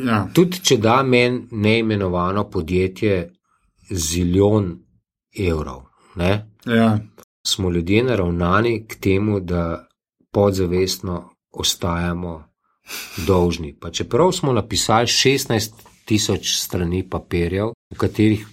Ja. 0.07 0.29
tudi 0.35 0.61
če 0.63 0.77
da 0.77 1.03
meni 1.03 1.49
neimenovano 1.51 2.45
podjetje 2.51 3.33
zilijon 3.91 4.79
evrov, 5.39 5.83
ne, 6.17 6.47
Ja. 6.67 6.99
smo 7.47 7.71
ljudje 7.71 8.03
naravnani 8.05 8.87
k 8.87 9.01
temu, 9.01 9.41
da 9.41 9.89
podzavestno 10.33 11.31
ostajamo 11.51 12.50
dolžni. 13.27 13.75
Pa 13.81 13.91
čeprav 13.91 14.33
smo 14.33 14.53
napisali 14.53 15.07
16 15.07 15.73
tisoč 16.05 16.57
strani 16.59 17.03
papirjev, 17.11 17.73
v 17.95 17.99
katerih 17.99 18.47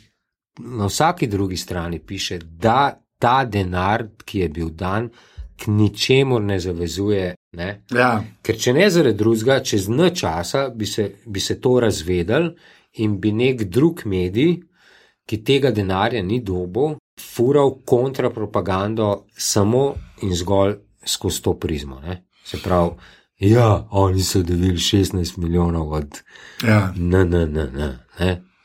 na 0.59 0.85
vsaki 0.85 1.27
drugi 1.27 1.57
strani 1.57 1.99
piše, 1.99 2.39
da 2.39 2.99
ta 3.19 3.45
denar, 3.45 4.07
ki 4.25 4.39
je 4.39 4.49
bil 4.49 4.69
dan, 4.69 5.09
k 5.57 5.67
ničemur 5.67 6.41
ne 6.41 6.59
zavezuje. 6.59 7.35
Ne? 7.57 7.69
Ja. 7.91 8.11
Ker 8.41 8.57
če 8.59 8.73
ne 8.73 8.89
zaradi 8.93 9.17
drugega, 9.17 9.59
čez 9.65 9.87
n 9.89 10.11
časa 10.13 10.67
bi 10.69 10.85
se, 10.85 11.07
bi 11.25 11.41
se 11.41 11.57
to 11.61 11.79
razvedel 11.81 12.51
in 13.01 13.17
bi 13.21 13.31
nek 13.33 13.63
drug 13.63 14.05
medij, 14.05 14.59
ki 15.27 15.41
tega 15.43 15.71
denarja 15.71 16.21
ni 16.23 16.39
dobil, 16.45 16.95
fural 17.19 17.79
kontrapropagando 17.85 19.25
samo 19.33 19.95
in 20.21 20.35
zgolj 20.35 20.77
skozi 21.05 21.41
to 21.41 21.53
prizmo. 21.59 21.99
Ne? 21.99 22.21
Se 22.45 22.61
pravi, 22.63 22.93
ja, 23.39 23.87
oni 23.91 24.23
so 24.23 24.41
dobili 24.41 24.75
16 24.75 25.37
milijonov 25.37 25.91
od 25.93 26.21
Ja. 26.63 26.93
NNN, 26.95 27.93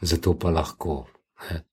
zato 0.01 0.39
pa 0.39 0.51
lahko. 0.51 1.07
Ne? 1.51 1.65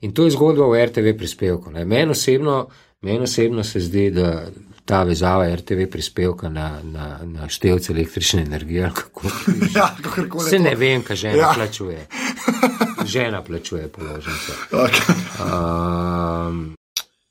In 0.00 0.12
to 0.14 0.24
je 0.24 0.30
zgodba 0.30 0.64
o 0.64 0.84
RTV 0.86 1.16
prispevku. 1.18 1.70
ne. 1.70 1.84
Meni 1.84 2.10
osebno, 2.10 2.68
meni 3.00 3.18
osebno 3.18 3.64
se 3.64 3.80
zdi, 3.80 4.10
da 4.10 4.46
ta 4.84 5.02
vezava 5.02 5.54
RTV 5.54 5.86
prispevka 5.90 6.48
na, 6.48 6.80
na, 6.82 7.18
na 7.24 7.48
števce 7.48 7.92
električne 7.92 8.42
energije, 8.42 8.90
kako 8.94 9.28
Ja, 9.76 9.96
kakorkoli. 10.02 10.50
se 10.50 10.58
ne 10.58 10.74
vem, 10.74 11.02
kaj 11.02 11.16
žena 11.16 11.36
ja. 11.36 11.52
plačuje. 11.54 12.06
Žena 13.06 13.42
plačuje 13.44 13.88
položnice. 13.88 14.52
Okay. 14.72 15.14
Um, 16.48 16.74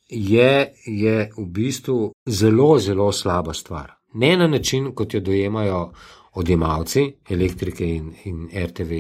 je, 0.10 0.74
je 0.86 1.32
v 1.38 1.46
bistvu 1.46 2.14
zelo, 2.26 2.80
zelo 2.80 3.12
slaba 3.12 3.54
stvar. 3.54 3.97
Ne 4.18 4.38
na 4.38 4.48
način, 4.48 4.92
kot 4.96 5.14
jo 5.14 5.20
dojemajo 5.20 5.92
odjemalci 6.38 7.04
elektrike 7.30 7.86
in, 7.96 8.12
in 8.26 8.50
RTV 8.66 8.92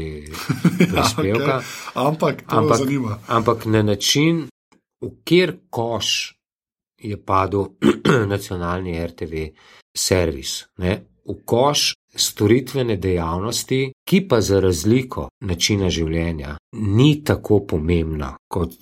prispevka, 0.91 1.51
Ja, 1.51 1.59
okay. 1.59 2.07
Ampak 2.07 2.41
to 2.41 2.57
ampak, 2.57 2.77
zanima. 2.77 3.19
ampak 3.27 3.65
na 3.65 3.81
način, 3.83 4.47
v 5.01 5.11
kjer 5.23 5.57
koš 5.69 6.33
je 6.97 7.17
padel 7.25 7.65
nacionalni 8.33 8.97
RTV 9.07 9.33
servis. 9.97 10.63
Ne? 10.77 10.97
V 11.27 11.35
koš 11.45 11.93
storitvene 12.15 12.95
dejavnosti, 12.97 13.91
ki 14.09 14.21
pa 14.27 14.41
za 14.41 14.59
razliko 14.59 15.27
načina 15.45 15.89
življenja 15.89 16.55
ni 16.73 17.23
tako 17.23 17.59
pomembna 17.67 18.31
kot 18.49 18.73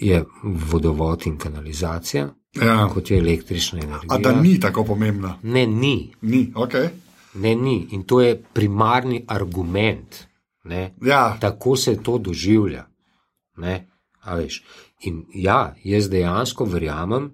je 0.00 0.24
vodovod 0.42 1.26
in 1.26 1.38
kanalizacija, 1.38 2.28
Ja. 2.62 2.88
kot 2.94 3.10
je 3.10 3.18
električna 3.18 3.78
energija. 3.78 4.08
A 4.08 4.18
da 4.18 4.40
ni 4.40 4.60
tako 4.60 4.84
pomembna. 4.84 5.38
Ne, 5.42 5.66
ni. 5.66 6.14
Ni, 6.22 6.52
ok. 6.54 6.72
Ne, 7.34 7.54
ni. 7.54 7.88
In 7.90 8.02
to 8.02 8.20
je 8.20 8.42
primarni 8.52 9.24
argument. 9.28 10.24
Ne? 10.64 10.94
Ja, 11.02 11.36
Tako 11.40 11.76
se 11.76 12.02
to 12.02 12.18
doživlja. 12.18 12.86
Ne? 13.56 13.88
In 15.00 15.24
ja, 15.34 15.74
jaz 15.84 16.08
dejansko 16.10 16.64
verjamem, 16.64 17.30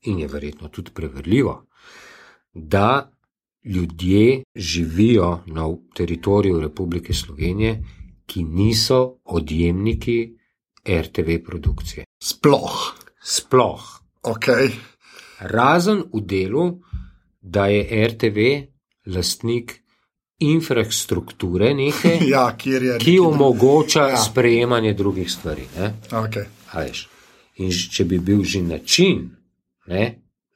in 0.00 0.18
je 0.18 0.26
verjetno 0.28 0.68
tudi 0.68 0.90
preverljivo, 0.94 1.66
da 2.54 3.12
ljudje 3.64 4.42
živijo 4.56 5.40
na 5.46 5.68
teritoriju 5.94 6.60
Republike 6.60 7.12
Slovenije, 7.12 7.84
ki 8.26 8.42
niso 8.44 9.14
odjemniki 9.24 10.37
RTV 10.88 11.44
produkcije. 11.44 12.04
Sploh. 12.22 12.94
Sploh. 13.24 13.82
Okay. 14.22 14.70
Razen 15.40 16.02
v 16.12 16.20
delu, 16.20 16.80
da 17.40 17.66
je 17.66 18.06
RTV 18.08 18.38
lastnik 19.14 19.82
infrastrukture, 20.38 21.74
neke, 21.74 22.18
ja, 22.34 22.56
je 22.64 22.98
ki 22.98 23.18
omogoča 23.18 24.08
ja. 24.08 24.16
sprejemanje 24.16 24.94
drugih 24.94 25.30
stvari. 25.30 25.66
Okay. 26.10 26.44
In 27.56 27.70
če 27.70 28.04
bi 28.04 28.18
bil 28.18 28.44
že 28.44 28.62
način, 28.62 29.28
ne, 29.86 30.04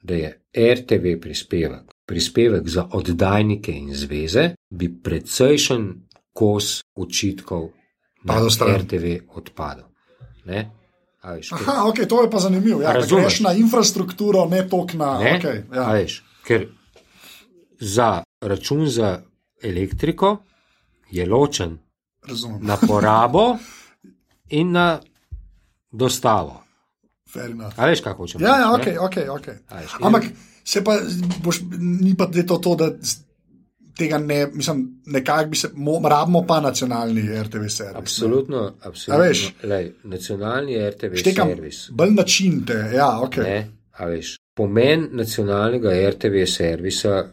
da 0.03 0.15
je 0.15 0.29
RTV 0.55 1.17
prispevek, 1.21 1.91
prispevek 2.07 2.67
za 2.69 2.87
oddajnike 2.91 3.71
in 3.71 3.95
zveze, 3.95 4.53
bi 4.69 4.89
precejšen 5.03 5.87
kos 6.33 6.81
učitkov 6.95 7.69
na 8.23 8.39
RTV 8.77 9.17
odpadel. 9.35 9.92
Ne? 10.45 10.71
Aha, 11.23 11.87
okay, 11.87 12.07
to 12.07 12.21
je 12.21 12.29
pa 12.29 12.39
zanimivo. 12.39 12.81
Ja, 12.81 12.91
Razumeš 12.91 13.39
na 13.39 13.53
infrastrukturo, 13.53 14.45
ne 14.45 14.65
tok 14.69 14.93
na. 14.93 15.19
Ne? 15.19 15.39
Okay, 15.39 15.61
ja. 15.75 15.91
veš, 15.91 16.23
ker 16.43 16.67
za 17.79 18.23
račun 18.41 18.87
za 18.89 19.21
elektriko 19.63 20.37
je 21.11 21.25
ločen 21.25 21.77
Razumem. 22.27 22.59
na 22.61 22.77
porabo 22.87 23.57
in 24.59 24.71
na 24.71 24.99
dostavo. 25.91 26.63
Veš, 27.77 28.01
kako 28.01 28.23
hočeš? 28.23 28.41
Ja, 28.41 28.59
ja, 28.59 28.73
ok, 28.73 28.87
ok. 28.99 29.15
okay. 29.15 29.55
Ampak 30.01 30.23
se 30.63 30.83
pa, 30.83 30.97
boš, 31.43 31.61
ni 31.79 32.15
pa 32.17 32.27
to, 32.47 32.57
to 32.57 32.75
da 32.75 32.91
tega 33.97 34.17
ne, 34.17 34.47
mislim, 34.53 35.01
nekako 35.05 35.49
bi 35.49 35.57
se, 35.57 35.69
rabimo 36.09 36.43
pa 36.47 36.59
nacionalni 36.61 37.21
RTV 37.21 37.67
servis. 37.67 37.95
Absolutno, 37.95 38.73
absolutno. 38.81 39.25
Veš, 39.25 39.53
lej, 39.63 39.91
nacionalni 40.03 40.89
RTV 40.89 41.15
štekam, 41.15 41.47
servis. 41.47 41.89
Bolj 41.91 42.11
način 42.11 42.65
te, 42.65 42.91
ja, 42.95 43.19
ok. 43.21 43.37
Ne, 43.37 43.69
veš, 43.99 44.35
pomen 44.55 45.09
nacionalnega 45.11 46.09
RTV 46.09 46.45
servisa 46.45 47.23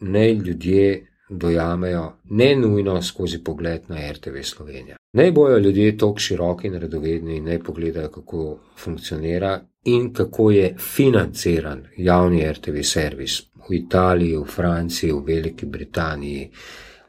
ne 0.00 0.32
ljudje 0.32 1.06
dojamejo, 1.28 2.12
ne 2.24 2.56
nujno 2.56 3.02
skozi 3.02 3.44
pogled 3.44 3.82
na 3.88 4.12
RTV 4.12 4.42
Slovenija. 4.42 4.96
Naj 5.12 5.32
bojo 5.32 5.58
ljudje 5.58 5.98
tako 5.98 6.18
široki 6.18 6.66
in 6.66 6.74
radovedni 6.80 7.36
in 7.36 7.44
naj 7.44 7.58
pogledajo, 7.58 8.08
kako 8.08 8.58
funkcionira 8.78 9.60
in 9.94 10.12
kako 10.12 10.50
je 10.50 10.74
financiran 10.78 11.82
javni 11.96 12.42
RTV 12.52 12.82
servis 12.82 13.40
v 13.68 13.74
Italiji, 13.74 14.36
v 14.36 14.44
Franciji, 14.44 15.12
v 15.12 15.22
Veliki 15.26 15.66
Britaniji, 15.66 16.50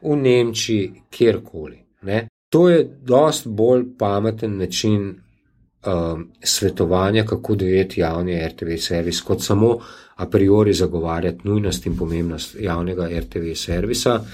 v 0.02 0.16
Nemčiji, 0.16 0.92
kjerkoli. 1.10 1.78
Ne? 2.02 2.26
To 2.48 2.68
je 2.68 2.84
dost 3.02 3.46
bolj 3.46 3.84
pameten 3.98 4.58
način 4.58 5.14
um, 5.86 6.30
svetovanja, 6.42 7.24
kako 7.24 7.54
dojeti 7.54 8.00
javni 8.00 8.48
RTV 8.48 8.76
servis, 8.76 9.20
kot 9.20 9.42
samo 9.42 9.78
a 10.16 10.26
priori 10.26 10.72
zagovarjati 10.72 11.48
nujnost 11.48 11.86
in 11.86 11.96
pomembnost 11.96 12.56
javnega 12.60 13.08
RTV 13.20 13.54
servisa 13.54 14.24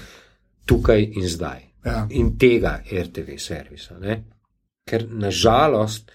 tukaj 0.65 1.01
in 1.03 1.27
zdaj. 1.27 1.61
Ja. 1.85 2.07
In 2.09 2.37
tega 2.37 2.81
RTV 2.91 3.37
servisa. 3.37 3.99
Ne? 3.99 4.23
Ker 4.89 5.05
nažalost 5.09 6.11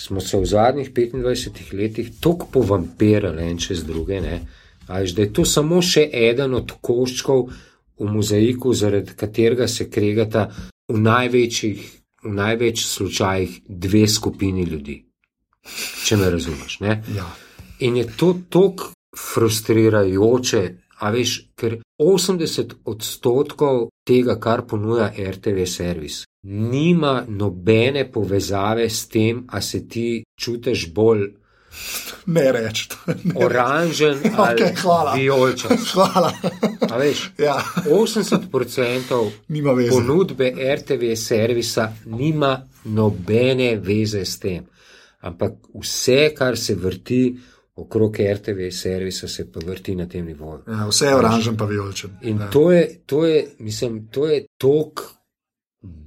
smo 0.00 0.20
se 0.20 0.36
v 0.36 0.46
zadnjih 0.46 0.92
25 0.92 1.74
letih 1.74 2.10
tako 2.20 2.46
povampirali 2.52 3.42
en 3.42 3.58
čez 3.58 3.84
druge, 3.84 4.20
ne? 4.20 4.40
Až, 4.86 5.12
da 5.12 5.22
je 5.22 5.32
to 5.32 5.44
samo 5.44 5.80
še 5.82 6.04
eden 6.12 6.54
od 6.54 6.72
koščkov 6.80 7.48
v 7.98 8.10
mozaiku, 8.12 8.74
zaradi 8.74 9.16
katerega 9.16 9.66
se 9.68 9.88
kregata 9.90 10.50
v 10.88 11.00
največjih, 11.00 11.80
v 12.22 12.32
največ 12.32 12.84
slučajih 12.86 13.60
dve 13.66 14.06
skupini 14.08 14.64
ljudi. 14.64 15.00
Če 16.04 16.16
me 16.16 16.30
razumeš. 16.30 16.78
Ja. 16.80 17.26
In 17.80 17.96
je 17.96 18.06
to 18.16 18.36
tako 18.50 18.92
frustrirajoče, 19.16 20.62
a 21.00 21.10
veš, 21.10 21.32
ker 21.58 21.80
80 21.98 22.76
odstotkov 22.84 23.88
tega, 24.06 24.36
kar 24.40 24.62
ponuja 24.68 25.10
RTV 25.10 25.66
servis, 25.66 26.22
nima 26.46 27.24
nobene 27.28 28.12
povezave 28.12 28.90
s 28.90 29.08
tem, 29.08 29.44
a 29.48 29.60
se 29.60 29.88
ti 29.88 30.24
čutiš 30.40 30.92
bolj. 30.92 31.28
Ne 32.26 32.52
reči. 32.52 32.88
Oranžen 33.34 34.18
ali 34.36 34.62
okay, 34.62 35.16
vijolčen. 35.16 35.76
Hvala. 35.92 36.32
Veš, 37.00 37.30
ja. 37.38 37.62
80% 37.86 39.30
ponudbe 39.90 40.52
RTV 40.74 41.14
servisa 41.16 41.92
nima 42.04 42.68
nobene 42.84 43.76
veze 43.76 44.24
s 44.24 44.38
tem. 44.38 44.64
Ampak 45.20 45.52
vse, 45.74 46.34
kar 46.38 46.56
se 46.56 46.74
vrti 46.74 47.36
okrog 47.76 48.16
RTV 48.34 48.70
servisa 48.70 49.28
se 49.28 49.52
pa 49.52 49.60
vrti 49.66 49.94
na 49.94 50.08
tem 50.08 50.26
nivoju. 50.26 50.62
Ja, 50.68 50.86
vse 50.88 51.06
je 51.06 51.16
oranžen, 51.16 51.56
pa 51.56 51.64
vijolčen. 51.64 52.10
In 52.22 52.38
ja. 52.40 52.50
to 52.50 52.72
je, 52.72 53.00
to 53.06 53.26
je, 53.26 53.46
mislim, 53.58 54.08
to 54.08 54.26
je 54.26 54.46
tok. 54.58 55.15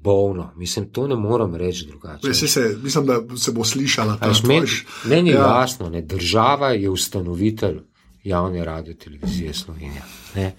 Bovno, 0.02 0.52
mislim, 0.56 0.90
to 0.90 1.08
ne 1.08 1.16
morem 1.16 1.56
reči 1.56 1.86
drugače. 1.88 2.34
Se, 2.34 2.78
mislim, 2.84 3.06
da 3.06 3.38
se 3.38 3.52
bo 3.52 3.64
slišala 3.64 4.18
ta 4.18 4.34
stvar. 4.34 4.68
Meni 5.06 5.30
je 5.30 5.36
ja. 5.36 5.60
jasno, 5.60 5.90
da 5.90 6.02
država 6.02 6.70
je 6.70 6.90
ustanovitelj 6.90 7.80
javne 8.24 8.66
radio 8.66 8.94
televizije 8.94 9.54
Slovenije. 9.54 10.02
Ne? 10.36 10.56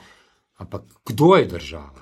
Ampak 0.57 0.83
kdo 1.07 1.37
je 1.37 1.47
država? 1.47 2.01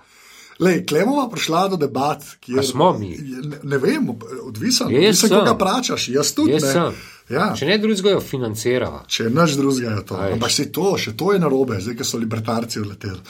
Lej, 0.58 0.86
Klemova 0.86 1.28
prišla 1.30 1.68
do 1.68 1.76
debat, 1.76 2.22
kjer 2.40 2.66
smo 2.66 2.92
mi. 2.98 3.16
Ne, 3.18 3.58
ne 3.62 3.78
vem, 3.78 4.08
odvisen. 4.42 4.90
Jaz 4.90 5.20
sem, 5.20 5.30
koga 5.30 5.54
pračaš, 5.58 6.08
jaz 6.08 6.32
tudi. 6.34 6.52
Jaz 6.52 6.74
ne. 6.74 6.90
Ja. 7.28 7.52
Če 7.56 7.66
ne 7.68 7.76
drugega 7.78 8.16
jo 8.16 8.20
financirava. 8.24 9.04
Če 9.06 9.28
naš 9.30 9.54
drugega 9.60 9.90
je 9.90 10.04
to. 10.08 10.16
Aj. 10.18 10.32
Ampak 10.34 10.50
se 10.50 10.66
to, 10.72 10.96
še 10.98 11.14
to 11.16 11.32
je 11.32 11.42
narobe, 11.42 11.78
zdaj, 11.84 11.98
ker 12.00 12.08
so 12.08 12.18
libertarci 12.18 12.82
vleteli. 12.82 13.20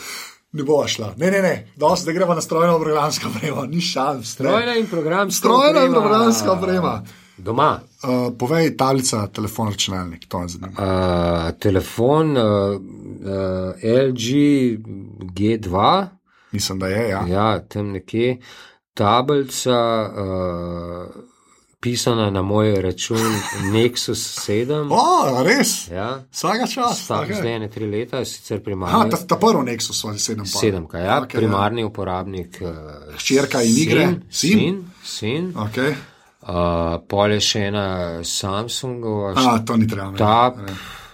Ne 0.52 0.62
bo 0.62 0.86
šla. 0.88 1.14
Ne, 1.16 1.30
ne, 1.30 1.42
ne, 1.42 1.68
Dost, 1.76 2.06
da 2.06 2.12
gremo 2.12 2.34
na 2.34 2.40
strojno 2.40 2.76
in 2.76 2.82
programsko 2.82 3.28
opremo, 3.28 3.66
ni 3.66 3.80
šans. 3.80 4.32
Strojna 4.32 4.76
in 4.76 4.86
programska 4.86 5.48
oprema. 5.48 5.60
Strojna 5.60 5.86
in 5.86 5.92
programska 5.92 6.52
oprema. 6.52 7.02
Doma. 7.36 7.80
Uh, 8.02 8.32
povej, 8.38 8.76
tablica, 8.76 9.26
telefon, 9.26 9.68
računalnik, 9.68 10.28
to 10.28 10.42
je 10.42 10.48
zanimivo. 10.48 10.82
Uh, 10.82 11.50
telefon 11.58 12.36
uh, 12.36 12.42
uh, 12.42 12.80
LG 14.08 14.24
G2. 15.36 16.06
Mislim, 16.52 16.78
da 16.78 16.86
je. 16.86 17.08
Ja, 17.08 17.24
ja 17.28 17.60
tam 17.68 17.92
nekje 17.92 18.38
tablica, 18.94 20.10
uh, 20.16 21.22
pisana 21.80 22.30
na 22.30 22.42
moj 22.42 22.82
račun, 22.82 23.40
Nexus 23.72 24.38
7. 24.48 24.88
O, 24.90 25.42
res? 25.44 25.88
Ja. 25.90 26.24
Vsaka 26.32 26.66
čas. 26.66 27.02
Vsak 27.02 27.28
okay. 27.28 27.40
zdaj 27.40 27.58
ne 27.58 27.70
tri 27.70 27.86
leta, 27.86 28.24
sicer 28.24 28.62
primarni. 28.62 28.96
Ha, 28.96 29.08
ta, 29.10 29.16
ta 29.26 29.36
prvi 29.36 29.64
Nexus, 29.70 30.04
ali 30.04 30.18
7. 30.18 30.46
7, 30.46 30.86
kaj 30.86 31.04
ja, 31.04 31.20
okay, 31.22 31.38
primarni 31.38 31.82
ja. 31.82 31.86
uporabnik. 31.86 32.60
Uh, 32.60 32.70
Hčerka 33.16 33.62
in 33.62 33.76
igre. 33.78 34.06
Sin. 34.30 34.58
Sin. 34.58 34.84
sin. 35.04 35.52
Okay. 35.56 35.94
Uh, 36.42 36.98
pol 37.08 37.36
je 37.36 37.40
še 37.44 37.66
ena 37.70 37.88
Samsungova. 38.24 39.34
A, 39.36 39.58
to 39.66 39.76
ni 39.76 39.86
treba. 39.86 40.16
Ta, 40.18 40.54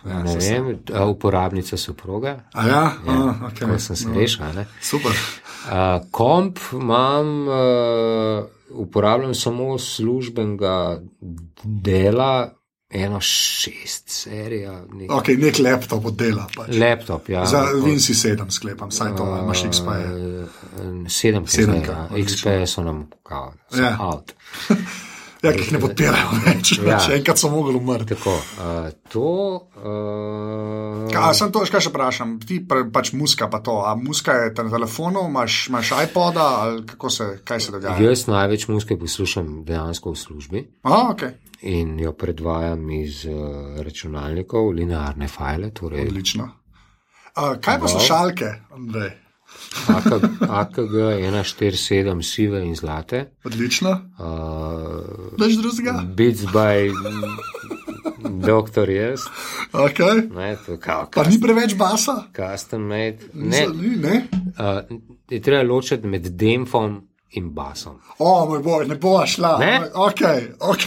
Ja, 0.04 0.18
ne 0.20 0.34
vem, 0.36 0.66
uporabnica 1.08 1.76
soproga. 1.80 2.34
A 2.52 2.66
ja, 2.68 2.82
ja 3.06 3.12
A, 3.12 3.34
okay. 3.48 3.64
ko 3.64 3.78
sem 3.80 3.96
se 3.96 4.08
no. 4.08 4.14
rešil. 4.20 4.44
Super. 4.82 5.12
Uh, 5.64 6.04
komp 6.12 6.60
imam, 6.76 7.48
uh, 7.48 8.44
uporabljam 8.74 9.34
samo 9.34 9.78
službenega 9.78 11.00
dela. 11.64 12.50
Eno 12.90 13.20
šest 13.20 14.08
serij. 14.08 14.68
Nek... 14.92 15.10
Okay, 15.10 15.38
nek 15.40 15.58
laptop 15.58 16.04
od 16.06 16.14
dela. 16.16 16.46
Pač. 16.56 16.76
Laptop, 16.76 17.28
ja. 17.28 17.46
Za 17.46 17.64
Vinci 17.84 18.14
7 18.14 18.50
sklepam, 18.50 18.90
saj 18.90 19.16
to 19.16 19.38
imaš 19.42 19.62
XP. 19.62 19.88
7, 21.08 21.46
7, 21.46 21.82
XP 22.10 22.66
so 22.66 22.82
nam 22.82 23.10
kao, 23.22 23.52
ja. 23.78 23.96
out. 24.00 24.32
Ja, 25.44 25.52
ki 25.52 25.66
jih 25.66 25.72
ne 25.76 25.80
podpirajo 25.82 26.36
več. 26.46 26.72
Ja. 26.80 26.98
Še 27.04 27.18
enkrat 27.18 27.40
so 27.40 27.50
mogli 27.52 27.76
umreti. 27.76 28.14
Tako, 28.14 28.34
uh, 28.34 28.88
to. 29.12 29.32
Uh... 29.76 31.04
Kaj, 31.12 31.30
sem 31.38 31.52
to, 31.54 31.64
kaj 31.68 31.84
še 31.84 31.92
vprašam, 31.92 32.36
ti 32.42 32.60
pre, 32.68 32.86
pač 32.94 33.12
muska 33.16 33.50
pa 33.52 33.60
to. 33.64 33.78
A 33.84 33.94
muska 33.98 34.36
je 34.38 34.52
na 34.56 34.68
telefonu, 34.72 35.26
imaš, 35.28 35.58
imaš 35.72 35.92
iPoda, 36.06 36.48
kako 36.94 37.12
se, 37.12 37.30
kaj 37.44 37.66
se 37.66 37.74
dogaja? 37.76 37.96
Jaz 38.02 38.26
največ 38.30 38.68
muske 38.72 38.98
poslušam 39.00 39.56
dejansko 39.68 40.14
v 40.14 40.22
službi. 40.22 40.64
A, 40.88 41.02
okay. 41.12 41.36
In 41.74 41.98
jo 42.00 42.14
predvajam 42.16 42.88
iz 42.96 43.24
uh, 43.28 43.80
računalnikov, 43.84 44.72
linearne 44.76 45.28
file. 45.32 45.72
Torej... 45.76 46.08
Odlično. 46.08 46.48
Uh, 47.34 47.56
kaj 47.60 47.82
pa 47.82 47.90
slušalke, 47.90 48.54
Andrej? 48.76 49.23
AKG 50.40 50.94
147, 51.20 52.22
sive 52.22 52.64
in 52.64 52.74
zlate. 52.74 53.30
Odlično. 53.44 53.90
Uh, 54.18 55.38
Daš 55.38 55.52
drugega? 55.52 56.02
Beats 56.06 56.40
by 56.44 56.90
doktor 58.40 58.90
jaz. 58.90 59.20
Okay. 59.72 60.28
Ne, 60.30 60.56
to 60.66 60.76
kao, 60.76 61.08
Pa 61.14 61.24
ni 61.24 61.40
preveč 61.40 61.74
basa? 61.74 62.22
custom 62.30 62.82
made. 62.82 63.18
Ne, 63.34 63.66
Ni, 63.74 63.96
ne? 63.96 64.26
uh, 64.58 64.98
je 65.30 65.42
treba 65.42 65.62
ločiti 65.64 66.06
med 66.06 66.22
demfom 66.22 67.08
in 67.34 67.50
basom. 67.50 67.96
O, 68.18 68.46
moj 68.46 68.60
boj, 68.60 68.86
ne 68.86 68.94
bo 68.96 69.26
šla. 69.26 69.58
Ne? 69.58 69.72
Ok, 69.94 70.20
ok. 70.62 70.86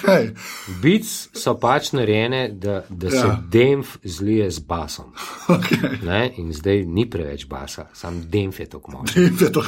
Beats 0.82 1.30
so 1.34 1.54
pač 1.56 1.92
narejene, 1.92 2.50
da, 2.52 2.82
da 2.90 3.10
se 3.10 3.18
Ja. 3.18 3.40
demf 3.50 3.98
zlije 4.04 4.52
z 4.52 4.60
basom. 4.62 5.14
okay. 5.50 6.04
Ne? 6.04 6.34
In 6.38 6.54
zdaj 6.54 6.86
ni 6.88 7.06
preveč 7.06 7.48
basa, 7.48 7.88
sam 7.94 8.22
demf 8.26 8.60
je 8.60 8.66
tako 8.68 8.92
moč. 8.92 9.16
Je 9.16 9.52
to, 9.52 9.64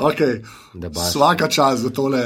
okay. 0.00 0.40
Da 0.74 0.88
bas- 0.88 1.12
Svaka 1.12 1.48
čas 1.48 1.78
za 1.78 1.90
tole. 1.90 2.22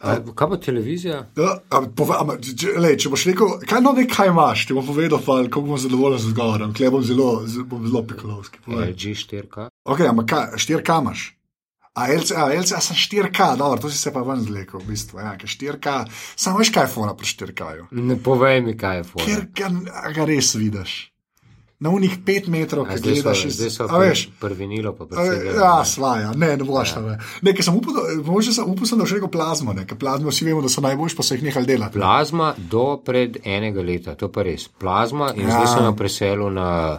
A, 0.00 0.14
kaj 0.34 0.48
pa 0.48 0.56
televizija? 0.56 1.24
Ja, 1.36 1.58
a, 1.70 1.80
pove, 1.88 2.14
a, 2.14 2.36
lej, 2.78 2.96
če 2.96 3.08
boš 3.08 3.24
rekel, 3.26 3.56
kaj, 3.66 3.80
no, 3.82 3.96
kaj 4.08 4.28
imaš, 4.28 4.66
ti 4.66 4.74
bom 4.74 4.86
povedal, 4.86 5.18
pa, 5.18 5.40
kako 5.42 5.60
bom 5.62 5.78
zadovoljen 5.78 6.18
z 6.18 6.28
odgovorom. 6.28 6.74
Klej 6.74 6.90
bom 6.90 7.02
zelo, 7.02 7.30
bom 7.64 7.82
zelo 7.82 8.02
pikolovski. 8.02 8.58
LG 8.66 9.02
4K. 9.16 9.66
Ok, 9.84 10.00
ampak 10.02 10.26
kaj, 10.26 10.46
štirka 10.56 11.00
imaš. 11.02 11.34
A 11.98 12.06
LC, 12.08 12.30
a 12.32 12.46
LC, 12.52 12.72
a 12.72 12.80
sem 12.80 12.96
štirka, 12.96 13.56
dobro, 13.56 13.80
to 13.80 13.90
si 13.90 13.98
se 13.98 14.10
pa 14.10 14.22
ven 14.22 14.40
zlekel, 14.40 14.78
v 14.78 14.88
bistvu. 14.88 15.18
Ja, 15.18 15.34
ker 15.34 15.48
štirka, 15.48 15.98
samo 16.36 16.58
veš, 16.58 16.70
kaj 16.70 16.84
je 16.84 16.90
fora 16.90 17.12
pri 17.12 17.26
štirkaju. 17.26 17.86
Ne 17.92 18.16
povej 18.16 18.60
mi, 18.62 18.76
kaj 18.76 18.96
je 18.96 19.04
fora. 19.04 19.24
Ker 19.24 19.46
ga, 19.52 19.68
ga 20.12 20.24
res 20.26 20.54
vidiš. 20.54 20.98
Na 21.78 21.90
unih 21.90 22.16
pet 22.20 22.48
metrov, 22.48 22.84
A 22.84 22.90
ki 22.90 22.98
Zdaj 22.98 23.06
so, 23.06 23.14
gledaš, 23.16 23.40
iz- 23.44 23.54
zdaj 23.54 23.70
so 23.70 23.84
a 23.86 23.98
veš. 24.00 24.20
prvinilo, 24.40 24.90
pa 24.92 25.04
A, 25.04 25.06
predvsem. 25.08 25.54
Ja, 25.56 25.84
svaja, 25.86 26.32
ne, 26.34 26.48
ne 26.52 26.64
boš 26.64 26.90
tam. 26.90 27.04
Nekaj 27.40 27.62
sem 27.62 27.74
upal, 27.74 27.94
mogoče 28.20 28.50
sem 28.52 28.66
upal, 28.66 28.82
da 28.88 28.96
boš 28.98 29.12
rekel 29.12 29.30
plazmo, 29.30 29.72
ne, 29.72 29.84
ker 29.86 29.94
plazmo 29.96 30.26
vsi 30.28 30.44
vemo, 30.44 30.58
da 30.58 30.68
so 30.68 30.80
najboljši, 30.80 31.14
pa 31.14 31.22
so 31.22 31.34
jih 31.34 31.44
nehali 31.44 31.66
delati. 31.66 31.94
Plazma 31.94 32.48
do 32.58 32.96
pred 32.98 33.38
enega 33.46 33.78
leta, 33.80 34.14
to 34.14 34.26
pa 34.28 34.42
res. 34.42 34.66
Plazma 34.68 35.30
in 35.32 35.42
Ja. 35.42 35.48
ja. 35.48 35.54
zdaj 35.54 35.66
sem 35.68 35.84
jo 35.84 35.94
preselil 35.94 36.50
na, 36.50 36.98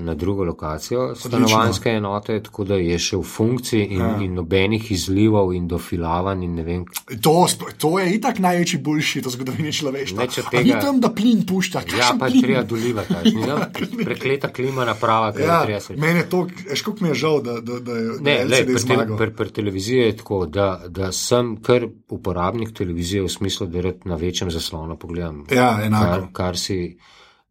na 0.00 0.14
drugo 0.14 0.44
lokacijo 0.44 1.14
stanovanske 1.14 1.90
enote, 1.90 2.42
tako 2.42 2.64
da 2.64 2.74
je 2.74 2.98
še 2.98 3.16
v 3.16 3.22
funkciji 3.24 3.84
in, 3.86 4.00
ja. 4.00 4.08
in 4.20 4.34
nobenih 4.34 4.90
izlivov 4.90 5.52
in 5.54 5.68
dofilavanj 5.68 6.42
in 6.42 6.56
vem. 6.58 6.82
To, 7.20 7.46
to 7.78 7.98
je 7.98 8.14
itak 8.14 8.38
največji 8.38 8.80
boljši 8.80 9.20
v 9.20 9.30
zgodovini 9.30 9.72
človeštva. 9.72 10.26
Tega- 10.50 10.64
Ni 10.64 10.74
tam, 10.80 10.98
da 11.00 11.08
plin 11.10 11.46
pušča. 11.46 11.84
Ja, 11.92 12.10
pa 12.18 12.26
je 12.26 12.32
plin? 12.32 12.42
treba 12.42 12.62
dolivati, 12.64 13.14
a 13.14 13.20
veš, 13.20 13.32
ni 13.32 13.46
tam 13.46 13.62
prekleta 14.04 14.48
klima 14.48 14.84
naprava, 14.84 15.30
ki 15.30 15.40
Ja, 15.40 15.60
je 15.60 15.80
treba 15.80 16.06
je 16.08 16.28
to, 16.28 16.42
kako 16.82 16.98
mi 17.00 17.08
je 17.08 17.14
žal, 17.16 17.40
da, 17.40 17.60
da, 17.62 17.78
da 17.80 17.92
je 17.92 18.04
da 18.08 18.20
Ne, 18.20 18.32
je 18.32 18.44
le, 18.46 18.62
pri, 18.66 18.78
zmagal. 18.80 19.16
pri, 19.16 19.30
pri 19.32 19.50
televiziji 19.52 19.98
je 20.00 20.16
tako, 20.16 20.46
da, 20.48 20.68
da 20.90 21.12
sem 21.12 21.56
kar 21.58 21.86
uporabnik 22.10 22.72
televizije 22.72 23.22
v 23.22 23.28
smislu, 23.30 23.66
da 23.68 23.80
rad 23.82 24.02
na 24.04 24.16
večjem 24.16 24.50
zaslonu 24.50 24.96
pogledam, 24.96 25.44
Ja, 25.48 25.70
kar, 25.72 25.84
enako. 25.84 26.28
kar 26.32 26.58
si 26.58 26.98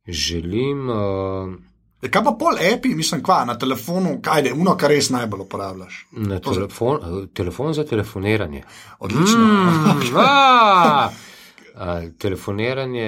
želim. 0.06 0.90
Uh, 0.90 1.54
E, 2.04 2.10
Kaj 2.12 2.24
pa 2.24 2.34
pol 2.40 2.60
api, 2.60 2.96
mislim, 2.96 3.24
kva, 3.24 3.46
na 3.46 3.58
telefonu, 3.60 4.18
kaj 4.22 4.48
je 4.48 4.54
uno, 4.54 4.76
kar 4.78 4.92
res 4.92 5.10
najbolj 5.10 5.46
uporabljaš. 5.46 6.06
na 6.12 6.40
telefon, 6.40 7.00
eh, 7.02 7.28
telefon 7.34 7.74
za 7.74 7.86
telefoniranje. 7.86 8.64
Odlično. 9.00 9.46
Mm, 9.46 10.18
a, 10.20 11.10
a, 11.76 12.02
telefoniranje, 12.20 13.08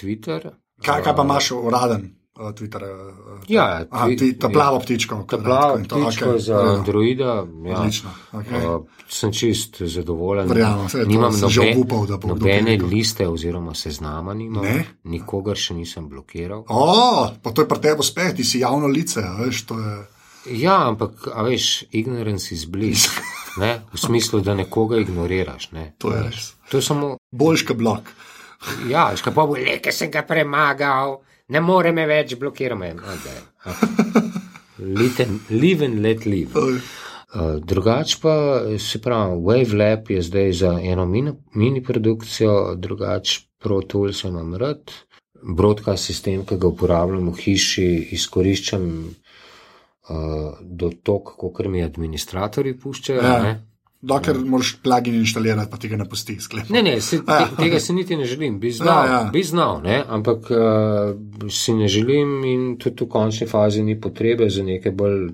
Twitter. 0.00 0.50
Kaj, 0.84 1.02
kaj 1.02 1.16
pa 1.16 1.22
imaš 1.22 1.50
uraden 1.50 2.21
Twitter? 2.52 2.82
Uh, 2.82 3.44
Ja, 3.46 3.84
aha, 3.90 4.06
twi- 4.08 4.32
ta 4.34 4.48
plavo 4.48 4.78
ptičko. 4.78 5.16
Ta 5.18 5.36
kratko 5.36 5.44
plava 5.44 5.76
ptička 5.78 6.26
okej. 6.26 6.40
za 6.40 6.52
Ja. 6.54 6.60
Androida. 6.70 7.32
Ja. 7.64 7.76
Odlično, 7.76 8.10
okej. 8.32 8.66
Uh, 8.66 8.86
sem 9.08 9.32
čist 9.32 9.82
zadovoljen. 9.82 10.48
Verjamem, 10.48 10.88
to 10.88 11.04
nimam 11.04 11.32
sem 11.32 11.48
že 11.48 11.60
nobe- 11.60 11.74
obupal, 11.74 12.06
da 12.06 12.16
bo 12.16 12.28
nobene 12.28 12.70
rekel. 12.70 12.88
liste 12.88 13.28
oziroma 13.28 13.74
seznama 13.74 14.34
nimam. 14.34 14.64
Ne? 14.64 14.84
Nikogar 15.04 15.56
še 15.56 15.74
nisem 15.74 16.08
blokiral. 16.08 16.64
O, 16.68 16.86
pa 17.36 17.50
to 17.50 17.62
je 17.62 17.68
pri 17.68 17.78
tebi 17.80 18.00
uspeh, 18.00 18.32
ti 18.32 18.44
si 18.44 18.58
javno 18.58 18.86
lice, 18.86 19.20
veš, 19.20 19.62
to 19.62 19.78
je. 19.78 19.94
Ja, 20.56 20.88
ampak, 20.88 21.28
a 21.28 21.42
veš, 21.42 21.84
ignorance 21.92 22.50
is 22.50 22.64
bliss. 22.66 23.08
Ne? 23.52 23.82
V 23.92 23.98
smislu, 24.00 24.40
da 24.40 24.54
nekoga 24.54 24.96
ignoriraš. 24.96 25.72
Ne? 25.72 25.92
To 25.98 26.08
je 26.08 26.22
res. 26.22 26.54
To 26.70 26.78
je 26.78 26.82
samo, 26.82 27.18
Boljška 27.30 27.74
blok. 27.74 28.00
ja, 28.88 29.10
veš, 29.10 29.20
kaj 29.20 29.34
pa 29.34 29.44
bo, 29.44 29.52
le, 29.52 29.76
ker 29.78 29.92
sem 29.92 30.08
ga 30.10 30.22
premagal, 30.24 31.20
ne 31.48 31.60
more 31.60 31.92
me 31.92 32.06
več 32.06 32.34
blokirati. 32.38 32.92
Live 34.78 35.22
and, 35.22 35.40
live 35.50 35.84
and 35.84 36.02
let 36.02 36.26
live. 36.26 36.58
Uh, 37.32 37.56
drugač 37.64 38.18
pa, 38.20 38.34
se 38.78 39.00
pravi, 39.00 39.38
WaveLab 39.40 40.10
je 40.10 40.22
zdaj 40.22 40.52
za 40.52 40.72
eno 40.82 41.06
mini, 41.06 41.32
mini 41.54 41.82
produkcijo, 41.82 42.74
drugač 42.76 43.38
Pro 43.62 43.80
Tools 43.80 44.24
imam 44.24 44.54
rad. 44.54 44.92
Broadcast 45.42 46.06
sistem, 46.06 46.44
ki 46.46 46.58
ga 46.60 46.68
uporabljam 46.68 47.30
v 47.32 47.38
hiši, 47.40 47.86
izkoriščam 48.14 48.84
uh, 49.02 50.58
do 50.60 50.90
tok, 51.02 51.34
kot 51.38 51.66
mi 51.66 51.82
administratori 51.82 52.76
puščajo. 52.78 53.22
Ja. 53.22 53.38
Ja. 53.46 53.54
Dokler 54.02 54.36
moraš 54.36 54.72
plugin 54.82 55.14
inštalirati, 55.14 55.70
pa 55.70 55.76
ti 55.76 55.86
ga 55.86 55.96
ne 55.96 56.04
pusti 56.04 56.34
sklep. 56.36 56.68
Ne, 56.68 56.82
ne, 56.82 56.96
se, 57.00 57.20
te, 57.28 57.36
tega 57.56 57.78
se 57.78 57.92
niti 57.92 58.16
ne 58.16 58.24
želim, 58.24 58.56
bi 58.58 58.70
znal, 58.72 59.04
Ja, 59.04 59.12
ja. 59.14 59.30
bi 59.30 59.42
znal 59.42 59.80
ne? 59.82 60.02
ampak 60.08 60.50
uh, 60.50 61.14
si 61.48 61.72
ne 61.72 61.88
želim 61.88 62.44
in 62.44 62.64
tudi 62.76 63.04
v 63.04 63.08
končni 63.08 63.46
fazi 63.46 63.82
ni 63.82 63.94
potrebe 63.96 64.50
za 64.50 64.62
neke 64.62 64.90
bolj 64.92 65.28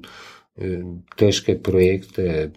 eh, 0.57 0.83
težke 1.17 1.57
projekte, 1.59 2.53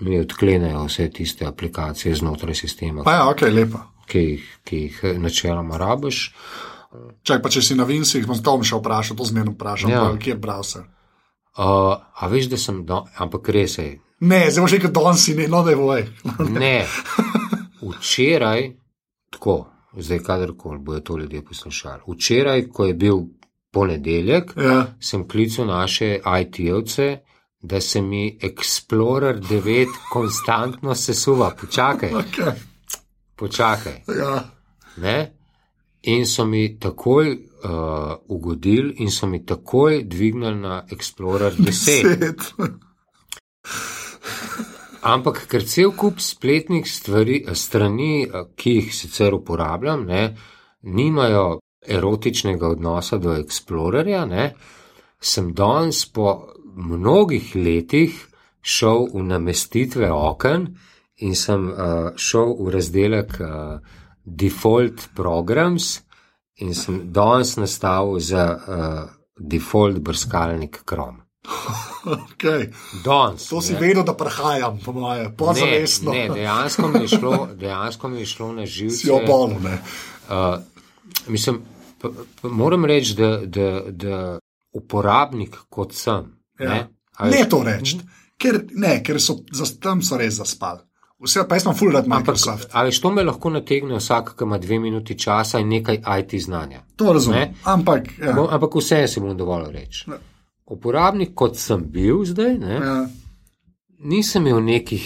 mi 0.00 0.18
odklenejo 0.18 0.82
vse 0.84 1.06
tiste 1.10 1.46
aplikacije 1.46 2.14
znotraj 2.16 2.54
sistema, 2.56 3.02
Pa 3.02 3.12
ja, 3.12 3.28
ok, 3.28 3.42
lepo. 3.44 3.78
ki 4.06 4.18
jih, 4.20 4.50
ki 4.64 4.76
jih 4.78 5.00
eh, 5.04 5.18
načeloma 5.20 5.78
rabiš. 5.78 6.24
Čak, 7.22 7.38
pa 7.40 7.48
če 7.48 7.62
si 7.62 7.74
na 7.74 7.84
Vincih, 7.84 8.26
bom 8.26 8.36
to 8.36 8.58
še 8.62 8.76
vprašal, 8.76 9.16
to 9.16 9.24
zmerno 9.24 9.52
vprašam, 9.52 9.90
Ja. 9.90 10.02
ja. 10.02 10.16
kje 10.18 10.30
je 10.30 10.38
browser. 10.38 10.82
Uh, 11.52 11.94
a 12.14 12.26
veš, 12.26 12.48
da 12.48 12.56
sem, 12.58 12.82
do, 12.82 13.04
ampak 13.16 13.48
res 13.50 13.78
je, 13.78 14.00
Ne, 14.22 14.50
zdaj 14.50 14.62
boš 14.62 14.72
rekel, 14.72 14.90
da 14.92 15.14
si 15.14 15.34
ne, 15.34 15.48
no 15.48 15.62
da 15.62 15.70
je 15.70 15.76
voj. 15.76 16.04
ne, 16.50 16.86
včeraj, 17.82 18.70
tako, 19.30 19.54
zdaj 19.94 20.18
kadarkoli 20.20 20.78
bojo 20.78 21.00
to 21.00 21.16
ljudje 21.16 21.44
poslušali, 21.44 22.00
včeraj, 22.08 22.68
ko 22.68 22.84
je 22.84 22.94
bil 22.94 23.18
ponedeljek, 23.70 24.52
Ja. 24.58 24.86
sem 25.00 25.28
klical 25.28 25.66
naše 25.66 26.18
IT-ovce, 26.40 27.18
da 27.60 27.80
se 27.80 28.02
mi 28.02 28.38
Explorer 28.40 29.40
9 29.40 29.86
konstantno 30.12 30.94
sesuva. 30.94 31.50
Počakaj, 31.52 32.10
Okay. 32.22 32.52
počakaj. 33.36 33.92
Ja. 34.18 34.44
Ne? 34.96 35.32
In 36.04 36.26
so 36.26 36.44
mi 36.44 36.78
takoj 36.78 37.30
uh, 37.30 37.70
ugodili, 38.28 38.94
in 38.98 39.10
so 39.10 39.26
mi 39.26 39.46
takoj 39.46 40.04
dvignili 40.04 40.56
na 40.56 40.84
Explorer 40.88 41.52
10. 41.52 41.72
Set. 41.72 42.40
Ampak 45.02 45.48
ker 45.50 45.64
cel 45.66 45.90
kup 45.98 46.20
spletnih 46.22 46.86
stvari, 46.86 47.42
strani, 47.54 48.22
eh, 48.22 48.44
ki 48.56 48.74
jih 48.78 48.94
sicer 48.94 49.34
uporabljam, 49.34 50.06
ne, 50.06 50.36
nimajo 50.82 51.58
erotičnega 51.82 52.68
odnosa 52.68 53.18
do 53.18 53.34
Explorerja, 53.34 54.24
ne, 54.26 54.52
sem 55.20 55.52
danes 55.54 56.04
po 56.06 56.54
mnogih 56.76 57.56
letih 57.56 58.14
šel 58.62 59.08
v 59.14 59.22
namestitve 59.26 60.10
oken 60.12 60.68
in 61.16 61.34
sem 61.34 61.66
uh, 61.70 62.14
šel 62.16 62.54
v 62.58 62.70
razdelek 62.70 63.34
uh, 63.40 63.78
Default 64.24 65.08
Programs 65.14 66.00
in 66.62 66.74
sem 66.74 67.12
danes 67.12 67.56
nastavil 67.56 68.18
za 68.18 68.46
uh, 68.54 69.10
default 69.38 69.98
brskalnik 69.98 70.82
Chrome. 70.86 71.21
Okay. 72.04 72.70
Danes. 73.04 73.48
To 73.48 73.60
si 73.60 73.72
ne. 73.72 73.78
vedel, 73.80 74.04
da 74.04 74.14
prehajam, 74.14 74.78
po 74.84 74.92
moje, 74.92 75.22
Ne, 75.22 75.36
pozavestno. 75.36 76.12
ne, 76.12 76.28
dejansko 76.28 76.88
mi 76.88 77.00
je 77.00 77.08
šlo, 77.08 77.48
dejansko 77.54 78.08
mi 78.08 78.20
je 78.20 78.26
šlo 78.26 78.52
na 78.52 78.66
živce. 78.66 78.96
Si 78.96 79.10
obolo, 79.10 79.58
ne. 79.62 79.78
Uh, 80.28 80.58
mislim, 81.26 81.60
pa, 82.00 82.08
pa 82.42 82.48
moram 82.48 82.84
reči, 82.84 83.14
da, 83.14 83.36
da, 83.38 83.82
da 83.86 84.38
uporabnik 84.72 85.56
kot 85.68 85.92
sem. 85.92 86.24
Ja. 86.60 86.68
Ne, 86.68 86.88
a 87.16 87.26
veš, 87.26 87.38
Ne 87.38 87.48
to 87.48 87.62
reči, 87.62 87.98
ker, 88.38 88.62
ne, 88.72 89.02
ker 89.02 89.20
so 89.20 89.38
za, 89.52 89.66
tam 89.80 90.02
so 90.02 90.16
res 90.16 90.34
zaspali. 90.34 90.80
Vse, 91.22 91.44
pa 91.48 91.54
jaz 91.54 91.62
sem 91.62 91.74
full 91.74 91.92
rad 91.94 92.04
Ampak, 92.04 92.18
Microsoft. 92.18 92.70
a 92.72 92.82
veš, 92.82 92.98
to 93.00 93.10
me 93.10 93.22
lahko 93.22 93.50
nategne 93.50 93.94
vsak, 93.94 94.34
ki 94.34 94.44
ima 94.44 94.58
dve 94.58 94.78
minuti 94.82 95.14
časa 95.14 95.60
in 95.62 95.68
nekaj 95.70 96.00
IT 96.18 96.34
znanja. 96.42 96.82
To 96.96 97.12
razumem. 97.12 97.38
Ne. 97.40 97.54
Ampak, 97.64 98.08
ja, 98.18 98.32
Bom, 98.32 98.48
ampak 98.50 98.74
vse 98.74 99.04
si 99.06 99.20
bom 99.20 99.36
dovolj 99.38 99.70
reči. 99.70 100.10
Ja. 100.10 100.18
Uporabnik, 100.66 101.34
kot 101.34 101.56
sem 101.58 101.82
bil 101.92 102.24
zdaj, 102.24 102.54
ne, 102.58 102.74
ja. 102.74 102.96
nisem 103.98 104.46
imel 104.46 104.62
nekih, 104.64 105.04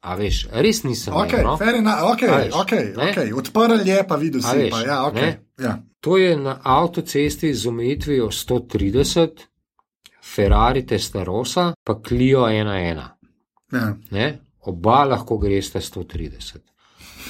a 0.00 0.14
veš, 0.18 0.46
res 0.52 0.82
nisem 0.84 1.14
Ok, 1.14 1.32
imel. 1.32 1.44
No? 1.46 1.56
fair 1.56 1.74
enough, 1.78 2.02
ok, 2.12 2.22
A 2.22 2.38
veš, 2.38 2.54
ok, 2.54 2.72
ne. 2.96 3.10
ok. 3.10 3.38
Odprl 3.38 3.86
je, 3.86 4.00
pa 4.08 4.16
videl 4.16 4.42
si, 4.42 4.56
veš, 4.56 4.70
pa 4.70 4.80
ja, 4.82 4.98
ok. 5.06 5.14
ne. 5.14 5.30
Ja. 5.58 5.76
To 6.00 6.16
je 6.16 6.36
na 6.36 6.58
avtocesti 6.62 7.54
z 7.54 7.66
omejitvijo 7.66 8.28
130, 8.30 9.46
Ferrari 10.34 10.86
Testarossa, 10.86 11.72
pa 11.84 11.96
Clio 12.08 12.44
1.1. 12.46 13.02
Ja. 13.72 13.96
Ne? 14.10 14.26
Oba 14.60 15.04
lahko 15.04 15.38
gresta 15.38 15.80
130. 15.80 16.58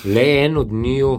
Le 0.05 0.45
en 0.45 0.57
od 0.57 0.73
njiju 0.73 1.13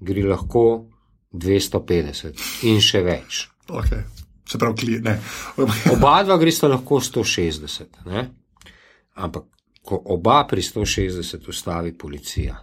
gre 0.00 0.22
lahko 0.22 0.86
250 1.32 2.40
in 2.62 2.80
še 2.80 3.02
več. 3.02 3.48
Okay. 3.68 4.02
Se 4.48 4.58
pravi, 4.58 4.76
kli, 4.76 5.00
ne. 5.04 5.18
Oba 5.94 6.22
dva 6.24 6.38
gresta 6.40 6.68
lahko 6.68 7.00
160, 7.00 8.04
ne? 8.06 8.28
ampak 9.18 9.44
ko 9.82 10.02
oba 10.14 10.44
pri 10.46 10.62
160 10.62 11.48
ustavi 11.48 11.92
policija, 11.98 12.56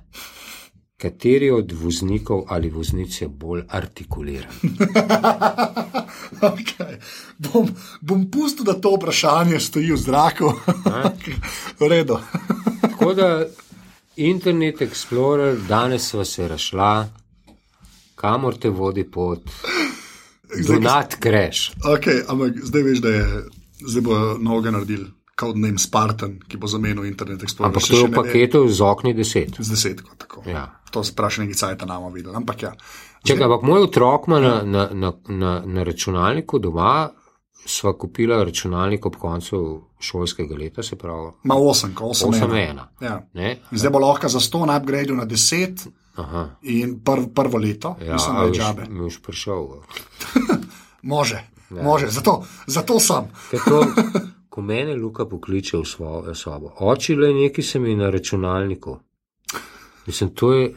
kateri 0.98 1.50
od 1.52 1.72
voznikov 1.72 2.46
ali 2.48 2.70
voznic 2.70 3.22
je 3.22 3.28
bolj 3.28 3.64
artikuliran? 3.70 4.54
okay. 6.52 7.00
bom, 7.38 7.68
bom 8.02 8.30
pustil, 8.32 8.66
da 8.66 8.78
to 8.80 8.94
vprašanje 8.96 9.60
stoji 9.60 9.92
v 9.92 9.98
zraku. 9.98 10.54
v 11.80 11.90
redu. 11.90 12.20
Tako 12.82 13.14
da 13.14 13.30
Internet 14.16 14.82
Explorer, 14.82 15.58
danes 15.68 16.08
sva 16.10 16.26
se 16.26 16.48
rašla, 16.48 17.08
kamor 18.16 18.58
te 18.58 18.70
vodi 18.70 19.04
pot. 19.04 19.50
Donat 20.68 21.18
greš. 21.22 21.72
Okay, 21.84 22.24
ampak 22.28 22.60
zdaj 22.64 22.84
veš, 22.84 23.00
da 23.04 23.10
je 23.10 23.26
zdaj 23.86 24.02
bo 24.02 24.18
noge 24.40 24.72
naredil. 24.72 25.06
Kot 25.36 25.58
name 25.60 25.76
Spartan, 25.76 26.38
ki 26.48 26.56
bo 26.56 26.68
zamenil 26.72 27.04
Internet 27.10 27.42
Explorer. 27.44 27.68
Ampak 27.68 27.84
to 27.84 27.98
je 27.98 28.08
v 28.08 28.16
paketu 28.16 28.62
z 28.72 28.80
okni 28.80 29.12
10. 29.12 29.58
Z 29.60 29.68
10, 29.68 30.04
tako. 30.18 30.46
Ja. 30.48 30.70
To 30.96 31.04
se 31.04 31.12
praši, 31.12 31.44
nekaj 31.44 31.60
cajta 31.60 31.86
nama 31.86 32.08
videl. 32.08 32.32
Ampak 32.36 32.64
ja. 32.64 32.72
Čekaj, 33.28 33.44
ampak 33.44 33.66
moj 33.68 33.84
otrok 33.90 34.30
ima 34.30 34.40
na, 34.40 34.54
na, 34.64 34.86
na, 34.94 35.12
na, 35.28 35.52
na 35.66 35.84
računalniku 35.84 36.60
doma, 36.64 37.10
sva 37.68 37.92
kupila 38.00 38.44
računalnik 38.48 39.06
ob 39.06 39.20
koncu 39.20 39.60
šolskega 40.00 40.56
leta, 40.56 40.84
se 40.84 40.96
pravi. 40.96 41.34
Ma 41.44 41.60
8, 41.60 41.92
8, 42.00 42.32
8 42.32 42.56
ena. 42.70 42.88
Ja. 43.04 43.20
Ne? 43.34 43.58
Zdaj 43.76 43.92
bo 43.92 44.00
lahko 44.00 44.32
za 44.32 44.40
100 44.40 44.66
na 44.72 44.80
upgrade 44.80 45.20
na 45.20 45.28
10 45.28 45.88
Aha. 46.16 46.50
in 46.64 47.00
prv, 47.00 47.28
prvo 47.30 47.58
leto, 47.60 47.96
Ja, 48.00 48.14
mislim, 48.14 48.36
da 48.36 48.42
je 48.42 48.48
veš, 48.48 48.58
džabe. 48.58 48.84
mi 48.90 49.02
už 49.02 49.20
prišel. 49.20 49.66
Može, 51.04 51.42
može, 51.72 52.08
zato, 52.10 52.34
zato 52.68 53.00
sem. 53.00 53.24
To, 53.66 53.86
ko 54.50 54.62
mene 54.62 54.96
Luka 54.96 55.26
pokliče 55.26 55.78
v 55.78 55.86
svojo 55.86 56.36
sobo, 56.36 56.72
oči 56.78 57.16
le 57.16 57.34
neki 57.36 57.62
se 57.62 57.80
mi 57.80 57.96
na 57.96 58.10
računalniku. 58.10 58.98
Mislim, 60.06 60.30
to 60.32 60.54
je, 60.54 60.74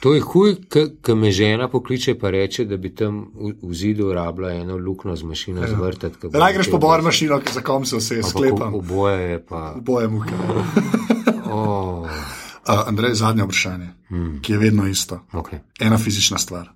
to 0.00 0.14
je 0.14 0.20
huj, 0.22 0.56
ko 1.02 1.14
me 1.14 1.30
žena 1.30 1.68
pokliče 1.68 2.14
pa 2.14 2.30
reče, 2.30 2.64
da 2.64 2.76
bi 2.76 2.94
tam 2.94 3.32
v, 3.34 3.52
v 3.62 3.74
zidu 3.74 4.12
rabila 4.12 4.50
eno 4.52 4.76
luknjo 4.76 5.16
z 5.16 5.22
mašino 5.24 5.66
zvrtati. 5.68 6.16
ke 6.16 6.28
bo 6.28 6.38
Raj 6.38 6.52
greš 6.52 6.70
po 6.70 6.78
bor 6.78 7.02
mašino, 7.02 7.40
za 7.50 7.60
kom 7.60 7.84
se 7.84 7.96
vse 7.96 8.20
ob- 8.34 8.74
Oboje 8.74 9.30
je 9.30 9.46
pa. 9.46 9.72
Oboje 9.72 10.08
muke. 10.08 10.34
Oh, 10.34 10.64
Uh, 12.68 12.88
Andrej, 12.88 13.14
zadnje 13.14 13.44
vprašanje, 13.44 13.88
Hmm. 14.08 14.40
ki 14.42 14.52
je 14.52 14.58
vedno 14.58 14.86
isto. 14.86 15.20
okay. 15.32 15.58
Ena 15.80 15.98
fizična 15.98 16.38
stvar, 16.38 16.68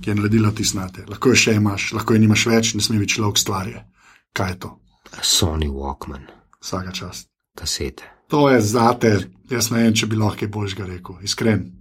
ki 0.00 0.10
je 0.10 0.14
naredila 0.14 0.50
ti 0.50 0.64
snate. 0.64 1.04
Lahko 1.08 1.28
jo 1.28 1.34
še 1.34 1.54
imaš, 1.54 1.92
lahko 1.92 2.14
jo 2.14 2.18
nimaš 2.18 2.46
več, 2.46 2.74
ne 2.74 2.80
sme 2.80 2.98
biti 2.98 3.14
človek 3.14 3.38
stvarje. 3.38 3.84
Kaj 4.32 4.50
je 4.50 4.58
to? 4.58 4.70
Sony 5.22 5.68
Walkman, 5.68 6.26
Vsaka 6.60 6.92
čast. 6.92 7.28
kasete. 7.54 8.02
To 8.28 8.48
je 8.50 8.60
zate, 8.60 9.12
jaz 9.50 9.70
ne 9.70 9.82
vem, 9.82 9.94
če 9.94 10.06
bi 10.06 10.16
lahko 10.16 10.38
kaj 10.38 10.48
boljšega 10.48 10.86
rekel, 10.86 11.16
iskren. 11.22 11.72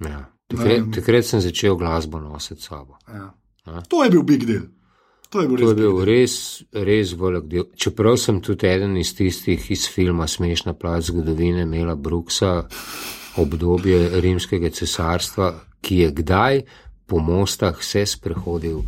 Ja. 0.00 0.30
Takrat, 0.46 0.92
takrat 0.94 1.24
sem 1.24 1.40
začel 1.40 1.76
glasbo 1.76 2.20
nositi 2.20 2.60
s 2.62 2.66
sabo. 2.66 2.96
Ja. 3.08 3.34
A? 3.64 3.80
To 3.82 4.04
je 4.04 4.10
bil 4.10 4.22
big 4.22 4.44
deal. 4.46 4.62
To 5.34 5.40
je 5.40 5.48
bil 5.48 5.58
To 5.58 5.62
res 5.62 5.70
je 5.70 5.74
bil 5.74 6.04
res, 6.06 6.34
res 6.86 7.12
velik 7.18 7.46
del. 7.50 7.64
Čeprav 7.74 8.16
sem 8.22 8.38
tudi 8.38 8.68
eden 8.70 8.94
iz 8.96 9.10
tistih 9.18 9.64
iz 9.74 9.88
filma 9.90 10.28
Smešna 10.30 10.76
plat 10.78 11.02
zgodovine 11.02 11.66
Mela 11.66 11.96
Brooksa, 11.98 12.68
obdobje 13.42 14.20
rimskega 14.22 14.70
cesarstva, 14.70 15.50
ki 15.82 15.98
je 16.04 16.12
kdaj 16.22 16.62
po 17.10 17.18
mostah 17.18 17.82
se 17.82 18.06
sprehodil 18.06 18.78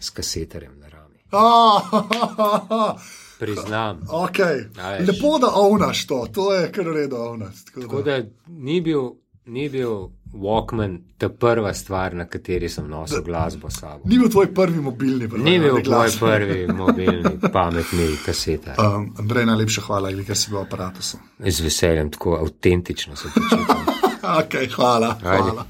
s 0.00 0.12
kasetarjem 0.12 0.76
na 0.84 0.88
rami. 0.92 1.18
Priznam. 3.40 4.04
okay. 4.12 4.68
Lepo, 5.00 5.38
da 5.40 5.48
ovnaš 5.54 6.06
to, 6.06 6.26
to 6.32 6.54
je 6.54 6.72
kar 6.72 6.84
redo 6.84 7.16
ovnaš. 7.16 7.64
Tako 7.64 8.02
da 8.02 8.20
ni 8.46 8.80
bil, 8.80 9.16
ni 9.46 9.68
bil 9.68 10.12
Walkman 10.34 10.98
ta 11.18 11.28
prva 11.28 11.74
stvar, 11.74 12.14
na 12.14 12.26
kateri 12.28 12.68
sem 12.68 12.88
nosil 12.88 13.22
glasbo 13.22 13.70
s 13.70 13.80
sabo. 13.80 14.02
Ni 14.04 14.18
bil 14.18 14.28
tvoj 14.28 14.54
prvi 14.54 14.80
mobilni 14.80 15.28
program. 15.28 15.44
Ni 15.44 15.58
bil 15.58 15.74
ali 15.74 15.82
glas. 15.82 16.16
prvi 16.18 16.66
mobilni 16.72 17.38
pametni 17.52 18.08
kasetar. 18.26 18.74
Um, 18.78 19.14
Andrej, 19.18 19.46
najlepša 19.46 19.86
hvala, 19.86 20.12
ker 20.26 20.36
si 20.36 20.50
bil 20.50 20.60
v 20.60 20.66
aparatu. 20.66 21.02
Z 21.40 21.60
veseljem, 21.60 22.10
tako 22.10 22.36
avtentično 22.42 23.16
se 23.16 23.28
počutim. 23.34 23.86
Okay, 24.26 24.66
hvala. 24.74 25.14
Ajde. 25.22 25.42
hvala. 25.42 25.64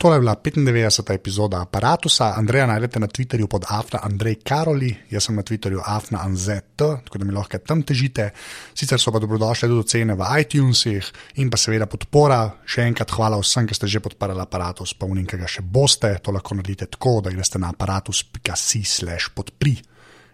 Tole 0.00 0.16
je 0.16 0.20
bila 0.20 0.34
95. 0.34 1.14
epizoda 1.14 1.60
aparata. 1.60 2.32
Andreja 2.36 2.66
najdete 2.66 3.00
na 3.00 3.06
Twitterju 3.06 3.46
pod 3.46 3.64
Afna 3.68 3.98
Andrej 4.02 4.34
Karoli, 4.34 4.96
jaz 5.10 5.26
sem 5.26 5.36
na 5.36 5.42
Twitterju 5.42 5.82
Afna 5.84 6.22
Anzet, 6.24 6.64
tako 6.76 7.18
da 7.18 7.24
mi 7.24 7.32
lahko 7.32 7.58
tam 7.58 7.82
težite. 7.82 8.30
Sicer 8.74 9.00
so 9.00 9.12
pa 9.12 9.20
dobrodošle 9.20 9.68
tudi 9.68 9.84
ocene 9.84 10.16
v 10.16 10.24
iTunesih 10.40 11.12
in 11.44 11.50
pa 11.52 11.60
seveda 11.60 11.84
podpora. 11.84 12.40
Še 12.64 12.88
enkrat 12.88 13.12
hvala 13.12 13.36
vsem, 13.44 13.68
ki 13.68 13.76
ste 13.76 13.92
že 13.92 14.00
podprli 14.00 14.40
aparatus, 14.40 14.96
pa 14.96 15.04
unim, 15.04 15.28
ki 15.28 15.36
ga 15.36 15.44
še 15.46 15.68
boste. 15.68 16.16
To 16.24 16.32
lahko 16.32 16.56
naredite 16.56 16.88
tako, 16.96 17.18
da 17.20 17.36
greste 17.36 17.60
na 17.60 17.68
aparatus.si 17.76 18.84
slash 18.84 19.34
podpri. 19.36 19.76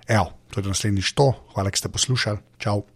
Evo, 0.07 0.31
to 0.47 0.63
je 0.63 0.71
do 0.71 0.79
naslednjič 0.79 1.11
to. 1.19 1.33
Hvala, 1.57 1.75
ker 1.75 1.83
ste 1.83 1.91
poslušali. 1.91 2.39
Čau. 2.63 2.96